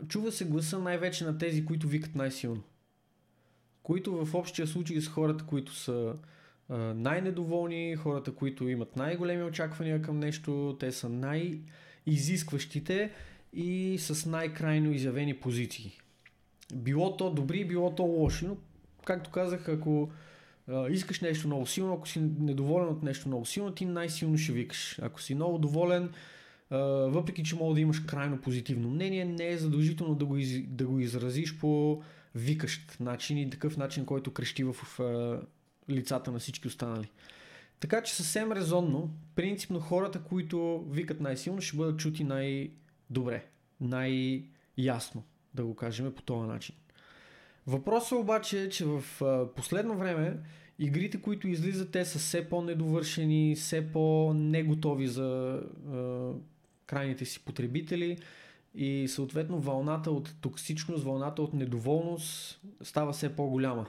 чува 0.09 0.33
се 0.33 0.45
гласа 0.45 0.79
най-вече 0.79 1.25
на 1.25 1.39
тези, 1.39 1.65
които 1.65 1.89
викат 1.89 2.15
най-силно. 2.15 2.63
Които 3.83 4.25
в 4.25 4.35
общия 4.35 4.67
случай 4.67 5.01
с 5.01 5.09
хората, 5.09 5.45
които 5.45 5.75
са 5.75 6.15
най-недоволни, 6.95 7.97
хората, 7.97 8.35
които 8.35 8.69
имат 8.69 8.97
най-големи 8.97 9.43
очаквания 9.43 10.03
към 10.03 10.19
нещо, 10.19 10.77
те 10.81 10.93
са 10.93 11.09
най-изискващите 11.09 13.13
и 13.53 13.97
с 13.99 14.27
най-крайно 14.27 14.93
изявени 14.93 15.37
позиции. 15.37 15.99
Било 16.75 17.17
то 17.17 17.31
добри, 17.31 17.65
било 17.65 17.95
то 17.95 18.03
лоши, 18.03 18.47
но 18.47 18.57
както 19.07 19.31
казах, 19.31 19.69
ако 19.69 20.11
а, 20.69 20.89
искаш 20.89 21.21
нещо 21.21 21.47
много 21.47 21.67
силно, 21.67 21.95
ако 21.95 22.09
си 22.09 22.21
недоволен 22.21 22.89
от 22.89 23.03
нещо 23.03 23.29
много 23.29 23.47
силно, 23.47 23.75
ти 23.75 23.85
най-силно 23.85 24.39
ще 24.39 24.53
викаш. 24.53 24.99
Ако 25.03 25.23
си 25.23 25.35
много 25.35 25.59
доволен, 25.59 26.13
а, 26.71 26.79
въпреки 26.87 27.45
че 27.45 27.57
мога 27.57 27.75
да 27.75 27.81
имаш 27.81 28.01
крайно 28.01 28.41
позитивно 28.41 28.91
мнение, 28.91 29.25
не 29.25 29.49
е 29.49 29.59
задължително 29.59 30.15
да 30.15 30.25
го, 30.25 30.37
из, 30.37 30.63
да 30.67 30.87
го 30.87 31.01
изразиш 31.01 31.59
по 31.59 32.03
викащ 32.35 33.01
начин 33.01 33.39
и 33.39 33.51
такъв 33.51 33.77
начин, 33.77 34.05
който 34.07 34.33
крещи 34.33 34.65
в, 34.65 34.73
в 34.73 35.01
а, 35.01 35.41
лицата 35.91 36.33
на 36.33 36.39
всички 36.39 36.69
останали. 36.69 37.09
Така 37.81 38.03
че 38.03 38.15
съвсем 38.15 38.53
резонно, 38.53 39.11
принципно 39.35 39.81
хората, 39.81 40.23
които 40.23 40.85
викат 40.91 41.21
най-силно, 41.21 41.61
ще 41.61 41.77
бъдат 41.77 41.99
чути 41.99 42.25
най-добре, 42.25 43.47
най-ясно, 43.81 45.23
да 45.55 45.65
го 45.65 45.75
кажем 45.75 46.13
по 46.15 46.23
този 46.23 46.49
начин. 46.49 46.75
Въпросът 47.67 48.19
обаче 48.19 48.63
е, 48.63 48.69
че 48.69 48.85
в 48.85 49.05
последно 49.57 49.97
време 49.97 50.39
игрите, 50.79 51.23
които 51.23 51.49
излизат, 51.49 51.91
те 51.91 52.05
са 52.05 52.19
все 52.19 52.49
по-недовършени, 52.49 53.55
все 53.55 53.93
по-неготови 53.93 55.07
за 55.07 55.61
а, 55.93 56.33
крайните 56.87 57.25
си 57.25 57.45
потребители 57.45 58.19
и 58.75 59.09
съответно 59.09 59.61
вълната 59.61 60.11
от 60.11 60.35
токсичност, 60.41 61.05
вълната 61.05 61.43
от 61.43 61.55
недоволност 61.55 62.61
става 62.83 63.13
все 63.13 63.37
по-голяма, 63.37 63.87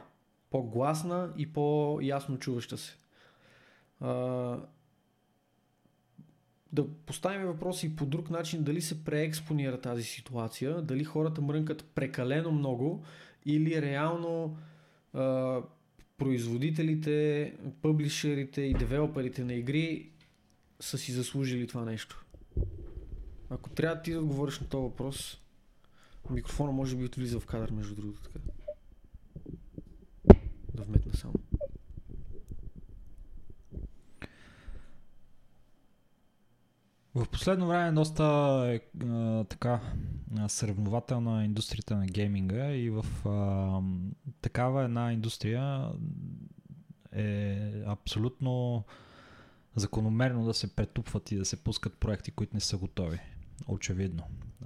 по-гласна 0.50 1.34
и 1.38 1.54
по-ясно 1.54 2.40
чуваща 2.40 2.78
се. 2.78 2.98
А, 4.00 4.58
да 6.74 6.88
поставим 7.06 7.48
въпроси 7.48 7.86
и 7.86 7.96
по 7.96 8.06
друг 8.06 8.30
начин, 8.30 8.64
дали 8.64 8.82
се 8.82 9.04
преекспонира 9.04 9.82
тази 9.82 10.04
ситуация, 10.04 10.82
дали 10.82 11.04
хората 11.04 11.42
мрънкат 11.42 11.86
прекалено 11.96 12.52
много 12.52 13.04
или 13.48 13.82
реално 13.82 14.58
а, 15.14 15.62
производителите, 16.18 17.54
пъблишерите 17.82 18.62
и 18.62 18.74
девелоперите 18.74 19.44
на 19.44 19.54
игри 19.54 20.10
са 20.80 20.98
си 20.98 21.12
заслужили 21.12 21.68
това 21.68 21.86
нещо. 21.86 22.26
Ако 23.50 23.70
трябва 23.70 24.02
ти 24.02 24.12
да 24.12 24.20
отговориш 24.20 24.60
на 24.60 24.68
този 24.68 24.84
въпрос, 24.84 25.42
микрофона 26.30 26.72
може 26.72 26.96
би 26.96 27.10
влиза 27.18 27.40
в 27.40 27.46
кадър, 27.46 27.72
между 27.72 27.96
другото. 27.96 28.22
Така. 28.24 28.40
Да 30.74 30.84
вметна 30.84 31.14
само. 31.14 31.34
В 37.18 37.28
последно 37.30 37.68
време 37.68 37.92
доста 37.92 38.24
е 38.70 39.06
а, 39.06 39.44
така 39.44 39.80
съревнователна 40.48 41.46
индустрията 41.46 41.96
на 41.96 42.06
гейминга 42.06 42.72
и 42.72 42.90
в 42.90 43.06
а, 43.26 43.82
такава 44.42 44.84
една 44.84 45.14
индустрия 45.14 45.90
е 47.12 47.58
абсолютно 47.86 48.84
закономерно 49.76 50.46
да 50.46 50.54
се 50.54 50.76
претупват 50.76 51.32
и 51.32 51.38
да 51.38 51.46
се 51.46 51.64
пускат 51.64 51.98
проекти, 51.98 52.32
които 52.32 52.56
не 52.56 52.60
са 52.60 52.78
готови. 52.78 53.20
Очевидно. 53.68 54.24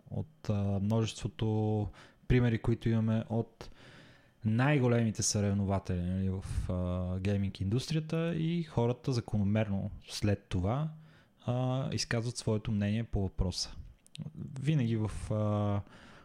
От 0.10 0.49
а, 0.49 0.80
множеството 0.80 1.88
примери, 2.28 2.57
които 2.61 2.90
имаме 2.90 3.23
от 3.30 3.69
най-големите 4.45 5.23
съревнователи 5.23 6.02
нали, 6.02 6.30
в 6.30 6.72
а, 6.72 7.19
гейминг 7.19 7.61
индустрията 7.61 8.36
и 8.36 8.64
хората 8.64 9.11
закономерно 9.11 9.91
след 10.10 10.45
това 10.49 10.90
а, 11.46 11.90
изказват 11.94 12.38
своето 12.38 12.72
мнение 12.72 13.04
по 13.04 13.22
въпроса. 13.22 13.76
Винаги 14.62 14.98
в 14.98 15.34
а, 15.34 15.82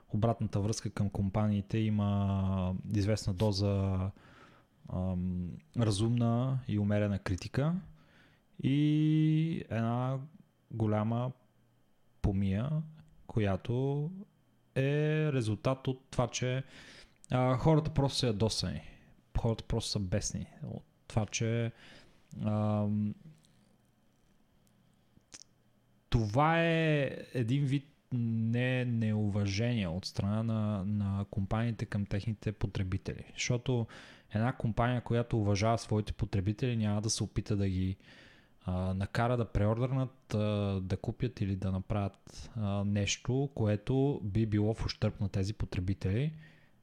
обратната 0.09 0.61
връзка 0.61 0.91
към 0.91 1.11
компаниите 1.11 1.79
има 1.79 2.75
известна 2.95 3.35
доза 3.35 4.11
а, 4.89 5.15
разумна 5.79 6.59
и 6.69 6.79
умерена 6.79 7.19
критика 7.19 7.75
и 8.63 9.65
една 9.71 10.19
голяма 10.71 11.33
помия, 12.23 12.71
която 13.27 14.11
е 14.75 15.33
резултат 15.33 15.89
от 15.89 16.01
това, 16.11 16.29
че 16.29 16.65
а, 17.31 17.57
хората 17.57 17.91
просто 17.91 18.19
са 18.19 18.27
ядосани. 18.27 18.83
Хората 19.39 19.65
просто 19.65 19.91
са 19.91 19.99
бесни. 19.99 20.47
От 20.67 20.85
това, 21.09 21.27
че 21.27 21.73
а, 22.45 22.87
това 26.11 26.63
е 26.63 27.11
един 27.35 27.65
вид 27.65 27.85
не 28.13 28.85
неуважение 28.85 29.89
от 29.89 30.05
страна 30.05 30.43
на, 30.43 30.85
на 30.85 31.25
компаниите 31.31 31.87
към 31.87 32.07
техните 32.07 32.53
потребители. 32.53 33.25
Защото 33.35 33.87
една 34.35 34.53
компания, 34.53 35.01
която 35.01 35.39
уважава 35.39 35.79
своите 35.79 36.13
потребители, 36.13 36.77
няма 36.77 37.03
да 37.03 37.11
се 37.11 37.25
опита 37.25 37.57
да 37.57 37.69
ги 37.69 37.97
а, 38.65 38.95
накара 38.95 39.37
да 39.37 39.45
преордърнат, 39.45 40.35
а, 40.35 40.81
да 40.83 40.97
купят 40.97 41.41
или 41.41 41.57
да 41.57 41.73
направят 41.73 42.51
а, 42.57 42.85
нещо, 42.85 43.51
което 43.55 44.21
би 44.25 44.47
било 44.47 44.75
в 44.75 44.87
ущърп 44.87 45.21
на 45.21 45.29
тези 45.29 45.55
потребители. 45.55 46.33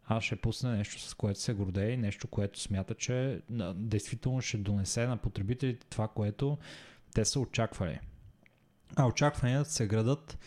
А 0.05 0.21
ще 0.21 0.35
пусне 0.35 0.77
нещо, 0.77 1.01
с 1.01 1.13
което 1.13 1.39
се 1.39 1.53
гордее, 1.53 1.97
нещо, 1.97 2.27
което 2.27 2.59
смята, 2.59 2.95
че 2.95 3.41
действително 3.75 4.41
ще 4.41 4.57
донесе 4.57 5.07
на 5.07 5.17
потребителите 5.17 5.87
това, 5.87 6.07
което 6.07 6.57
те 7.13 7.25
са 7.25 7.39
очаквали. 7.39 7.99
А 8.95 9.07
очакванията 9.07 9.69
се 9.69 9.87
градат 9.87 10.37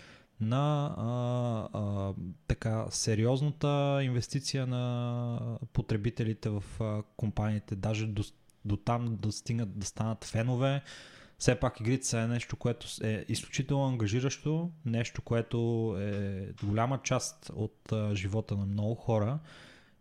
на 0.41 0.95
а, 0.97 1.79
а, 1.79 2.15
така 2.49 2.87
сериозната 2.91 4.01
инвестиция 4.03 4.67
на 4.67 5.59
потребителите 5.73 6.49
в 6.49 6.65
а, 6.81 7.03
компаниите, 7.17 7.77
даже 7.77 8.07
до, 8.07 8.23
до 8.65 8.77
там 8.77 9.17
да 9.21 9.33
стигнат 9.33 9.79
да 9.79 9.87
станат 9.87 10.25
фенове. 10.25 10.83
Все 11.39 11.61
пак 11.61 11.81
игрите 11.81 12.07
са 12.07 12.21
е 12.21 12.27
нещо, 12.27 12.57
което 12.57 12.87
е 13.03 13.25
изключително 13.29 13.87
ангажиращо, 13.87 14.71
нещо, 14.85 15.23
което 15.23 15.59
е 16.01 16.49
голяма 16.65 17.01
част 17.03 17.51
от 17.55 17.93
а, 17.93 18.15
живота 18.15 18.57
на 18.57 18.67
много 18.67 18.95
хора. 18.95 19.39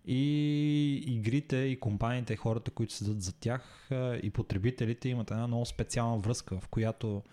И 0.08 0.94
игрите 1.08 1.58
и 1.58 1.80
компаниите, 1.80 2.36
хората, 2.36 2.72
които 2.72 2.94
седат 2.94 3.22
за 3.22 3.34
тях 3.34 3.92
а, 3.92 4.16
и 4.24 4.30
потребителите 4.30 5.10
имат 5.10 5.32
една 5.32 5.48
много 5.48 5.66
специална 5.66 6.18
връзка, 6.18 6.60
в 6.60 6.68
която 6.68 7.24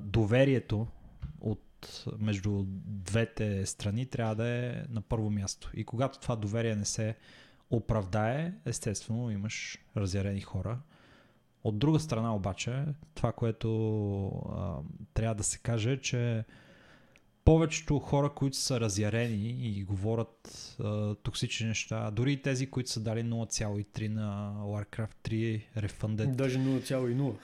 доверието 0.00 0.86
от 1.40 2.04
между 2.18 2.64
двете 2.84 3.66
страни 3.66 4.06
трябва 4.06 4.34
да 4.34 4.48
е 4.48 4.82
на 4.88 5.00
първо 5.00 5.30
място. 5.30 5.70
И 5.74 5.84
когато 5.84 6.20
това 6.20 6.36
доверие 6.36 6.76
не 6.76 6.84
се 6.84 7.16
оправдае, 7.70 8.52
естествено 8.64 9.30
имаш 9.30 9.78
разярени 9.96 10.40
хора. 10.40 10.78
От 11.64 11.78
друга 11.78 12.00
страна 12.00 12.34
обаче, 12.34 12.84
това, 13.14 13.32
което 13.32 14.26
а, 14.26 14.76
трябва 15.14 15.34
да 15.34 15.44
се 15.44 15.58
каже 15.58 15.92
е, 15.92 16.00
че 16.00 16.44
повечето 17.44 17.98
хора, 17.98 18.30
които 18.30 18.56
са 18.56 18.80
разярени 18.80 19.48
и 19.48 19.84
говорят 19.84 20.76
а, 20.80 21.14
токсични 21.14 21.66
неща, 21.66 22.10
дори 22.10 22.32
и 22.32 22.42
тези, 22.42 22.70
които 22.70 22.90
са 22.90 23.00
дали 23.00 23.20
0,3 23.20 24.08
на 24.08 24.54
Warcraft 24.58 25.14
3 25.24 25.62
Refunded. 25.78 26.34
Даже 26.34 26.58
0,0. 26.58 27.34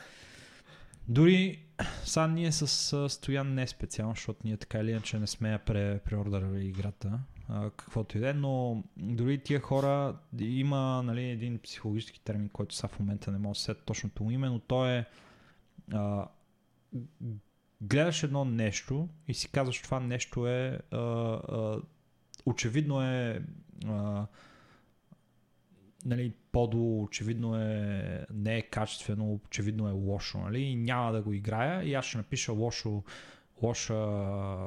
Дори 1.09 1.68
сега 2.05 2.26
ние 2.26 2.52
с 2.52 3.09
Стоян 3.09 3.55
не 3.55 3.66
специално, 3.66 4.14
защото 4.14 4.40
ние 4.44 4.56
така 4.56 4.78
или 4.78 4.90
иначе 4.90 5.18
не 5.18 5.26
сме 5.26 5.52
я 5.52 5.59
пре, 5.59 5.98
преордърали 5.98 6.66
играта, 6.66 7.20
а, 7.48 7.70
каквото 7.70 8.18
и 8.18 8.20
да 8.20 8.30
е, 8.30 8.32
но 8.32 8.82
дори 8.96 9.38
тия 9.38 9.60
хора 9.60 10.16
има 10.40 11.02
нали, 11.02 11.24
един 11.24 11.59
психологически 11.59 12.20
термин, 12.20 12.48
който 12.48 12.74
сега 12.74 12.88
в 12.88 12.98
момента 12.98 13.30
не 13.30 13.38
мога 13.38 13.55
да 13.55 13.60
се 13.60 13.74
точното 13.74 14.24
му 14.24 14.30
име, 14.30 14.48
но 14.48 14.59
то 14.59 14.86
е 14.86 15.06
а, 15.92 16.28
гледаш 17.80 18.22
едно 18.22 18.44
нещо 18.44 19.09
и 19.28 19.34
си 19.34 19.48
казваш 19.48 19.82
това 19.82 20.00
нещо 20.00 20.46
е 20.46 20.80
а, 20.90 20.98
а, 20.98 21.80
очевидно 22.46 23.02
е 23.02 23.42
а, 23.86 24.26
нали, 26.05 26.33
подо 26.53 27.03
очевидно 27.03 27.57
е, 27.57 28.27
не 28.35 28.57
е 28.57 28.62
качествено, 28.62 29.41
очевидно 29.47 29.89
е 29.89 29.93
лошо, 29.93 30.39
нали, 30.39 30.61
и 30.61 30.77
няма 30.77 31.12
да 31.12 31.23
го 31.23 31.33
играя 31.33 31.85
и 31.85 31.95
аз 31.95 32.05
ще 32.05 32.19
напиша 32.19 32.53
лошо, 32.53 33.03
лошо, 33.62 33.95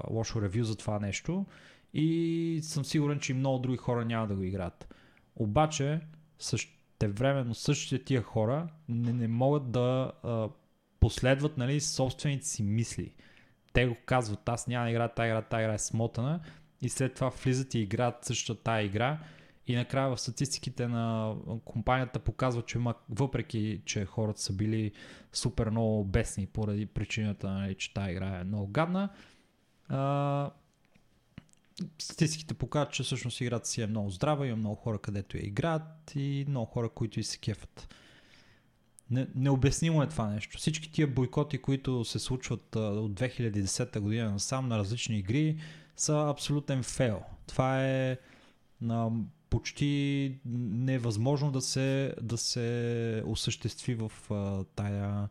лошо 0.09 0.41
ревю 0.41 0.63
за 0.63 0.75
това 0.75 0.99
нещо 0.99 1.45
и 1.93 2.59
съм 2.63 2.85
сигурен, 2.85 3.19
че 3.19 3.31
и 3.31 3.35
много 3.35 3.59
други 3.59 3.77
хора 3.77 4.05
няма 4.05 4.27
да 4.27 4.35
го 4.35 4.43
играят. 4.43 4.95
Обаче, 5.35 6.01
същевременно 6.39 7.55
същите 7.55 8.03
тия 8.03 8.21
хора 8.21 8.67
не, 8.89 9.13
не 9.13 9.27
могат 9.27 9.71
да 9.71 10.11
а, 10.23 10.49
последват 10.99 11.57
нали, 11.57 11.81
собствените 11.81 12.45
си 12.45 12.63
мисли. 12.63 13.13
Те 13.73 13.87
го 13.87 13.95
казват, 14.05 14.49
аз 14.49 14.67
няма 14.67 14.85
да 14.85 14.91
играя 14.91 15.13
тази 15.13 15.27
игра, 15.27 15.41
тази 15.41 15.63
игра 15.63 15.73
е 15.73 15.79
смотана 15.79 16.39
и 16.81 16.89
след 16.89 17.13
това 17.13 17.29
влизат 17.29 17.73
и 17.73 17.79
играят 17.79 18.25
същата 18.25 18.63
тази 18.63 18.85
игра 18.85 19.19
и 19.67 19.75
накрая 19.75 20.15
в 20.15 20.21
статистиките 20.21 20.87
на 20.87 21.35
компанията 21.65 22.19
показва, 22.19 22.61
че 22.61 22.79
въпреки, 23.09 23.81
че 23.85 24.05
хората 24.05 24.41
са 24.41 24.53
били 24.53 24.91
супер 25.33 25.69
много 25.69 26.03
бесни 26.03 26.45
поради 26.45 26.85
причината, 26.85 27.49
нали, 27.49 27.75
че 27.75 27.93
тази 27.93 28.11
игра 28.11 28.39
е 28.39 28.43
много 28.43 28.67
гадна, 28.67 29.09
а, 29.89 30.51
статистиките 31.99 32.53
показват, 32.53 32.93
че 32.93 33.03
всъщност 33.03 33.41
играта 33.41 33.67
си 33.67 33.81
е 33.81 33.87
много 33.87 34.09
здрава, 34.09 34.47
има 34.47 34.57
много 34.57 34.75
хора 34.75 34.99
където 34.99 35.37
я 35.37 35.45
играят 35.45 36.11
и 36.15 36.45
много 36.47 36.65
хора, 36.65 36.89
които 36.89 37.19
и 37.19 37.23
се 37.23 37.37
кефат. 37.37 37.93
Не, 39.11 39.27
необяснимо 39.35 40.03
е 40.03 40.07
това 40.07 40.27
нещо. 40.27 40.57
Всички 40.57 40.91
тия 40.91 41.07
бойкоти, 41.07 41.57
които 41.57 42.05
се 42.05 42.19
случват 42.19 42.75
от 42.75 43.11
2010 43.11 43.99
година 43.99 44.31
насам 44.31 44.67
на 44.67 44.77
различни 44.77 45.17
игри, 45.17 45.57
са 45.95 46.29
абсолютен 46.29 46.83
фейл. 46.83 47.23
Това 47.47 47.85
е 47.87 48.17
а, 48.89 49.09
почти 49.51 50.35
невъзможно 50.45 51.51
да 51.51 51.61
се, 51.61 52.13
да 52.21 52.37
се 52.37 53.23
осъществи 53.25 53.95
в 53.95 54.11
а, 54.29 54.63
тая 54.63 55.29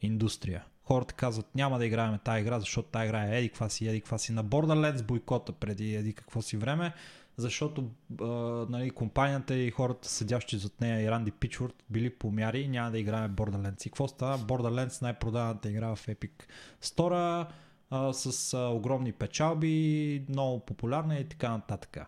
индустрия. 0.00 0.64
Хората 0.84 1.14
казват, 1.14 1.54
няма 1.54 1.78
да 1.78 1.86
играем 1.86 2.18
тази 2.24 2.40
игра, 2.40 2.60
защото 2.60 2.88
тази 2.88 3.06
игра 3.06 3.24
е 3.24 3.38
еди 3.38 3.48
каква 3.48 3.68
си, 3.68 3.88
еди 3.88 4.00
каква 4.00 4.18
си. 4.18 4.32
На 4.32 4.44
Borderlands 4.44 5.02
бойкота 5.02 5.52
преди 5.52 5.94
еди 5.94 6.12
какво 6.12 6.42
си 6.42 6.56
време, 6.56 6.92
защото 7.36 7.90
а, 8.20 8.26
нали, 8.70 8.90
компанията 8.90 9.54
и 9.54 9.70
хората 9.70 10.08
седящи 10.08 10.58
зад 10.58 10.80
нея 10.80 11.00
и 11.00 11.10
Ранди 11.10 11.30
Пичворд 11.30 11.84
били 11.90 12.10
помяри 12.10 12.68
няма 12.68 12.90
да 12.90 12.98
играем 12.98 13.34
Borderlands. 13.36 13.86
И 13.86 13.90
какво 13.90 14.08
става? 14.08 14.38
Borderlands 14.38 15.02
най-продаваната 15.02 15.70
игра 15.70 15.94
в 15.94 16.06
Epic 16.06 16.30
Store 16.82 17.46
с 18.12 18.58
огромни 18.58 19.12
печалби, 19.12 20.24
много 20.28 20.60
популярна 20.60 21.18
и 21.18 21.28
така 21.28 21.50
нататък. 21.50 21.98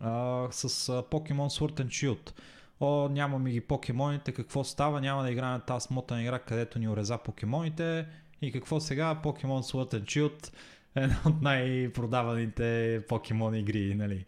А, 0.00 0.48
с 0.50 0.88
а, 0.88 1.02
Pokemon 1.02 1.60
Sword 1.60 1.82
and 1.82 1.86
Shield. 1.86 2.32
О, 2.80 3.08
нямаме 3.08 3.50
ги 3.50 3.60
покемоните, 3.60 4.32
какво 4.32 4.64
става, 4.64 5.00
няма 5.00 5.22
да 5.22 5.30
играем 5.30 5.60
тази 5.66 5.84
смотана 5.84 6.22
игра, 6.22 6.38
където 6.38 6.78
ни 6.78 6.88
ореза 6.88 7.18
покемоните. 7.18 8.06
И 8.42 8.52
какво 8.52 8.80
сега? 8.80 9.20
Pokemon 9.24 9.72
Sword 9.72 9.94
and 9.94 10.04
Shield 10.04 10.52
е 10.96 11.00
една 11.00 11.20
от 11.26 11.42
най-продаваните 11.42 13.02
покемон 13.08 13.54
игри, 13.54 13.94
нали? 13.94 14.24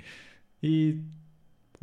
И 0.62 0.97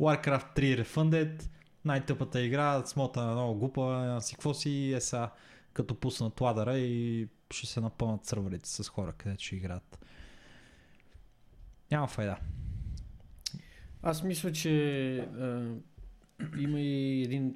Warcraft 0.00 0.56
3 0.56 0.82
Refunded, 0.82 1.42
най-тъпата 1.84 2.42
игра, 2.42 2.86
смотана 2.86 3.32
много 3.32 3.58
глупа, 3.58 4.18
си 4.20 4.34
какво 4.34 4.54
си 4.54 4.92
е 4.92 5.00
са, 5.00 5.28
като 5.72 5.94
пуснат 5.94 6.40
ладъра 6.40 6.78
и 6.78 7.28
ще 7.50 7.66
се 7.66 7.80
напълнат 7.80 8.26
сървърите 8.26 8.68
с 8.68 8.88
хора, 8.88 9.12
където 9.12 9.44
ще 9.44 9.56
играят. 9.56 9.98
Няма 11.90 12.06
файда. 12.06 12.36
Аз 14.06 14.22
мисля, 14.22 14.52
че 14.52 15.16
а, 15.18 15.68
има 16.58 16.80
и 16.80 17.22
един 17.22 17.54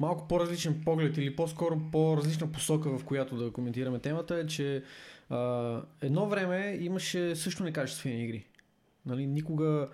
малко 0.00 0.28
по-различен 0.28 0.82
поглед 0.84 1.16
или 1.16 1.36
по-скоро 1.36 1.80
по-различна 1.92 2.52
посока, 2.52 2.98
в 2.98 3.04
която 3.04 3.36
да 3.36 3.52
коментираме 3.52 3.98
темата 3.98 4.36
е, 4.36 4.46
че 4.46 4.82
а, 5.30 5.82
едно 6.00 6.26
време 6.26 6.78
имаше 6.80 7.36
също 7.36 7.64
некачествени 7.64 8.24
игри. 8.24 8.46
Нали, 9.06 9.26
никога, 9.26 9.88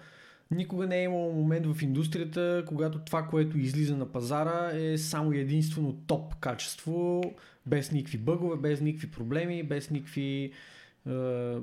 никога 0.50 0.86
не 0.86 1.00
е 1.00 1.05
имало 1.05 1.32
момент 1.32 1.66
в 1.66 1.82
индустрията, 1.82 2.64
когато 2.66 2.98
това, 2.98 3.22
което 3.22 3.59
излиза 3.59 3.96
на 3.96 4.12
пазара 4.12 4.70
е 4.74 4.98
само 4.98 5.32
единствено 5.32 5.92
топ 6.06 6.34
качество, 6.34 7.22
без 7.66 7.92
никакви 7.92 8.18
бъгове, 8.18 8.56
без 8.56 8.80
никакви 8.80 9.10
проблеми, 9.10 9.62
без 9.62 9.90
никакви, 9.90 10.52
е, 11.06 11.56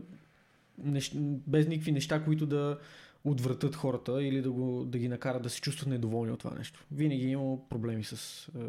нещ, 0.77 1.13
без 1.47 1.67
никакви 1.67 1.91
неща, 1.91 2.23
които 2.23 2.45
да 2.45 2.77
отвратят 3.26 3.76
хората 3.76 4.23
или 4.23 4.41
да, 4.41 4.52
го, 4.52 4.85
да 4.85 4.97
ги 4.97 5.07
накарат 5.07 5.43
да 5.43 5.49
се 5.49 5.61
чувстват 5.61 5.89
недоволни 5.89 6.31
от 6.31 6.39
това 6.39 6.57
нещо. 6.57 6.85
Винаги 6.91 7.26
е 7.26 7.30
имало 7.30 7.69
проблеми 7.69 8.03
с 8.03 8.47
е, 8.47 8.60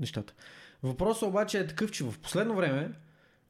нещата. 0.00 0.34
Въпросът 0.82 1.28
обаче 1.28 1.58
е 1.58 1.66
такъв, 1.66 1.90
че 1.90 2.04
в 2.04 2.18
последно 2.18 2.56
време 2.56 2.92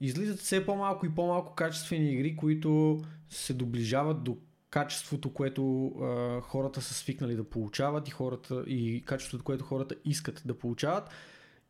излизат 0.01 0.39
все 0.39 0.67
по-малко 0.67 1.07
и 1.07 1.15
по-малко 1.15 1.55
качествени 1.55 2.13
игри, 2.13 2.37
които 2.37 3.01
се 3.31 3.55
доближават 3.55 4.25
до 4.25 4.37
качеството, 4.71 5.33
което 5.33 5.87
а, 5.87 6.41
хората 6.41 6.83
са 6.83 6.95
свикнали 6.95 7.37
да 7.37 7.45
получават 7.45 8.09
и, 8.09 8.11
хората, 8.11 8.65
и 8.67 9.03
качеството, 9.05 9.45
което 9.45 9.65
хората 9.65 9.95
искат 10.05 10.43
да 10.45 10.59
получават 10.59 11.11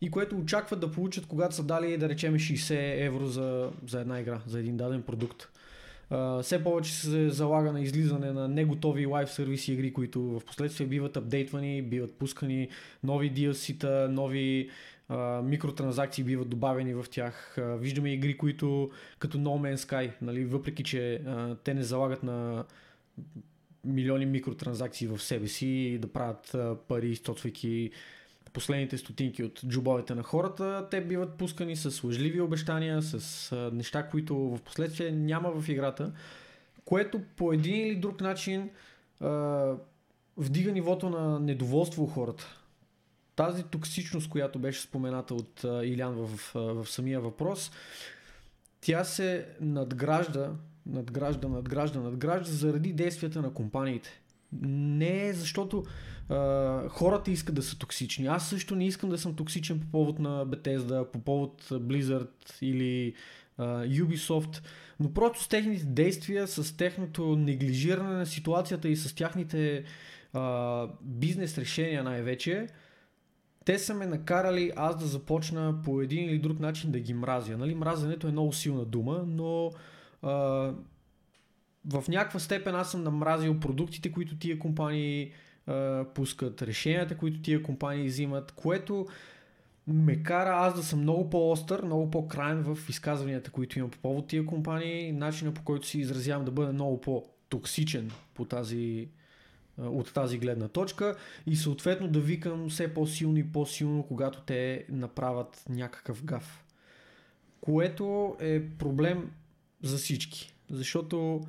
и 0.01 0.11
което 0.11 0.37
очакват 0.37 0.81
да 0.81 0.93
получат, 0.93 1.27
когато 1.27 1.55
са 1.55 1.63
дали, 1.63 1.99
да 1.99 2.09
речем, 2.09 2.35
60 2.35 3.07
евро 3.07 3.27
за, 3.27 3.71
за 3.87 4.01
една 4.01 4.21
игра, 4.21 4.41
за 4.47 4.59
един 4.59 4.77
даден 4.77 5.03
продукт. 5.03 5.49
Все 6.43 6.65
повече 6.65 6.93
се 6.93 7.31
залага 7.31 7.73
на 7.73 7.81
излизане 7.81 8.33
на 8.33 8.49
неготови 8.49 9.07
лайв 9.07 9.31
сервиси 9.31 9.73
игри, 9.73 9.93
които 9.93 10.23
в 10.23 10.43
последствие 10.47 10.87
биват 10.87 11.17
апдейтвани, 11.17 11.83
биват 11.83 12.15
пускани 12.15 12.69
нови 13.03 13.33
DLC-та, 13.33 14.09
нови 14.09 14.71
uh, 15.11 15.43
микротранзакции 15.43 16.25
биват 16.25 16.49
добавени 16.49 16.95
в 16.95 17.05
тях. 17.11 17.55
Uh, 17.59 17.77
виждаме 17.77 18.13
игри, 18.13 18.37
които 18.37 18.91
като 19.19 19.39
No 19.39 19.75
Man's 19.75 19.77
Sky, 19.77 20.13
нали, 20.23 20.45
въпреки 20.45 20.85
че 20.85 21.23
те 21.65 21.75
не 21.75 21.83
залагат 21.83 22.23
на 22.23 22.65
милиони 23.85 24.27
микротранзакции 24.27 25.07
в 25.07 25.19
себе 25.19 25.49
си, 25.49 25.99
да 26.03 26.09
правят 26.09 26.57
пари, 26.89 27.09
източвайки 27.09 27.91
последните 28.55 28.99
стотинки 28.99 29.45
от 29.45 29.61
джубовете 29.67 30.15
на 30.15 30.23
хората, 30.23 30.89
те 30.91 31.01
биват 31.01 31.35
пускани 31.35 31.77
с 31.77 32.05
лъжливи 32.05 32.41
обещания, 32.41 33.03
с 33.03 33.53
а, 33.53 33.71
неща, 33.73 34.09
които 34.09 34.37
в 34.37 34.59
последствие 34.65 35.11
няма 35.11 35.61
в 35.61 35.69
играта, 35.69 36.13
което 36.85 37.21
по 37.37 37.53
един 37.53 37.87
или 37.87 37.97
друг 37.97 38.21
начин 38.21 38.71
а, 39.21 39.73
вдига 40.37 40.73
нивото 40.73 41.11
на 41.11 41.41
недоволство 41.41 42.05
у 42.05 42.07
хората. 42.07 42.61
Тази 43.37 43.63
токсичност, 43.63 44.31
която 44.31 44.59
беше 44.59 44.81
спомената 44.81 45.35
от 45.35 45.65
а, 45.65 45.87
Илян 45.87 46.15
в, 46.15 46.27
в, 46.27 46.85
в 46.85 46.91
самия 46.91 47.21
въпрос, 47.21 47.71
тя 48.81 49.05
се 49.05 49.47
надгражда 49.61 50.51
надгражда, 50.87 51.49
надгражда, 51.49 52.01
надгражда 52.01 52.53
заради 52.53 52.93
действията 52.93 53.43
на 53.43 53.55
компаниите. 53.55 54.21
Не 54.63 55.33
защото 55.33 55.85
а, 56.29 56.89
хората 56.89 57.31
искат 57.31 57.55
да 57.55 57.63
са 57.63 57.79
токсични. 57.79 58.27
Аз 58.27 58.49
също 58.49 58.77
не 58.77 58.87
искам 58.87 59.11
да 59.11 59.19
съм 59.19 59.35
токсичен 59.35 59.81
по 59.81 59.87
повод 59.87 60.19
на 60.19 60.47
Bethesda, 60.47 61.11
по 61.11 61.19
повод 61.19 61.63
Blizzard 61.71 62.63
или 62.63 63.15
а, 63.59 63.65
Ubisoft, 63.85 64.63
но 65.01 65.13
просто 65.13 65.43
с 65.43 65.49
техните 65.49 65.85
действия, 65.85 66.49
с 66.49 66.77
техното 66.77 67.37
неглижиране 67.37 68.17
на 68.17 68.27
ситуацията 68.27 68.89
и 68.89 68.97
с 68.97 69.15
тяхните 69.15 69.85
а, 70.33 70.89
бизнес 71.03 71.59
решения 71.59 72.05
най-вече, 72.05 72.67
те 73.65 73.79
са 73.79 73.95
ме 73.95 74.07
накарали 74.07 74.73
аз 74.77 74.99
да 74.99 75.07
започна 75.07 75.83
по 75.85 76.01
един 76.01 76.29
или 76.29 76.39
друг 76.39 76.61
начин 76.61 76.91
да 76.91 77.01
ги 77.01 77.15
мразя. 77.15 77.57
Нали, 77.57 77.75
мразенето 77.75 78.29
е 78.29 78.33
много 78.33 78.53
силна 78.53 78.85
дума, 78.85 79.25
но 79.27 79.71
в 81.87 82.05
някаква 82.09 82.41
степен 82.41 82.75
аз 82.75 82.91
съм 82.91 83.03
намразил 83.03 83.61
продуктите, 83.61 84.13
които 84.13 84.39
тия 84.39 84.59
компании 84.59 85.33
а, 85.67 86.05
пускат, 86.15 86.63
решенията, 86.63 87.17
които 87.17 87.43
тия 87.43 87.63
компании 87.63 88.09
взимат, 88.09 88.53
което 88.53 89.07
ме 89.87 90.23
кара 90.23 90.57
аз 90.57 90.75
да 90.75 90.83
съм 90.83 91.01
много 91.01 91.31
по-остър, 91.31 91.83
много 91.83 92.11
по-крайен 92.11 92.75
в 92.75 92.89
изказванията, 92.89 93.51
които 93.51 93.79
имам 93.79 93.91
по 93.91 93.99
повод 93.99 94.27
тия 94.27 94.47
компании, 94.47 95.13
начина 95.13 95.55
по 95.55 95.63
който 95.63 95.87
си 95.87 96.01
изразявам 96.01 96.45
да 96.45 96.51
бъда 96.51 96.73
много 96.73 97.01
по-токсичен 97.01 98.11
по 98.35 98.45
тази, 98.45 99.09
от 99.79 100.15
тази 100.15 100.39
гледна 100.39 100.69
точка 100.69 101.17
и 101.47 101.57
съответно 101.57 102.09
да 102.09 102.21
викам 102.21 102.69
все 102.69 102.95
по-силно 102.95 103.39
и 103.39 103.53
по-силно, 103.53 104.03
когато 104.03 104.41
те 104.41 104.87
направят 104.89 105.65
някакъв 105.69 106.25
гаф. 106.25 106.65
Което 107.61 108.37
е 108.41 108.69
проблем 108.69 109.31
за 109.83 109.97
всички. 109.97 110.55
Защото 110.71 111.41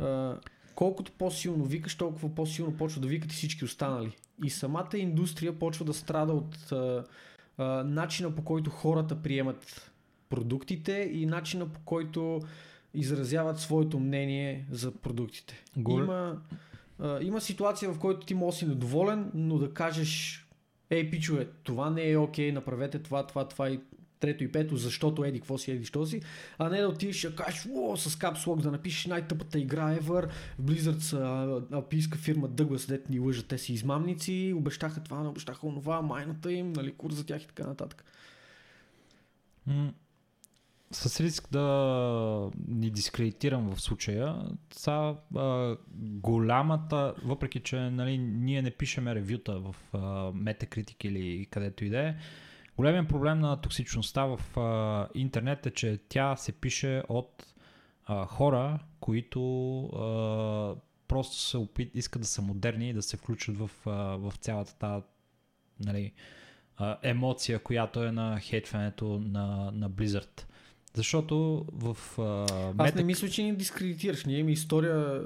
а, 0.00 0.36
колкото 0.74 1.12
по-силно 1.12 1.64
викаш, 1.64 1.94
толкова 1.94 2.34
по-силно 2.34 2.76
почва 2.76 3.00
да 3.00 3.08
викат 3.08 3.32
и 3.32 3.34
всички 3.34 3.64
останали. 3.64 4.16
И 4.44 4.50
самата 4.50 4.96
индустрия 4.96 5.58
почва 5.58 5.84
да 5.84 5.94
страда 5.94 6.32
от 6.32 6.72
а, 6.72 7.04
а, 7.58 7.64
начина 7.84 8.34
по 8.34 8.44
който 8.44 8.70
хората 8.70 9.22
приемат 9.22 9.92
продуктите 10.30 11.10
и 11.12 11.26
начина 11.26 11.68
по 11.68 11.80
който 11.84 12.40
изразяват 12.94 13.58
своето 13.58 14.00
мнение 14.00 14.66
за 14.70 14.90
продуктите. 14.90 15.64
Гол... 15.76 15.98
Има, 15.98 16.42
а, 16.98 17.22
има 17.22 17.40
ситуация, 17.40 17.92
в 17.92 17.98
която 17.98 18.26
ти 18.26 18.34
можеш 18.34 18.60
да 18.60 18.64
си 18.64 18.70
недоволен, 18.70 19.30
но 19.34 19.58
да 19.58 19.74
кажеш 19.74 20.42
Ей, 20.92 21.10
пичове, 21.10 21.48
това 21.62 21.90
не 21.90 22.10
е 22.10 22.16
окей, 22.16 22.50
okay, 22.50 22.54
направете 22.54 22.98
това, 22.98 23.26
това, 23.26 23.48
това 23.48 23.70
и 23.70 23.80
трето 24.22 24.44
и 24.44 24.52
пето, 24.52 24.76
защото 24.76 25.24
еди, 25.24 25.38
какво 25.40 25.58
си, 25.58 25.70
еди, 25.70 25.84
що 25.84 26.06
си, 26.06 26.20
а 26.58 26.68
не 26.68 26.80
да 26.80 26.88
отидеш 26.88 27.24
и 27.24 27.36
кажеш, 27.36 27.66
о, 27.74 27.96
с 27.96 28.16
капслог 28.16 28.60
да 28.60 28.70
напишеш 28.70 29.06
най-тъпата 29.06 29.58
игра 29.58 29.98
ever, 29.98 30.28
Blizzard 30.62 30.98
са 30.98 31.62
алпийска 31.72 32.18
фирма 32.18 32.48
Douglas, 32.48 32.88
дет 32.88 33.10
ни 33.10 33.18
лъжат, 33.18 33.46
те 33.46 33.58
си 33.58 33.72
измамници, 33.72 34.54
обещаха 34.56 35.02
това, 35.02 35.22
не 35.22 35.28
обещаха 35.28 35.66
онова, 35.66 36.02
майната 36.02 36.52
им, 36.52 36.72
нали, 36.72 36.92
курс 36.92 37.14
за 37.14 37.26
тях 37.26 37.42
и 37.42 37.46
така 37.46 37.66
нататък. 37.66 38.04
с 40.92 41.20
риск 41.20 41.48
да 41.52 42.50
ни 42.68 42.90
дискредитирам 42.90 43.74
в 43.74 43.80
случая, 43.80 44.36
са 44.72 45.14
а, 45.36 45.76
голямата, 45.96 47.14
въпреки 47.24 47.60
че 47.60 47.76
нали, 47.76 48.18
ние 48.18 48.62
не 48.62 48.70
пишеме 48.70 49.14
ревюта 49.14 49.58
в 49.58 49.76
а, 49.92 49.98
Metacritic 50.32 51.06
или 51.06 51.46
където 51.50 51.84
и 51.84 51.88
да 51.88 52.08
е, 52.08 52.14
Големият 52.76 53.08
проблем 53.08 53.40
на 53.40 53.60
токсичността 53.60 54.24
в 54.24 54.58
а, 54.58 55.08
интернет 55.14 55.66
е, 55.66 55.70
че 55.70 55.98
тя 56.08 56.36
се 56.36 56.52
пише 56.52 57.02
от 57.08 57.54
а, 58.04 58.26
хора, 58.26 58.78
които 59.00 59.82
а, 59.86 60.76
просто 61.08 61.36
се 61.36 61.56
опит, 61.56 61.90
искат 61.94 62.22
да 62.22 62.28
са 62.28 62.42
модерни 62.42 62.90
и 62.90 62.92
да 62.92 63.02
се 63.02 63.16
включат 63.16 63.56
в, 63.56 63.70
а, 63.86 63.90
в 64.16 64.32
цялата 64.40 64.78
тази 64.78 65.04
нали, 65.80 66.12
емоция, 67.02 67.58
която 67.58 68.04
е 68.04 68.12
на 68.12 68.40
хейтването 68.40 69.20
на, 69.20 69.70
на 69.74 69.90
Blizzard. 69.90 70.46
Защото 70.94 71.66
в 71.72 72.18
а, 72.18 72.46
Аз 72.78 72.94
не 72.94 73.04
мисля, 73.04 73.28
че 73.28 73.42
ни 73.42 73.56
дискредитираш. 73.56 74.24
Ние 74.24 74.38
имаме 74.38 74.52
история 74.52 74.96
а, 74.96 75.22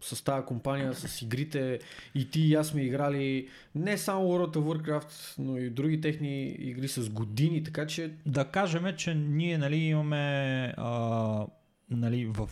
с 0.00 0.24
тази 0.24 0.46
компания, 0.46 0.94
с 0.94 1.22
игрите. 1.22 1.80
И 2.14 2.30
ти 2.30 2.40
и 2.40 2.54
аз 2.54 2.68
сме 2.68 2.82
играли 2.82 3.48
не 3.74 3.98
само 3.98 4.24
World 4.24 4.56
of 4.56 4.82
Warcraft, 4.82 5.34
но 5.38 5.58
и 5.58 5.70
други 5.70 6.00
техни 6.00 6.46
игри 6.48 6.88
с 6.88 7.10
години, 7.10 7.64
така 7.64 7.86
че... 7.86 8.14
Да 8.26 8.44
кажем, 8.44 8.84
че 8.96 9.14
ние 9.14 9.58
нали, 9.58 9.76
имаме 9.76 10.74
а, 10.76 11.46
нали, 11.90 12.26
в 12.26 12.50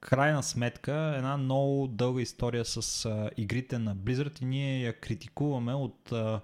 крайна 0.00 0.42
сметка 0.42 1.14
една 1.16 1.36
много 1.36 1.86
дълга 1.86 2.22
история 2.22 2.64
с 2.64 3.04
а, 3.04 3.30
игрите 3.36 3.78
на 3.78 3.96
Blizzard 3.96 4.42
и 4.42 4.44
ние 4.44 4.80
я 4.80 5.00
критикуваме 5.00 5.74
от 5.74 6.12
а, 6.12 6.40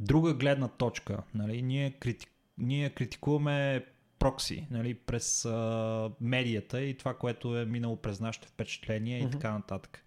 друга 0.00 0.34
гледна 0.34 0.68
точка. 0.68 1.22
Нали? 1.34 1.62
Ние, 1.62 1.90
крити... 1.90 2.26
ние 2.58 2.90
критикуваме 2.90 3.84
прокси, 4.24 4.66
нали, 4.70 4.94
през 4.94 5.44
а, 5.44 6.10
медията 6.20 6.82
и 6.82 6.96
това, 6.96 7.14
което 7.14 7.58
е 7.58 7.64
минало 7.64 7.96
през 7.96 8.20
нашите 8.20 8.48
впечатления 8.48 9.22
mm-hmm. 9.22 9.28
и 9.28 9.30
така 9.30 9.52
нататък. 9.52 10.04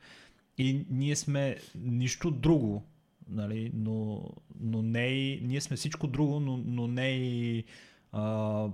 И 0.57 0.85
ние 0.89 1.15
сме 1.15 1.57
нищо 1.76 2.31
друго, 2.31 2.84
нали, 3.30 3.72
но, 3.73 4.30
но 4.60 4.81
не 4.81 5.07
и, 5.07 5.41
ние 5.41 5.61
сме 5.61 5.77
всичко 5.77 6.07
друго, 6.07 6.39
но, 6.39 6.57
но 6.57 6.88
не 6.88 7.10
и 7.10 7.64
а, 8.11 8.68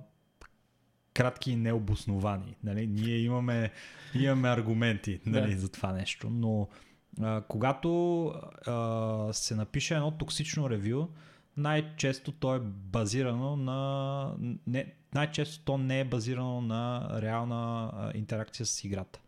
кратки 1.14 1.52
и 1.52 1.56
необосновани. 1.56 2.56
Нали? 2.64 2.88
Ние 2.88 3.18
имаме, 3.18 3.72
имаме 4.16 4.50
аргументи 4.50 5.20
нали, 5.26 5.54
Да. 5.54 5.60
за 5.60 5.70
това 5.72 5.92
нещо, 5.92 6.30
но 6.30 6.68
а, 7.22 7.42
когато 7.42 8.26
а, 8.68 9.34
се 9.34 9.56
напише 9.56 9.96
едно 9.96 10.12
токсично 10.12 10.70
ревю, 10.70 11.08
най-често 11.58 12.32
то 12.32 12.56
е 12.56 12.60
базирано 12.64 13.56
на... 13.56 14.36
Не, 14.68 14.94
най-често 15.14 15.66
то 15.66 15.78
не 15.78 16.00
е 16.00 16.06
базирано 16.06 16.62
на 16.62 17.10
реална 17.22 17.92
интеракция 18.16 18.66
с 18.66 18.84
играта. 18.84 19.20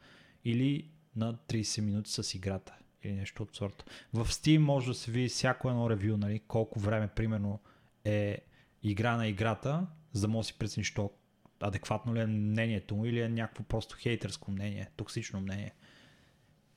Или 0.46 0.90
на 1.16 1.34
30 1.34 1.82
минути 1.82 2.12
с 2.12 2.34
играта. 2.34 2.74
Или 3.04 3.14
нещо 3.14 3.44
от 3.44 3.56
сорта. 3.56 3.86
В 4.14 4.26
Steam 4.26 4.58
може 4.58 4.88
да 4.88 4.94
се 4.94 5.12
види 5.12 5.28
всяко 5.28 5.70
едно 5.70 5.90
ревю, 5.90 6.18
нали, 6.18 6.42
колко 6.48 6.80
време 6.80 7.08
примерно 7.08 7.60
е 8.06 8.38
игра 8.84 9.18
на 9.18 9.28
играта, 9.28 9.88
за 10.14 10.22
да 10.22 10.28
може 10.28 10.46
да 10.46 10.48
си 10.48 10.58
прецениш 10.58 10.94
то 10.94 11.12
адекватно 11.60 12.16
ли 12.16 12.20
е 12.20 12.26
мнението 12.26 12.96
му 12.96 13.06
или 13.06 13.22
е 13.22 13.30
някакво 13.30 13.64
просто 13.64 13.98
хейтърско 14.00 14.52
мнение, 14.52 14.90
токсично 14.98 15.42
мнение. 15.42 15.72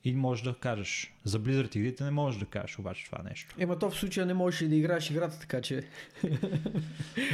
И 0.03 0.15
можеш 0.15 0.43
да 0.43 0.55
кажеш. 0.59 1.13
За 1.23 1.39
Blizzard 1.39 1.75
игрите 1.75 2.03
не 2.03 2.11
можеш 2.11 2.39
да 2.39 2.45
кажеш 2.45 2.79
обаче 2.79 3.05
това 3.05 3.23
нещо. 3.23 3.55
Ема 3.57 3.79
то 3.79 3.89
в 3.89 3.95
случая 3.95 4.25
не 4.25 4.33
можеш 4.33 4.61
и 4.61 4.67
да 4.67 4.75
играеш 4.75 5.09
играта, 5.09 5.39
така 5.39 5.61
че... 5.61 5.83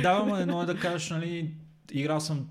Да, 0.02 0.11
ама 0.22 0.41
едно 0.41 0.61
е 0.61 0.65
да 0.65 0.80
кажеш, 0.80 1.10
нали, 1.10 1.53
играл 1.91 2.20
съм 2.20 2.48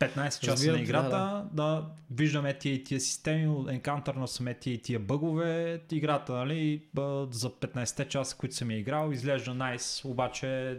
15 0.00 0.40
часа 0.40 0.52
Разбирам 0.52 0.76
на 0.76 0.82
играта, 0.82 1.10
да, 1.10 1.48
да, 1.52 1.86
виждаме 2.10 2.58
тия 2.58 2.74
и 2.74 2.84
тия 2.84 3.00
системи, 3.00 3.64
енкаунтърна 3.68 4.28
съм 4.28 4.46
тия 4.60 4.74
и 4.74 4.82
тия 4.82 5.00
бъгове, 5.00 5.80
играта, 5.90 6.32
нали, 6.32 6.82
за 7.30 7.50
15 7.50 8.08
часа, 8.08 8.36
които 8.36 8.54
съм 8.54 8.70
я 8.70 8.78
играл, 8.78 9.10
изглежда 9.12 9.50
nice, 9.50 10.04
обаче 10.04 10.78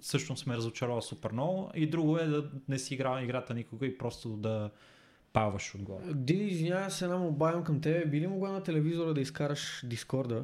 всъщност 0.00 0.46
ме 0.46 0.56
разочарова 0.56 1.02
супер 1.02 1.32
много. 1.32 1.70
И 1.74 1.86
друго 1.86 2.18
е 2.18 2.24
да 2.24 2.50
не 2.68 2.78
си 2.78 2.94
играл 2.94 3.22
играта 3.22 3.54
никога 3.54 3.86
и 3.86 3.98
просто 3.98 4.28
да 4.28 4.70
паваш 5.32 5.74
отгоре. 5.74 6.14
Диди, 6.14 6.44
извинявай 6.44 6.90
се, 6.90 7.04
една 7.04 7.16
имам 7.50 7.64
към 7.64 7.80
тебе. 7.80 8.06
Би 8.06 8.20
ли 8.20 8.26
могла 8.26 8.50
на 8.50 8.62
телевизора 8.62 9.14
да 9.14 9.20
изкараш 9.20 9.82
Дискорда? 9.84 10.42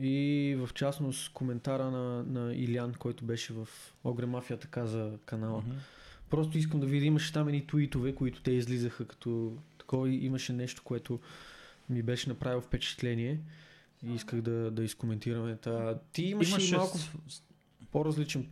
И 0.00 0.56
в 0.58 0.74
частност 0.74 1.32
коментара 1.32 1.90
на, 1.90 2.22
на 2.22 2.54
Илян, 2.54 2.94
който 2.94 3.24
беше 3.24 3.52
в 3.52 3.68
Огре 4.04 4.26
Мафията, 4.26 4.66
каза 4.68 5.18
канала. 5.24 5.58
Мгм. 5.60 5.76
Просто 6.30 6.58
искам 6.58 6.80
да 6.80 6.86
видя, 6.86 7.06
имаше 7.06 7.32
там 7.32 7.48
едни 7.48 7.66
твитове, 7.66 8.14
които 8.14 8.42
те 8.42 8.50
излизаха 8.50 9.04
като 9.06 9.56
такова 9.78 10.10
и 10.10 10.24
имаше 10.24 10.52
нещо, 10.52 10.82
което 10.84 11.20
ми 11.90 12.02
беше 12.02 12.28
направило 12.28 12.60
впечатление 12.60 13.40
и 14.02 14.14
исках 14.14 14.40
да, 14.40 14.70
да 14.70 14.84
изкоментираме. 14.84 15.56
Та, 15.56 15.98
ти 16.12 16.22
имаш 16.22 16.50
Имаше 16.50 16.76
малко 16.76 16.98
с- 16.98 17.42
по-различен 17.92 18.48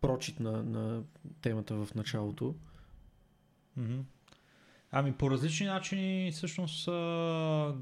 прочит 0.00 0.40
на, 0.40 0.62
на 0.62 1.02
темата 1.42 1.74
в 1.74 1.94
началото. 1.94 2.54
Мгм. 3.76 3.98
Ами 4.98 5.12
по 5.12 5.30
различни 5.30 5.66
начини 5.66 6.30
всъщност 6.32 6.88
а, 6.88 7.74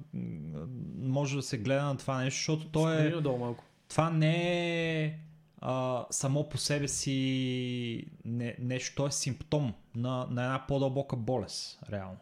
може 0.98 1.36
да 1.36 1.42
се 1.42 1.58
гледа 1.58 1.84
на 1.84 1.96
това 1.96 2.18
нещо, 2.18 2.38
защото 2.38 2.68
то 2.68 2.92
е, 2.92 3.10
надолу 3.10 3.38
малко. 3.38 3.64
това 3.88 4.10
не 4.10 5.04
е 5.04 5.18
а, 5.60 6.04
само 6.10 6.48
по 6.48 6.58
себе 6.58 6.88
си 6.88 8.06
не, 8.24 8.56
нещо, 8.58 8.94
то 8.96 9.06
е 9.06 9.10
симптом 9.10 9.74
на, 9.94 10.26
на 10.30 10.44
една 10.44 10.64
по-дълбока 10.68 11.16
болест, 11.16 11.78
реално. 11.92 12.16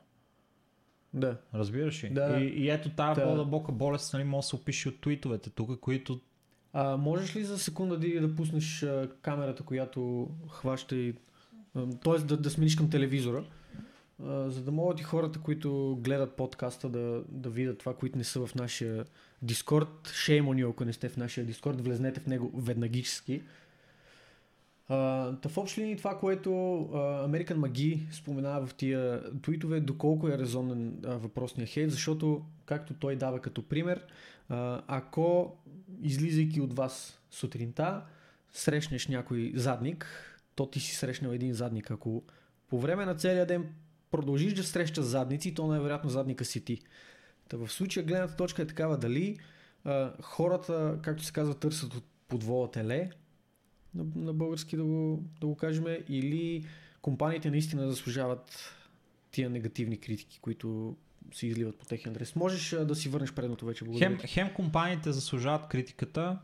Да. 1.15 1.37
Разбираш 1.55 2.05
ли? 2.05 2.11
Да. 2.11 2.39
И, 2.41 2.45
и 2.45 2.71
ето 2.71 2.91
тази 2.91 3.21
Да. 3.21 3.27
по-дълбока 3.27 3.73
болест 3.73 4.13
нали, 4.13 4.25
може 4.25 4.45
да 4.45 4.49
се 4.49 4.57
опише 4.57 4.89
от 4.89 5.01
твитовете 5.01 5.51
тук, 5.51 5.81
които 5.81 6.21
А, 6.73 6.97
можеш 6.97 7.37
ли 7.37 7.45
за 7.45 7.59
секунда 7.59 7.99
Диди, 7.99 8.21
да 8.21 8.37
пуснеш 8.37 8.83
а, 8.83 9.09
камерата, 9.23 9.63
която 9.63 10.31
хваща 10.49 10.97
и... 10.97 11.15
Тоест 12.03 12.27
да, 12.27 12.37
да 12.37 12.51
смениш 12.51 12.77
към 12.77 12.91
телевизора, 12.91 13.45
за 14.25 14.63
да 14.63 14.71
могат 14.71 15.01
и 15.01 15.03
хората, 15.03 15.39
които 15.39 15.99
гледат 16.01 16.37
подкаста 16.37 16.89
да, 16.89 17.23
да 17.29 17.51
видят 17.51 17.79
това, 17.79 17.95
които 17.95 18.19
не 18.19 18.25
са 18.25 18.47
в 18.47 18.55
нашия 18.55 19.05
Дискорд. 19.43 19.89
Shame 20.05 20.43
on 20.43 20.65
you, 20.65 20.71
ако 20.71 20.85
не 20.85 20.93
сте 20.93 21.09
в 21.09 21.17
нашия 21.17 21.47
Дискорд, 21.47 21.81
влезнете 21.81 22.21
в 22.21 22.27
него 22.27 22.51
веднагически. 22.55 23.43
Та 24.89 25.49
в 25.49 25.59
общи 25.59 25.81
линии 25.81 25.97
това, 25.97 26.19
което 26.19 26.81
а, 26.83 27.29
American 27.29 27.55
Маги 27.55 28.07
споменава 28.13 28.67
в 28.67 28.75
тия 28.75 29.23
твитове, 29.43 29.81
доколко 29.81 30.29
е 30.29 30.39
резонен 30.39 30.99
въпросния 31.03 31.67
хейт, 31.67 31.91
защото, 31.91 32.43
както 32.67 32.95
той 32.95 33.17
дава 33.17 33.41
като 33.41 33.69
пример, 33.69 34.07
ако 34.87 35.57
излизайки 36.03 36.61
от 36.61 36.77
вас 36.77 37.21
сутринта, 37.31 38.03
срещнеш 38.53 39.09
някой 39.09 39.53
задник, 39.55 40.07
то 40.55 40.67
ти 40.67 40.81
си 40.81 40.97
срещнал 40.97 41.31
един 41.31 41.55
задник. 41.55 41.91
Ако 41.91 42.23
по 42.69 42.81
време 42.81 43.05
на 43.05 43.15
целия 43.15 43.47
ден 43.47 43.75
продължиш 44.13 44.53
да 44.53 44.65
срещаш 44.65 45.05
задници, 45.05 45.55
то 45.55 45.67
най-вероятно 45.67 46.11
задника 46.11 46.45
си 46.45 46.65
ти. 46.65 46.83
Та 47.49 47.57
в 47.57 47.69
случая 47.69 48.07
гледната 48.07 48.37
точка 48.37 48.63
е 48.63 48.67
такава 48.67 48.99
дали 48.99 49.39
а, 49.85 50.13
хората, 50.23 50.99
както 51.03 51.25
се 51.25 51.33
казва, 51.33 51.55
търсят 51.55 51.95
от 51.95 52.05
подвола 52.29 52.71
теле, 52.71 53.11
на, 53.95 54.05
на 54.17 54.33
български 54.33 54.77
да 54.77 54.85
го, 54.85 55.25
да 55.41 55.47
го 55.47 55.57
кажем, 55.57 55.85
или 56.09 56.65
компаниите 57.03 57.51
наистина 57.51 57.91
заслужават 57.91 58.75
тия 59.31 59.51
негативни 59.51 60.01
критики, 60.01 60.39
които 60.41 60.97
се 61.35 61.47
изливат 61.47 61.79
по 61.79 61.87
техния 61.87 62.11
адрес. 62.11 62.37
Можеш 62.37 62.73
а, 62.73 62.85
да 62.85 62.95
си 62.95 63.09
върнеш 63.09 63.33
предното 63.33 63.67
вече. 63.67 63.85
Благодаря. 63.85 64.09
Хем, 64.09 64.19
хем 64.27 64.55
компаниите 64.55 65.13
заслужават 65.13 65.69
критиката, 65.69 66.39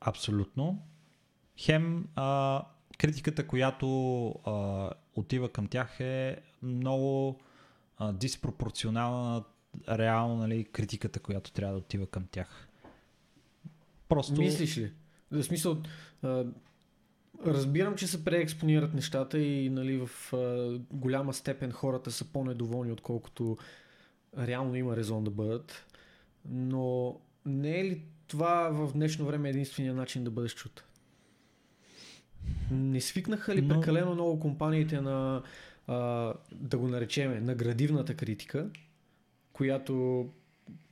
абсолютно. 0.00 0.82
Хем 1.56 2.08
а, 2.14 2.62
критиката, 2.98 3.46
която 3.46 4.28
а, 4.28 4.90
отива 5.14 5.48
към 5.48 5.66
тях 5.66 6.00
е 6.00 6.36
много 6.62 7.40
а, 7.98 8.12
диспропорционална 8.12 9.28
на 9.28 9.44
реално 9.98 10.36
нали, 10.36 10.64
критиката, 10.64 11.20
която 11.20 11.52
трябва 11.52 11.74
да 11.74 11.78
отива 11.78 12.06
към 12.06 12.26
тях. 12.30 12.68
Просто... 14.08 14.40
Мислиш 14.40 14.78
ли? 14.78 14.92
В 15.30 15.42
смисъл, 15.42 15.82
а, 16.22 16.44
разбирам, 17.46 17.96
че 17.96 18.06
се 18.06 18.24
преекспонират 18.24 18.94
нещата 18.94 19.38
и 19.38 19.70
нали, 19.70 20.06
в 20.06 20.32
а, 20.32 20.78
голяма 20.90 21.34
степен 21.34 21.72
хората 21.72 22.10
са 22.10 22.24
по-недоволни, 22.24 22.92
отколкото 22.92 23.58
реално 24.38 24.76
има 24.76 24.96
резон 24.96 25.24
да 25.24 25.30
бъдат. 25.30 25.86
Но 26.44 27.20
не 27.46 27.80
е 27.80 27.84
ли 27.84 28.02
това 28.26 28.70
в 28.70 28.92
днешно 28.92 29.26
време 29.26 29.50
единствения 29.50 29.94
начин 29.94 30.24
да 30.24 30.30
бъдеш 30.30 30.54
чут? 30.54 30.84
Не 32.70 33.00
свикнаха 33.00 33.54
ли 33.54 33.62
Но- 33.62 33.68
прекалено 33.68 34.14
много 34.14 34.40
компаниите 34.40 35.00
на, 35.00 35.42
а, 35.86 35.94
да 36.52 36.78
го 36.78 36.88
наречеме, 36.88 37.40
на 37.40 37.54
градивната 37.54 38.14
критика, 38.14 38.70
която 39.52 40.26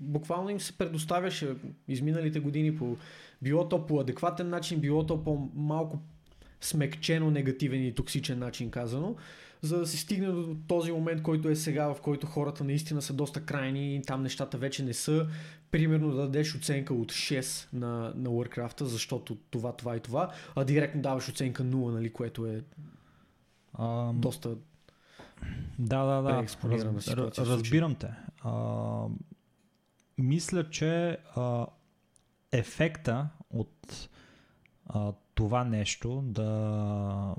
буквално 0.00 0.50
им 0.50 0.60
се 0.60 0.78
предоставяше 0.78 1.54
изминалите 1.88 2.40
години 2.40 2.76
по 2.76 2.96
било 3.42 3.68
то 3.68 3.86
по 3.86 4.00
адекватен 4.00 4.48
начин, 4.48 4.80
било 4.80 5.06
то 5.06 5.24
по 5.24 5.48
малко 5.54 5.98
смекчено 6.60 7.30
негативен 7.30 7.86
и 7.86 7.94
токсичен 7.94 8.38
начин 8.38 8.70
казано, 8.70 9.16
за 9.62 9.78
да 9.78 9.86
се 9.86 9.96
стигне 9.96 10.26
до 10.26 10.56
този 10.68 10.92
момент, 10.92 11.22
който 11.22 11.48
е 11.48 11.56
сега, 11.56 11.94
в 11.94 12.00
който 12.00 12.26
хората 12.26 12.64
наистина 12.64 13.02
са 13.02 13.12
доста 13.12 13.44
крайни 13.44 13.96
и 13.96 14.02
там 14.02 14.22
нещата 14.22 14.58
вече 14.58 14.84
не 14.84 14.94
са. 14.94 15.26
Примерно 15.70 16.10
да 16.10 16.16
дадеш 16.16 16.54
оценка 16.54 16.94
от 16.94 17.12
6 17.12 17.68
на, 17.72 18.12
на 18.16 18.30
Warcraft, 18.30 18.84
защото 18.84 19.36
това, 19.50 19.72
това 19.72 19.96
и 19.96 20.00
това, 20.00 20.30
а 20.56 20.64
директно 20.64 21.02
даваш 21.02 21.28
оценка 21.28 21.62
0, 21.62 21.92
нали, 21.92 22.12
което 22.12 22.46
е 22.46 22.62
А, 23.74 24.12
доста 24.12 24.56
Да, 25.78 26.04
да, 26.04 26.22
да. 26.22 26.42
Раз, 26.42 26.58
ситуация 27.00 27.46
разбирам 27.46 27.94
те. 27.94 28.10
А, 28.40 29.04
мисля, 30.18 30.70
че 30.70 31.18
а, 31.36 31.66
ефекта 32.52 33.28
от 33.50 34.08
а, 34.86 35.12
това 35.34 35.64
нещо 35.64 36.22
да 36.24 37.34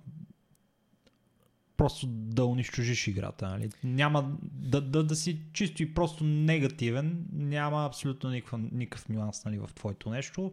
просто 1.80 2.08
да 2.08 2.46
унищожиш 2.46 3.08
играта. 3.08 3.50
Нали? 3.50 3.70
Няма 3.84 4.38
да, 4.42 4.82
да, 4.82 5.04
да 5.04 5.16
си 5.16 5.42
чисто 5.54 5.84
и 5.84 5.94
просто 5.94 6.24
негативен, 6.24 7.26
няма 7.34 7.86
абсолютно 7.86 8.30
никакъв, 8.30 8.60
никакъв 8.72 9.10
нюанс 9.10 9.46
нали, 9.46 9.60
в 9.60 9.70
твоето 9.76 10.10
нещо 10.10 10.52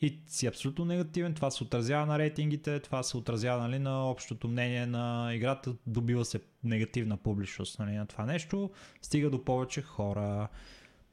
и 0.00 0.18
си 0.26 0.46
абсолютно 0.46 0.84
негативен, 0.84 1.34
това 1.34 1.50
се 1.50 1.64
отразява 1.64 2.06
на 2.06 2.18
рейтингите, 2.18 2.80
това 2.80 3.02
се 3.02 3.16
отразява 3.16 3.62
нали, 3.62 3.78
на 3.78 4.10
общото 4.10 4.48
мнение 4.48 4.86
на 4.86 5.34
играта, 5.34 5.74
добива 5.86 6.24
се 6.24 6.40
негативна 6.64 7.16
публичност 7.16 7.78
нали, 7.78 7.92
на 7.92 8.06
това 8.06 8.26
нещо, 8.26 8.70
стига 9.02 9.30
до 9.30 9.44
повече 9.44 9.82
хора. 9.82 10.48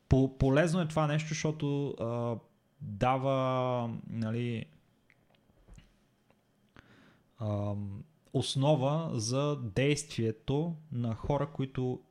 По- 0.10 0.38
полезно 0.38 0.82
е 0.82 0.88
това 0.88 1.08
нещо, 1.08 1.30
защото 1.30 1.88
а, 1.90 2.36
дава 2.82 3.90
нали, 4.10 4.66
а, 7.40 7.74
основа 8.34 9.10
за 9.14 9.56
действието 9.62 10.76
на 10.92 11.16
хора, 11.16 11.48
които 11.54 12.02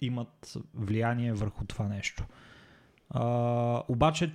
имат 0.00 0.56
влияние 0.74 1.32
върху 1.32 1.64
това 1.64 1.88
нещо. 1.88 2.24
А, 3.10 3.82
обаче, 3.88 4.32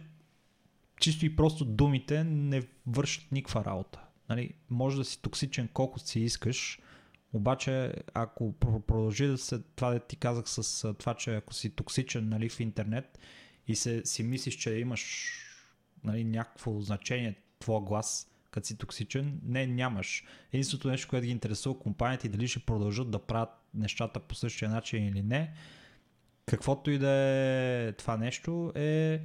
чисто 1.00 1.26
и 1.26 1.36
просто 1.36 1.66
думите 1.66 2.24
не 2.24 2.62
вършат 2.88 3.32
никаква 3.32 3.66
работа. 3.66 4.00
Нали, 4.30 4.54
може 4.70 4.98
да 4.98 5.06
си 5.06 5.22
токсичен 5.22 5.70
колкото 5.74 6.08
си 6.08 6.20
искаш, 6.20 6.80
обаче 7.34 7.94
ако 8.14 8.54
пр- 8.54 8.82
продължи 8.82 9.28
да 9.28 9.38
се, 9.38 9.60
това 9.76 9.90
да 9.90 10.00
ти 10.00 10.16
казах 10.16 10.50
с 10.50 10.94
това, 10.94 11.14
че 11.14 11.36
ако 11.36 11.54
си 11.54 11.70
токсичен 11.70 12.30
нали, 12.30 12.50
в 12.50 12.60
интернет 12.60 13.20
и 13.68 13.76
се, 13.76 14.06
си 14.06 14.24
мислиш, 14.24 14.56
че 14.56 14.76
имаш 14.76 15.32
нали, 16.04 16.24
някакво 16.24 16.80
значение 16.80 17.36
твоя 17.60 17.82
глас, 17.82 18.33
като 18.54 18.68
си 18.68 18.78
токсичен, 18.78 19.40
не, 19.44 19.68
нямаш. 19.68 20.24
Единственото 20.54 20.88
нещо, 20.88 21.08
което 21.10 21.26
ги 21.26 21.32
интересува 21.32 21.80
компаниите 21.80 22.28
и 22.28 22.30
дали 22.30 22.48
ще 22.48 22.60
продължат 22.60 23.12
да 23.12 23.20
правят 23.20 23.50
нещата 23.74 24.20
по 24.20 24.36
същия 24.36 24.70
начин 24.70 25.08
или 25.08 25.22
не, 25.22 25.54
каквото 26.46 26.92
и 26.92 26.98
да 26.98 27.10
е 27.10 27.92
това 27.92 28.18
нещо, 28.18 28.72
е 28.76 29.22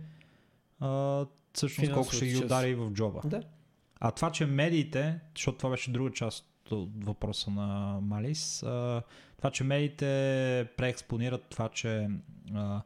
а, 0.80 1.26
всъщност 1.52 1.92
колко 1.92 2.12
ще 2.12 2.26
ги 2.26 2.36
удари 2.36 2.74
в 2.74 2.90
джоба. 2.90 3.20
Да. 3.24 3.42
А 4.00 4.10
това, 4.10 4.32
че 4.32 4.46
медиите, 4.46 5.20
защото 5.36 5.59
това 5.59 5.70
беше 5.70 5.92
друга 5.92 6.12
част 6.12 6.46
от 6.70 7.05
въпроса 7.05 7.50
на 7.50 7.98
Малис, 8.02 8.62
а, 8.62 9.02
това, 9.36 9.50
че 9.50 9.64
медиите 9.64 10.06
преекспонират 10.76 11.44
това, 11.48 11.68
че 11.68 12.09
а, 12.55 12.82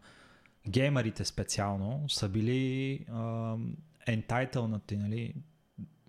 геймерите 0.69 1.25
специално 1.25 2.09
са 2.09 2.29
били 2.29 3.05
а, 3.13 3.57
ентайтълнати, 4.07 4.97
нали? 4.97 5.35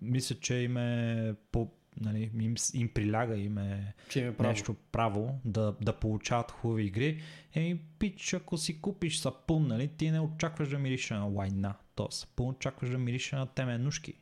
Мисля, 0.04 0.36
че 0.40 0.54
им 0.54 0.76
е 0.76 1.34
по, 1.52 1.70
нали, 2.00 2.30
им, 2.40 2.54
им 2.74 2.88
приляга 2.88 3.36
им 3.36 3.58
е 3.58 3.94
Че 4.08 4.20
им 4.20 4.28
е 4.28 4.36
право. 4.36 4.50
нещо 4.50 4.76
право 4.92 5.40
да, 5.44 5.74
да 5.80 5.92
получават 5.92 6.50
хубави 6.50 6.84
игри. 6.84 7.22
Еми, 7.54 7.80
пич, 7.98 8.34
ако 8.34 8.58
си 8.58 8.80
купиш 8.80 9.18
сапун, 9.18 9.66
нали, 9.66 9.88
ти 9.88 10.10
не 10.10 10.20
очакваш 10.20 10.68
да 10.68 10.78
мирише 10.78 11.14
на 11.14 11.24
лайна. 11.24 11.74
То 11.94 12.10
сапун 12.10 12.48
очакваш 12.48 12.90
да 12.90 12.98
мирише 12.98 13.36
на 13.36 13.46
теменушки. 13.46 14.14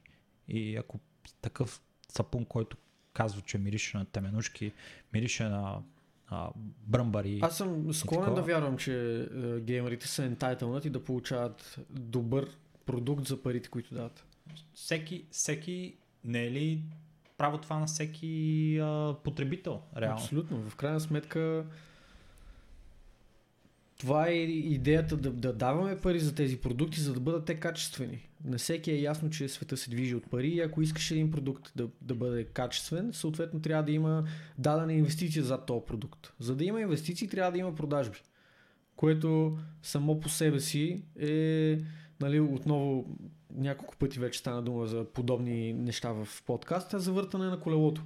И 0.48 0.76
ако 0.76 1.00
такъв 1.40 1.82
сапун, 2.08 2.44
който 2.44 2.76
казва, 3.12 3.40
че 3.40 3.58
мирише 3.58 3.96
на 3.96 4.04
теменушки, 4.04 4.72
мирише 5.12 5.44
на 5.44 5.82
а, 6.28 6.50
бръмбари. 6.86 7.40
Аз 7.42 7.56
съм 7.56 7.94
склонен 7.94 8.34
да 8.34 8.42
вярвам, 8.42 8.76
че 8.76 9.20
е, 9.20 9.60
геймерите 9.60 10.08
са 10.08 10.24
ентайтълнати 10.24 10.90
да 10.90 11.04
получават 11.04 11.78
добър 11.90 12.48
продукт 12.86 13.26
за 13.26 13.42
парите, 13.42 13.68
които 13.68 13.94
дават. 13.94 14.24
Всеки, 14.74 15.24
всеки, 15.30 15.96
не 16.24 16.44
е 16.44 16.50
ли 16.50 16.82
право 17.38 17.58
това 17.58 17.78
на 17.78 17.86
всеки 17.86 18.78
а, 18.82 19.16
потребител, 19.24 19.80
реално? 19.96 20.20
Абсолютно. 20.20 20.70
В 20.70 20.76
крайна 20.76 21.00
сметка 21.00 21.64
това 24.02 24.28
е 24.28 24.34
идеята 24.34 25.16
да, 25.16 25.30
да 25.30 25.52
даваме 25.52 25.96
пари 25.96 26.20
за 26.20 26.34
тези 26.34 26.56
продукти, 26.56 27.00
за 27.00 27.14
да 27.14 27.20
бъдат 27.20 27.44
те 27.44 27.54
качествени. 27.54 28.28
На 28.44 28.58
всеки 28.58 28.90
е 28.90 29.00
ясно, 29.00 29.30
че 29.30 29.48
света 29.48 29.76
се 29.76 29.90
движи 29.90 30.14
от 30.14 30.30
пари 30.30 30.48
и 30.48 30.60
ако 30.60 30.82
искаш 30.82 31.10
един 31.10 31.30
продукт 31.30 31.72
да, 31.76 31.88
да 32.00 32.14
бъде 32.14 32.44
качествен, 32.44 33.12
съответно 33.12 33.62
трябва 33.62 33.82
да 33.82 33.92
има 33.92 34.24
дадена 34.58 34.92
инвестиция 34.92 35.44
за 35.44 35.58
този 35.58 35.84
продукт. 35.86 36.32
За 36.38 36.56
да 36.56 36.64
има 36.64 36.80
инвестиции, 36.80 37.28
трябва 37.28 37.52
да 37.52 37.58
има 37.58 37.74
продажби. 37.74 38.18
Което 38.96 39.58
само 39.82 40.20
по 40.20 40.28
себе 40.28 40.60
си 40.60 41.02
е, 41.20 41.78
нали, 42.20 42.40
отново 42.40 43.16
няколко 43.56 43.96
пъти 43.96 44.18
вече 44.18 44.38
стана 44.38 44.62
дума 44.62 44.86
за 44.86 45.04
подобни 45.04 45.72
неща 45.72 46.12
в 46.12 46.28
подкаста, 46.46 47.00
завъртане 47.00 47.44
на 47.44 47.60
колелото. 47.60 48.02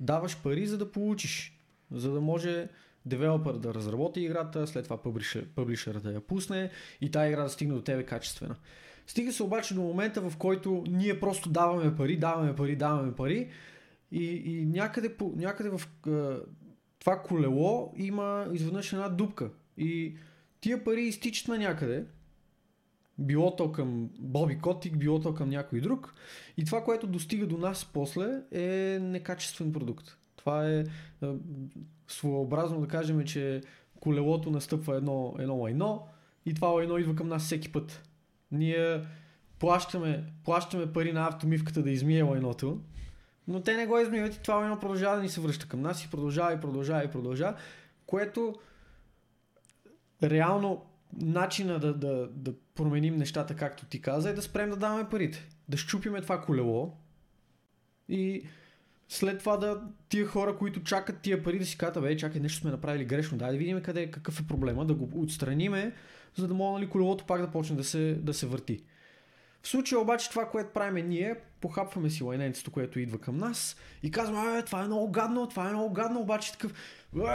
Даваш 0.00 0.42
пари, 0.42 0.66
за 0.66 0.78
да 0.78 0.92
получиш. 0.92 1.60
За 1.90 2.12
да 2.12 2.20
може 2.20 2.68
девелопър 3.06 3.56
да 3.56 3.74
разработи 3.74 4.20
играта, 4.20 4.66
след 4.66 4.84
това 4.84 5.02
публишер, 5.02 5.48
публишера 5.54 6.00
да 6.00 6.12
я 6.12 6.20
пусне 6.20 6.70
и 7.00 7.10
тази 7.10 7.28
игра 7.28 7.42
да 7.42 7.48
стигне 7.48 7.74
до 7.74 7.82
тебе 7.82 8.02
качествена. 8.02 8.56
Стига 9.06 9.32
се 9.32 9.42
обаче 9.42 9.74
до 9.74 9.80
момента, 9.80 10.30
в 10.30 10.36
който 10.36 10.84
ние 10.88 11.20
просто 11.20 11.50
даваме 11.50 11.96
пари, 11.96 12.16
даваме 12.16 12.56
пари, 12.56 12.76
даваме 12.76 13.14
пари 13.14 13.50
и, 14.12 14.24
и 14.24 14.66
някъде, 14.66 15.16
по, 15.16 15.32
някъде 15.36 15.70
в 15.70 15.88
е, 16.06 16.10
това 16.98 17.22
колело 17.22 17.92
има 17.96 18.46
изведнъж 18.52 18.92
една 18.92 19.08
дупка. 19.08 19.50
И 19.76 20.16
тия 20.60 20.84
пари 20.84 21.02
изтичат 21.02 21.48
на 21.48 21.58
някъде, 21.58 22.04
било 23.20 23.56
то 23.56 23.72
към 23.72 24.10
Боби 24.18 24.58
Котик, 24.58 24.96
било 24.96 25.20
то 25.20 25.34
към 25.34 25.48
някой 25.48 25.80
друг. 25.80 26.14
И 26.56 26.64
това, 26.64 26.84
което 26.84 27.06
достига 27.06 27.46
до 27.46 27.56
нас 27.56 27.90
после 27.92 28.42
е 28.52 28.98
некачествен 29.00 29.72
продукт. 29.72 30.16
Това 30.36 30.70
е, 30.70 30.78
е 30.78 30.84
своеобразно 32.08 32.80
да 32.80 32.88
кажем, 32.88 33.24
че 33.24 33.60
колелото 34.00 34.50
настъпва 34.50 34.96
едно, 34.96 35.34
едно 35.38 35.56
лайно 35.56 36.06
и 36.46 36.54
това 36.54 36.68
лайно 36.68 36.98
идва 36.98 37.16
към 37.16 37.28
нас 37.28 37.44
всеки 37.44 37.72
път. 37.72 38.02
Ние 38.52 39.02
плащаме, 39.58 40.24
плащаме 40.44 40.92
пари 40.92 41.12
на 41.12 41.28
автомивката 41.28 41.82
да 41.82 41.90
измие 41.90 42.22
лайното, 42.22 42.80
но 43.48 43.60
те 43.60 43.76
не 43.76 43.86
го 43.86 43.98
измиват 43.98 44.34
и 44.34 44.42
това 44.42 44.54
лайно 44.54 44.80
продължава 44.80 45.16
да 45.16 45.22
ни 45.22 45.28
се 45.28 45.40
връща 45.40 45.68
към 45.68 45.80
нас 45.80 46.04
и 46.04 46.10
продължава 46.10 46.52
и 46.52 46.60
продължава 46.60 47.04
и 47.04 47.10
продължава, 47.10 47.56
което 48.06 48.54
реално 50.22 50.89
начина 51.12 51.78
да, 51.78 51.94
да, 51.94 52.28
да 52.32 52.54
променим 52.74 53.16
нещата, 53.16 53.56
както 53.56 53.86
ти 53.86 54.00
каза, 54.00 54.30
е 54.30 54.32
да 54.32 54.42
спрем 54.42 54.70
да 54.70 54.76
даваме 54.76 55.08
парите. 55.08 55.48
Да 55.68 55.76
щупиме 55.76 56.20
това 56.20 56.40
колело 56.40 56.92
и 58.08 58.42
след 59.08 59.38
това 59.38 59.56
да 59.56 59.82
тия 60.08 60.26
хора, 60.26 60.56
които 60.56 60.82
чакат 60.82 61.20
тия 61.20 61.42
пари 61.42 61.58
да 61.58 61.66
си 61.66 61.78
кажат, 61.78 62.02
бе, 62.02 62.16
чакай, 62.16 62.40
нещо 62.40 62.60
сме 62.60 62.70
направили 62.70 63.04
грешно, 63.04 63.38
дай 63.38 63.52
да 63.52 63.58
видим 63.58 63.82
къде, 63.82 64.10
какъв 64.10 64.40
е 64.40 64.46
проблема, 64.46 64.86
да 64.86 64.94
го 64.94 65.22
отстраниме, 65.22 65.92
за 66.36 66.48
да 66.48 66.54
може 66.54 66.80
нали, 66.80 66.90
колелото 66.90 67.26
пак 67.26 67.40
да 67.40 67.50
почне 67.50 67.76
да 67.76 67.84
се, 67.84 68.14
да 68.14 68.34
се 68.34 68.46
върти. 68.46 68.82
В 69.62 69.68
случая 69.68 70.00
обаче 70.00 70.30
това, 70.30 70.48
което 70.48 70.72
правим 70.72 71.08
ние, 71.08 71.36
похапваме 71.60 72.10
си 72.10 72.22
лайненцето, 72.22 72.70
което 72.70 73.00
идва 73.00 73.18
към 73.18 73.36
нас 73.36 73.76
и 74.02 74.10
казваме, 74.10 74.58
е, 74.58 74.64
това 74.64 74.82
е 74.82 74.86
много 74.86 75.10
гадно, 75.10 75.48
това 75.48 75.68
е 75.68 75.72
много 75.72 75.92
гадно, 75.92 76.20
обаче 76.20 76.52
такъв, 76.52 76.72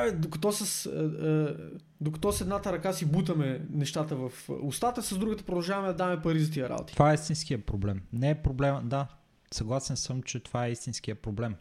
е, 0.08 0.12
докато 0.12 0.52
с, 0.52 0.86
е, 0.86 0.90
е, 0.90 1.56
докато 2.02 2.32
с 2.32 2.42
едната 2.42 2.74
ръка 2.74 2.94
си 2.94 3.06
бутаме 3.06 3.62
нещата 3.70 4.16
в 4.16 4.32
устата, 4.62 5.02
с 5.02 5.18
другата 5.18 5.44
продължаваме 5.44 5.88
да 5.88 5.94
даваме 5.94 6.22
пари 6.22 6.40
за 6.40 6.52
тия 6.52 6.70
работи. 6.70 6.94
Това 6.94 7.12
е 7.12 7.16
истинския 7.16 7.66
проблем. 7.66 8.02
Не 8.14 8.30
е 8.30 8.36
проблема, 8.36 8.82
да, 8.86 9.08
съгласен 9.54 9.98
съм, 9.98 10.24
че 10.24 10.40
това 10.40 10.66
е 10.66 10.72
истинския 10.72 11.16
проблем. 11.16 11.56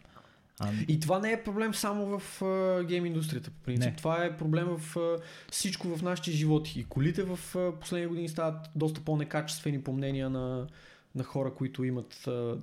А, 0.59 0.71
И 0.87 0.99
това 0.99 1.19
не 1.19 1.31
е 1.31 1.43
проблем 1.43 1.73
само 1.73 2.19
в 2.19 2.41
а, 2.41 2.83
гейм 2.83 3.05
индустрията, 3.05 3.51
по 3.51 3.59
принцип. 3.59 3.89
Не. 3.89 3.95
Това 3.95 4.25
е 4.25 4.37
проблем 4.37 4.67
в 4.77 4.97
а, 4.97 5.17
всичко 5.51 5.87
в 5.97 6.03
нашите 6.03 6.31
животи. 6.31 6.79
И 6.79 6.83
колите 6.83 7.23
в 7.23 7.55
а, 7.55 7.79
последни 7.79 8.07
години 8.07 8.29
стават 8.29 8.69
доста 8.75 9.01
по-некачествени 9.01 9.81
по 9.81 9.93
мнения 9.93 10.29
на, 10.29 10.67
на 11.15 11.23
хора, 11.23 11.53
които 11.53 11.83
имат 11.83 12.27
а, 12.27 12.57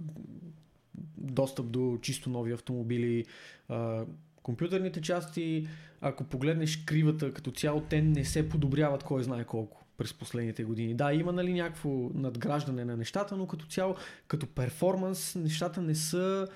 достъп 1.17 1.71
до 1.71 1.99
чисто 2.03 2.31
нови 2.31 2.53
автомобили. 2.53 3.25
А, 3.69 4.05
компютърните 4.43 5.01
части, 5.01 5.69
ако 6.01 6.25
погледнеш 6.25 6.85
кривата 6.85 7.35
като 7.35 7.51
цяло, 7.51 7.81
те 7.81 8.03
не 8.03 8.25
се 8.25 8.49
подобряват 8.49 9.03
кой 9.03 9.23
знае 9.23 9.45
колко 9.45 9.85
през 9.99 10.15
последните 10.15 10.65
години. 10.65 10.95
Да, 10.95 11.13
има 11.13 11.33
нали 11.33 11.53
някакво 11.53 11.91
надграждане 12.15 12.85
на 12.85 12.97
нещата, 12.97 13.37
но 13.37 13.47
като 13.47 13.67
цяло, 13.67 13.97
като 14.29 14.47
перформанс, 14.47 15.35
нещата 15.35 15.83
не 15.83 15.95
са 15.95 16.49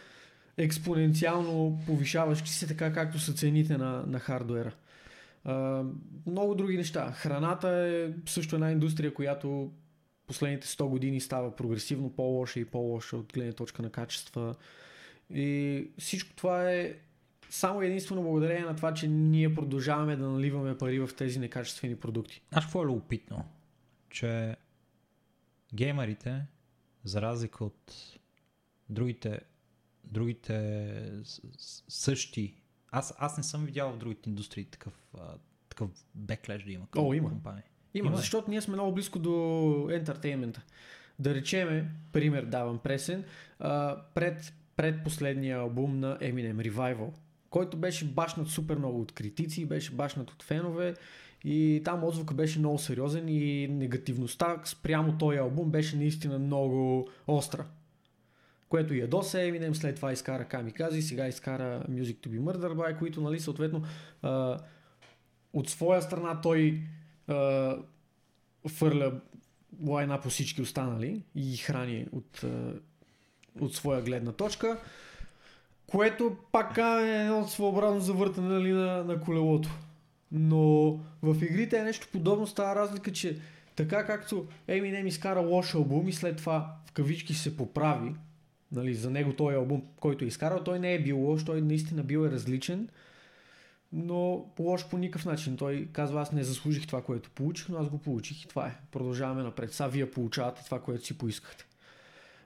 експоненциално 0.58 1.80
повишаващи 1.86 2.50
се, 2.50 2.66
така 2.66 2.92
както 2.92 3.18
са 3.18 3.32
цените 3.32 3.78
на, 3.78 4.04
на 4.06 4.18
хардуера. 4.18 4.74
Много 6.26 6.54
други 6.54 6.76
неща. 6.76 7.12
Храната 7.12 7.68
е 7.68 8.10
също 8.30 8.56
една 8.56 8.70
индустрия, 8.70 9.14
която 9.14 9.72
последните 10.26 10.66
100 10.66 10.88
години 10.88 11.20
става 11.20 11.56
прогресивно 11.56 12.10
по-лоша 12.10 12.60
и 12.60 12.64
по-лоша 12.64 13.16
от 13.16 13.32
гледна 13.32 13.52
точка 13.52 13.82
на 13.82 13.90
качества. 13.90 14.54
И 15.30 15.88
всичко 15.98 16.36
това 16.36 16.72
е 16.72 16.94
само 17.50 17.82
единствено 17.82 18.22
благодарение 18.22 18.64
на 18.64 18.76
това, 18.76 18.94
че 18.94 19.08
ние 19.08 19.54
продължаваме 19.54 20.16
да 20.16 20.28
наливаме 20.28 20.78
пари 20.78 20.98
в 20.98 21.10
тези 21.16 21.38
некачествени 21.38 21.96
продукти. 21.96 22.42
Знаеш 22.48 22.64
какво 22.64 22.82
е 22.82 22.86
любопитно? 22.86 23.44
Че 24.10 24.56
геймерите, 25.74 26.42
за 27.04 27.22
разлика 27.22 27.64
от 27.64 27.92
другите, 28.88 29.40
другите 30.06 31.22
същи, 31.88 32.54
аз, 32.92 33.14
аз 33.18 33.36
не 33.36 33.42
съм 33.42 33.64
видял 33.64 33.92
в 33.92 33.98
другите 33.98 34.30
индустрии 34.30 34.64
такъв, 34.64 35.14
такъв 35.68 35.90
беклеш 36.14 36.62
да 36.62 36.72
има 36.72 36.86
към 36.90 37.06
О, 37.06 37.12
има. 37.12 37.28
компания. 37.28 37.64
Има, 37.94 38.06
Има. 38.06 38.16
защото 38.16 38.50
ние 38.50 38.60
сме 38.60 38.74
много 38.74 38.94
близко 38.94 39.18
до 39.18 39.88
ентертеймента. 39.90 40.62
Да 41.18 41.34
речеме, 41.34 41.90
пример 42.12 42.44
давам 42.44 42.78
пресен, 42.78 43.24
пред, 44.14 44.54
пред 44.76 45.04
последния 45.04 45.58
албум 45.58 46.00
на 46.00 46.18
Eminem, 46.18 46.70
Revival, 46.70 47.10
който 47.50 47.76
беше 47.76 48.04
башнат 48.04 48.48
супер 48.48 48.76
много 48.76 49.00
от 49.00 49.12
критици, 49.12 49.66
беше 49.66 49.92
башнат 49.92 50.30
от 50.30 50.42
фенове 50.42 50.94
и 51.44 51.82
там 51.84 52.04
отзвука 52.04 52.34
беше 52.34 52.58
много 52.58 52.78
сериозен 52.78 53.28
и 53.28 53.68
негативността 53.68 54.60
спрямо 54.64 55.18
този 55.18 55.38
албум 55.38 55.70
беше 55.70 55.96
наистина 55.96 56.38
много 56.38 57.08
остра. 57.26 57.66
Което 58.68 58.94
ядоса 58.94 59.38
Eminem, 59.38 59.72
след 59.72 59.96
това 59.96 60.12
изкара 60.12 60.44
Kamikaze, 60.44 61.00
сега 61.00 61.26
изкара 61.26 61.84
Music 61.90 62.16
to 62.16 62.28
be 62.28 62.40
Murdered 62.40 62.74
by, 62.74 62.98
които 62.98 63.20
нали 63.20 63.40
съответно 63.40 63.82
а, 64.22 64.58
от 65.52 65.68
своя 65.68 66.02
страна 66.02 66.40
той 66.40 66.82
а, 67.28 67.76
фърля 68.68 69.20
лайна 69.86 70.20
по 70.20 70.28
всички 70.28 70.62
останали 70.62 71.22
и 71.34 71.56
храни 71.56 72.06
от, 72.12 72.44
а, 72.44 72.72
от 73.60 73.74
своя 73.74 74.02
гледна 74.02 74.32
точка, 74.32 74.78
което 75.86 76.36
пак 76.52 76.78
е 76.78 77.22
едно 77.22 77.48
своеобразно 77.48 78.00
завъртане 78.00 78.48
нали, 78.48 78.72
на, 78.72 79.04
на 79.04 79.20
колелото. 79.20 79.70
Но 80.32 80.92
в 81.22 81.42
игрите 81.42 81.78
е 81.78 81.84
нещо 81.84 82.08
подобно, 82.12 82.46
става 82.46 82.74
разлика, 82.74 83.12
че 83.12 83.38
така 83.76 84.06
както 84.06 84.46
Eminem 84.68 85.06
изкара 85.06 85.40
лош 85.40 85.74
албум 85.74 86.08
и 86.08 86.12
след 86.12 86.36
това 86.36 86.76
в 86.86 86.92
кавички 86.92 87.34
се 87.34 87.56
поправи, 87.56 88.14
нали, 88.72 88.94
за 88.94 89.10
него 89.10 89.32
този 89.32 89.56
албум, 89.56 89.82
който 90.00 90.24
е 90.24 90.28
изкарал, 90.28 90.64
той 90.64 90.78
не 90.78 90.94
е 90.94 91.02
бил 91.02 91.18
лош, 91.18 91.44
той 91.44 91.60
наистина 91.60 92.02
бил 92.02 92.26
е 92.26 92.30
различен, 92.30 92.88
но 93.92 94.46
лош 94.58 94.88
по 94.88 94.98
никакъв 94.98 95.24
начин. 95.26 95.56
Той 95.56 95.88
казва, 95.92 96.20
аз 96.20 96.32
не 96.32 96.42
заслужих 96.42 96.86
това, 96.86 97.02
което 97.02 97.30
получих, 97.30 97.68
но 97.68 97.78
аз 97.78 97.88
го 97.88 97.98
получих 97.98 98.44
и 98.44 98.48
това 98.48 98.66
е. 98.66 98.76
Продължаваме 98.92 99.42
напред. 99.42 99.72
Сега 99.72 99.88
вие 99.88 100.10
получавате 100.10 100.64
това, 100.64 100.80
което 100.80 101.06
си 101.06 101.18
поискахте. 101.18 101.66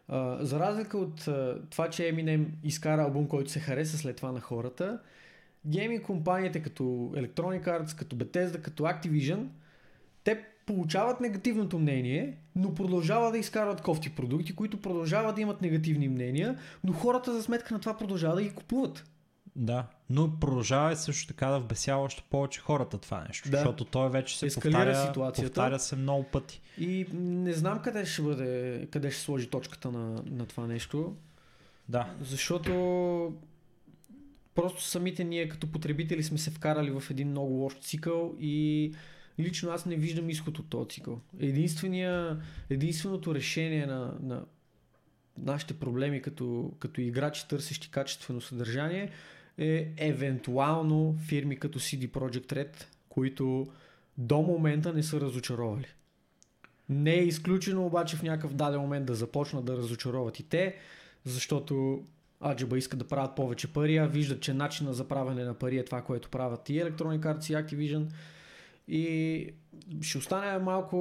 А, 0.09 0.44
за 0.44 0.60
разлика 0.60 0.98
от 0.98 1.28
а, 1.28 1.59
това, 1.70 1.90
че 1.90 2.02
Eminem 2.02 2.47
изкара 2.64 3.02
албум, 3.02 3.28
който 3.28 3.51
се 3.51 3.60
хареса 3.60 3.98
след 3.98 4.16
това 4.16 4.32
на 4.32 4.40
хората, 4.40 5.01
гейминг 5.66 6.02
компаниите 6.02 6.62
като 6.62 6.82
Electronic 7.14 7.64
Arts, 7.64 7.98
като 7.98 8.16
Bethesda, 8.16 8.62
като 8.62 8.82
Activision, 8.82 9.47
те 10.24 10.44
получават 10.66 11.20
негативното 11.20 11.78
мнение, 11.78 12.37
но 12.57 12.74
продължават 12.74 13.32
да 13.32 13.39
изкарват 13.39 13.81
кофти 13.81 14.11
продукти, 14.11 14.55
които 14.55 14.81
продължават 14.81 15.35
да 15.35 15.41
имат 15.41 15.62
негативни 15.62 16.09
мнения, 16.09 16.59
но 16.85 16.93
хората 16.93 17.32
за 17.32 17.43
сметка 17.43 17.74
на 17.74 17.81
това 17.81 17.97
продължават 17.97 18.37
да 18.37 18.43
ги 18.43 18.51
купуват. 18.51 19.05
Да, 19.57 19.87
но 20.11 20.41
продължава 20.41 20.97
също 20.97 21.28
така 21.28 21.47
да 21.47 21.61
вбесява 21.61 22.03
още 22.03 22.23
повече 22.31 22.61
хората 22.61 22.99
това 22.99 23.24
нещо, 23.28 23.51
Да. 23.51 23.57
защото 23.57 23.85
той 23.85 24.11
вече 24.11 24.39
се 24.39 24.47
Ескалира 24.47 24.78
повтаря, 24.78 25.07
ситуацията. 25.07 25.51
повтаря 25.51 25.78
се 25.78 25.97
много 25.97 26.24
пъти. 26.24 26.61
И 26.78 27.07
не 27.15 27.53
знам 27.53 27.82
къде 27.82 28.05
ще 28.05 28.23
бъде, 28.23 28.87
къде 28.91 29.11
ще 29.11 29.20
сложи 29.23 29.47
точката 29.47 29.91
на, 29.93 30.23
на 30.27 30.47
това 30.47 30.66
нещо, 30.66 31.16
Да, 31.89 32.15
защото 32.23 33.32
просто 34.55 34.82
самите 34.82 35.24
ние 35.24 35.49
като 35.49 35.66
потребители 35.66 36.23
сме 36.23 36.39
се 36.39 36.51
вкарали 36.51 36.91
в 36.91 37.11
един 37.11 37.28
много 37.28 37.53
лош 37.55 37.74
цикъл 37.81 38.35
и 38.41 38.93
лично 39.42 39.70
аз 39.70 39.86
не 39.86 39.96
виждам 39.96 40.30
изход 40.30 40.58
от 40.58 40.68
този 40.68 40.88
цикъл. 40.88 41.20
Единствения, 41.40 42.40
единственото 42.70 43.34
решение 43.34 43.86
на, 43.86 44.14
на 44.22 44.44
нашите 45.38 45.74
проблеми 45.74 46.22
като, 46.22 46.72
като 46.78 47.00
играчи, 47.00 47.48
търсещи 47.48 47.90
качествено 47.90 48.40
съдържание 48.40 49.10
е 49.58 49.92
евентуално 49.96 51.16
фирми 51.26 51.56
като 51.56 51.80
CD 51.80 52.08
Projekt 52.08 52.52
Red, 52.52 52.84
които 53.08 53.66
до 54.18 54.38
момента 54.42 54.92
не 54.92 55.02
са 55.02 55.20
разочаровали. 55.20 55.86
Не 56.88 57.14
е 57.14 57.24
изключено 57.24 57.86
обаче 57.86 58.16
в 58.16 58.22
някакъв 58.22 58.54
даден 58.54 58.80
момент 58.80 59.06
да 59.06 59.14
започнат 59.14 59.64
да 59.64 59.76
разочароват 59.76 60.40
и 60.40 60.42
те, 60.42 60.76
защото 61.24 62.04
Аджиба 62.44 62.78
искат 62.78 62.98
да 62.98 63.08
правят 63.08 63.36
повече 63.36 63.72
пари, 63.72 63.96
а 63.96 64.06
виждат, 64.06 64.40
че 64.40 64.54
начина 64.54 64.92
за 64.92 65.08
правене 65.08 65.44
на 65.44 65.54
пари 65.54 65.78
е 65.78 65.84
това, 65.84 66.02
което 66.02 66.30
правят 66.30 66.68
и 66.68 66.72
Electronic 66.72 67.20
Arts 67.20 67.50
и 67.50 67.56
Activision. 67.56 68.06
И 68.92 69.46
ще 70.00 70.18
остане 70.18 70.58
малко 70.58 70.96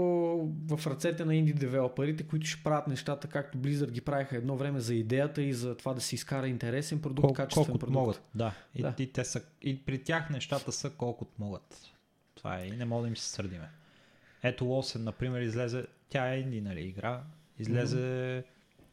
в 0.68 0.88
ръцете 0.88 1.26
на 1.26 1.36
инди 1.36 1.54
девелоперите, 1.54 2.24
които 2.24 2.48
ще 2.48 2.64
правят 2.64 2.88
нещата 2.88 3.28
както 3.28 3.58
Blizzard 3.58 3.92
ги 3.92 4.02
правиха 4.02 4.38
едно 4.38 4.58
време 4.58 4.80
за 4.80 4.96
идеята 4.96 5.42
и 5.42 5.54
за 5.54 5.78
това 5.78 5.94
да 5.94 6.02
се 6.02 6.16
изкара 6.16 6.48
интересен 6.48 7.02
продукт, 7.02 7.26
Кол, 7.26 7.34
качествен 7.34 7.66
колкото 7.66 7.86
продукт. 7.86 7.94
могат. 7.94 8.24
Да. 8.36 8.54
И, 8.76 8.82
Да. 8.82 8.94
И, 9.00 9.12
те 9.12 9.26
са, 9.26 9.42
и 9.62 9.86
при 9.86 10.04
тях 10.04 10.30
нещата 10.30 10.72
са 10.72 10.90
колкото 10.90 11.32
могат. 11.40 11.82
Това 12.36 12.60
е 12.60 12.66
и 12.66 12.72
не 12.72 12.86
мога 12.86 13.02
да 13.02 13.08
им 13.08 13.18
се 13.18 13.30
сърдиме. 13.30 13.70
Ето 14.44 14.66
Лосен, 14.66 15.04
например, 15.04 15.42
излезе, 15.42 15.86
тя 16.10 16.34
е 16.34 16.40
инди, 16.40 16.62
нали, 16.62 16.82
игра, 16.82 17.24
излезе 17.60 18.44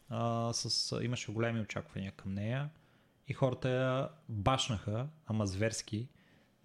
а, 0.08 0.52
с, 0.52 0.98
имаше 1.02 1.32
големи 1.32 1.60
очаквания 1.60 2.12
към 2.12 2.34
нея 2.34 2.70
и 3.28 3.34
хората 3.34 3.68
я 3.68 4.08
башнаха, 4.28 5.06
ама 5.26 5.46
зверски, 5.46 6.08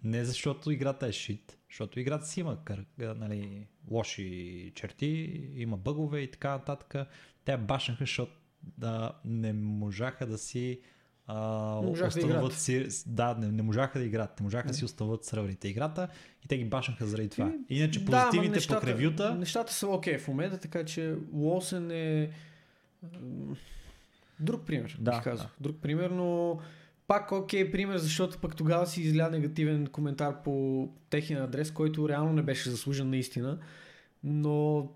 не 0.04 0.24
защото 0.24 0.70
играта 0.70 1.06
е 1.06 1.12
шит, 1.12 1.58
защото 1.72 2.00
играта 2.00 2.26
си 2.26 2.40
има 2.40 2.58
нали, 2.98 3.66
лоши 3.90 4.72
черти, 4.74 5.40
има 5.54 5.76
бъгове 5.76 6.20
и 6.20 6.30
така 6.30 6.50
нататък. 6.50 6.94
Те 7.44 7.56
башнаха, 7.56 8.02
защото 8.02 8.32
да, 8.78 9.12
не 9.24 9.52
можаха 9.52 10.26
да 10.26 10.38
си 10.38 10.80
а, 11.26 11.80
Не 11.80 11.86
можаха 11.86 12.10
да 12.10 12.18
установят 12.18 12.52
играят. 12.68 12.92
си, 12.92 13.04
да, 13.06 13.34
не, 13.34 13.52
не 13.52 13.62
можаха 13.62 13.98
да 13.98 14.04
играят, 14.04 14.40
не 14.40 14.44
можаха 14.44 14.68
да 14.68 14.74
си 14.74 14.84
установят 14.84 15.24
сървърите 15.24 15.68
играта 15.68 16.08
и 16.44 16.48
те 16.48 16.58
ги 16.58 16.64
башнаха 16.64 17.06
заради 17.06 17.28
това. 17.28 17.52
Иначе 17.68 18.04
Да, 18.04 18.10
позитивните 18.10 18.54
нещата, 18.54 18.80
пък 18.80 18.88
ревюта, 18.88 19.34
Нещата 19.34 19.72
са 19.72 19.88
окей 19.88 20.18
в 20.18 20.28
момента, 20.28 20.58
така 20.58 20.84
че 20.84 21.16
Лосен 21.32 21.90
е 21.90 22.30
друг 24.40 24.66
пример, 24.66 24.96
Да, 25.00 25.10
бих 25.10 25.22
казал. 25.22 25.46
да. 25.46 25.52
Друг 25.60 25.76
пример, 25.80 26.10
но 26.10 26.58
пак 27.12 27.32
окей 27.32 27.70
пример, 27.70 27.98
защото 27.98 28.38
пък 28.38 28.56
тогава 28.56 28.86
си 28.86 29.02
изля 29.02 29.30
негативен 29.30 29.86
коментар 29.86 30.42
по 30.42 30.88
техния 31.10 31.44
адрес, 31.44 31.70
който 31.70 32.08
реално 32.08 32.32
не 32.32 32.42
беше 32.42 32.70
заслужен 32.70 33.10
наистина, 33.10 33.58
но 34.24 34.88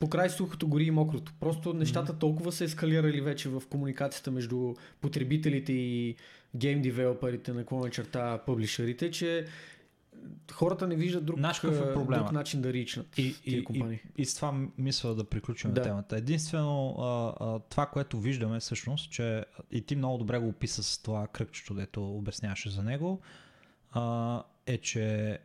покрай 0.00 0.30
сухото 0.30 0.68
гори 0.68 0.84
и 0.84 0.90
мокрото. 0.90 1.32
Просто 1.40 1.74
нещата 1.74 2.18
толкова 2.18 2.52
са 2.52 2.64
ескалирали 2.64 3.20
вече 3.20 3.48
в 3.48 3.62
комуникацията 3.70 4.30
между 4.30 4.74
потребителите 5.00 5.72
и 5.72 6.16
гейм 6.56 6.82
девелоперите 6.82 7.52
на 7.52 7.64
клона 7.64 7.90
черта 7.90 8.38
публишерите, 8.46 9.10
че 9.10 9.46
хората 10.52 10.86
не 10.86 10.96
виждат 10.96 11.24
друг, 11.24 11.38
Знаеш 11.38 11.58
е 11.58 11.92
проблема? 11.92 12.22
друг 12.22 12.32
начин 12.32 12.62
да 12.62 12.72
ричнат 12.72 13.18
И, 13.18 13.34
и, 13.44 13.64
компании. 13.64 14.00
и, 14.18 14.22
и 14.22 14.26
с 14.26 14.34
това 14.34 14.54
мисля 14.78 15.14
да 15.14 15.24
приключим 15.24 15.72
Да. 15.72 15.82
темата. 15.82 16.16
Единствено 16.16 16.96
а, 16.98 17.34
а, 17.40 17.58
това, 17.58 17.86
което 17.86 18.20
виждаме 18.20 18.60
всъщност, 18.60 19.12
че 19.12 19.44
и 19.70 19.82
ти 19.82 19.96
много 19.96 20.18
добре 20.18 20.38
го 20.38 20.48
описа 20.48 20.82
с 20.82 20.98
това 20.98 21.26
кръгчето, 21.26 21.74
дето 21.74 22.16
обясняваше 22.16 22.70
за 22.70 22.82
него, 22.82 23.20
а, 23.92 24.42
е, 24.66 24.78
че 24.78 25.38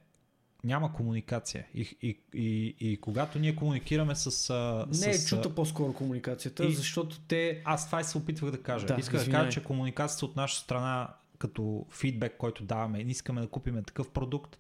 няма 0.63 0.93
комуникация. 0.93 1.65
И, 1.73 1.97
и, 2.01 2.19
и, 2.33 2.75
и 2.81 2.97
когато 2.97 3.39
ние 3.39 3.55
комуникираме 3.55 4.15
с... 4.15 4.49
А, 4.49 4.85
Не 5.03 5.09
е 5.09 5.13
с, 5.13 5.29
чута 5.29 5.55
по-скоро 5.55 5.93
комуникацията, 5.93 6.65
и- 6.65 6.73
защото 6.73 7.19
те... 7.19 7.61
Аз 7.65 7.85
това 7.85 8.01
и 8.01 8.03
се 8.03 8.17
опитвах 8.17 8.51
да 8.51 8.61
кажа. 8.61 8.85
Да, 8.85 8.95
Исках 8.99 9.25
да 9.25 9.31
кажа, 9.31 9.51
че 9.51 9.63
комуникацията 9.63 10.25
от 10.25 10.35
наша 10.35 10.59
страна 10.59 11.09
като 11.37 11.85
фидбек, 11.89 12.37
който 12.37 12.63
даваме, 12.63 13.03
не 13.03 13.11
искаме 13.11 13.41
да 13.41 13.47
купим 13.47 13.83
такъв 13.83 14.09
продукт, 14.09 14.57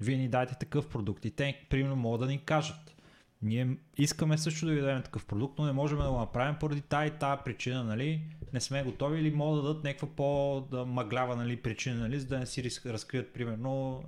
вие 0.00 0.16
ни 0.16 0.28
дайте 0.28 0.54
такъв 0.54 0.88
продукт 0.88 1.24
и 1.24 1.30
те, 1.30 1.66
примерно, 1.70 1.96
могат 1.96 2.20
да 2.20 2.26
ни 2.26 2.38
кажат. 2.38 2.94
Ние 3.42 3.76
искаме 3.96 4.38
също 4.38 4.66
да 4.66 4.72
ви 4.72 4.80
дадем 4.80 5.02
такъв 5.02 5.26
продукт, 5.26 5.58
но 5.58 5.66
не 5.66 5.72
можем 5.72 5.98
да 5.98 6.10
го 6.10 6.18
направим 6.18 6.56
поради 6.60 6.80
тая 6.80 7.06
и 7.06 7.10
тая 7.10 7.44
причина, 7.44 7.84
нали? 7.84 8.22
Не 8.52 8.60
сме 8.60 8.84
готови 8.84 9.20
или 9.20 9.34
могат 9.34 9.62
да 9.62 9.68
дадат 9.68 9.84
някаква 9.84 10.08
по-мъглява 10.08 11.36
нали, 11.36 11.56
причина, 11.56 12.00
нали, 12.00 12.20
за 12.20 12.26
да 12.26 12.38
не 12.38 12.46
си 12.46 12.70
разкрият, 12.86 13.32
примерно, 13.32 14.02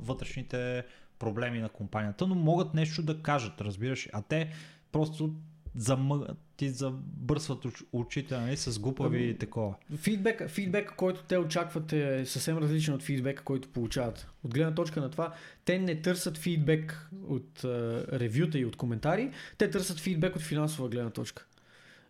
вътрешните 0.00 0.84
проблеми 1.18 1.58
на 1.58 1.68
компанията, 1.68 2.26
но 2.26 2.34
могат 2.34 2.74
нещо 2.74 3.02
да 3.02 3.22
кажат, 3.22 3.60
разбираш. 3.60 4.08
А 4.12 4.22
те 4.22 4.52
просто 4.92 5.34
замъ... 5.74 6.26
ти 6.62 6.70
забърсват 6.70 7.64
оч- 7.64 7.84
очите 7.92 8.36
нали, 8.38 8.56
с 8.56 8.78
глупави 8.78 9.28
и 9.28 9.38
такова. 9.38 9.74
Фидбек, 9.96 10.48
фидбек, 10.48 10.92
който 10.96 11.22
те 11.22 11.38
очакват 11.38 11.92
е 11.92 12.26
съвсем 12.26 12.58
различен 12.58 12.94
от 12.94 13.02
фидбека, 13.02 13.42
който 13.42 13.68
получават. 13.68 14.26
От 14.44 14.54
гледна 14.54 14.74
точка 14.74 15.00
на 15.00 15.10
това, 15.10 15.34
те 15.64 15.78
не 15.78 16.00
търсят 16.00 16.38
фидбек 16.38 17.10
от 17.28 17.64
а, 17.64 18.04
ревюта 18.12 18.58
и 18.58 18.64
от 18.64 18.76
коментари, 18.76 19.30
те 19.58 19.70
търсят 19.70 20.00
фидбек 20.00 20.36
от 20.36 20.42
финансова 20.42 20.88
гледна 20.88 21.10
точка. 21.10 21.46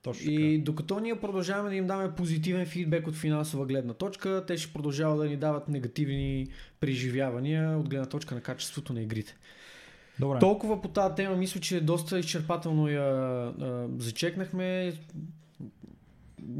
Точно 0.02 0.30
И 0.30 0.58
докато 0.58 1.00
ние 1.00 1.20
продължаваме 1.20 1.70
да 1.70 1.76
им 1.76 1.86
даваме 1.86 2.14
позитивен 2.14 2.66
фидбек 2.66 3.06
от 3.06 3.14
финансова 3.14 3.66
гледна 3.66 3.94
точка, 3.94 4.44
те 4.46 4.56
ще 4.58 4.72
продължават 4.72 5.18
да 5.18 5.24
ни 5.24 5.36
дават 5.36 5.68
негативни 5.68 6.48
преживявания 6.80 7.78
от 7.78 7.88
гледна 7.88 8.06
точка 8.06 8.34
на 8.34 8.40
качеството 8.40 8.92
на 8.92 9.02
игрите. 9.02 9.36
Добре. 10.22 10.38
Толкова 10.38 10.82
по 10.82 10.88
тази 10.88 11.14
тема, 11.14 11.36
мисля, 11.36 11.60
че 11.60 11.80
доста 11.80 12.18
изчерпателно 12.18 12.88
я 12.88 13.04
а, 13.04 13.88
зачекнахме, 13.98 14.92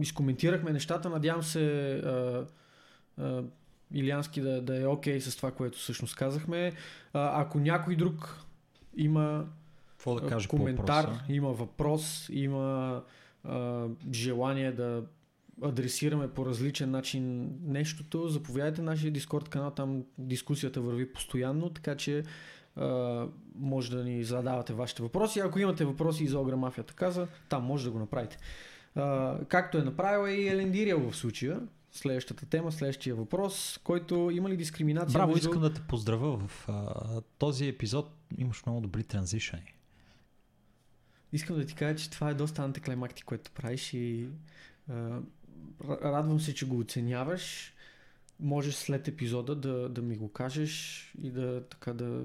изкоментирахме 0.01 0.73
нещата. 0.73 1.11
Надявам 1.11 1.43
се 1.43 1.93
а, 1.95 2.47
а, 3.19 3.43
Илиански 3.95 4.41
да, 4.41 4.63
да 4.63 4.83
е 4.83 4.87
окей 4.87 5.19
okay 5.19 5.21
с 5.21 5.37
това, 5.37 5.51
което 5.51 5.79
всъщност 5.79 6.17
казахме. 6.17 6.73
А, 7.13 7.41
ако 7.43 7.61
някой 7.61 7.97
друг 7.97 8.39
има 8.97 9.47
Какво 9.91 10.15
да 10.15 10.27
кажа 10.27 10.49
по 10.49 10.57
коментар, 10.57 11.11
има 11.29 11.53
въпрос, 11.53 12.29
има 12.33 13.03
а, 13.45 13.87
желание 14.13 14.73
да 14.73 15.03
адресираме 15.63 16.29
по 16.29 16.47
различен 16.47 16.91
начин 16.91 17.51
нещото, 17.63 18.29
заповядайте 18.29 18.83
на 18.83 18.91
нашия 18.91 19.11
Дискорд 19.11 19.49
канал, 19.49 19.71
там 19.71 20.05
дискусията 20.19 20.81
върви 20.81 21.13
постоянно, 21.13 21.71
така 21.71 21.97
че 21.97 22.23
може 23.55 23.91
да 23.91 24.05
ни 24.05 24.25
задавате 24.25 24.73
вашите 24.73 25.03
въпроси. 25.03 25.41
Ако 25.41 25.59
имате 25.59 25.85
въпроси 25.85 26.25
и 26.25 26.29
за 26.29 26.39
Огра 26.39 26.57
Мафията 26.57 26.95
каза, 26.95 27.29
там 27.49 27.65
може 27.65 27.85
да 27.85 27.91
го 27.91 27.99
направите. 27.99 28.39
Както 29.49 29.79
е 29.79 29.83
направила 29.83 30.31
и 30.31 30.49
Елендирия 30.49 30.97
в 30.99 31.17
случая, 31.17 31.61
следващата 31.91 32.47
тема, 32.47 32.73
следващия 32.73 33.15
въпрос, 33.15 33.81
който 33.85 34.31
има 34.33 34.51
ли 34.51 34.57
дискриминация 34.57 35.19
Браво, 35.19 35.33
между... 35.33 35.49
искам 35.49 35.63
да 35.63 35.73
те 35.73 35.81
поздравя. 35.81 36.39
В 36.39 36.69
този 37.39 37.67
епизод 37.69 38.11
имаш 38.39 38.67
много 38.67 38.81
добри 38.81 39.05
транзишъни. 39.05 39.75
Искам 41.33 41.57
да 41.57 41.67
ти 41.67 41.75
кажа, 41.75 41.97
че 41.97 42.11
това 42.11 42.31
е 42.31 42.35
доста 42.35 42.63
антиклимакти, 42.63 43.23
което 43.23 43.51
правиш 43.51 43.95
и 43.95 44.29
радвам 45.91 46.41
се, 46.41 46.55
че 46.55 46.67
го 46.67 46.79
оценяваш. 46.79 47.75
Можеш 48.41 48.75
след 48.75 49.09
епизода 49.09 49.55
да, 49.55 49.89
да 49.89 50.03
ми 50.03 50.17
го 50.17 50.33
кажеш 50.33 51.03
и 51.23 51.31
да 51.31 51.65
така 51.69 51.93
да 51.93 52.25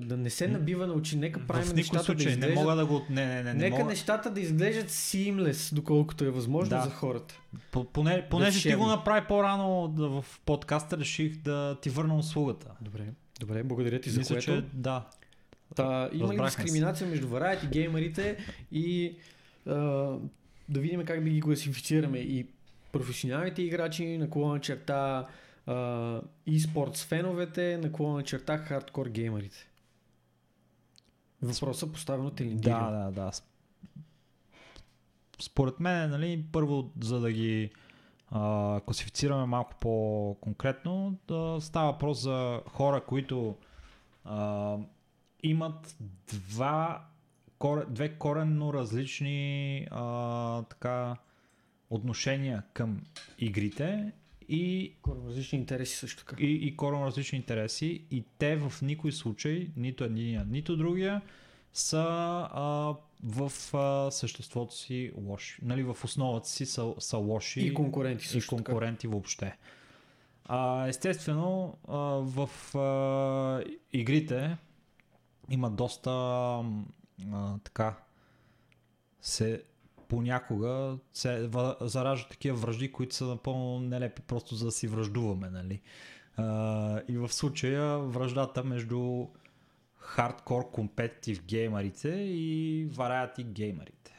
да 0.00 0.16
не 0.16 0.30
се 0.30 0.48
набива 0.48 0.86
на 0.86 0.92
очи. 0.92 1.16
Нека 1.16 1.46
правим 1.46 1.66
в 1.66 1.74
нещата 1.74 2.04
случай 2.04 2.24
да 2.24 2.30
не 2.30 2.36
изглеждат... 2.36 2.64
мога 2.64 2.76
да 2.76 2.86
го... 2.86 3.02
Не, 3.10 3.26
не, 3.26 3.34
не, 3.34 3.42
не 3.44 3.54
Нека 3.54 3.76
мога... 3.76 3.90
нещата 3.90 4.30
да 4.30 4.40
изглеждат 4.40 4.90
seamless, 4.90 5.74
доколкото 5.74 6.24
е 6.24 6.30
възможно 6.30 6.70
Да. 6.70 6.82
за 6.82 6.90
хората. 6.90 7.40
По- 7.70 7.84
Поне, 7.84 8.26
понеже 8.30 8.52
ти 8.52 8.60
шерни. 8.60 8.76
го 8.76 8.86
направи 8.86 9.26
по-рано 9.28 9.88
да, 9.88 10.08
в 10.08 10.24
подкаста, 10.44 10.98
реших 10.98 11.36
да 11.36 11.76
ти 11.82 11.90
върна 11.90 12.16
услугата. 12.16 12.70
Добре, 12.80 13.04
добре, 13.40 13.62
благодаря 13.62 14.00
ти 14.00 14.10
за 14.10 14.18
Мисля, 14.18 14.34
което. 14.34 14.44
че 14.44 14.64
да. 14.72 15.06
Та, 15.76 16.10
има 16.12 16.34
ли 16.34 16.38
се. 16.38 16.44
дискриминация 16.44 17.08
между 17.08 17.26
variety 17.26 17.70
геймерите 17.70 18.38
и 18.72 19.16
а, 19.66 19.72
да 20.68 20.80
видим 20.80 21.04
как 21.04 21.24
да 21.24 21.30
ги 21.30 21.40
класифицираме 21.40 22.18
и 22.18 22.46
професионалните 22.92 23.62
играчи, 23.62 24.18
наклона 24.18 24.60
черта 24.60 25.26
а, 25.66 25.72
e-sports 26.48 26.96
феновете, 26.96 27.78
наклона 27.82 28.22
черта 28.22 28.58
хардкор 28.58 29.06
геймерите. 29.06 29.68
Въпросът 31.42 31.92
поставен 31.92 32.26
от 32.26 32.40
Елиндирио. 32.40 32.74
Да, 32.74 32.90
да, 32.90 33.10
да. 33.10 33.30
Според 35.40 35.80
мен, 35.80 36.10
нали, 36.10 36.44
първо, 36.52 36.90
за 37.00 37.20
да 37.20 37.32
ги 37.32 37.70
а, 38.30 38.80
класифицираме 38.86 39.46
малко 39.46 39.74
по-конкретно, 39.80 41.18
да 41.28 41.58
става 41.60 41.92
въпрос 41.92 42.22
за 42.22 42.60
хора, 42.66 43.04
които 43.04 43.56
а, 44.24 44.76
имат 45.42 45.96
два, 46.26 47.06
две 47.88 48.14
коренно 48.14 48.72
различни 48.74 49.86
а, 49.90 50.62
така, 50.62 51.16
отношения 51.90 52.62
към 52.72 53.02
игрите 53.38 54.12
и 54.52 54.94
Коренно 55.02 55.28
различни 55.28 55.58
интереси 55.58 55.96
също 55.96 56.24
така. 56.24 56.36
и, 56.42 56.52
и 56.52 56.76
коренно 56.76 57.06
различни 57.06 57.38
интереси 57.38 58.04
и 58.10 58.24
те 58.38 58.56
в 58.56 58.72
никой 58.82 59.12
случай, 59.12 59.68
нито 59.76 60.04
единия, 60.04 60.46
нито 60.50 60.76
другия, 60.76 61.22
са 61.72 62.04
а, 62.52 62.94
в 63.24 63.74
а, 63.74 64.10
съществото 64.10 64.74
си 64.74 65.12
лоши. 65.16 65.58
Нали, 65.62 65.82
в 65.82 65.96
основата 66.04 66.48
си 66.48 66.66
са, 66.66 66.94
са 66.98 67.16
лоши 67.16 67.60
И 67.60 67.74
конкуренти 67.74 68.24
и 68.24 68.28
също 68.28 68.56
така. 68.56 68.64
конкуренти 68.64 69.06
въобще. 69.06 69.56
А, 70.44 70.88
естествено, 70.88 71.78
а, 71.88 71.96
в 72.22 72.76
а, 72.78 73.64
игрите 73.92 74.56
има 75.50 75.70
доста 75.70 76.10
а, 76.10 77.58
така 77.64 77.96
се 79.20 79.62
понякога 80.12 80.96
се 81.12 81.50
зараждат 81.80 82.30
такива 82.30 82.56
връжди, 82.56 82.92
които 82.92 83.14
са 83.14 83.24
напълно 83.24 83.80
нелепи, 83.80 84.22
просто 84.22 84.54
за 84.54 84.64
да 84.64 84.72
си 84.72 84.86
връждуваме, 84.86 85.50
нали? 85.50 85.80
А, 86.36 87.00
и 87.08 87.18
в 87.18 87.32
случая 87.32 87.98
връждата 87.98 88.64
между 88.64 89.26
хардкор 89.96 90.70
компетитив 90.70 91.44
геймерите 91.44 92.08
и 92.08 92.88
variety 92.90 93.42
геймерите. 93.44 94.14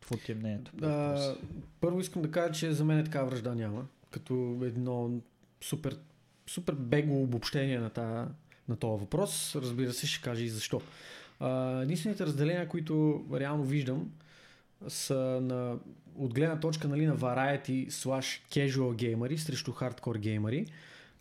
Какво 0.00 0.16
ти 0.16 0.32
е 0.32 0.34
мнението? 0.34 0.72
А, 0.82 1.34
първо 1.80 2.00
искам 2.00 2.22
да 2.22 2.30
кажа, 2.30 2.52
че 2.52 2.72
за 2.72 2.84
мен 2.84 3.04
така 3.04 3.24
връжда 3.24 3.54
няма. 3.54 3.86
Като 4.10 4.58
едно 4.62 5.10
супер, 5.60 5.98
супер 6.46 6.74
бегло 6.74 7.22
обобщение 7.22 7.78
на, 7.78 7.90
тая, 7.90 8.28
на 8.68 8.76
този 8.76 9.00
въпрос. 9.00 9.56
Разбира 9.56 9.92
се, 9.92 10.06
ще 10.06 10.22
кажа 10.22 10.42
и 10.42 10.48
защо. 10.48 10.80
А, 11.40 11.80
единствените 11.82 12.26
разделения, 12.26 12.68
които 12.68 13.24
реално 13.32 13.64
виждам, 13.64 14.10
са 14.88 15.40
на, 15.42 15.78
от 16.16 16.34
гледна 16.34 16.60
точка 16.60 16.88
нали, 16.88 17.06
на 17.06 17.16
variety 17.16 17.88
slash 17.88 18.42
casual 18.50 18.94
геймери 18.94 19.38
срещу 19.38 19.72
hardcore 19.72 20.18
геймери. 20.18 20.66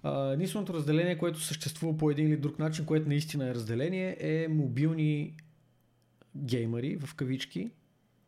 А, 0.04 0.32
единственото 0.32 0.74
разделение, 0.74 1.18
което 1.18 1.40
съществува 1.40 1.98
по 1.98 2.12
един 2.12 2.28
или 2.28 2.38
друг 2.38 2.60
начин, 2.60 2.86
което 2.86 3.10
наистина 3.10 3.50
е 3.50 3.54
разделение, 3.56 4.18
е 4.20 4.48
мобилни 4.48 5.34
геймери 6.36 6.98
в 6.98 7.16
кавички. 7.16 7.72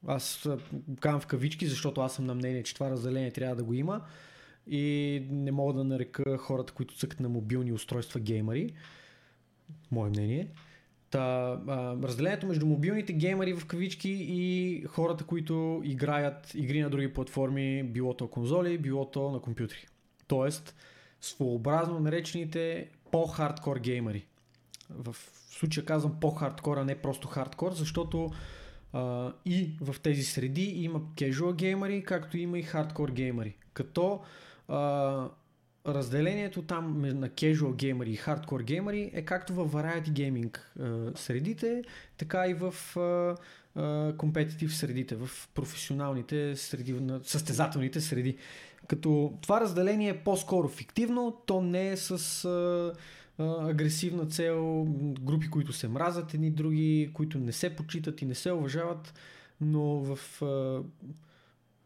Аз 0.08 0.50
казвам 1.00 1.22
в 1.22 1.28
кавички, 1.28 1.68
защото 1.68 2.02
аз 2.02 2.16
съм 2.16 2.26
на 2.26 2.36
мнение, 2.36 2.64
че 2.64 2.74
това 2.74 2.90
разделение 2.90 3.32
трябва 3.32 3.56
да 3.56 3.64
го 3.64 3.74
има 3.74 4.02
и 4.68 5.24
не 5.30 5.52
мога 5.52 5.74
да 5.74 5.84
нарека 5.84 6.38
хората, 6.38 6.74
които 6.74 6.98
цъкат 6.98 7.20
на 7.20 7.30
мобилни 7.30 7.74
устройства 7.74 8.20
геймери. 8.20 8.74
Мое 9.92 10.10
мнение. 10.10 10.48
Та, 11.16 11.60
а, 11.68 11.96
разделението 12.04 12.48
между 12.48 12.66
мобилните 12.66 13.14
геймери 13.14 13.54
в 13.54 13.66
кавички 13.66 14.10
и 14.30 14.84
хората, 14.88 15.24
които 15.24 15.82
играят 15.84 16.56
игри 16.56 16.82
на 16.82 16.90
други 16.90 17.14
платформи, 17.14 17.84
било 17.84 18.14
то 18.14 18.28
конзоли, 18.28 18.78
било 18.78 19.12
то 19.12 19.32
на 19.32 19.40
компютри. 19.40 19.88
Тоест, 20.28 20.76
своеобразно 21.22 22.00
наречените 22.00 22.90
по-хардкор 23.12 23.80
геймери. 23.80 24.26
В 24.90 25.16
случая 25.50 25.86
казвам 25.86 26.20
по-хардкор, 26.22 26.78
а 26.78 26.86
не 26.86 26.96
просто 26.96 27.28
хардкор, 27.28 27.72
защото 27.74 28.32
а, 28.94 29.34
и 29.46 29.72
в 29.82 29.96
тези 30.00 30.24
среди 30.24 30.64
има 30.64 31.00
casual 31.00 31.56
геймери, 31.56 32.04
както 32.04 32.38
има 32.38 32.60
и 32.60 32.64
хардкор 32.64 33.12
геймери. 33.12 33.58
Като 33.74 34.22
а, 34.68 35.30
разделението 35.88 36.62
там 36.62 37.02
на 37.02 37.30
casual 37.30 37.76
геймери 37.76 38.12
и 38.12 38.16
хардкор 38.16 38.62
геймери 38.62 39.12
е 39.14 39.22
както 39.22 39.54
в 39.54 39.70
variety 39.70 40.60
а, 40.80 41.12
средите, 41.18 41.84
така 42.18 42.48
и 42.48 42.54
в 42.54 42.74
competitive 44.18 44.68
средите, 44.68 45.16
в 45.16 45.30
професионалните 45.54 46.56
среди, 46.56 46.96
състезателните 47.24 48.02
среди. 48.02 48.38
Като 48.88 49.34
това 49.42 49.62
разделение 49.62 50.10
е 50.10 50.18
по-скоро 50.18 50.68
фиктивно, 50.68 51.38
то 51.46 51.62
не 51.62 51.90
е 51.90 51.98
с 51.98 52.46
а, 52.46 52.94
а, 53.44 53.70
агресивна 53.70 54.26
цел, 54.26 54.86
групи, 55.22 55.50
които 55.50 55.74
се 55.74 55.88
мразят 55.88 56.34
едни 56.34 56.52
други, 56.52 57.12
които 57.14 57.40
не 57.40 57.52
се 57.52 57.76
почитат 57.76 58.22
и 58.22 58.26
не 58.26 58.36
се 58.36 58.52
уважават, 58.52 59.14
но 59.62 59.84
в 59.84 60.42
а, 60.42 60.82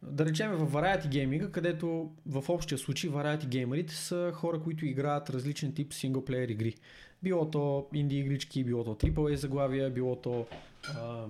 да 0.01 0.25
речем 0.25 0.51
в 0.51 0.71
Variety 0.71 1.07
Gaming, 1.07 1.51
където 1.51 2.11
в 2.25 2.49
общия 2.49 2.77
случай 2.77 3.09
Variety 3.09 3.45
геймерите 3.45 3.95
са 3.95 4.31
хора, 4.33 4.59
които 4.59 4.85
играят 4.85 5.29
различен 5.29 5.73
тип 5.73 5.93
синглплеер 5.93 6.49
игри. 6.49 6.75
Било 7.23 7.51
то 7.51 7.87
инди 7.93 8.19
игрички, 8.19 8.63
било 8.63 8.83
то 8.83 8.95
AAA 8.95 9.33
заглавия, 9.33 9.89
било 9.89 10.15
то 10.15 10.47
а, 10.95 11.25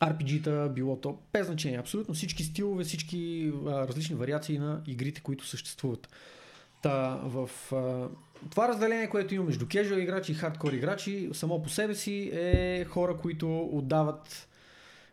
RPG-та, 0.00 0.68
било 0.68 0.96
то 1.00 1.18
без 1.32 1.46
значение. 1.46 1.78
Абсолютно 1.78 2.14
всички 2.14 2.44
стилове, 2.44 2.84
всички 2.84 3.52
а, 3.66 3.88
различни 3.88 4.16
вариации 4.16 4.58
на 4.58 4.82
игрите, 4.86 5.20
които 5.20 5.46
съществуват. 5.46 6.08
Та, 6.82 7.20
в 7.24 7.50
а, 7.72 8.08
това 8.50 8.68
разделение, 8.68 9.08
което 9.08 9.34
има 9.34 9.44
между 9.44 9.66
casual 9.66 9.98
играчи 9.98 10.32
и 10.32 10.34
хардкор 10.34 10.72
играчи, 10.72 11.30
само 11.32 11.62
по 11.62 11.68
себе 11.68 11.94
си 11.94 12.30
е 12.34 12.84
хора, 12.84 13.16
които 13.16 13.68
отдават 13.72 14.48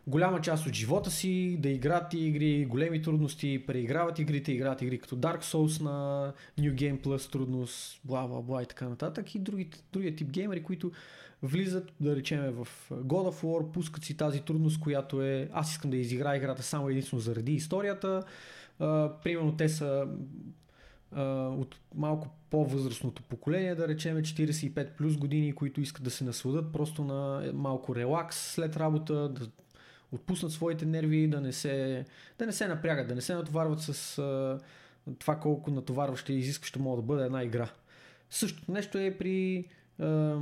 голяма 0.06 0.40
част 0.40 0.66
от 0.66 0.72
живота 0.72 1.10
си 1.10 1.56
да 1.60 1.68
играят 1.68 2.14
игри, 2.14 2.64
големи 2.64 3.02
трудности, 3.02 3.64
преиграват 3.66 4.18
игрите, 4.18 4.52
играят 4.52 4.82
игри 4.82 4.98
като 4.98 5.16
Dark 5.16 5.42
Souls 5.42 5.82
на 5.82 6.32
New 6.58 6.74
Game 6.74 7.00
Plus 7.00 7.32
трудност, 7.32 8.00
бла 8.04 8.26
бла 8.26 8.42
бла 8.42 8.62
и 8.62 8.66
така 8.66 8.88
нататък 8.88 9.34
и 9.34 9.38
другите, 9.38 9.82
другия 9.92 10.16
тип 10.16 10.30
геймери, 10.30 10.62
които 10.62 10.92
влизат, 11.42 11.92
да 12.00 12.16
речеме, 12.16 12.50
в 12.50 12.68
God 12.90 13.32
of 13.32 13.42
War, 13.42 13.70
пускат 13.70 14.04
си 14.04 14.16
тази 14.16 14.40
трудност, 14.40 14.80
която 14.80 15.22
е 15.22 15.48
аз 15.52 15.72
искам 15.72 15.90
да 15.90 15.96
изиграя 15.96 16.36
играта 16.36 16.62
само 16.62 16.88
единствено 16.88 17.20
заради 17.20 17.52
историята. 17.52 18.22
А, 18.78 19.12
примерно 19.24 19.56
те 19.56 19.68
са 19.68 20.06
а, 21.12 21.22
от 21.48 21.76
малко 21.94 22.28
по-възрастното 22.50 23.22
поколение, 23.22 23.74
да 23.74 23.88
речеме 23.88 24.22
45 24.22 24.96
плюс 24.96 25.16
години, 25.16 25.52
които 25.52 25.80
искат 25.80 26.04
да 26.04 26.10
се 26.10 26.24
насладат 26.24 26.72
просто 26.72 27.04
на 27.04 27.50
малко 27.54 27.96
релакс 27.96 28.36
след 28.36 28.76
работа, 28.76 29.28
да 29.28 29.48
отпуснат 30.14 30.52
своите 30.52 30.86
нерви, 30.86 31.28
да 31.28 31.40
не 31.40 31.52
се, 31.52 32.04
да 32.38 32.46
не 32.46 32.52
се 32.52 32.68
напрягат, 32.68 33.08
да 33.08 33.14
не 33.14 33.20
се 33.20 33.34
натоварват 33.34 33.80
с 33.80 34.18
а, 34.18 34.58
това 35.18 35.36
колко 35.36 35.70
натоварваща 35.70 36.32
и 36.32 36.38
изискваща 36.38 36.78
може 36.78 36.96
да 36.96 37.06
бъде 37.06 37.24
една 37.24 37.42
игра. 37.42 37.68
Същото 38.30 38.72
нещо 38.72 38.98
е 38.98 39.16
при 39.18 39.64
а, 39.98 40.36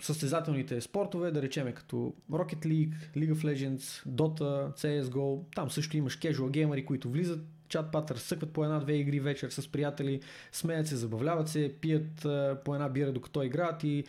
състезателните 0.00 0.80
спортове, 0.80 1.30
да 1.30 1.42
речеме 1.42 1.72
като 1.72 2.14
Rocket 2.30 2.66
League, 2.66 2.94
League 3.16 3.34
of 3.34 3.54
Legends, 3.54 4.08
Dota, 4.08 4.72
CSGO, 4.72 5.42
там 5.54 5.70
също 5.70 5.96
имаш 5.96 6.18
casual 6.18 6.50
геймери, 6.50 6.84
които 6.84 7.10
влизат, 7.10 7.40
чат 7.68 7.92
пат, 7.92 8.10
разсъкват 8.10 8.50
по 8.50 8.64
една-две 8.64 8.92
игри 8.92 9.20
вечер 9.20 9.50
с 9.50 9.72
приятели, 9.72 10.20
смеят 10.52 10.86
се, 10.86 10.96
забавляват 10.96 11.48
се, 11.48 11.74
пият 11.80 12.24
а, 12.24 12.58
по 12.64 12.74
една 12.74 12.88
бира 12.88 13.12
докато 13.12 13.42
играят 13.42 13.84
и 13.84 14.04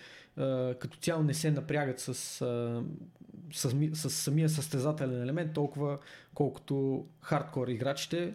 като 0.79 0.97
цяло 1.01 1.23
не 1.23 1.33
се 1.33 1.51
напрягат 1.51 1.99
с, 1.99 2.13
с, 2.13 2.89
с, 3.53 3.89
с 3.93 4.09
самия 4.09 4.49
състезателен 4.49 5.21
елемент, 5.21 5.53
толкова 5.53 5.97
колкото 6.33 7.05
хардкор 7.21 7.67
играчите, 7.67 8.33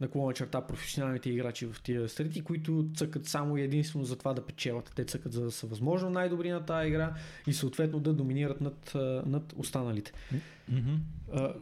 на 0.00 0.08
клона 0.08 0.34
черта 0.34 0.60
професионалните 0.60 1.30
играчи 1.30 1.66
в 1.66 1.82
тия 1.82 2.08
среди, 2.08 2.44
които 2.44 2.86
цъкат 2.96 3.26
само 3.26 3.56
и 3.56 3.62
единствено 3.62 4.04
за 4.04 4.16
това 4.16 4.32
да 4.32 4.46
печелят. 4.46 4.92
Те 4.94 5.04
цъкат 5.04 5.32
за 5.32 5.44
да 5.44 5.50
са 5.50 5.66
възможно 5.66 6.10
най-добри 6.10 6.50
на 6.50 6.64
тази 6.64 6.88
игра 6.88 7.14
и 7.46 7.52
съответно 7.52 8.00
да 8.00 8.12
доминират 8.12 8.60
над, 8.60 8.92
над 9.26 9.54
останалите. 9.56 10.12
Mm-hmm. 10.72 11.54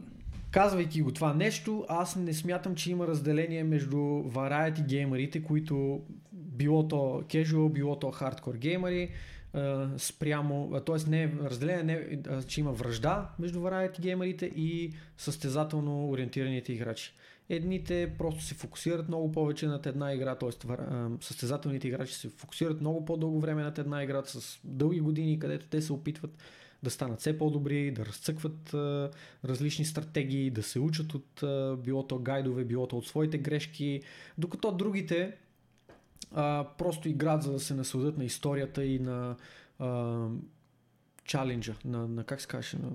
Казвайки 0.51 1.01
го 1.01 1.11
това 1.11 1.33
нещо, 1.33 1.85
аз 1.89 2.15
не 2.15 2.33
смятам, 2.33 2.75
че 2.75 2.91
има 2.91 3.07
разделение 3.07 3.63
между 3.63 3.97
variety 3.97 4.85
геймерите, 4.85 5.43
които 5.43 6.01
било 6.31 6.87
то 6.87 7.23
casual, 7.27 7.71
било 7.71 7.99
то 7.99 8.07
hardcore 8.07 8.57
геймери, 8.57 9.09
спрямо, 9.97 10.81
т.е. 10.85 11.09
не 11.09 11.33
разделение, 11.43 11.83
не, 11.83 12.43
че 12.43 12.59
има 12.59 12.71
връжда 12.71 13.29
между 13.39 13.59
variety 13.59 13.99
геймерите 13.99 14.45
и 14.45 14.93
състезателно 15.17 16.09
ориентираните 16.09 16.73
играчи. 16.73 17.13
Едните 17.49 18.13
просто 18.17 18.43
се 18.43 18.55
фокусират 18.55 19.07
много 19.07 19.31
повече 19.31 19.67
над 19.67 19.85
една 19.85 20.13
игра, 20.13 20.35
т.е. 20.35 20.49
състезателните 21.21 21.87
играчи 21.87 22.13
се 22.13 22.29
фокусират 22.29 22.81
много 22.81 23.05
по-дълго 23.05 23.39
време 23.39 23.63
над 23.63 23.77
една 23.77 24.03
игра 24.03 24.23
с 24.25 24.59
дълги 24.63 24.99
години, 24.99 25.39
където 25.39 25.65
те 25.67 25.81
се 25.81 25.93
опитват 25.93 26.37
да 26.83 26.89
станат 26.89 27.19
все 27.19 27.37
по-добри, 27.37 27.91
да 27.91 28.05
разцъкват 28.05 28.73
различни 29.45 29.85
стратегии, 29.85 30.49
да 30.49 30.63
се 30.63 30.79
учат 30.79 31.13
от 31.13 31.43
а, 31.43 31.77
било 31.83 32.07
то 32.07 32.19
гайдове, 32.19 32.63
било 32.63 32.87
то 32.87 32.97
от 32.97 33.07
своите 33.07 33.37
грешки, 33.37 34.01
докато 34.37 34.71
другите 34.71 35.33
а, 36.31 36.67
просто 36.77 37.09
играят 37.09 37.43
за 37.43 37.51
да 37.51 37.59
се 37.59 37.73
насладят 37.73 38.17
на 38.17 38.23
историята 38.23 38.85
и 38.85 38.99
на 38.99 39.35
а, 39.79 40.27
чаленджа, 41.25 41.75
на, 41.85 42.07
на 42.07 42.23
как 42.23 42.41
се 42.41 42.47
каже, 42.47 42.77
на, 42.77 42.89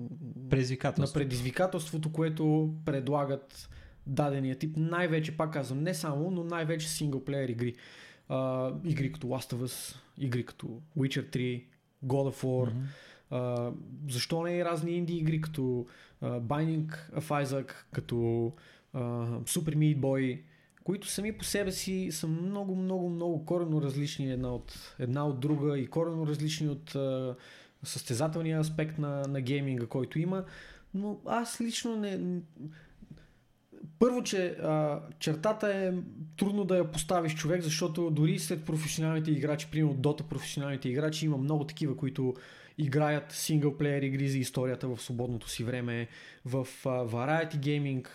на 0.97 1.13
предизвикателството, 1.13 2.11
което 2.11 2.73
предлагат 2.85 3.69
дадения 4.07 4.55
тип. 4.55 4.73
Най-вече, 4.77 5.37
пак 5.37 5.53
казвам, 5.53 5.83
не 5.83 5.93
само, 5.93 6.31
но 6.31 6.43
най-вече 6.43 6.89
синглплеер 6.89 7.49
игри. 7.49 7.75
А, 8.29 8.71
игри 8.85 9.11
като 9.11 9.27
Last 9.27 9.55
of 9.55 9.65
Us, 9.65 9.95
игри 10.17 10.45
като 10.45 10.81
Witcher 10.97 11.35
3, 11.35 11.63
God 12.05 12.33
of 12.33 12.43
War. 12.43 12.71
Mm-hmm. 12.71 12.83
А, 13.29 13.71
защо 14.09 14.43
не 14.43 14.57
и 14.57 14.65
разни 14.65 14.91
инди 14.91 15.17
игри 15.17 15.41
като 15.41 15.85
а, 16.21 16.41
Binding 16.41 17.11
of 17.15 17.45
Isaac, 17.45 17.71
като 17.93 18.51
а, 18.93 18.99
Super 19.41 19.75
Meat 19.75 19.99
Boy, 19.99 20.41
които 20.87 21.07
сами 21.07 21.37
по 21.37 21.43
себе 21.43 21.71
си 21.71 22.09
са 22.11 22.27
много, 22.27 22.75
много, 22.75 23.09
много 23.09 23.45
коренно 23.45 23.81
различни 23.81 24.31
една 24.31 24.55
от, 24.55 24.95
една 24.99 25.27
от 25.27 25.39
друга 25.39 25.79
и 25.79 25.87
коренно 25.87 26.27
различни 26.27 26.69
от 26.69 26.95
а, 26.95 27.35
състезателния 27.83 28.59
аспект 28.59 28.97
на, 28.97 29.21
на 29.27 29.41
гейминга, 29.41 29.85
който 29.85 30.19
има. 30.19 30.43
Но 30.93 31.19
аз 31.25 31.61
лично 31.61 31.95
не, 31.95 32.41
първо, 33.99 34.23
че 34.23 34.47
а, 34.47 35.01
чертата 35.19 35.73
е 35.73 35.93
трудно 36.37 36.65
да 36.65 36.77
я 36.77 36.91
поставиш 36.91 37.35
човек, 37.35 37.61
защото 37.61 38.11
дори 38.11 38.39
след 38.39 38.65
професионалните 38.65 39.31
играчи, 39.31 39.67
примерно 39.71 39.95
Dota 39.95 40.23
професионалните 40.23 40.89
играчи, 40.89 41.25
има 41.25 41.37
много 41.37 41.63
такива, 41.63 41.97
които 41.97 42.33
играят 42.77 43.31
синглплеер 43.31 44.01
игри 44.01 44.29
за 44.29 44.37
историята 44.37 44.87
в 44.87 45.01
свободното 45.01 45.49
си 45.49 45.63
време, 45.63 46.07
в 46.45 46.67
а, 46.85 46.89
variety 46.89 47.55
gaming, 47.55 48.07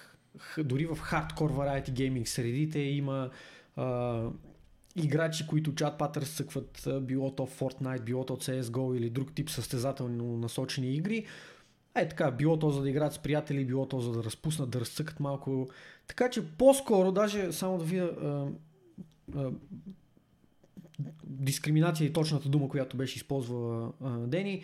дори 0.59 0.87
в 0.87 0.97
хардкор 0.97 1.53
variety 1.53 1.91
gaming 1.91 2.25
средите 2.25 2.79
има 2.79 3.31
а, 3.77 4.23
играчи, 4.97 5.47
които 5.47 5.75
чат 5.75 6.03
разцъкват 6.17 6.89
било 7.01 7.35
то 7.35 7.47
Fortnite, 7.47 8.03
било 8.03 8.25
то 8.25 8.37
CSGO 8.37 8.97
или 8.97 9.11
друг 9.11 9.35
тип 9.35 9.51
състезателно 9.51 10.37
насочени 10.37 10.95
игри, 10.95 11.27
е 11.95 12.09
така, 12.09 12.31
било 12.31 12.59
то 12.59 12.71
за 12.71 12.83
да 12.83 12.91
играят 12.91 13.13
с 13.13 13.19
приятели, 13.19 13.65
било 13.65 13.87
то 13.87 14.01
за 14.01 14.13
да 14.13 14.25
разпуснат, 14.25 14.71
да 14.71 14.81
разцъкат 14.81 15.21
малко. 15.21 15.69
Така 16.07 16.31
че 16.31 16.49
по-скоро, 16.49 17.13
даже 17.13 17.53
само 17.53 17.79
да 17.79 17.85
видя 17.85 18.11
а, 19.35 19.51
дискриминация 21.25 22.07
и 22.07 22.13
точната 22.13 22.49
дума, 22.49 22.69
която 22.69 22.97
беше 22.97 23.17
използвала 23.17 23.93
а, 24.01 24.11
Дени, 24.11 24.63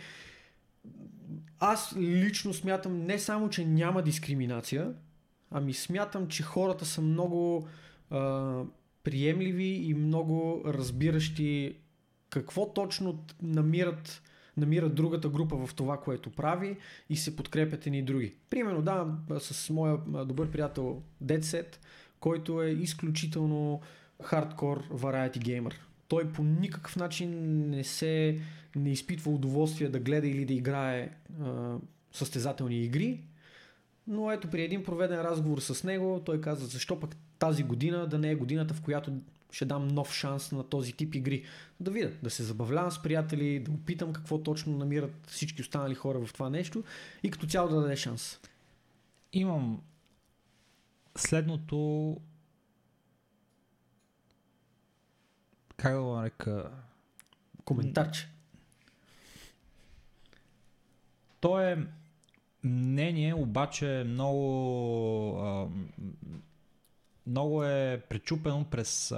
аз 1.61 1.95
лично 1.97 2.55
смятам 2.55 3.07
не 3.07 3.19
само, 3.19 3.51
че 3.51 3.65
няма 3.65 4.03
дискриминация, 4.03 4.93
ами 5.50 5.74
смятам, 5.74 6.28
че 6.28 6.42
хората 6.42 6.84
са 6.84 7.00
много 7.00 7.68
а, 8.10 8.62
приемливи 9.04 9.68
и 9.68 9.94
много 9.94 10.62
разбиращи 10.66 11.76
какво 12.30 12.72
точно 12.72 13.24
намират 13.42 14.22
намира 14.58 14.88
другата 14.88 15.28
група 15.28 15.66
в 15.66 15.74
това, 15.74 16.00
което 16.00 16.30
прави 16.30 16.76
и 17.10 17.16
се 17.16 17.36
подкрепят 17.36 17.86
едни 17.86 18.02
други. 18.02 18.34
Примерно, 18.50 18.82
да, 18.82 19.06
с 19.40 19.70
моя 19.70 19.98
добър 20.24 20.50
приятел 20.50 21.02
Dead 21.24 21.76
който 22.20 22.62
е 22.62 22.70
изключително 22.70 23.80
хардкор 24.22 24.88
variety 24.88 25.38
геймер. 25.38 25.80
Той 26.08 26.32
по 26.32 26.42
никакъв 26.42 26.96
начин 26.96 27.30
не 27.70 27.84
се 27.84 28.40
не 28.76 28.90
изпитва 28.90 29.32
удоволствие 29.32 29.88
да 29.88 29.98
гледа 29.98 30.28
или 30.28 30.44
да 30.44 30.54
играе 30.54 31.10
а, 31.42 31.76
състезателни 32.12 32.84
игри, 32.84 33.24
но 34.09 34.32
ето 34.32 34.51
при 34.51 34.62
един 34.62 34.85
проведен 34.85 35.20
разговор 35.20 35.59
с 35.59 35.85
него, 35.85 36.22
той 36.26 36.40
каза 36.40 36.66
защо 36.66 37.01
пък 37.01 37.16
тази 37.39 37.62
година 37.62 38.06
да 38.06 38.18
не 38.18 38.30
е 38.30 38.35
годината, 38.35 38.74
в 38.74 38.82
която 38.82 39.12
ще 39.51 39.64
дам 39.64 39.89
нов 39.89 40.14
шанс 40.14 40.52
на 40.52 40.64
този 40.64 40.93
тип 40.93 41.14
игри. 41.14 41.44
Да 41.80 41.90
видя, 41.90 42.12
да 42.22 42.30
се 42.30 42.43
забавлявам 42.43 42.90
с 42.90 43.02
приятели, 43.02 43.60
да 43.60 43.70
опитам 43.70 44.12
какво 44.12 44.43
точно 44.43 44.78
намират 44.78 45.26
всички 45.26 45.62
останали 45.62 45.94
хора 45.94 46.26
в 46.26 46.32
това 46.32 46.51
нещо 46.51 46.85
и 47.22 47.30
като 47.30 47.47
цяло 47.47 47.68
да 47.68 47.80
даде 47.80 47.97
шанс. 47.97 48.40
Имам 49.32 49.82
следното 51.16 52.16
как 55.76 55.93
да 55.93 56.02
го 56.02 56.14
нарека 56.14 56.70
коментарче. 57.64 58.28
То 61.40 61.60
е 61.60 61.86
мнение, 62.64 63.35
обаче 63.35 64.05
много 64.06 65.70
много 67.26 67.64
е 67.64 68.02
пречупено 68.09 68.64
през 68.70 69.14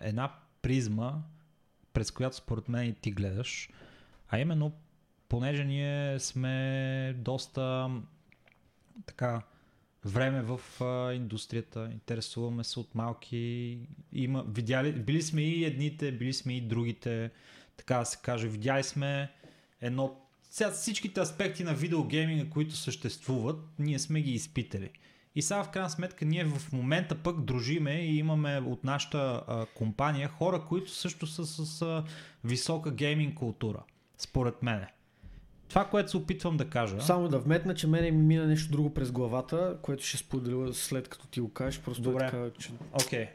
една 0.00 0.32
призма, 0.62 1.12
през 1.92 2.10
която 2.10 2.36
според 2.36 2.68
мен 2.68 2.88
и 2.88 2.94
ти 2.94 3.10
гледаш, 3.10 3.70
а 4.28 4.38
именно 4.38 4.72
понеже 5.28 5.64
ние 5.64 6.18
сме 6.18 7.14
доста 7.18 7.90
така 9.06 9.42
време 10.04 10.42
в 10.42 10.60
а, 10.80 11.14
индустрията, 11.14 11.88
интересуваме 11.92 12.64
се 12.64 12.80
от 12.80 12.94
малки, 12.94 13.78
има, 14.12 14.44
видяли, 14.48 14.92
били 14.92 15.22
сме 15.22 15.42
и 15.42 15.64
едните, 15.64 16.12
били 16.12 16.32
сме 16.32 16.56
и 16.56 16.60
другите, 16.60 17.30
така 17.76 17.98
да 17.98 18.04
се 18.04 18.18
каже, 18.22 18.48
видяли 18.48 18.82
сме 18.82 19.32
едно, 19.80 20.20
сега 20.56 20.70
всичките 20.70 21.20
аспекти 21.20 21.64
на 21.64 21.74
видеогейминга, 21.74 22.50
които 22.50 22.76
съществуват, 22.76 23.56
ние 23.78 23.98
сме 23.98 24.20
ги 24.20 24.32
изпитали. 24.32 24.90
И 25.34 25.42
сега 25.42 25.64
в 25.64 25.70
крайна 25.70 25.90
сметка 25.90 26.24
ние 26.24 26.44
в 26.44 26.72
момента 26.72 27.14
пък 27.14 27.40
дружиме 27.44 27.92
и 27.92 28.18
имаме 28.18 28.58
от 28.66 28.84
нашата 28.84 29.42
а, 29.46 29.66
компания 29.66 30.28
хора, 30.28 30.64
които 30.68 30.90
също 30.90 31.26
са 31.26 31.46
с 31.46 31.82
а, 31.82 32.04
висока 32.44 32.90
гейминг 32.90 33.34
култура, 33.34 33.82
според 34.18 34.62
мене. 34.62 34.86
Това, 35.68 35.84
което 35.84 36.10
се 36.10 36.16
опитвам 36.16 36.56
да 36.56 36.70
кажа. 36.70 37.00
Само 37.00 37.28
да 37.28 37.38
вметна, 37.38 37.74
че 37.74 37.86
мене 37.86 38.10
ми 38.10 38.22
мина 38.22 38.46
нещо 38.46 38.72
друго 38.72 38.94
през 38.94 39.12
главата, 39.12 39.78
което 39.82 40.04
ще 40.04 40.16
споделя 40.16 40.74
след 40.74 41.08
като 41.08 41.26
ти 41.26 41.40
го 41.40 41.52
кажеш. 41.52 41.80
Просто 41.80 42.02
Добре. 42.02 42.24
е 42.24 42.30
така, 42.30 42.50
че 42.58 42.70
Окей. 42.92 43.26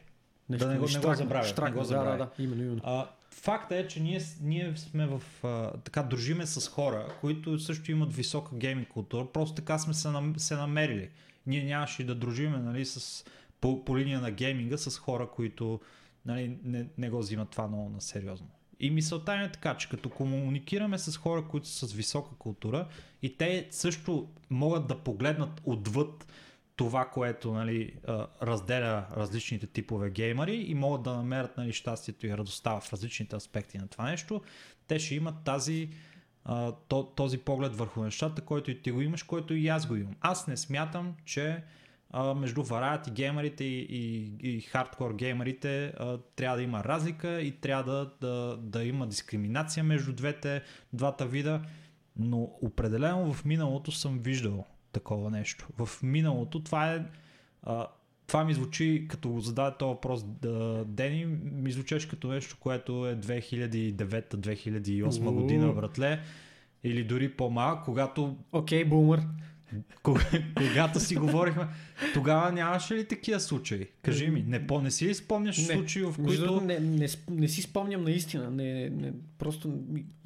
нещо 0.49 0.65
Да 0.65 0.71
не 0.73 0.79
го- 0.79 0.85
не 0.85 0.99
го 0.99 1.13
забравя, 1.15 1.43
штракна, 1.43 1.69
не 1.69 1.75
го 1.75 1.79
да, 1.79 1.85
забравяй. 1.85 2.17
Да, 2.17 2.25
да, 2.25 2.43
именно, 2.43 2.63
именно. 2.63 2.81
А, 2.83 3.09
факта 3.31 3.77
е, 3.77 3.87
че 3.87 3.99
ние, 3.99 4.21
ние 4.41 4.77
сме 4.77 5.07
в... 5.07 5.21
А, 5.43 5.77
така, 5.77 6.03
дружиме 6.03 6.45
с 6.45 6.69
хора, 6.69 7.15
които 7.21 7.59
също 7.59 7.91
имат 7.91 8.13
висока 8.13 8.55
гейминг 8.55 8.87
култура. 8.87 9.27
Просто 9.33 9.55
така 9.55 9.79
сме 9.79 9.93
се, 9.93 10.09
нам, 10.09 10.33
се 10.37 10.55
намерили. 10.55 11.09
Ние 11.47 11.63
нямаше 11.63 12.05
да 12.05 12.15
дружиме 12.15 12.57
нали, 12.57 12.85
с, 12.85 13.25
по, 13.61 13.85
по 13.85 13.97
линия 13.97 14.21
на 14.21 14.31
гейминга 14.31 14.77
с 14.77 14.97
хора, 14.97 15.29
които 15.35 15.79
нали, 16.25 16.57
не, 16.63 16.87
не 16.97 17.09
го 17.09 17.19
взимат 17.19 17.49
това 17.49 17.67
много 17.67 17.89
на 17.89 18.01
сериозно. 18.01 18.47
И 18.79 18.89
мисълта 18.89 19.37
ми 19.37 19.43
е 19.43 19.51
така, 19.51 19.77
че 19.77 19.89
като 19.89 20.09
комуникираме 20.09 20.97
с 20.97 21.17
хора, 21.17 21.47
които 21.47 21.67
са 21.67 21.87
с 21.87 21.93
висока 21.93 22.35
култура 22.35 22.87
и 23.21 23.37
те 23.37 23.67
също 23.71 24.27
могат 24.49 24.87
да 24.87 24.99
погледнат 24.99 25.61
отвъд 25.63 26.27
това, 26.75 27.05
което 27.05 27.53
нали, 27.53 27.93
разделя 28.41 29.05
различните 29.17 29.67
типове 29.67 30.09
геймери 30.09 30.55
и 30.55 30.75
могат 30.75 31.03
да 31.03 31.13
намерят 31.13 31.57
нали, 31.57 31.73
щастието 31.73 32.27
и 32.27 32.37
радостта 32.37 32.79
в 32.79 32.93
различните 32.93 33.35
аспекти 33.35 33.77
на 33.77 33.87
това 33.87 34.09
нещо, 34.09 34.41
те 34.87 34.99
ще 34.99 35.15
имат 35.15 35.35
тази, 35.43 35.89
този 37.15 37.37
поглед 37.37 37.75
върху 37.75 38.03
нещата, 38.03 38.41
който 38.41 38.71
и 38.71 38.81
ти 38.81 38.91
го 38.91 39.01
имаш, 39.01 39.23
който 39.23 39.53
и 39.53 39.67
аз 39.67 39.87
го 39.87 39.95
имам. 39.95 40.15
Аз 40.21 40.47
не 40.47 40.57
смятам, 40.57 41.15
че 41.25 41.63
между 42.35 42.63
вариати 42.63 43.11
геймерите 43.11 43.63
и, 43.63 43.79
и, 43.79 44.35
и 44.49 44.61
хардкор 44.61 45.13
геймерите 45.13 45.93
трябва 46.35 46.57
да 46.57 46.63
има 46.63 46.83
разлика 46.83 47.41
и 47.41 47.51
трябва 47.51 47.91
да, 47.91 48.11
да, 48.21 48.57
да 48.57 48.83
има 48.83 49.07
дискриминация 49.07 49.83
между 49.83 50.13
двете, 50.13 50.61
двата 50.93 51.25
вида, 51.25 51.61
но 52.15 52.41
определено 52.61 53.33
в 53.33 53.45
миналото 53.45 53.91
съм 53.91 54.19
виждал 54.19 54.65
такова 54.91 55.31
нещо. 55.31 55.67
В 55.77 55.89
миналото 56.03 56.63
това 56.63 56.93
е 56.93 57.03
а, 57.63 57.87
това 58.31 58.43
ми 58.43 58.53
звучи, 58.53 59.05
като 59.09 59.29
го 59.29 59.39
зададе 59.39 59.77
този 59.77 59.89
въпрос 59.89 60.23
да, 60.23 60.85
Дени, 60.87 61.25
ми 61.51 61.71
звучеше 61.71 62.09
като 62.09 62.27
нещо, 62.27 62.57
което 62.59 63.07
е 63.07 63.15
2009-2008 63.15 65.25
Уу. 65.25 65.33
година, 65.33 65.73
братле. 65.73 66.19
Или 66.83 67.03
дори 67.03 67.29
по-малко, 67.29 67.85
когато 67.85 68.37
Окей, 68.51 68.85
бумър. 68.85 69.21
кога, 70.03 70.21
когато 70.55 70.99
си 70.99 71.15
говорихме, 71.15 71.67
тогава 72.13 72.51
нямаше 72.51 72.95
ли 72.95 73.07
такива 73.07 73.39
случаи? 73.39 73.87
Кажи 74.01 74.29
ми, 74.29 74.43
не, 74.47 74.67
по, 74.67 74.81
не 74.81 74.91
си 74.91 75.07
ли 75.07 75.13
спомняш 75.13 75.57
Не. 75.57 75.63
случаи, 75.63 76.03
в 76.03 76.15
които 76.25 76.61
не, 76.61 76.79
не, 76.79 77.07
не 77.29 77.47
си 77.47 77.61
спомням 77.61 78.03
наистина. 78.03 78.51
Не, 78.51 78.89
не, 78.89 79.13
просто 79.37 79.73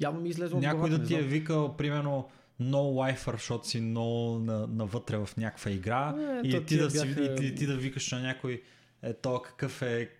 явно 0.00 0.20
ми 0.20 0.28
излезе 0.28 0.54
от 0.54 0.62
някой 0.62 0.90
да 0.90 1.04
ти 1.04 1.14
е 1.14 1.22
викал, 1.22 1.76
примерно, 1.76 2.28
no 2.60 2.76
wifer, 3.16 3.32
защото 3.32 3.68
си 3.68 3.80
много 3.80 4.38
на, 4.38 4.66
навътре 4.66 5.16
в 5.16 5.28
някаква 5.36 5.70
игра 5.70 6.14
Е, 6.44 6.48
и, 6.48 6.64
ти 6.66 6.76
да 6.78 6.90
си, 6.90 7.06
бяха- 7.06 7.24
и, 7.24 7.36
ти, 7.36 7.54
ти 7.54 7.66
да 7.66 7.76
викаш 7.76 8.12
на 8.12 8.20
някой 8.20 8.62
е 9.02 9.12
то 9.12 9.42
какъв 9.42 9.82
е 9.82 10.10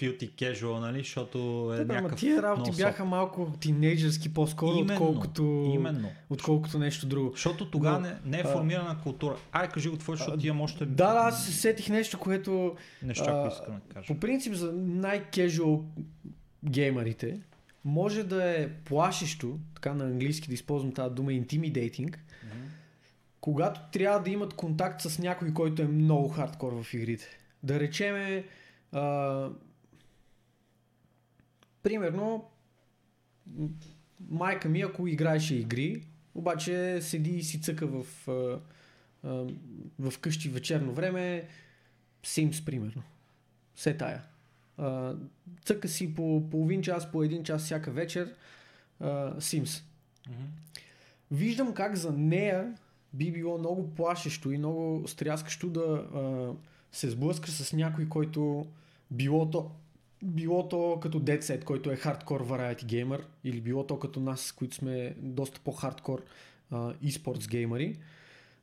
filthy 0.00 0.30
casual, 0.32 0.80
нали, 0.80 0.98
защото 0.98 1.38
е 1.74 1.84
Да, 1.84 1.92
някакъв 1.94 2.18
тия 2.20 2.42
работи 2.42 2.60
много 2.60 2.76
бяха 2.76 3.04
малко 3.04 3.52
тинейджърски 3.60 4.34
по-скоро, 4.34 4.76
Именно, 4.76 4.92
отколкото, 4.94 5.70
Именно. 5.74 6.08
отколкото 6.30 6.78
нещо 6.78 7.06
друго. 7.06 7.30
Защото 7.32 7.70
тогава 7.70 8.00
Но, 8.00 8.06
не, 8.06 8.16
не 8.24 8.38
е 8.38 8.42
а, 8.44 8.52
формирана 8.52 8.96
култура. 9.02 9.36
Ай, 9.52 9.68
кажи 9.68 9.88
го 9.88 9.96
твое, 9.96 10.16
защото 10.16 10.36
а, 10.36 10.40
ти 10.40 10.46
имам 10.46 10.60
още 10.60 10.86
Да, 10.86 11.12
да, 11.12 11.18
аз 11.20 11.46
се 11.46 11.52
сетих 11.52 11.88
нещо, 11.88 12.18
което 12.18 12.76
неща, 13.02 13.24
а, 13.28 13.42
които 13.42 13.54
искам 13.54 13.74
да 13.74 13.94
кажа. 13.94 14.06
по 14.06 14.20
принцип 14.20 14.54
за 14.54 14.72
най-кежуал 14.72 15.84
геймерите 16.64 17.40
може 17.84 18.24
да 18.24 18.60
е 18.60 18.68
плашещо, 18.68 19.58
така 19.74 19.94
на 19.94 20.04
английски 20.04 20.48
да 20.48 20.54
използвам 20.54 20.92
тази 20.92 21.14
дума 21.14 21.30
intimidating, 21.30 22.16
когато 23.40 23.80
трябва 23.92 24.22
да 24.22 24.30
имат 24.30 24.54
контакт 24.54 25.00
с 25.02 25.18
някой, 25.18 25.52
който 25.52 25.82
е 25.82 25.86
много 25.86 26.28
хардкор 26.28 26.82
в 26.82 26.94
игрите. 26.94 27.26
Да 27.62 27.80
речеме, 27.80 28.44
а, 28.92 29.48
примерно, 31.82 32.50
майка 34.30 34.68
ми, 34.68 34.80
ако 34.80 35.08
играеше 35.08 35.54
игри, 35.54 36.06
обаче 36.34 36.98
седи 37.02 37.30
и 37.30 37.42
си 37.42 37.60
цъка 37.60 37.86
в, 37.86 38.28
а, 38.28 38.60
а, 39.28 39.46
в 39.98 40.18
къщи 40.18 40.48
вечерно 40.48 40.92
време, 40.92 41.48
Sims, 42.24 42.64
примерно. 42.64 43.02
Се 43.76 43.96
тая. 43.96 44.22
А, 44.78 45.14
цъка 45.64 45.88
си 45.88 46.14
по 46.14 46.50
половин 46.50 46.82
час, 46.82 47.12
по 47.12 47.22
един 47.22 47.44
час 47.44 47.64
всяка 47.64 47.90
вечер 47.90 48.34
а, 49.00 49.34
Sims. 49.36 49.82
Мгм. 50.28 50.44
Виждам 51.30 51.74
как 51.74 51.96
за 51.96 52.12
нея 52.12 52.74
би 53.12 53.32
било 53.32 53.58
много 53.58 53.94
плашещо 53.94 54.50
и 54.50 54.58
много 54.58 55.08
стряскащо 55.08 55.68
да 55.68 55.80
а, 55.80 56.52
се 56.92 57.10
сблъска 57.10 57.50
с 57.50 57.72
някой, 57.72 58.08
който 58.08 58.66
било 59.10 59.50
то, 59.50 59.70
било 60.22 60.68
то 60.68 60.98
като 61.02 61.20
Dead 61.20 61.64
който 61.64 61.90
е 61.90 61.96
хардкор 61.96 62.46
variety 62.48 62.84
геймер, 62.84 63.26
или 63.44 63.60
било 63.60 63.86
то 63.86 63.98
като 63.98 64.20
нас, 64.20 64.52
които 64.52 64.74
сме 64.74 65.14
доста 65.18 65.60
по-хардкор 65.60 66.24
e-sports 66.72 67.48
геймери, 67.48 67.98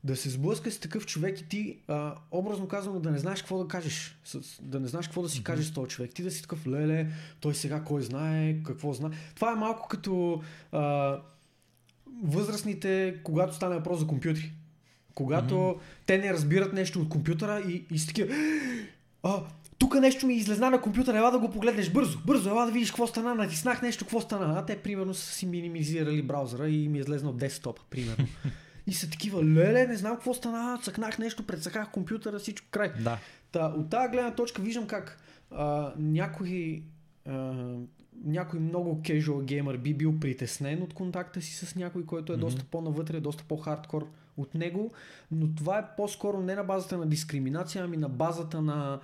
да 0.04 0.16
се 0.16 0.30
сблъска 0.30 0.70
с 0.70 0.78
такъв 0.78 1.06
човек 1.06 1.40
и 1.40 1.48
ти, 1.48 1.78
а, 1.88 2.14
образно 2.30 2.68
казано, 2.68 3.00
да 3.00 3.10
не 3.10 3.18
знаеш 3.18 3.40
какво 3.40 3.58
да 3.58 3.68
кажеш, 3.68 4.18
с, 4.24 4.62
да 4.62 4.80
не 4.80 4.88
знаеш 4.88 5.06
какво 5.06 5.22
да 5.22 5.28
си 5.28 5.44
кажеш 5.44 5.66
с 5.66 5.72
този 5.72 5.90
човек. 5.90 6.10
Ти 6.14 6.22
да 6.22 6.30
си 6.30 6.42
такъв, 6.42 6.66
леле, 6.66 7.06
той 7.40 7.54
сега 7.54 7.80
кой 7.80 8.02
знае, 8.02 8.62
какво 8.62 8.92
знае. 8.92 9.10
Това 9.34 9.52
е 9.52 9.56
малко 9.56 9.88
като 9.88 10.42
а, 10.72 11.16
възрастните, 12.24 13.20
когато 13.24 13.54
стане 13.54 13.76
въпрос 13.76 13.98
за 13.98 14.06
компютри. 14.06 14.52
Когато 15.14 15.54
mm-hmm. 15.54 15.78
те 16.06 16.18
не 16.18 16.32
разбират 16.32 16.72
нещо 16.72 17.00
от 17.00 17.08
компютъра 17.08 17.60
и, 17.60 17.84
и 17.90 17.98
си 17.98 18.06
такива, 18.06 18.34
а, 19.22 19.42
тук 19.78 19.94
нещо 19.94 20.26
ми 20.26 20.34
излезна 20.34 20.70
на 20.70 20.80
компютъра, 20.80 21.18
ела 21.18 21.30
да 21.30 21.38
го 21.38 21.50
погледнеш 21.50 21.90
бързо, 21.90 22.18
бързо, 22.26 22.50
ела 22.50 22.66
да 22.66 22.72
видиш 22.72 22.90
какво 22.90 23.06
стана, 23.06 23.34
натиснах 23.34 23.82
нещо, 23.82 24.04
какво 24.04 24.20
стана. 24.20 24.58
А 24.58 24.66
те 24.66 24.78
примерно 24.78 25.14
са 25.14 25.34
си 25.34 25.46
минимизирали 25.46 26.22
браузъра 26.22 26.68
и 26.68 26.88
ми 26.88 26.98
е 26.98 27.00
излезна 27.00 27.30
от 27.30 27.36
десктопа, 27.36 27.82
примерно. 27.90 28.26
и 28.86 28.94
са 28.94 29.10
такива, 29.10 29.44
леле, 29.44 29.86
не 29.86 29.96
знам 29.96 30.14
какво 30.14 30.34
стана, 30.34 30.78
цъкнах 30.82 31.18
нещо, 31.18 31.46
прецаках 31.46 31.90
компютъра, 31.90 32.38
всичко 32.38 32.66
край. 32.70 32.92
Да. 33.00 33.18
Та, 33.52 33.66
от 33.66 33.90
тази 33.90 34.12
гледна 34.12 34.34
точка 34.34 34.62
виждам 34.62 34.86
как 34.86 35.18
а, 35.50 35.92
някой, 35.98 36.82
а, 37.26 37.64
някой 38.24 38.60
много 38.60 39.00
casual 39.02 39.42
геймер 39.44 39.76
би 39.76 39.94
бил 39.94 40.20
притеснен 40.20 40.82
от 40.82 40.94
контакта 40.94 41.40
си 41.40 41.66
с 41.66 41.76
някой, 41.76 42.06
който 42.06 42.32
е 42.32 42.36
Мгм. 42.36 42.46
доста 42.46 42.64
по-навътре, 42.64 43.20
доста 43.20 43.44
по-хардкор 43.44 44.08
от 44.36 44.54
него, 44.54 44.92
но 45.30 45.54
това 45.54 45.78
е 45.78 45.96
по-скоро 45.96 46.40
не 46.40 46.54
на 46.54 46.64
базата 46.64 46.98
на 46.98 47.06
дискриминация, 47.06 47.84
ами 47.84 47.96
на 47.96 48.08
базата 48.08 48.62
на 48.62 49.00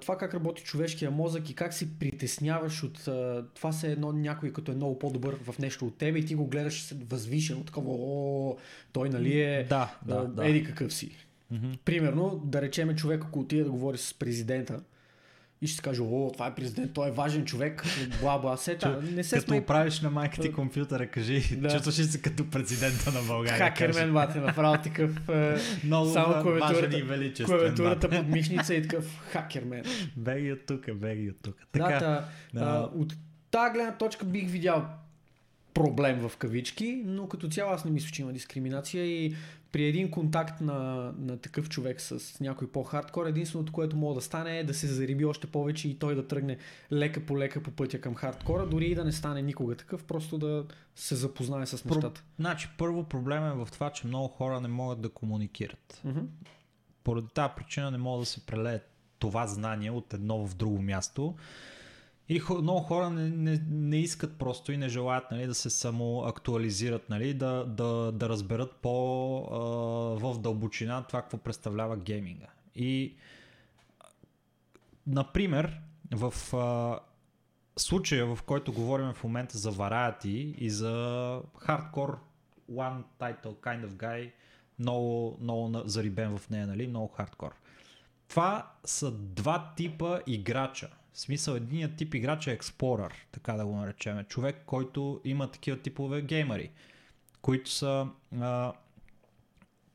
това 0.00 0.18
как 0.18 0.34
работи 0.34 0.62
човешкия 0.62 1.10
мозък 1.10 1.50
и 1.50 1.54
как 1.54 1.74
се 1.74 1.98
притесняваш 1.98 2.82
от 2.82 3.08
това 3.54 3.72
се 3.72 3.92
едно 3.92 4.12
някой, 4.12 4.52
като 4.52 4.72
е 4.72 4.74
много 4.74 4.98
по-добър 4.98 5.36
в 5.44 5.58
нещо 5.58 5.86
от 5.86 5.98
тебе 5.98 6.18
и 6.18 6.26
ти 6.26 6.34
го 6.34 6.46
гледаш 6.46 6.94
възвишено, 7.08 7.64
такова, 7.64 7.90
о, 7.90 8.56
той 8.92 9.08
нали 9.08 9.40
е 9.40 9.66
Да, 9.68 9.96
да, 10.06 10.24
да. 10.24 10.48
еди 10.48 10.64
какъв 10.64 10.94
си. 10.94 11.10
Мгм. 11.50 11.70
Примерно, 11.84 12.42
да 12.44 12.62
речеме 12.62 12.96
човек, 12.96 13.24
ако 13.24 13.40
отиде 13.40 13.64
да 13.64 13.70
говори 13.70 13.98
с 13.98 14.14
президента 14.14 14.80
и 15.62 15.66
ще 15.66 15.76
си 15.76 15.82
каже, 15.82 16.02
о, 16.02 16.30
това 16.32 16.46
е 16.46 16.54
президент, 16.54 16.92
той 16.92 17.08
е 17.08 17.12
важен 17.12 17.44
човек, 17.44 17.84
бла 18.20 18.38
бла, 18.38 18.56
сета. 18.56 19.00
Не 19.04 19.24
се 19.24 19.36
Като 19.36 19.46
смей. 19.46 19.60
оправиш 19.60 20.00
на 20.00 20.10
майка 20.10 20.40
ти 20.40 20.52
компютъра, 20.52 21.06
кажи, 21.06 21.56
Да. 21.56 21.70
чувстваш 21.70 21.98
ли 21.98 22.04
се 22.04 22.20
като 22.20 22.46
президента 22.46 23.12
на 23.12 23.22
България? 23.22 23.58
Хакермен 23.58 24.12
бате, 24.12 24.38
направо 24.40 24.82
такъв 24.82 25.28
е, 25.28 25.56
Много 25.84 26.10
само 26.10 26.34
клавиатурата- 26.34 26.74
важен 26.74 26.92
и 26.92 27.02
величествен. 27.02 27.46
клавиатурата 27.48 28.10
под 28.10 28.28
мишница 28.28 28.74
и 28.74 28.82
такъв 28.88 29.20
хакермен. 29.22 29.84
Беги 30.16 30.52
от 30.52 30.66
тук, 30.66 30.92
беги 30.92 31.30
от 31.30 31.36
тук. 31.42 31.56
Да, 31.56 31.66
Така, 31.74 31.98
та, 31.98 32.28
да. 32.54 32.64
а, 32.64 32.90
от 32.94 33.14
тази 33.50 33.72
гледна 33.72 33.92
точка 33.92 34.24
бих 34.24 34.48
видял 34.48 34.86
проблем 35.74 36.18
в 36.18 36.36
кавички, 36.36 37.02
но 37.06 37.28
като 37.28 37.48
цяло 37.48 37.72
аз 37.72 37.84
не 37.84 37.90
мисля, 37.90 38.10
че 38.10 38.22
има 38.22 38.32
дискриминация 38.32 39.04
и 39.06 39.34
при 39.72 39.84
един 39.84 40.10
контакт 40.10 40.60
на, 40.60 41.12
на 41.18 41.36
такъв 41.38 41.68
човек 41.68 42.00
с 42.00 42.40
някой 42.40 42.70
по-хардкор, 42.70 43.26
единственото, 43.26 43.72
което 43.72 43.96
може 43.96 44.14
да 44.14 44.20
стане 44.20 44.58
е 44.58 44.64
да 44.64 44.74
се 44.74 44.86
зариби 44.86 45.24
още 45.24 45.46
повече 45.46 45.88
и 45.88 45.98
той 45.98 46.14
да 46.14 46.28
тръгне 46.28 46.58
лека 46.92 47.26
по 47.26 47.38
лека 47.38 47.62
по 47.62 47.70
пътя 47.70 48.00
към 48.00 48.14
хардкора, 48.14 48.66
дори 48.66 48.86
и 48.86 48.94
да 48.94 49.04
не 49.04 49.12
стане 49.12 49.42
никога 49.42 49.76
такъв, 49.76 50.04
просто 50.04 50.38
да 50.38 50.64
се 50.96 51.14
запознае 51.14 51.66
с 51.66 51.78
Про- 51.78 51.94
нещата. 51.94 52.24
Значи, 52.38 52.68
първо 52.78 53.04
проблем 53.04 53.46
е 53.46 53.64
в 53.64 53.68
това, 53.72 53.90
че 53.90 54.06
много 54.06 54.28
хора 54.28 54.60
не 54.60 54.68
могат 54.68 55.00
да 55.00 55.08
комуникират. 55.08 56.00
Мгм. 56.04 56.20
Поради 57.04 57.28
тази 57.34 57.52
причина 57.56 57.90
не 57.90 57.98
могат 57.98 58.22
да 58.22 58.26
се 58.26 58.46
прелеят 58.46 58.90
това 59.18 59.46
знание 59.46 59.90
от 59.90 60.14
едно 60.14 60.46
в 60.46 60.54
друго 60.54 60.82
място. 60.82 61.34
И 62.28 62.40
много 62.62 62.80
хора 62.80 63.10
не, 63.10 63.30
не, 63.30 63.60
не 63.70 63.96
искат 63.96 64.38
просто 64.38 64.72
и 64.72 64.76
не 64.76 64.88
желаят 64.88 65.30
нали, 65.30 65.46
да 65.46 65.54
се 65.54 65.70
само 65.70 66.20
актуализират, 66.20 67.08
нали, 67.08 67.34
да, 67.34 67.64
да, 67.66 68.12
да 68.12 68.28
разберат 68.28 68.76
по 68.76 69.36
а, 69.38 69.58
в 70.18 70.38
дълбочина 70.40 71.02
това 71.02 71.22
какво 71.22 71.38
представлява 71.38 71.96
гейминга. 71.96 72.46
И 72.74 73.14
например, 75.06 75.80
в 76.14 76.56
а, 76.56 77.00
случая, 77.76 78.26
в 78.26 78.42
който 78.42 78.72
говорим 78.72 79.12
в 79.12 79.24
момента 79.24 79.58
за 79.58 79.72
Variety 79.72 80.56
и 80.56 80.70
за 80.70 81.40
хардкор 81.58 82.18
one 82.70 83.02
title 83.20 83.54
kind 83.54 83.86
of 83.86 83.90
guy, 83.90 84.30
много, 84.78 85.38
много 85.40 85.82
зарибен 85.84 86.38
в 86.38 86.50
нея, 86.50 86.66
нали? 86.66 86.86
много 86.86 87.08
хардкор. 87.08 87.54
Това 88.28 88.72
са 88.84 89.10
два 89.10 89.72
типа 89.76 90.20
играча. 90.26 90.90
В 91.12 91.20
смисъл, 91.20 91.54
единият 91.54 91.96
тип 91.96 92.14
играч 92.14 92.46
е 92.46 92.58
Explorer, 92.58 93.12
така 93.32 93.52
да 93.52 93.66
го 93.66 93.76
наречем. 93.76 94.24
Човек, 94.24 94.62
който 94.66 95.20
има 95.24 95.50
такива 95.50 95.78
типове 95.78 96.22
геймери, 96.22 96.70
които 97.42 97.70
са 97.70 98.08
а, 98.40 98.72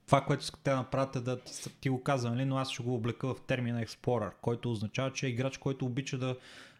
това, 0.05 0.21
което 0.21 0.43
искат 0.43 0.59
те 0.63 0.69
да 0.69 0.75
направят 0.75 1.15
е 1.15 1.19
да 1.19 1.39
ти, 1.39 1.79
ти 1.81 1.89
го 1.89 2.03
казвам, 2.03 2.33
нали? 2.33 2.45
но 2.45 2.57
аз 2.57 2.71
ще 2.71 2.83
го 2.83 2.95
облека 2.95 3.33
в 3.33 3.41
термина 3.41 3.85
Explorer, 3.85 4.31
който 4.41 4.71
означава, 4.71 5.13
че 5.13 5.25
е 5.25 5.29
играч, 5.29 5.57
който 5.57 5.85
обича 5.85 6.17
да, 6.17 6.35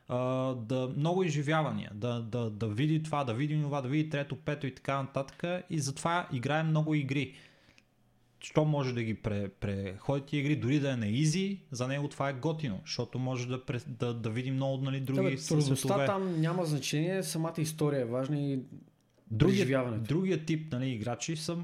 а, 0.08 0.18
да 0.56 0.92
много 0.98 1.24
изживявания, 1.24 1.92
да, 1.94 2.22
да, 2.22 2.50
да 2.50 2.68
види 2.68 3.04
това, 3.04 3.24
да 3.24 3.34
види 3.34 3.62
това, 3.62 3.82
да 3.82 3.88
види 3.88 4.10
трето, 4.10 4.36
пето 4.36 4.68
и 4.68 4.76
така 4.76 5.02
нататък 5.02 5.64
и 5.70 5.80
затова 5.80 6.28
играе 6.32 6.64
много 6.64 6.94
игри. 6.94 7.36
Що 8.40 8.66
може 8.66 8.94
да 8.94 9.04
ги 9.04 9.14
пре, 9.14 9.50
преходи 9.50 10.22
тия 10.26 10.40
игри, 10.40 10.56
дори 10.56 10.80
да 10.80 10.92
е 10.92 10.96
на 10.96 11.08
изи, 11.08 11.60
за 11.72 11.88
него 11.88 12.08
това 12.08 12.30
е 12.30 12.34
готино, 12.34 12.82
защото 12.86 13.20
може 13.20 13.48
да, 13.48 13.66
пре, 13.66 13.80
да, 13.88 14.14
да 14.14 14.30
види 14.30 14.52
много 14.52 14.84
нали, 14.84 15.00
други 15.00 15.38
трудността 15.48 15.76
светове. 15.76 16.06
там 16.06 16.42
няма 16.42 16.66
значение, 16.66 17.24
самата 17.24 17.54
история 17.58 18.02
е 18.02 18.06
важна 18.06 18.40
и 18.40 18.60
преживяването. 19.40 20.04
другият 20.08 20.46
тип 20.46 20.72
нали, 20.72 20.90
играчи 20.90 21.36
са 21.36 21.58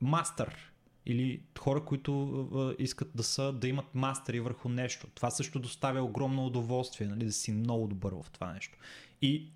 мастър 0.00 0.72
или 1.06 1.40
хора, 1.58 1.84
които 1.84 2.30
а, 2.54 2.82
искат 2.82 3.10
да 3.14 3.22
са, 3.22 3.52
да 3.52 3.68
имат 3.68 3.94
мастери 3.94 4.40
върху 4.40 4.68
нещо. 4.68 5.06
Това 5.14 5.30
също 5.30 5.58
доставя 5.58 6.02
огромно 6.02 6.46
удоволствие, 6.46 7.08
нали, 7.08 7.24
да 7.24 7.32
си 7.32 7.52
много 7.52 7.86
добър 7.86 8.12
в 8.12 8.30
това 8.30 8.52
нещо. 8.52 8.78
И 9.22 9.50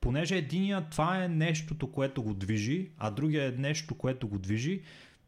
понеже 0.00 0.36
единия 0.36 0.86
това 0.90 1.24
е 1.24 1.28
нещото, 1.28 1.92
което 1.92 2.22
го 2.22 2.34
движи, 2.34 2.90
а 2.98 3.10
другия 3.10 3.48
е 3.48 3.50
нещо, 3.50 3.94
което 3.94 4.28
го 4.28 4.38
движи, 4.38 4.82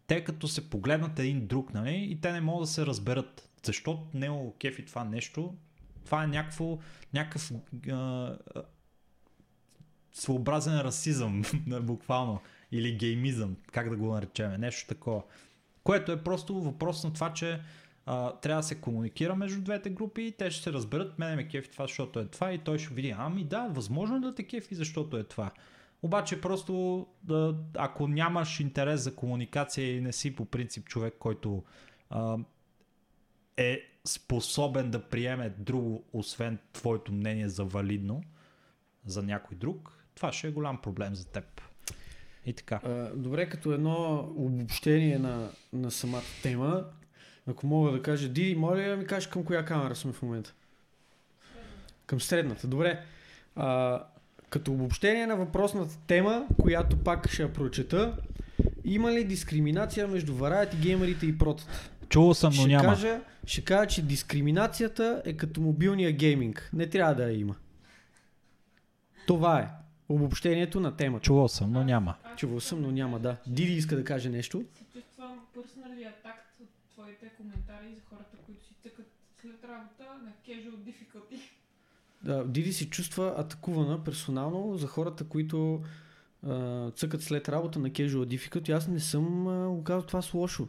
те 0.06 0.24
като 0.24 0.48
се 0.48 0.70
погледнат 0.70 1.18
един 1.18 1.47
друг, 1.47 1.74
нали, 1.74 2.09
и 2.10 2.20
те 2.20 2.32
не 2.32 2.40
могат 2.40 2.62
да 2.62 2.66
се 2.66 2.86
разберат. 2.86 3.48
Защо 3.62 4.06
не 4.14 4.26
е 4.26 4.52
кефи 4.59 4.85
това 4.85 5.05
нещо? 5.05 5.55
Това 6.05 6.24
е 6.24 6.26
някакво, 6.26 6.78
някакъв 7.14 7.52
а, 7.90 8.36
своеобразен 10.12 10.81
расизъм, 10.81 11.43
буквално, 11.82 12.40
или 12.72 12.97
геймизъм, 12.97 13.56
как 13.72 13.90
да 13.90 13.97
го 13.97 14.14
наречем, 14.14 14.60
нещо 14.60 14.89
такова. 14.89 15.22
Което 15.85 16.12
е 16.12 16.22
просто 16.22 16.60
въпрос 16.60 17.05
на 17.05 17.12
това, 17.12 17.32
че 17.32 17.60
а, 18.06 18.32
трябва 18.32 18.62
да 18.62 18.68
се 18.68 18.81
комуникира 18.81 19.35
между 19.35 19.62
двете 19.62 19.90
групи 19.90 20.22
и 20.22 20.32
те 20.32 20.51
ще 20.51 20.62
се 20.62 20.72
разберат, 20.72 21.18
мене 21.18 21.36
ме 21.36 21.48
кефи 21.48 21.70
това, 21.70 21.85
защото 21.85 22.20
е 22.20 22.26
това 22.26 22.52
и 22.52 22.59
той 22.59 22.78
ще 22.78 22.94
види, 22.94 23.14
ами 23.18 23.44
да, 23.44 23.68
възможно 23.70 24.16
е 24.16 24.20
да 24.20 24.35
те 24.35 24.43
кефи, 24.43 24.74
защото 24.74 25.16
е 25.16 25.24
това. 25.24 25.51
Обаче 26.05 26.40
просто, 26.40 27.06
да, 27.22 27.56
ако 27.76 28.09
нямаш 28.09 28.60
интерес 28.60 29.01
за 29.01 29.14
комуникация 29.14 29.97
и 29.97 30.01
не 30.01 30.12
си 30.12 30.36
по 30.36 30.44
принцип 30.44 30.86
човек, 30.86 31.14
който 31.18 31.62
а, 32.10 32.39
е 33.56 33.81
способен 34.05 34.90
да 34.90 35.09
приеме 35.09 35.48
друго, 35.59 36.05
освен 36.12 36.59
твоето 36.72 37.12
мнение 37.12 37.48
за 37.48 37.64
валидно, 37.64 38.22
за 39.06 39.22
някой 39.22 39.56
друг, 39.56 39.93
това 40.14 40.32
ще 40.32 40.48
е 40.48 40.51
голям 40.51 40.81
проблем 40.82 41.14
за 41.14 41.26
теб. 41.26 41.60
И 42.47 42.52
така. 42.52 42.81
Добре, 43.14 43.48
като 43.48 43.72
едно 43.72 44.28
обобщение 44.36 45.18
на, 45.18 45.51
на 45.72 45.90
самата 45.90 46.22
тема, 46.43 46.85
ако 47.47 47.66
мога 47.66 47.93
да 47.93 48.02
кажа, 48.02 48.28
Диди, 48.28 48.55
моля 48.55 48.89
да 48.89 48.97
ми 48.97 49.06
кажеш 49.06 49.28
към 49.28 49.44
коя 49.44 49.64
камера 49.64 49.97
сме 49.97 50.12
в 50.12 50.22
момента? 50.22 50.55
Към 52.06 52.20
средната, 52.20 52.66
добре. 52.66 53.05
А, 53.56 54.02
като 54.55 54.72
обобщение 54.72 55.26
на 55.26 55.36
въпросната 55.36 55.98
тема, 56.06 56.47
която 56.62 56.97
пак 56.97 57.31
ще 57.31 57.43
я 57.43 57.52
прочета, 57.52 58.16
има 58.85 59.12
ли 59.12 59.24
дискриминация 59.24 60.09
между 60.09 60.35
вараят 60.35 60.74
и 60.74 60.76
геймерите 60.76 61.26
и 61.26 61.39
протата? 61.39 61.90
Чувал 62.09 62.35
съм, 62.35 62.52
но 62.56 62.60
ще, 62.60 62.68
няма. 62.68 62.85
кажа, 62.85 63.20
ще 63.47 63.64
кажа, 63.64 63.86
че 63.86 64.02
дискриминацията 64.02 65.22
е 65.24 65.32
като 65.32 65.60
мобилния 65.60 66.12
гейминг. 66.12 66.70
Не 66.72 66.86
трябва 66.86 67.14
да 67.14 67.24
я 67.24 67.39
има. 67.39 67.55
Това 69.26 69.60
е 69.60 69.68
обобщението 70.09 70.81
на 70.81 70.97
темата. 70.97 71.24
Чувал 71.24 71.48
съм, 71.48 71.72
но 71.72 71.85
няма. 71.85 72.14
Чувал 72.36 72.60
съм, 72.60 72.82
но 72.82 72.90
няма 72.90 73.18
да. 73.18 73.36
Диди 73.47 73.72
иска 73.72 73.97
да 73.97 74.05
каже 74.05 74.28
нещо. 74.28 74.64
Се 74.78 74.85
чувствам 74.93 75.40
personally 75.56 76.06
attacked 76.06 76.62
от 76.62 76.68
твоите 76.93 77.28
коментари 77.36 77.94
за 77.94 78.01
хората, 78.10 78.36
които 78.47 78.66
си 78.66 78.74
тъкат 78.82 79.06
след 79.40 79.64
работа 79.64 80.05
на 80.24 80.32
casual 80.47 80.76
difficulty. 80.76 81.40
Диди 82.46 82.72
се 82.72 82.90
чувства 82.90 83.34
атакувана 83.36 84.05
персонално 84.05 84.76
за 84.76 84.86
хората, 84.86 85.24
които 85.24 85.82
а, 86.46 86.90
цъкат 86.90 87.22
след 87.22 87.48
работа 87.48 87.78
на 87.78 87.90
casual 87.90 88.36
difficult. 88.36 88.68
И 88.68 88.72
аз 88.72 88.88
не 88.88 89.01
съм 89.01 89.46
казал 89.84 90.02
това 90.02 90.22
с 90.22 90.34
лошо. 90.34 90.68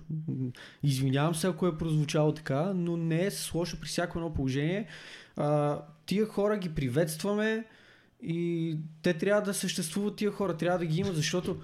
Извинявам 0.84 1.36
се, 1.36 1.48
ако 1.48 1.68
е 1.68 1.77
прозвучало 1.77 2.34
така, 2.34 2.73
но 2.76 2.98
не 2.98 3.26
е 3.26 3.32
с 3.32 3.53
лошо 3.53 3.80
при 3.80 3.88
всяко 3.88 4.19
едно 4.19 4.34
положение. 4.34 4.88
А, 5.36 5.82
тия 6.06 6.26
хора 6.26 6.57
ги 6.57 6.76
приветстваме 6.76 7.65
и 8.22 8.77
те 9.02 9.14
трябва 9.14 9.41
да 9.41 9.53
съществуват 9.53 10.15
тия 10.15 10.32
хора, 10.32 10.57
трябва 10.57 10.80
да 10.80 10.86
ги 10.86 10.99
има, 10.99 11.14
защото 11.14 11.57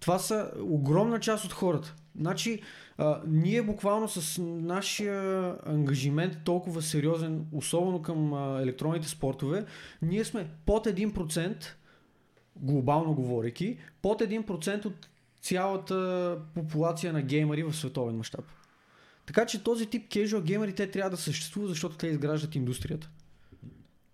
това 0.00 0.18
са 0.18 0.50
огромна 0.60 1.20
част 1.20 1.44
от 1.44 1.52
хората. 1.52 1.94
Значи, 2.20 2.62
а, 2.98 3.20
ние 3.26 3.62
буквално 3.62 4.08
с 4.08 4.42
нашия 4.42 5.54
ангажимент 5.66 6.38
толкова 6.44 6.82
сериозен, 6.82 7.46
особено 7.52 8.02
към 8.02 8.34
а, 8.34 8.60
електронните 8.62 9.08
спортове, 9.08 9.64
ние 10.02 10.24
сме 10.24 10.50
под 10.66 10.86
1%, 10.86 11.64
глобално 12.56 13.14
говорейки, 13.14 13.78
под 14.02 14.20
1% 14.20 14.86
от 14.86 15.08
цялата 15.40 16.38
популация 16.54 17.12
на 17.12 17.22
геймери 17.22 17.62
в 17.62 17.72
световен 17.72 18.16
мащаб. 18.16 18.44
Така 19.26 19.46
че 19.46 19.64
този 19.64 19.86
тип 19.86 20.08
casual 20.12 20.42
геймери 20.42 20.74
те 20.74 20.90
трябва 20.90 21.10
да 21.10 21.16
съществуват, 21.16 21.70
защото 21.70 21.96
те 21.96 22.06
изграждат 22.06 22.54
индустрията. 22.54 23.10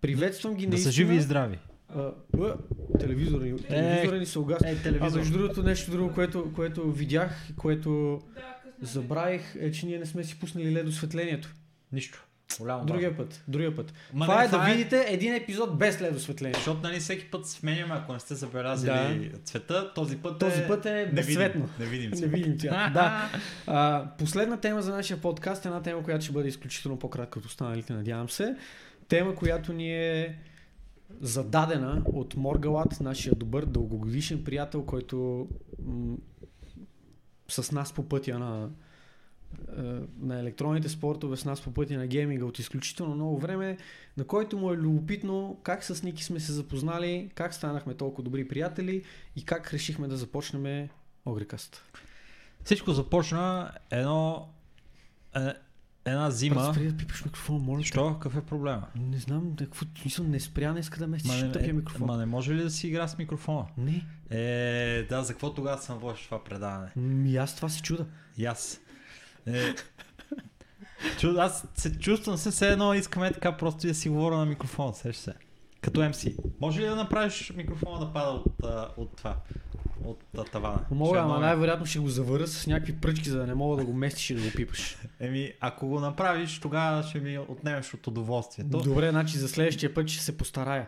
Приветствам 0.01 0.55
ги 0.55 0.67
Да 0.67 0.77
са 0.77 0.83
наистина. 0.83 0.91
живи 0.91 1.15
и 1.15 1.21
здрави. 1.21 1.59
А, 1.95 2.11
а, 2.39 2.55
телевизора, 2.99 3.43
ни- 3.43 3.57
телевизора 3.59 4.17
ни 4.17 4.25
се 4.25 4.39
угасна. 4.39 4.69
Е, 4.69 4.73
А 4.73 4.77
телевизор. 4.77 5.17
между 5.17 5.33
другото, 5.33 5.63
нещо 5.63 5.91
друго, 5.91 6.13
което, 6.13 6.53
което 6.53 6.91
видях, 6.91 7.47
и 7.49 7.55
което 7.55 8.21
Да, 8.25 8.41
късно. 8.79 9.01
забравих, 9.01 9.55
е, 9.55 9.71
че 9.71 9.85
ние 9.85 9.99
не 9.99 10.05
сме 10.05 10.23
си 10.23 10.39
пуснали 10.39 10.73
лед 10.73 10.87
осветлението. 10.87 11.53
Нищо. 11.91 12.25
Голямо 12.59 12.85
Другия 12.85 13.17
път, 13.17 13.43
другия 13.47 13.75
път. 13.75 13.93
Ма 14.13 14.25
това 14.25 14.35
не, 14.35 14.41
е 14.41 14.47
да 14.47 14.51
това 14.51 14.69
е- 14.69 14.71
видите 14.71 15.05
един 15.07 15.33
епизод 15.33 15.77
без 15.77 16.01
лед 16.01 16.15
осветление. 16.15 16.53
Защото 16.55 16.79
нали 16.81 16.99
всеки 16.99 17.25
път 17.25 17.47
сменяме, 17.47 17.93
ако 17.93 18.13
не 18.13 18.19
сте 18.19 18.35
забелязали 18.35 19.31
цвета, 19.43 19.93
този 19.93 20.17
път 20.17 20.39
Този 20.39 20.61
е... 20.61 20.67
път 20.67 20.85
е 20.85 21.11
безцветно. 21.13 21.69
Не 21.79 21.85
цвет. 22.11 22.29
видим 22.31 22.57
тя. 22.57 22.89
да. 22.93 23.29
А, 23.67 24.05
последна 24.17 24.57
тема 24.57 24.81
за 24.81 24.91
нашия 24.91 25.17
подкаст 25.17 25.65
е 25.65 25.67
една 25.67 25.81
тема, 25.81 26.03
която 26.03 26.23
ще 26.23 26.33
бъде 26.33 26.47
изключително 26.47 26.99
по-кратка 26.99 27.39
от 27.39 27.45
останалите, 27.45 27.93
надявам 27.93 28.29
се. 28.29 28.55
Тема, 29.07 29.35
която 29.35 29.73
ни 29.73 29.93
е 29.93 30.37
зададена 31.21 32.01
от 32.05 32.35
Моргалат, 32.35 32.99
нашия 32.99 33.35
добър 33.35 33.65
дългогодишен 33.65 34.43
приятел, 34.43 34.85
който 34.85 35.47
м- 35.85 36.17
с 37.47 37.71
нас 37.71 37.93
по 37.93 38.09
пътя 38.09 38.39
на, 38.39 38.69
е, 39.77 39.81
на 40.19 40.39
електронните 40.39 40.89
спортове, 40.89 41.37
с 41.37 41.45
нас 41.45 41.61
по 41.61 41.73
пътя 41.73 41.97
на 41.97 42.07
гейминга 42.07 42.45
от 42.45 42.59
изключително 42.59 43.15
много 43.15 43.39
време, 43.39 43.77
на 44.17 44.23
който 44.23 44.57
му 44.57 44.71
е 44.71 44.77
любопитно 44.77 45.59
как 45.63 45.83
с 45.83 46.03
Ники 46.03 46.23
сме 46.23 46.39
се 46.39 46.51
запознали, 46.51 47.31
как 47.35 47.53
станахме 47.53 47.93
толкова 47.93 48.23
добри 48.23 48.47
приятели 48.47 49.03
и 49.35 49.45
как 49.45 49.73
решихме 49.73 50.07
да 50.07 50.17
започнем 50.17 50.89
Огрекаст. 51.25 51.83
Всичко 52.63 52.91
започна 52.91 53.71
едно... 53.91 54.49
Една 56.05 56.31
зима... 56.31 56.73
Спри 56.73 56.87
да 56.87 56.97
пипаш 56.97 57.25
микрофона, 57.25 57.59
моля. 57.59 57.83
Що? 57.83 58.13
Какъв 58.13 58.37
е 58.37 58.41
проблема? 58.41 58.87
Не 58.95 59.17
знам, 59.17 59.55
какво 59.55 59.85
смисъл 60.01 60.25
не 60.25 60.39
спря, 60.39 60.73
не 60.73 60.79
иска 60.79 60.99
да 60.99 61.07
не, 61.07 61.17
тъпия 61.51 61.69
е, 61.69 61.73
микрофон. 61.73 62.07
ма 62.07 62.17
не 62.17 62.25
може 62.25 62.53
ли 62.55 62.63
да 62.63 62.69
си 62.69 62.87
игра 62.87 63.07
с 63.07 63.17
микрофона? 63.17 63.65
Не, 63.77 64.05
Е, 64.29 65.05
да, 65.09 65.23
за 65.23 65.33
какво 65.33 65.53
тогава 65.53 65.77
съм 65.77 65.99
водиш 65.99 66.25
това 66.25 66.43
предаване? 66.43 66.91
ми 66.95 67.37
аз 67.37 67.55
това 67.55 67.69
се 67.69 67.81
чуда. 67.81 68.05
И 68.37 68.45
аз. 68.45 68.81
Е, 69.45 69.75
чу, 71.19 71.39
аз 71.39 71.67
се 71.73 71.99
чувствам 71.99 72.37
се 72.37 72.51
все 72.51 72.69
едно 72.71 72.93
искаме 72.93 73.31
така 73.33 73.57
просто 73.57 73.87
да 73.87 73.93
си 73.95 74.09
говоря 74.09 74.37
на 74.37 74.45
микрофона, 74.45 74.93
сеш 74.93 75.15
се. 75.15 75.33
Като 75.81 76.01
MC. 76.01 76.35
Може 76.61 76.81
ли 76.81 76.85
да 76.85 76.95
направиш 76.95 77.53
микрофона 77.55 77.99
да 77.99 78.13
пада 78.13 78.31
от, 78.31 78.45
от 78.97 79.15
това? 79.17 79.37
От 80.05 80.51
тавана? 80.51 80.85
Мога, 80.91 81.19
ама 81.19 81.27
много 81.27 81.41
най-вероятно 81.41 81.85
ще 81.85 81.99
го 81.99 82.09
завъря 82.09 82.47
с 82.47 82.67
някакви 82.67 82.97
пръчки, 82.97 83.29
за 83.29 83.37
да 83.37 83.47
не 83.47 83.53
мога 83.55 83.77
да 83.77 83.85
го 83.85 83.93
местиш 83.93 84.29
и 84.29 84.35
да 84.35 84.41
го 84.41 84.51
пипаш. 84.55 84.97
Еми, 85.19 85.53
ако 85.59 85.87
го 85.87 85.99
направиш, 85.99 86.59
тогава 86.59 87.03
ще 87.03 87.19
ми 87.19 87.37
отнемеш 87.37 87.93
от 87.93 88.07
удоволствието. 88.07 88.77
Добре, 88.77 89.09
значи 89.09 89.37
за 89.37 89.49
следващия 89.49 89.93
път 89.93 90.07
ще 90.07 90.23
се 90.23 90.37
постарая. 90.37 90.87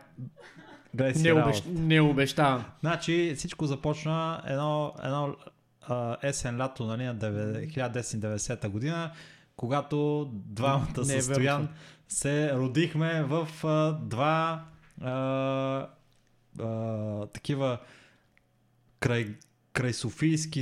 Гледай 0.94 1.16
си 1.16 1.24
Не, 1.24 1.34
обещ... 1.34 1.64
не 1.68 2.02
обещавам. 2.02 2.66
Значи 2.80 3.34
всичко 3.38 3.66
започна 3.66 4.42
едно, 4.48 4.94
едно 5.04 5.36
а, 5.82 6.18
есен 6.22 6.62
лято 6.62 6.86
нали, 6.86 7.04
на 7.04 7.16
1990 7.16 8.68
година, 8.68 9.12
когато 9.56 10.30
двамата 10.34 11.02
е 11.02 11.22
с 11.22 11.24
Стоян 11.24 11.70
се 12.08 12.54
родихме 12.54 13.24
в 13.24 13.48
а, 13.64 13.92
два 13.92 14.66
а, 15.02 15.88
а, 16.60 17.26
такива 17.26 17.78
край 19.04 19.36
край 19.74 19.94
Софийски, 19.94 20.62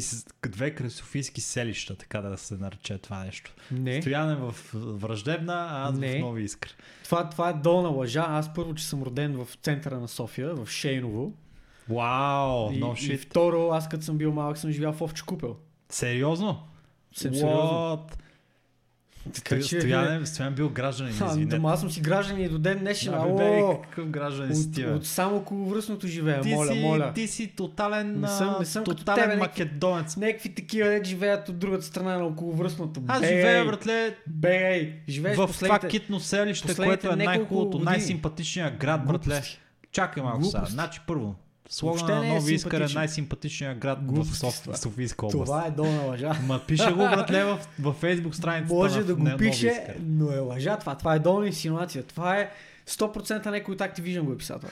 две 0.50 0.76
край 0.76 0.90
Софийски 0.90 1.42
селища, 1.42 1.96
така 1.96 2.22
да 2.22 2.38
се 2.38 2.58
нарече 2.58 2.98
това 2.98 3.24
нещо. 3.24 3.54
Не. 3.72 4.02
Стоян 4.02 4.32
е 4.32 4.36
в 4.36 4.56
Враждебна, 4.74 5.68
а 5.70 5.90
аз 5.90 5.98
Не. 5.98 6.18
в 6.18 6.20
Нови 6.20 6.44
Искър. 6.44 6.76
Това, 7.04 7.30
това 7.30 7.50
е 7.50 7.54
долна 7.54 7.90
лъжа. 7.90 8.26
Аз 8.28 8.54
първо, 8.54 8.76
че 8.76 8.86
съм 8.86 9.04
роден 9.04 9.46
в 9.46 9.48
центъра 9.64 10.00
на 10.00 10.08
София, 10.08 10.56
в 10.56 10.70
Шейново. 10.70 11.34
Вау, 11.90 12.72
и, 12.72 12.82
no 12.82 13.14
и 13.14 13.18
второ, 13.18 13.70
аз 13.72 13.90
като 13.90 14.04
съм 14.04 14.18
бил 14.18 14.32
малък, 14.32 14.58
съм 14.58 14.72
живял 14.72 14.94
в 14.94 15.02
Овче 15.02 15.24
купел. 15.26 15.58
Сериозно? 15.90 16.68
Съм 17.16 17.36
сериозно. 17.36 18.08
Така 19.36 19.56
че- 19.58 19.80
Стоян, 19.80 20.26
Стоян 20.26 20.54
бил 20.56 20.70
гражданин, 20.70 21.14
извинете. 21.14 21.56
дома 21.56 21.72
аз 21.72 21.80
съм 21.80 21.92
си 21.92 22.02
гражданин 22.02 22.46
и 22.46 22.50
до 22.50 22.60
ден 22.60 22.80
днешен. 22.80 23.12
Да, 23.12 23.26
бе, 23.28 23.62
какъв 23.84 24.08
гражданин 24.08 24.56
си 24.56 24.72
ти, 24.72 24.84
бе? 24.84 24.92
от 24.92 25.06
само 25.06 25.36
околовръстното 25.38 26.08
живея, 26.08 26.42
ти, 26.42 26.50
моля, 26.50 26.74
си, 26.74 26.80
моля. 26.80 27.12
ти 27.14 27.28
си 27.28 27.48
тотален, 27.48 28.20
Не 28.20 28.28
съм- 28.28 28.56
не 28.60 28.66
съм 28.66 28.84
тотален 28.84 29.24
тебе, 29.24 29.36
македонец. 29.38 30.18
Някакви 30.18 30.50
такива 30.50 30.90
не 30.90 31.04
живеят 31.04 31.50
от 31.50 31.60
другата 31.60 31.86
страна 31.86 32.18
на 32.18 32.26
околовръстното. 32.26 33.02
Аз 33.08 33.20
Бей, 33.22 33.30
живея, 33.30 33.66
братле, 33.66 34.16
Бей, 34.28 34.94
живееш 35.10 35.38
в 35.38 35.50
това 35.60 35.80
китно 35.80 36.20
селище, 36.20 36.76
което 36.76 37.08
е 37.10 37.16
най-хубавото, 37.16 37.80
най-симпатичният 37.80 38.78
град, 38.78 39.06
братле. 39.08 39.42
Чакай 39.92 40.24
малко 40.24 40.44
сега. 40.44 40.66
Значи 40.66 41.02
първо, 41.08 41.36
слогана 41.72 41.98
Въобще 42.00 42.16
на 42.16 42.28
е 42.28 42.40
Нови 42.40 42.54
Искър 42.54 42.82
е 42.82 42.94
най-симпатичният 42.94 43.78
град 43.78 44.00
в 44.00 44.06
Глупости 44.06 44.36
Соф... 44.36 44.62
това. 44.62 44.78
Софийска 44.78 45.26
област. 45.26 45.46
Това 45.46 45.66
е 45.66 45.72
долна 45.72 46.02
лъжа. 46.02 46.34
Ма 46.48 46.62
пише 46.68 46.92
го, 46.92 46.98
братле, 46.98 47.44
в, 47.44 47.60
в 47.80 47.96
Facebook 48.02 48.32
страницата 48.32 48.74
Може 48.74 49.00
на 49.00 49.06
да 49.06 49.12
на 49.12 49.18
го 49.18 49.24
Нови 49.24 49.50
пише, 49.50 49.96
но 50.00 50.32
е 50.32 50.40
лъжа 50.40 50.78
това. 50.78 50.96
Това 50.96 51.16
е 51.16 51.20
долна 51.20 51.48
инсинуация. 51.48 52.04
Това 52.04 52.38
е 52.40 52.52
100% 52.88 53.46
някой 53.46 53.74
от 53.74 53.80
Activision 53.80 54.22
го 54.22 54.34
е 54.34 54.38
писал 54.38 54.60
това. 54.60 54.72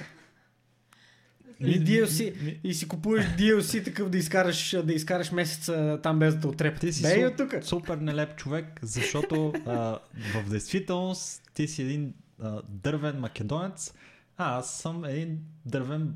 И, 1.60 1.86
DLC, 1.86 2.34
и 2.64 2.74
си 2.74 2.88
купуваш 2.88 3.26
DLC 3.26 3.86
такъв 3.86 4.10
да 4.10 4.18
изкараш, 4.18 4.76
да 4.84 4.94
изкараш 4.94 5.32
месеца 5.32 6.00
там 6.04 6.20
без 6.20 6.36
да 6.36 6.42
те 6.42 6.48
отрепят. 6.48 6.82
Ти 6.82 6.94
си 6.94 7.02
Бей 7.02 7.24
су- 7.24 7.28
от 7.28 7.38
тук. 7.38 7.64
супер 7.64 7.98
нелеп 7.98 8.36
човек, 8.36 8.80
защото 8.82 9.54
а, 9.66 10.00
в 10.36 10.50
действителност 10.50 11.42
ти 11.54 11.68
си 11.68 11.82
един 11.82 12.14
а, 12.42 12.62
дървен 12.70 13.20
македонец, 13.20 13.94
а 14.38 14.58
аз 14.58 14.74
съм 14.74 15.06
един 15.06 15.40
дървен 15.66 16.14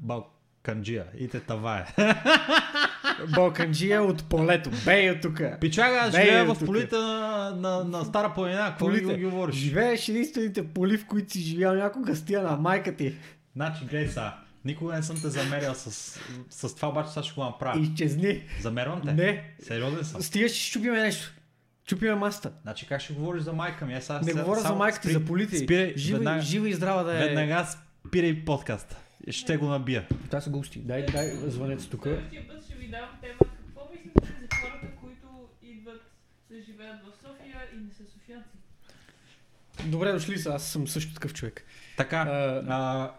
балканджия. 0.64 1.06
И 1.17 1.27
те 1.27 1.40
това 1.40 1.77
е. 1.77 1.85
Балканджия 3.35 4.03
от 4.03 4.24
полето. 4.24 4.69
Бей 4.85 5.11
от 5.11 5.22
тук. 5.22 5.42
Пичага, 5.61 5.95
аз 5.98 6.11
живея 6.11 6.45
в 6.45 6.66
полите 6.66 6.95
на, 6.95 7.51
на, 7.58 7.83
на 7.83 8.06
Стара 8.06 8.33
планина. 8.33 8.66
Какво 8.69 8.85
Полите. 8.85 9.06
го 9.06 9.30
говориш? 9.30 9.56
Живееш 9.56 10.09
единствените 10.09 10.67
поли, 10.67 10.98
в 10.98 11.06
които 11.06 11.32
си 11.32 11.40
живял 11.40 11.75
някога 11.75 12.16
с 12.16 12.25
тия 12.25 12.42
на 12.42 12.56
майка 12.58 12.95
ти. 12.95 13.16
Значи, 13.56 13.85
гледай 13.85 14.08
сега. 14.08 14.38
Никога 14.66 14.93
не 14.93 15.03
съм 15.03 15.22
те 15.22 15.30
замерял 15.30 15.74
с, 15.74 16.19
с 16.50 16.75
това, 16.75 16.88
обаче 16.90 17.09
сега 17.09 17.24
ще 17.24 17.33
го 17.33 17.43
направя. 17.43 17.80
Изчезни. 17.82 18.43
Замервам 18.61 19.01
те? 19.01 19.14
Не. 19.14 19.43
Сериозен 19.64 20.03
съм. 20.03 20.22
Стига, 20.22 20.50
ще 20.50 20.58
щупиме 20.59 21.00
нещо. 21.00 21.32
Чупиме 21.88 22.16
масата. 22.16 22.51
Значи 22.61 22.88
как 22.88 23.01
ще 23.01 23.14
говориш 23.14 23.43
за 23.43 23.53
майка 23.53 23.85
ми? 23.85 23.93
Е, 23.95 24.01
сега, 24.01 24.19
Не 24.19 24.24
сега- 24.25 24.43
говоря 24.43 24.59
за 24.59 24.74
майка 24.75 25.00
ти, 25.01 25.11
за 25.11 25.25
полите. 25.25 25.58
Спирай, 25.58 25.93
Жива, 25.98 26.17
веднага, 26.17 26.42
жива 26.42 26.69
и 26.69 26.74
здрава 26.74 27.03
да 27.03 27.16
е. 27.16 27.27
веднага 27.27 27.67
спирай 28.08 28.45
подкаста. 28.45 28.98
Ще 29.30 29.58
го 29.58 29.66
набия. 29.66 30.08
Това 30.26 30.42
са 30.42 30.50
гости. 30.50 30.80
Дай, 30.80 31.06
дай, 31.06 31.30
звънете 31.35 31.90
тук. 31.90 32.03
Следващия 32.03 32.48
път 32.48 32.66
ще 32.66 32.76
ви 32.76 32.88
дам 32.88 33.10
тема. 33.22 33.40
Какво 33.40 33.92
мислите 33.92 34.22
за 34.42 34.58
хората, 34.61 34.88
които 35.02 35.27
идват 35.64 36.02
да 36.50 36.61
живеят 36.61 36.95
в 36.95 37.22
София 37.22 37.58
и 37.74 37.84
не 37.84 37.92
са 37.92 38.11
софиянци? 38.14 38.50
Добре 39.85 40.11
дошли 40.11 40.38
са, 40.40 40.50
аз 40.53 40.64
съм 40.64 40.88
също 40.88 41.14
такъв 41.14 41.34
човек. 41.34 41.66
Така, 41.98 42.18
А, 42.18 42.64
а, 42.68 43.11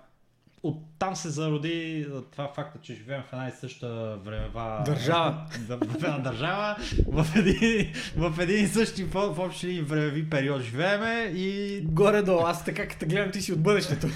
от 0.62 0.78
там 0.98 1.16
се 1.16 1.28
зароди 1.30 2.06
това 2.32 2.52
факта, 2.54 2.78
че 2.82 2.94
живеем 2.94 3.22
в 3.22 3.32
една 3.32 3.48
и 3.48 3.52
съща 3.60 4.16
времева 4.24 4.82
Държава. 4.86 5.46
В 5.68 5.94
една 5.94 6.18
държава, 6.18 6.76
в 7.06 7.26
един, 7.36 7.92
в 8.16 8.40
един 8.40 8.64
и 8.64 8.68
същи 8.68 9.04
в, 9.04 9.34
в 9.34 9.38
общи 9.38 9.80
времеви 9.80 10.30
период 10.30 10.62
живееме 10.62 11.32
и, 11.34 11.80
Горе-долу, 11.84 12.46
аз 12.46 12.64
така 12.64 12.88
като 12.88 12.98
те 12.98 13.06
гледам, 13.06 13.30
ти 13.30 13.42
си 13.42 13.52
от 13.52 13.62
бъдещето. 13.62 14.06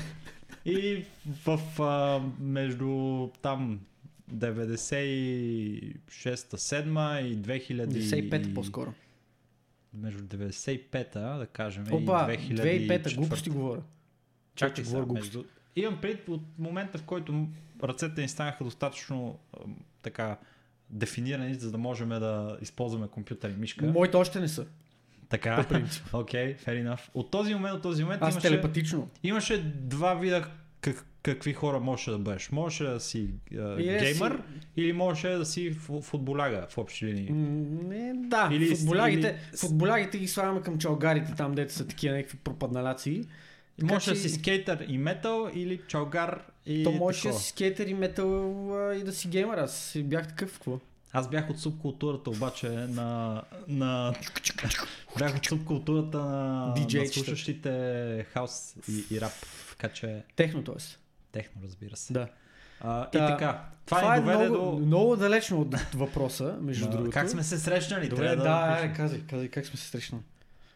И 0.70 1.04
в 1.44 1.82
а, 1.82 2.20
между 2.40 3.28
там 3.42 3.80
96-7 4.34 7.22
и 7.22 7.36
2000 7.36 7.86
95 7.86 8.54
по-скоро. 8.54 8.94
Между 9.94 10.22
95-та, 10.22 11.38
да 11.38 11.46
кажем, 11.46 11.84
Опа, 11.90 12.32
и 12.32 12.56
2005-та, 12.56 13.10
2004 13.10 13.16
глупости 13.16 13.50
говоря. 13.50 13.82
Чакай 14.54 14.84
сега, 14.84 15.06
между... 15.06 15.44
Имам 15.76 16.00
пред 16.00 16.28
от 16.28 16.42
момента, 16.58 16.98
в 16.98 17.02
който 17.02 17.48
ръцете 17.82 18.22
ни 18.22 18.28
станаха 18.28 18.64
достатъчно 18.64 19.38
така 20.02 20.38
дефинирани, 20.90 21.54
за 21.54 21.70
да 21.70 21.78
можем 21.78 22.08
да 22.08 22.58
използваме 22.60 23.08
компютър 23.08 23.50
и 23.50 23.56
мишка. 23.56 23.86
Моите 23.86 24.16
още 24.16 24.40
не 24.40 24.48
са. 24.48 24.66
Така, 25.28 25.62
По 25.62 25.68
принцип. 25.68 26.04
окей, 26.12 26.56
okay, 26.56 26.64
fair 26.64 26.88
enough. 26.88 27.00
От 27.14 27.30
този 27.30 27.54
момент, 27.54 27.76
от 27.76 27.82
този 27.82 28.04
момент 28.04 28.22
Аз 28.22 28.34
имаше, 28.34 28.48
телепатично. 28.48 29.10
имаше 29.22 29.62
два 29.62 30.14
вида 30.14 30.50
как, 30.80 31.06
какви 31.22 31.52
хора 31.52 31.80
можеше 31.80 32.10
да 32.10 32.18
бъдеш. 32.18 32.50
Можеше 32.50 32.84
да 32.84 33.00
си 33.00 33.28
а, 33.52 33.54
Или 33.72 33.92
да 33.92 33.98
геймър 33.98 34.32
си- 34.32 34.66
или 34.76 34.92
можеше 34.92 35.28
да 35.28 35.44
си 35.44 35.74
фу- 35.74 36.02
футболяга 36.02 36.66
в 36.70 36.78
общи 36.78 37.06
линии. 37.06 37.30
Не, 37.30 38.12
да, 38.16 38.48
Или- 38.52 38.76
футболягите, 38.76 39.28
или- 39.28 39.56
футболягите 39.58 40.18
ги 40.18 40.28
слагаме 40.28 40.62
към 40.62 40.78
чалгарите, 40.78 41.32
там 41.36 41.52
дето 41.52 41.72
са 41.72 41.86
такива 41.86 42.16
някакви 42.16 42.38
пропадналяции. 42.38 43.24
така 43.80 43.92
Можеше 43.94 44.10
да 44.10 44.16
си 44.16 44.28
скейтър 44.28 44.84
и 44.88 44.98
метал 44.98 45.50
или 45.54 45.80
чалгар 45.88 46.42
и 46.66 46.84
То 46.84 46.90
можеше 46.92 47.28
да 47.28 47.34
си 47.34 47.48
скейтер 47.48 47.86
и 47.86 47.94
метал 47.94 48.30
а, 48.78 48.94
и 48.94 49.02
да 49.02 49.12
си 49.12 49.28
геймър. 49.28 49.58
Аз 49.58 49.98
бях 49.98 50.28
такъв, 50.28 50.52
какво? 50.52 50.78
Аз 51.12 51.30
бях 51.30 51.50
от 51.50 51.58
субкултурата 51.60 52.30
обаче 52.30 52.68
на... 52.68 53.42
на... 53.68 54.14
бях 55.18 55.36
от 55.36 55.46
субкултурата 55.46 56.18
на, 56.18 56.74
на 56.92 57.06
слушащите 57.06 58.26
хаус 58.32 58.74
и, 58.88 59.14
и 59.14 59.20
рап. 59.20 59.32
Така 59.78 59.94
че 59.94 60.22
Техно, 60.36 60.64
т.е. 60.64 60.74
техно, 61.32 61.60
разбира 61.64 61.96
се. 61.96 62.12
Да. 62.12 62.28
А, 62.80 63.02
и 63.02 63.10
Та, 63.12 63.26
така, 63.28 63.64
това, 63.86 63.98
Това, 64.00 64.16
е 64.16 64.20
доведе 64.20 64.48
много, 64.48 64.70
до... 64.70 64.86
много 64.86 65.16
далечно 65.16 65.60
от 65.60 65.74
въпроса, 65.94 66.58
между 66.60 66.84
на- 66.84 66.90
другото. 66.90 67.10
Как 67.10 67.30
сме 67.30 67.42
се 67.42 67.58
срещнали? 67.58 68.08
Добре, 68.08 68.22
Трябва 68.22 68.44
да, 68.44 68.66
да, 68.66 68.72
опишем. 68.72 68.96
казай, 68.96 69.20
казай, 69.20 69.48
как 69.48 69.66
сме 69.66 69.76
се 69.78 69.86
срещнали. 69.86 70.22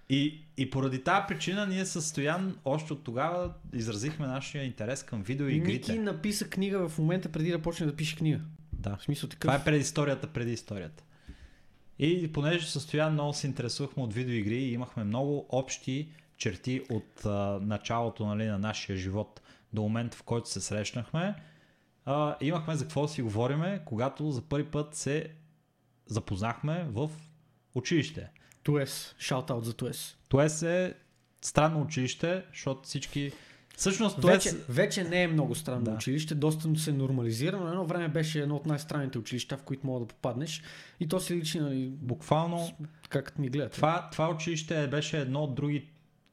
И, 0.09 0.41
и 0.57 0.71
поради 0.71 1.03
тази 1.03 1.21
причина 1.29 1.67
ние 1.67 1.85
с 1.87 2.03
Стоян 2.03 2.57
още 2.65 2.93
от 2.93 3.05
тогава 3.05 3.53
изразихме 3.73 4.27
нашия 4.27 4.65
интерес 4.65 5.03
към 5.03 5.23
видеоигрите. 5.23 5.93
Ники 5.93 6.05
написа 6.05 6.49
книга 6.49 6.89
в 6.89 6.99
момента 6.99 7.29
преди 7.29 7.51
да 7.51 7.63
почне 7.63 7.87
да 7.87 7.97
пише 7.97 8.17
книга. 8.17 8.41
Да. 8.73 8.97
В 8.97 9.03
смисъл 9.03 9.29
такъв. 9.29 9.41
Това 9.41 9.55
е 9.55 9.65
предисторията 9.65 10.27
преди 10.27 10.53
историята. 10.53 11.05
И 11.99 12.33
понеже 12.33 12.67
с 12.67 12.81
Стоян 12.81 13.13
много 13.13 13.33
се 13.33 13.47
интересувахме 13.47 14.03
от 14.03 14.15
видеоигри 14.15 14.57
и 14.57 14.73
имахме 14.73 15.05
много 15.05 15.47
общи 15.49 16.09
черти 16.43 16.83
от 16.91 17.27
а, 17.27 17.59
началото 17.63 18.27
нали, 18.27 18.47
на 18.47 18.59
нашия 18.59 18.97
живот 18.97 19.41
до 19.73 19.83
момента, 19.83 20.17
в 20.17 20.23
който 20.23 20.49
се 20.49 20.61
срещнахме, 20.61 21.35
а, 22.05 22.37
имахме 22.41 22.77
за 22.77 22.85
какво 22.85 23.03
да 23.03 23.09
си 23.09 23.23
говориме, 23.23 23.83
когато 23.85 24.31
за 24.31 24.43
първи 24.43 24.71
път 24.71 24.95
се 24.95 25.29
запознахме 26.07 26.87
в 26.89 27.11
училище. 27.75 28.31
Туес. 28.63 29.15
Шаутаут 29.19 29.65
за 29.65 29.75
Туес. 29.75 30.17
Туес 30.29 30.63
е 30.63 30.95
странно 31.43 31.81
училище, 31.81 32.45
защото 32.53 32.83
всички... 32.83 33.33
Всъщност 33.77 34.17
Вече, 34.17 34.51
Туес... 34.51 34.65
вече 34.69 35.05
не 35.05 35.23
е 35.23 35.29
много 35.29 35.55
странно 35.55 35.85
да. 35.85 35.91
училище, 35.91 36.35
доста 36.35 36.77
се 36.77 36.93
нормализира, 36.93 37.57
но 37.57 37.69
едно 37.69 37.87
време 37.87 38.09
беше 38.09 38.43
едно 38.43 38.57
от 38.57 38.67
най-странните 38.67 39.19
училища, 39.19 39.57
в 39.57 39.63
които 39.63 39.87
мога 39.87 40.01
да 40.01 40.07
попаднеш. 40.07 40.63
И 41.01 41.09
то 41.09 41.21
си 41.21 41.37
личи, 41.37 41.61
нали, 41.61 41.89
Буквално 41.89 42.73
как 43.09 43.39
ми 43.39 43.49
гледат. 43.49 43.73
Това, 43.73 44.09
това 44.13 44.31
училище 44.31 44.87
беше 44.87 45.21
едно 45.21 45.41
от 45.41 45.55
други, 45.55 45.92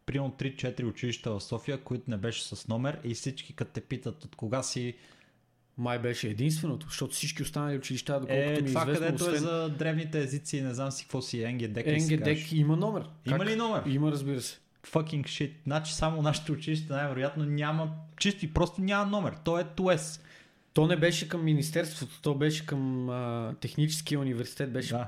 примерно 0.10 0.32
3-4 0.32 0.84
училища 0.84 1.32
в 1.32 1.42
София, 1.42 1.84
които 1.84 2.12
не 2.12 2.18
беше 2.18 2.44
с 2.44 2.68
номер 2.68 3.00
и 3.04 3.14
всички 3.14 3.54
като 3.54 3.72
те 3.72 3.82
питат 3.82 4.24
от 4.24 4.36
кога 4.36 4.64
си 4.64 4.96
Май 5.78 6.00
беше 6.00 6.28
единственото, 6.28 6.88
защото 6.88 7.14
всички 7.14 7.44
останали 7.44 7.78
училища, 7.78 8.14
доколкото 8.14 8.34
е, 8.36 8.62
ми 8.62 8.70
е 8.70 8.74
това 8.74 8.82
известно, 8.82 8.94
където 9.06 9.24
освен 9.24 9.36
е 9.36 9.38
за 9.38 9.70
древните 9.70 10.20
езици, 10.20 10.62
не 10.62 10.74
знам 10.74 10.92
си 10.92 11.04
какво 11.04 11.22
си, 11.22 11.46
НГДЕК 11.48 11.86
кажеш? 11.86 12.52
има 12.52 12.76
номер. 12.76 13.04
Има 13.28 13.38
Как? 13.38 13.48
ли 13.48 13.56
номер? 13.56 13.84
Има, 13.88 14.12
разбира 14.12 14.42
се. 14.42 14.60
Fucking 14.88 15.24
shit. 15.24 15.52
Значи 15.64 15.94
само 15.94 16.22
нашите 16.22 16.52
училища 16.52 16.94
най-вероятно 16.94 17.46
няма, 17.46 17.92
чисто 18.20 18.46
и 18.46 18.54
просто 18.54 18.82
няма 18.82 19.06
номер. 19.12 19.34
То 19.44 19.60
е 19.60 19.64
ТУЕС. 19.76 20.24
То 20.74 20.88
не 20.88 20.96
беше 20.96 21.30
към 21.30 21.44
Министерството, 21.44 22.22
то 22.22 22.36
беше 22.36 22.66
към 22.66 23.10
а, 23.10 23.54
Техническия 23.62 24.20
университет, 24.20 24.74
беше 24.74 24.94
Да. 24.94 25.08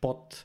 под, 0.00 0.44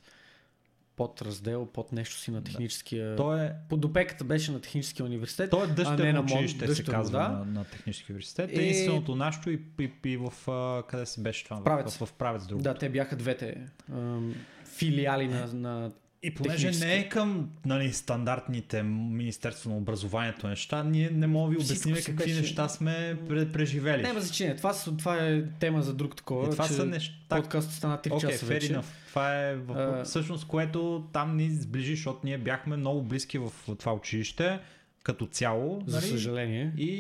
под 0.97 1.21
раздел, 1.21 1.65
под 1.65 1.91
нещо 1.91 2.15
си 2.17 2.31
на 2.31 2.43
техническия... 2.43 3.15
То 3.15 3.37
е, 3.37 3.55
Под 3.69 3.85
опеката 3.85 4.23
беше 4.23 4.51
на 4.51 4.61
Техническия 4.61 5.05
университет. 5.05 5.49
то 5.49 5.63
е 5.63 5.67
дъщерно 5.67 6.21
училище, 6.21 6.75
се 6.75 6.83
казва 6.83 7.19
да. 7.19 7.27
на, 7.29 7.45
на 7.45 7.63
Технически 7.65 8.11
университет. 8.11 8.51
И- 8.51 8.55
Единственото 8.55 9.15
нашето 9.15 9.49
и, 9.49 9.61
и, 9.79 9.91
и 10.05 10.17
в... 10.17 10.51
а, 10.51 10.83
къде 10.87 11.05
се 11.05 11.21
беше 11.21 11.43
това? 11.43 11.63
Правец. 11.63 11.95
В, 11.97 11.99
в, 12.05 12.09
в 12.09 12.13
Правец 12.13 12.45
друго. 12.47 12.61
Да, 12.63 12.73
те 12.73 12.89
бяха 12.89 13.15
двете 13.15 13.67
ам, 13.93 14.33
филиали 14.65 15.27
на, 15.27 15.47
на 15.53 15.91
И 16.23 16.33
понеже 16.33 16.57
Технически. 16.57 16.87
не 16.87 16.95
е 16.95 17.09
към 17.09 17.49
нали, 17.65 17.93
стандартните 17.93 18.83
Министерство 18.83 19.69
на 19.69 19.77
образованието 19.77 20.47
неща, 20.47 20.83
ние 20.83 21.09
не 21.09 21.19
да 21.19 21.47
ви 21.47 21.55
обясним 21.55 21.95
какви 21.95 22.13
беше- 22.13 22.41
неща 22.41 22.69
сме 22.69 22.91
пре- 23.27 23.51
преживели. 23.51 24.01
Няма 24.01 24.21
значение. 24.21 24.55
Това, 24.55 24.73
това 24.97 25.17
е 25.17 25.43
тема 25.49 25.81
за 25.81 25.93
друг 25.93 26.15
такова. 26.15 26.47
И 26.47 26.51
това 26.51 26.67
че 26.67 26.73
са 26.73 26.85
неща. 26.85 27.35
Подкастът 27.35 27.73
стана 27.73 27.97
3 27.97 28.11
Окей, 28.11 28.29
часа 28.29 28.45
вече. 28.45 28.73
enough. 28.73 28.85
Това 29.07 29.39
е 29.39 29.55
въпрос, 29.55 30.01
А- 30.01 30.03
всъщност, 30.03 30.47
което 30.47 31.07
там 31.13 31.37
ни 31.37 31.49
сближи, 31.51 31.95
защото 31.95 32.19
ние 32.23 32.37
бяхме 32.37 32.77
много 32.77 33.03
близки 33.03 33.37
в 33.37 33.51
това 33.79 33.93
училище 33.93 34.59
като 35.03 35.27
цяло. 35.27 35.83
За 35.87 35.97
нали? 35.97 36.09
съжаление. 36.09 36.73
И, 36.77 36.91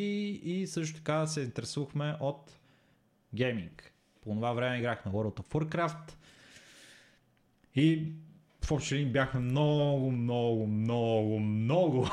и 0.43 0.67
също 0.67 0.97
така 0.97 1.27
се 1.27 1.41
интересувахме 1.41 2.15
от 2.19 2.51
гейминг. 3.33 3.93
По 4.21 4.29
това 4.29 4.53
време 4.53 4.77
играхме 4.77 5.11
World 5.11 5.39
of 5.39 5.65
Warcraft 5.67 6.13
и 7.75 8.03
в 8.67 8.71
общи 8.71 8.95
линии 8.95 9.11
бяхме 9.11 9.39
много, 9.39 10.11
много, 10.11 10.67
много, 10.67 11.39
много, 11.39 12.09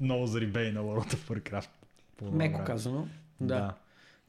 много 0.00 0.26
зарибени 0.26 0.72
на 0.72 0.80
World 0.80 1.14
of 1.14 1.40
Warcraft. 1.40 1.68
Меко 2.22 2.54
време. 2.54 2.64
казано. 2.64 3.08
Да. 3.40 3.46
да. 3.46 3.74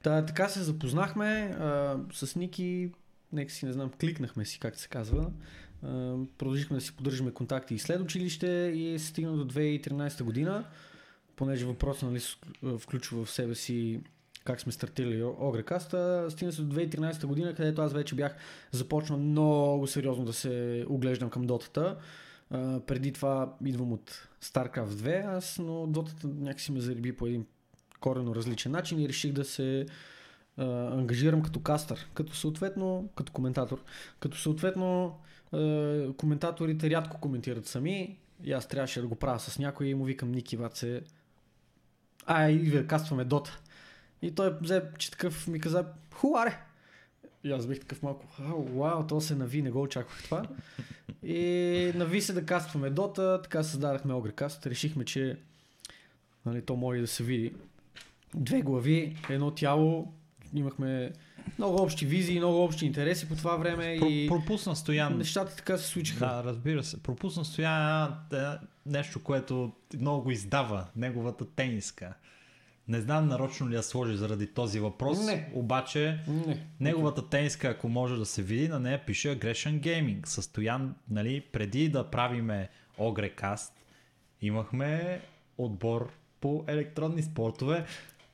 Та, 0.04 0.26
така 0.26 0.50
се 0.50 0.64
запознахме 0.64 1.56
а, 1.60 1.98
с 2.14 2.36
Ники, 2.36 2.92
нека 3.34 3.52
си 3.52 3.66
не 3.66 3.74
знам, 3.74 3.92
кликнахме 4.02 4.46
си, 4.46 4.60
как 4.60 4.80
се 4.80 4.88
казва. 4.88 5.32
А, 5.84 6.16
продължихме 6.38 6.78
да 6.78 6.82
си 6.82 6.96
поддържаме 6.96 7.32
контакти 7.32 7.76
и 7.76 7.80
след 7.80 8.02
училище 8.02 8.48
и 8.76 9.00
се 9.00 9.06
стигна 9.08 9.38
до 9.38 9.46
2013 9.54 10.24
година, 10.24 10.66
понеже 11.36 11.66
въпросът 11.66 12.10
нали, 12.12 12.22
включва 12.80 13.26
в 13.26 13.32
себе 13.32 13.56
си 13.56 14.00
как 14.46 14.62
сме 14.62 14.72
стартирали 14.72 15.24
Огрекаста. 15.24 16.28
Стигна 16.30 16.54
се 16.54 16.62
до 16.62 16.76
2013 16.76 17.26
година, 17.26 17.54
където 17.54 17.82
аз 17.82 17.94
вече 17.94 18.16
бях 18.16 18.36
започнал 18.72 19.20
много 19.20 19.88
сериозно 19.88 20.26
да 20.26 20.34
се 20.34 20.86
оглеждам 20.90 21.30
към 21.30 21.44
дотата. 21.44 21.98
Преди 22.88 23.12
това 23.12 23.54
идвам 23.66 23.94
от 23.94 24.28
StarCraft 24.44 24.88
2, 24.88 25.38
аз, 25.38 25.60
но 25.60 25.88
дотата 25.88 26.28
някакси 26.28 26.72
ме 26.72 26.80
зариби 26.80 27.16
по 27.16 27.28
един 27.28 27.46
корено 28.00 28.36
различен 28.36 28.72
начин 28.72 29.00
и 29.00 29.10
реших 29.10 29.34
да 29.34 29.46
се 29.46 29.86
ангажирам 30.58 31.42
като 31.42 31.60
кастър, 31.60 32.08
като 32.14 32.36
съответно, 32.36 33.10
като 33.16 33.32
коментатор, 33.32 33.84
като 34.20 34.38
съответно 34.38 35.20
коментаторите 36.18 36.90
рядко 36.90 37.20
коментират 37.20 37.66
сами 37.66 38.20
и 38.44 38.52
аз 38.52 38.68
трябваше 38.68 39.02
да 39.02 39.08
го 39.08 39.16
правя 39.16 39.40
с 39.40 39.60
някой 39.60 39.88
и 39.88 39.94
му 39.94 40.06
викам 40.06 40.32
Ники 40.32 40.58
Ваце, 40.58 41.02
а 42.26 42.50
и 42.50 42.88
кастваме 42.88 43.24
Дота. 43.24 43.60
И 44.26 44.32
той 44.32 44.54
взе, 44.62 44.84
че 44.98 45.12
такъв 45.12 45.48
ми 45.48 45.60
каза, 45.60 45.86
хуаре! 46.14 46.58
И 47.44 47.52
аз 47.52 47.68
бих 47.68 47.80
такъв 47.80 48.04
малко, 48.04 48.26
«Ау, 48.42 48.64
вау, 48.64 49.08
то 49.08 49.22
се 49.22 49.36
нави, 49.36 49.62
не 49.62 49.72
го 49.72 49.82
очаквах 49.82 50.24
това. 50.24 50.44
И 51.24 51.42
нави 51.96 52.22
се 52.22 52.34
да 52.34 52.46
кастваме 52.46 52.90
Дота, 52.90 53.40
така 53.44 53.64
създадахме 53.64 54.14
Огрекаст. 54.14 54.68
Решихме, 54.68 55.06
че 55.06 55.38
нали, 56.46 56.62
то 56.62 56.76
може 56.76 57.02
да 57.02 57.08
се 57.08 57.24
види. 57.24 57.54
Две 58.36 58.62
глави, 58.62 59.18
едно 59.30 59.52
тяло, 59.52 60.14
имахме 60.54 61.12
много 61.58 61.82
общи 61.82 62.06
визии, 62.06 62.38
много 62.40 62.64
общи 62.64 62.86
интереси 62.86 63.28
по 63.28 63.36
това 63.36 63.56
време 63.56 63.84
Про- 63.84 64.08
и 64.08 64.28
пропусна 64.28 64.76
Стоян. 64.76 65.18
нещата 65.18 65.56
така 65.56 65.78
се 65.78 65.88
случиха. 65.88 66.20
Да, 66.20 66.44
разбира 66.44 66.84
се. 66.84 67.04
Пропусна 67.04 67.46
Стоян 67.46 68.14
една- 68.32 68.60
нещо, 68.86 69.24
което 69.24 69.72
много 70.00 70.24
го 70.24 70.32
издава. 70.32 70.88
Неговата 70.96 71.46
тениска. 71.46 72.14
Не 72.88 73.02
знам 73.02 73.28
нарочно 73.28 73.70
ли 73.70 73.76
я 73.76 73.84
сложи 73.84 74.18
заради 74.18 74.48
този 74.48 74.80
въпрос, 74.80 75.26
Не. 75.26 75.52
обаче 75.54 76.20
Не. 76.28 76.68
неговата 76.80 77.30
тениска, 77.30 77.68
ако 77.68 77.90
може 77.90 78.18
да 78.18 78.26
се 78.26 78.44
види, 78.44 78.68
на 78.68 78.80
нея 78.80 79.06
пише 79.06 79.40
Aggression 79.40 79.80
Gaming. 79.80 80.26
Състоян, 80.26 80.96
нали, 81.10 81.42
преди 81.42 81.90
да 81.90 82.10
правиме 82.10 82.70
Огрекаст, 82.98 83.74
имахме 84.42 85.22
отбор 85.58 86.12
по 86.42 86.64
електронни 86.68 87.24
спортове. 87.24 87.86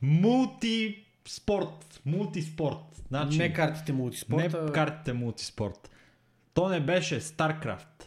Мултиспорт. 0.01 2.01
Мултиспорт. 2.05 3.03
Значи, 3.07 3.37
не 3.37 3.53
картите 3.53 3.93
мултиспорта. 3.93 4.63
не 4.63 4.71
картите 4.71 5.13
мултиспорт. 5.13 5.91
То 6.53 6.69
не 6.69 6.79
беше 6.79 7.21
StarCraft, 7.21 8.03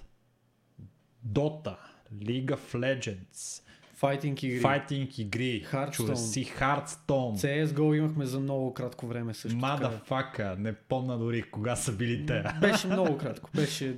Dota, 1.28 1.76
League 2.14 2.50
of 2.50 2.74
Legends, 2.74 3.62
Файтинг 4.04 4.42
игри. 4.42 4.62
Fighting 4.62 5.20
игри, 5.20 5.66
си 6.14 6.52
Hearthstone, 6.58 7.66
CSGO 7.66 7.96
имахме 7.96 8.26
за 8.26 8.40
много 8.40 8.74
кратко 8.74 9.06
време 9.06 9.34
също. 9.34 9.58
Мадафака, 9.58 10.56
не 10.58 10.72
помна 10.72 11.18
дори 11.18 11.42
кога 11.42 11.76
са 11.76 11.92
били 11.92 12.26
те. 12.26 12.44
Беше 12.60 12.86
много 12.86 13.18
кратко. 13.18 13.50
Беше 13.54 13.96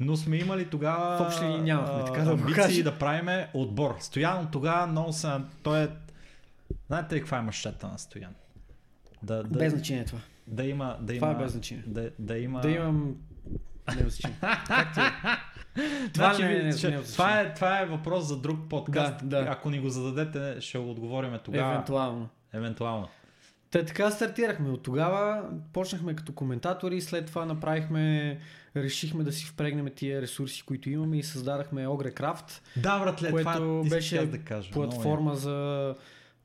Но 0.00 0.16
сме 0.16 0.36
имали 0.36 0.68
тогава 0.68 1.18
В 1.18 1.26
общи 1.26 1.44
линии 1.44 1.60
нямахме, 1.60 2.04
така 2.04 2.22
да 2.22 2.30
амбиции 2.30 2.82
да 2.82 2.98
правиме 2.98 3.50
отбор. 3.54 3.96
Стоян 4.00 4.48
тогава 4.52 4.86
много 4.86 5.12
са... 5.12 5.42
Той 5.62 5.82
е... 5.82 5.88
Знаете 6.86 7.14
ли 7.14 7.20
каква 7.20 7.38
е 7.38 7.42
мъщата 7.42 7.88
на 7.88 7.98
Стоян? 7.98 8.34
Да, 9.22 9.42
да, 9.42 9.58
без 9.58 9.72
значение 9.72 10.04
това. 10.04 10.18
да 10.46 10.64
има... 10.64 10.96
Да 11.00 11.14
Това 11.14 11.30
има 11.30 11.40
е 11.40 11.42
без 11.44 11.52
значение. 11.52 11.84
да, 11.86 12.10
да 12.18 12.38
има... 12.38 12.60
Да 12.60 12.70
имам... 12.70 13.16
Не 13.88 14.00
е 14.00 14.10
значение. 14.10 14.36
Как 14.66 14.94
ти 14.94 15.00
е? 15.00 15.04
Това 16.12 16.34
Значи, 16.34 16.42
не, 16.44 16.58
не, 16.58 16.62
не, 16.62 16.72
ще- 16.72 16.90
не, 16.90 17.02
това, 17.02 17.40
е, 17.40 17.54
това 17.54 17.80
е 17.80 17.86
въпрос 17.86 18.24
за 18.24 18.36
друг 18.36 18.58
подкаст. 18.70 19.14
Да, 19.22 19.44
да. 19.44 19.50
Ако 19.50 19.70
ни 19.70 19.80
го 19.80 19.88
зададете, 19.88 20.60
ще 20.60 20.78
го 20.78 20.90
отговорим 20.90 21.38
тогава. 21.44 21.72
Евентуално. 21.72 22.28
Евентуално. 22.52 23.08
Та 23.70 23.84
така 23.84 24.10
стартирахме. 24.10 24.70
От 24.70 24.82
тогава 24.82 25.44
почнахме 25.72 26.16
като 26.16 26.32
коментатори, 26.32 27.00
след 27.00 27.26
това 27.26 27.44
направихме, 27.46 28.38
решихме 28.76 29.24
да 29.24 29.32
си 29.32 29.46
впрегнем 29.46 29.88
тия 29.96 30.22
ресурси, 30.22 30.62
които 30.62 30.90
имаме 30.90 31.16
и 31.18 31.22
създадахме 31.22 31.88
Огрекрафт, 31.88 32.62
Да, 32.76 32.98
братле, 32.98 33.30
което 33.30 33.50
това 33.50 33.82
беше 33.90 34.26
да 34.26 34.38
кажа. 34.38 34.70
платформа 34.70 35.34
за 35.34 35.94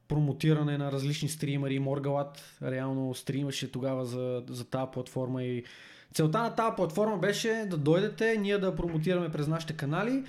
промотиране 0.08 0.78
на 0.78 0.92
различни 0.92 1.30
стримери. 1.30 1.80
Моргалат 1.80 2.58
реално 2.64 3.14
стримаше 3.16 3.72
тогава 3.72 4.06
за, 4.06 4.44
за 4.50 4.66
тази 4.66 4.92
платформа 4.94 5.44
и 5.44 5.64
целта 6.14 6.42
на 6.42 6.56
тази 6.56 6.76
платформа 6.76 7.18
беше 7.18 7.66
да 7.70 7.78
дойдете, 7.78 8.38
ние 8.38 8.58
да 8.58 8.76
промотираме 8.76 9.30
през 9.32 9.48
нашите 9.48 9.74
канали 9.74 10.24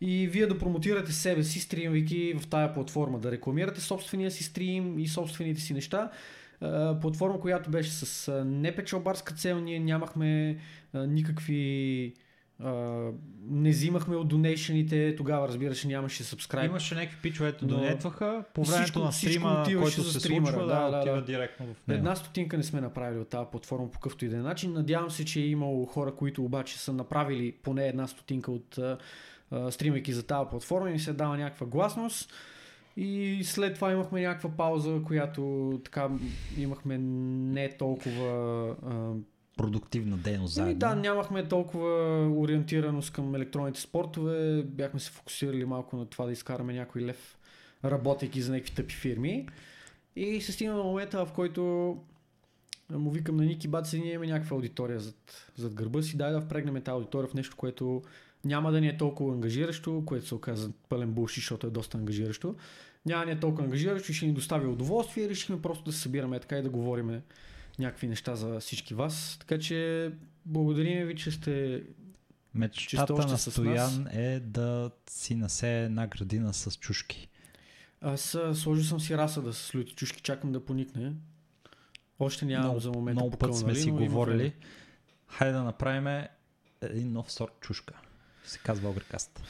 и 0.00 0.28
вие 0.28 0.46
да 0.46 0.58
промотирате 0.58 1.12
себе 1.12 1.44
си, 1.44 1.60
стримвайки 1.60 2.34
в 2.34 2.48
тая 2.48 2.74
платформа, 2.74 3.18
да 3.18 3.30
рекламирате 3.30 3.80
собствения 3.80 4.30
си 4.30 4.44
стрим 4.44 4.98
и 4.98 5.08
собствените 5.08 5.60
си 5.60 5.74
неща. 5.74 6.10
А, 6.60 7.00
Платформа, 7.00 7.40
която 7.40 7.70
беше 7.70 7.90
с 7.90 8.28
а, 8.28 8.44
непечелбарска 8.44 9.34
цел, 9.34 9.60
ние 9.60 9.80
нямахме 9.80 10.58
а, 10.92 11.06
никакви... 11.06 12.14
не 13.50 13.70
взимахме 13.70 14.16
от 14.16 14.28
донейшените, 14.28 15.16
тогава 15.16 15.48
разбира 15.48 15.74
се 15.74 15.88
нямаше 15.88 16.24
subscribe. 16.24 16.66
Имаше 16.66 16.94
някакви 16.94 17.18
пичове, 17.22 17.48
ето 17.48 17.64
Но 17.66 17.76
донетваха. 17.76 18.44
По 18.54 18.64
времето 18.64 18.82
всичко- 18.82 18.98
на 18.98 19.12
стрима, 19.12 19.64
който 19.78 20.02
се 20.02 20.20
стримера, 20.20 20.52
случва, 20.52 20.66
да, 20.66 20.80
да, 20.80 20.90
да, 20.90 20.98
отива 20.98 21.16
да. 21.16 21.24
директно 21.24 21.66
в 21.66 21.86
него. 21.86 21.98
Една 21.98 22.16
стотинка 22.16 22.56
не 22.56 22.62
сме 22.62 22.80
направили 22.80 23.20
от 23.20 23.28
тази 23.28 23.46
платформа 23.50 23.90
по 23.90 23.98
какъвто 23.98 24.24
и 24.24 24.28
да 24.28 24.36
е 24.36 24.40
начин. 24.40 24.72
Надявам 24.72 25.10
се, 25.10 25.24
че 25.24 25.40
е 25.40 25.46
имало 25.46 25.86
хора, 25.86 26.14
които 26.14 26.44
обаче 26.44 26.78
са 26.78 26.92
направили 26.92 27.52
поне 27.52 27.88
една 27.88 28.06
стотинка 28.06 28.52
от 28.52 28.78
стримайки 29.70 30.12
за 30.12 30.22
тази 30.22 30.50
платформа 30.50 30.90
и 30.90 30.92
ни 30.92 30.98
се 30.98 31.12
дава 31.12 31.36
някаква 31.36 31.66
гласност. 31.66 32.32
И 32.96 33.40
след 33.44 33.74
това 33.74 33.92
имахме 33.92 34.20
някаква 34.20 34.50
пауза, 34.50 35.00
която 35.06 35.72
така 35.84 36.08
имахме 36.58 36.98
не 36.98 37.68
толкова... 37.68 38.68
А, 38.86 39.12
Продуктивна 39.60 40.16
дейност 40.16 40.54
заедно. 40.54 40.78
да, 40.78 40.94
нямахме 40.94 41.48
толкова 41.48 41.88
ориентираност 42.36 43.12
към 43.12 43.34
електронните 43.34 43.80
спортове. 43.80 44.62
Бяхме 44.62 45.00
се 45.00 45.10
фокусирали 45.10 45.64
малко 45.64 45.96
на 45.96 46.06
това 46.06 46.26
да 46.26 46.32
изкараме 46.32 46.74
някой 46.74 47.02
лев, 47.02 47.38
работейки 47.84 48.42
за 48.42 48.52
някакви 48.52 48.74
тъпи 48.74 48.94
фирми. 48.94 49.48
И 50.16 50.40
се 50.40 50.52
стигна 50.52 50.76
до 50.76 50.84
момента, 50.84 51.26
в 51.26 51.32
който 51.32 51.62
му 52.90 53.10
викам 53.10 53.36
на 53.36 53.44
Ники 53.44 53.68
Баци, 53.68 54.00
ние 54.00 54.12
имаме 54.12 54.32
някаква 54.32 54.54
аудитория 54.54 55.00
зад, 55.00 55.50
зад 55.56 55.74
гърба 55.74 56.02
си, 56.02 56.16
дай 56.16 56.32
да 56.32 56.40
впрегнем 56.40 56.82
тази 56.82 56.94
аудитория 56.94 57.28
в 57.28 57.34
нещо, 57.34 57.56
което 57.56 58.02
няма 58.44 58.72
да 58.72 58.80
ни 58.80 58.88
е 58.88 58.96
толкова 58.96 59.34
ангажиращо, 59.34 60.02
което 60.06 60.26
се 60.26 60.34
оказа 60.34 60.70
пълен 60.88 61.12
булши, 61.12 61.40
защото 61.40 61.66
е 61.66 61.70
доста 61.70 61.98
ангажиращо. 61.98 62.54
Няма 63.06 63.24
да 63.24 63.30
ни 63.30 63.36
е 63.36 63.40
толкова 63.40 63.64
ангажиращо 63.64 64.10
и 64.10 64.14
ще 64.14 64.26
ни 64.26 64.32
достави 64.32 64.66
удоволствие. 64.66 65.28
Решихме 65.28 65.62
просто 65.62 65.84
да 65.84 65.92
се 65.92 66.00
събираме 66.00 66.40
така 66.40 66.58
и 66.58 66.62
да 66.62 66.70
говориме 66.70 67.22
някакви 67.80 68.06
неща 68.06 68.36
за 68.36 68.60
всички 68.60 68.94
вас. 68.94 69.36
Така 69.40 69.58
че 69.58 70.10
благодарим 70.46 71.06
ви, 71.06 71.16
че 71.16 71.30
сте... 71.30 71.82
Мечтата 72.54 73.14
още 73.14 73.32
на 73.32 73.38
с 73.38 73.46
нас. 73.46 73.54
Стоян 73.54 74.06
е 74.12 74.40
да 74.40 74.90
си 75.10 75.34
насе 75.34 75.84
една 75.84 76.06
градина 76.06 76.54
с 76.54 76.76
чушки. 76.76 77.28
Аз 78.00 78.38
сложил 78.54 78.84
съм 78.84 79.00
си 79.00 79.16
раса 79.16 79.42
да 79.42 79.52
се 79.52 79.66
слюти 79.66 79.94
чушки, 79.94 80.22
чакам 80.22 80.52
да 80.52 80.64
поникне. 80.64 81.12
Още 82.18 82.44
нямам 82.44 82.64
много, 82.64 82.80
за 82.80 82.90
момента 82.90 83.20
много 83.20 83.36
път 83.36 83.54
сме 83.54 83.60
покълнали, 83.60 83.82
си 83.82 83.90
говорили. 83.90 84.36
време. 84.36 84.52
Хайде 85.28 85.52
да 85.52 85.62
направим 85.62 86.26
един 86.82 87.12
нов 87.12 87.32
сорт 87.32 87.52
чушка. 87.60 87.94
Се 88.44 88.58
казва 88.58 88.90
Огрекаст. 88.90 89.42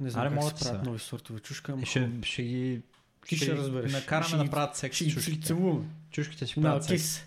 Не 0.00 0.10
знам 0.10 0.26
Аре, 0.26 0.34
как 0.36 0.58
се 0.58 0.64
да 0.64 0.70
правят 0.70 0.86
нови 0.86 0.98
сортове 0.98 1.40
чушка, 1.40 1.72
ама 1.72 1.86
ще, 1.86 2.10
ще 2.22 2.42
ги... 2.42 2.82
Ти 3.28 3.36
ще 3.36 3.56
разбереш. 3.56 3.92
Накараме 3.92 4.28
Ще 4.28 4.36
да 4.36 4.50
правят 4.50 4.76
секс 4.76 4.96
ще, 4.96 5.04
ги- 5.04 5.10
ще 5.10 5.20
чушките. 5.20 5.46
целуваме. 5.46 5.84
Чушките 6.10 6.46
ще 6.46 6.60
правят 6.60 6.84
секс. 6.84 7.20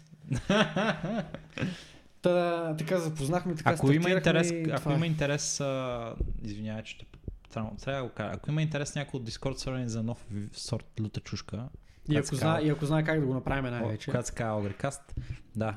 Та, 2.21 2.75
така 2.75 2.97
запознахме, 2.97 3.55
така 3.55 3.69
Ако 3.69 3.91
има 3.91 4.09
интерес, 4.09 4.51
и 4.51 4.63
ако 4.63 4.79
това 4.79 4.91
е. 4.91 4.95
има 4.95 5.07
интерес, 5.07 5.59
а, 5.59 6.13
извинявай, 6.43 6.83
че 6.83 6.97
те 6.97 7.05
трябва, 7.49 7.71
трябва 7.75 8.01
да 8.01 8.07
го 8.07 8.13
кажа. 8.13 8.31
Ако 8.33 8.51
има 8.51 8.61
интерес 8.61 8.95
някой 8.95 9.19
от 9.19 9.29
Discord 9.29 9.53
сервери 9.53 9.89
за 9.89 10.03
нов 10.03 10.25
сорт 10.53 10.85
люта 10.99 11.19
чушка, 11.19 11.63
И 12.09 12.17
ако, 12.17 12.29
казва- 12.29 12.61
и 12.63 12.69
ако 12.69 12.85
знае 12.85 13.03
как 13.03 13.19
да 13.19 13.25
го 13.25 13.33
направим 13.33 13.71
най-вече. 13.71 14.05
когато 14.05 14.27
се 14.27 14.33
казва 14.33 14.59
Огрекаст, 14.59 15.15
да. 15.55 15.75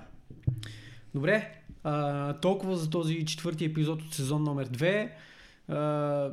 Добре, 1.14 1.52
а, 1.84 2.32
толкова 2.32 2.76
за 2.76 2.90
този 2.90 3.24
четвърти 3.24 3.64
епизод 3.64 4.02
от 4.02 4.14
сезон 4.14 4.42
номер 4.42 4.68
2. 4.68 5.10
А, 5.68 6.30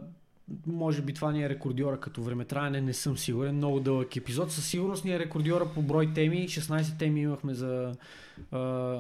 може 0.68 1.02
би 1.02 1.14
това 1.14 1.32
ни 1.32 1.44
е 1.44 1.50
рекордьора 1.50 2.00
като 2.00 2.24
времетраене, 2.24 2.82
не 2.82 2.94
съм 2.94 3.18
сигурен. 3.18 3.56
Много 3.56 3.80
дълъг 3.80 4.16
епизод. 4.16 4.52
Със 4.52 4.66
сигурност 4.66 5.06
ни 5.06 5.14
е 5.14 5.20
рекордьора 5.20 5.66
по 5.66 5.82
брой 5.82 6.14
теми. 6.14 6.48
16 6.48 7.00
теми 7.00 7.22
имахме 7.22 7.54
за, 7.54 7.92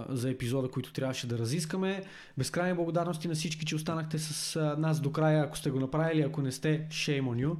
за 0.09 0.29
епизода, 0.29 0.67
които 0.71 0.93
трябваше 0.93 1.27
да 1.27 1.37
разискаме. 1.37 2.03
Безкрайни 2.37 2.75
благодарности 2.75 3.27
на 3.27 3.33
всички, 3.33 3.65
че 3.65 3.75
останахте 3.75 4.19
с 4.19 4.59
нас 4.77 5.01
до 5.01 5.11
края. 5.11 5.43
Ако 5.43 5.57
сте 5.57 5.69
го 5.69 5.79
направили, 5.79 6.21
ако 6.21 6.41
не 6.41 6.51
сте, 6.51 6.87
shame 6.89 7.23
on 7.23 7.47
you. 7.47 7.55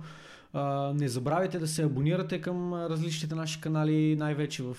Не 0.94 1.08
забравяйте 1.08 1.60
да 1.60 1.68
се 1.68 1.84
абонирате 1.84 2.42
към 2.42 2.74
различните 2.74 3.36
наши 3.36 3.62
канали, 3.62 4.16
най-вече 4.16 4.64
в, 4.64 4.78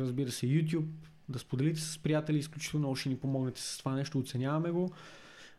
разбира 0.00 0.30
се, 0.30 0.46
YouTube, 0.46 0.86
да 1.28 1.38
споделите 1.38 1.80
с 1.80 1.98
приятели, 1.98 2.38
изключително 2.38 2.80
много 2.80 2.96
ще 2.96 3.08
ни 3.08 3.16
помогнете 3.16 3.60
с 3.60 3.78
това 3.78 3.92
нещо, 3.92 4.18
оценяваме 4.18 4.70
го. 4.70 4.92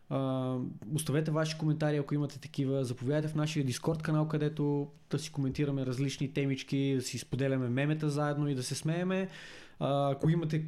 А, 0.09 0.57
оставете 0.93 1.31
ваши 1.31 1.57
коментари, 1.57 1.97
ако 1.97 2.13
имате 2.13 2.39
такива. 2.39 2.85
Заповядайте 2.85 3.27
в 3.27 3.35
нашия 3.35 3.65
Discord 3.65 4.01
канал, 4.01 4.27
където 4.27 4.87
да 5.09 5.19
си 5.19 5.31
коментираме 5.31 5.85
различни 5.85 6.33
темички, 6.33 6.93
да 6.95 7.01
си 7.01 7.17
споделяме 7.17 7.69
мемета 7.69 8.09
заедно 8.09 8.47
и 8.47 8.55
да 8.55 8.63
се 8.63 8.75
смееме. 8.75 9.29
А, 9.79 10.11
ако 10.11 10.29
имате 10.29 10.65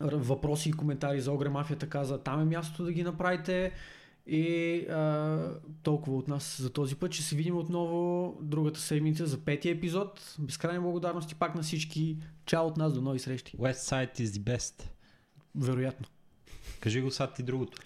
въпроси 0.00 0.68
и 0.68 0.72
коментари 0.72 1.20
за 1.20 1.32
Огре 1.32 1.48
Мафията 1.48 1.88
каза, 1.88 2.18
там 2.18 2.40
е 2.40 2.44
мястото 2.44 2.84
да 2.84 2.92
ги 2.92 3.02
направите. 3.02 3.72
И 4.28 4.78
а, 4.90 5.50
толкова 5.82 6.16
от 6.16 6.28
нас 6.28 6.62
за 6.62 6.70
този 6.70 6.96
път. 6.96 7.12
Ще 7.12 7.22
се 7.22 7.36
видим 7.36 7.56
отново 7.56 8.38
другата 8.42 8.80
седмица 8.80 9.26
за 9.26 9.38
петия 9.38 9.72
епизод. 9.72 10.36
Безкрайни 10.38 10.80
благодарности 10.80 11.34
пак 11.34 11.54
на 11.54 11.62
всички. 11.62 12.18
Чао 12.46 12.66
от 12.66 12.76
нас, 12.76 12.92
до 12.92 13.00
нови 13.00 13.18
срещи. 13.18 13.56
West 13.56 13.72
Side 13.72 14.20
is 14.20 14.24
the 14.24 14.56
best. 14.56 14.82
Вероятно. 15.54 16.06
Кажи 16.80 17.00
го 17.00 17.10
сега 17.10 17.32
ти 17.32 17.42
другото. 17.42 17.78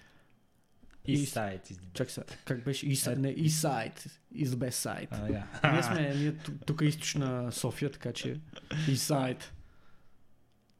East- 1.02 1.24
East 1.24 1.36
Side 1.36 1.62
is 1.64 1.74
the 1.74 1.80
best. 1.80 1.92
Чак 1.94 2.10
сега, 2.10 2.26
как 2.44 2.64
беше? 2.64 2.86
East 2.86 2.94
side, 3.06 3.16
не, 3.16 3.34
East 3.36 3.68
side 3.68 4.06
is 4.34 4.46
the 4.46 4.56
best 4.56 5.08
side. 5.08 5.42
Ние 5.72 5.82
сме, 5.82 6.14
ние 6.14 6.32
ту- 6.34 6.52
тук 6.66 6.80
е 6.80 6.84
източна 6.84 7.52
София, 7.52 7.90
така 7.90 8.12
че 8.12 8.40
East 8.70 8.94
side. 9.14 9.42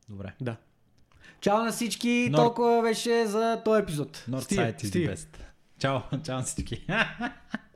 Добре. 0.09 0.33
Чао 1.41 1.59
на 1.59 1.73
всички, 1.73 2.09
Нор- 2.09 2.37
толкова 2.37 2.83
беше 2.83 3.27
за 3.27 3.63
този 3.65 3.83
епизод. 3.83 4.17
North 4.19 4.41
Стига, 4.41 4.63
Side 4.63 4.77
is 4.77 4.87
the 4.87 5.15
best. 5.15 5.29
Чао, 5.79 6.01
чао 6.25 6.37
на 6.37 6.43
всички. 6.43 6.87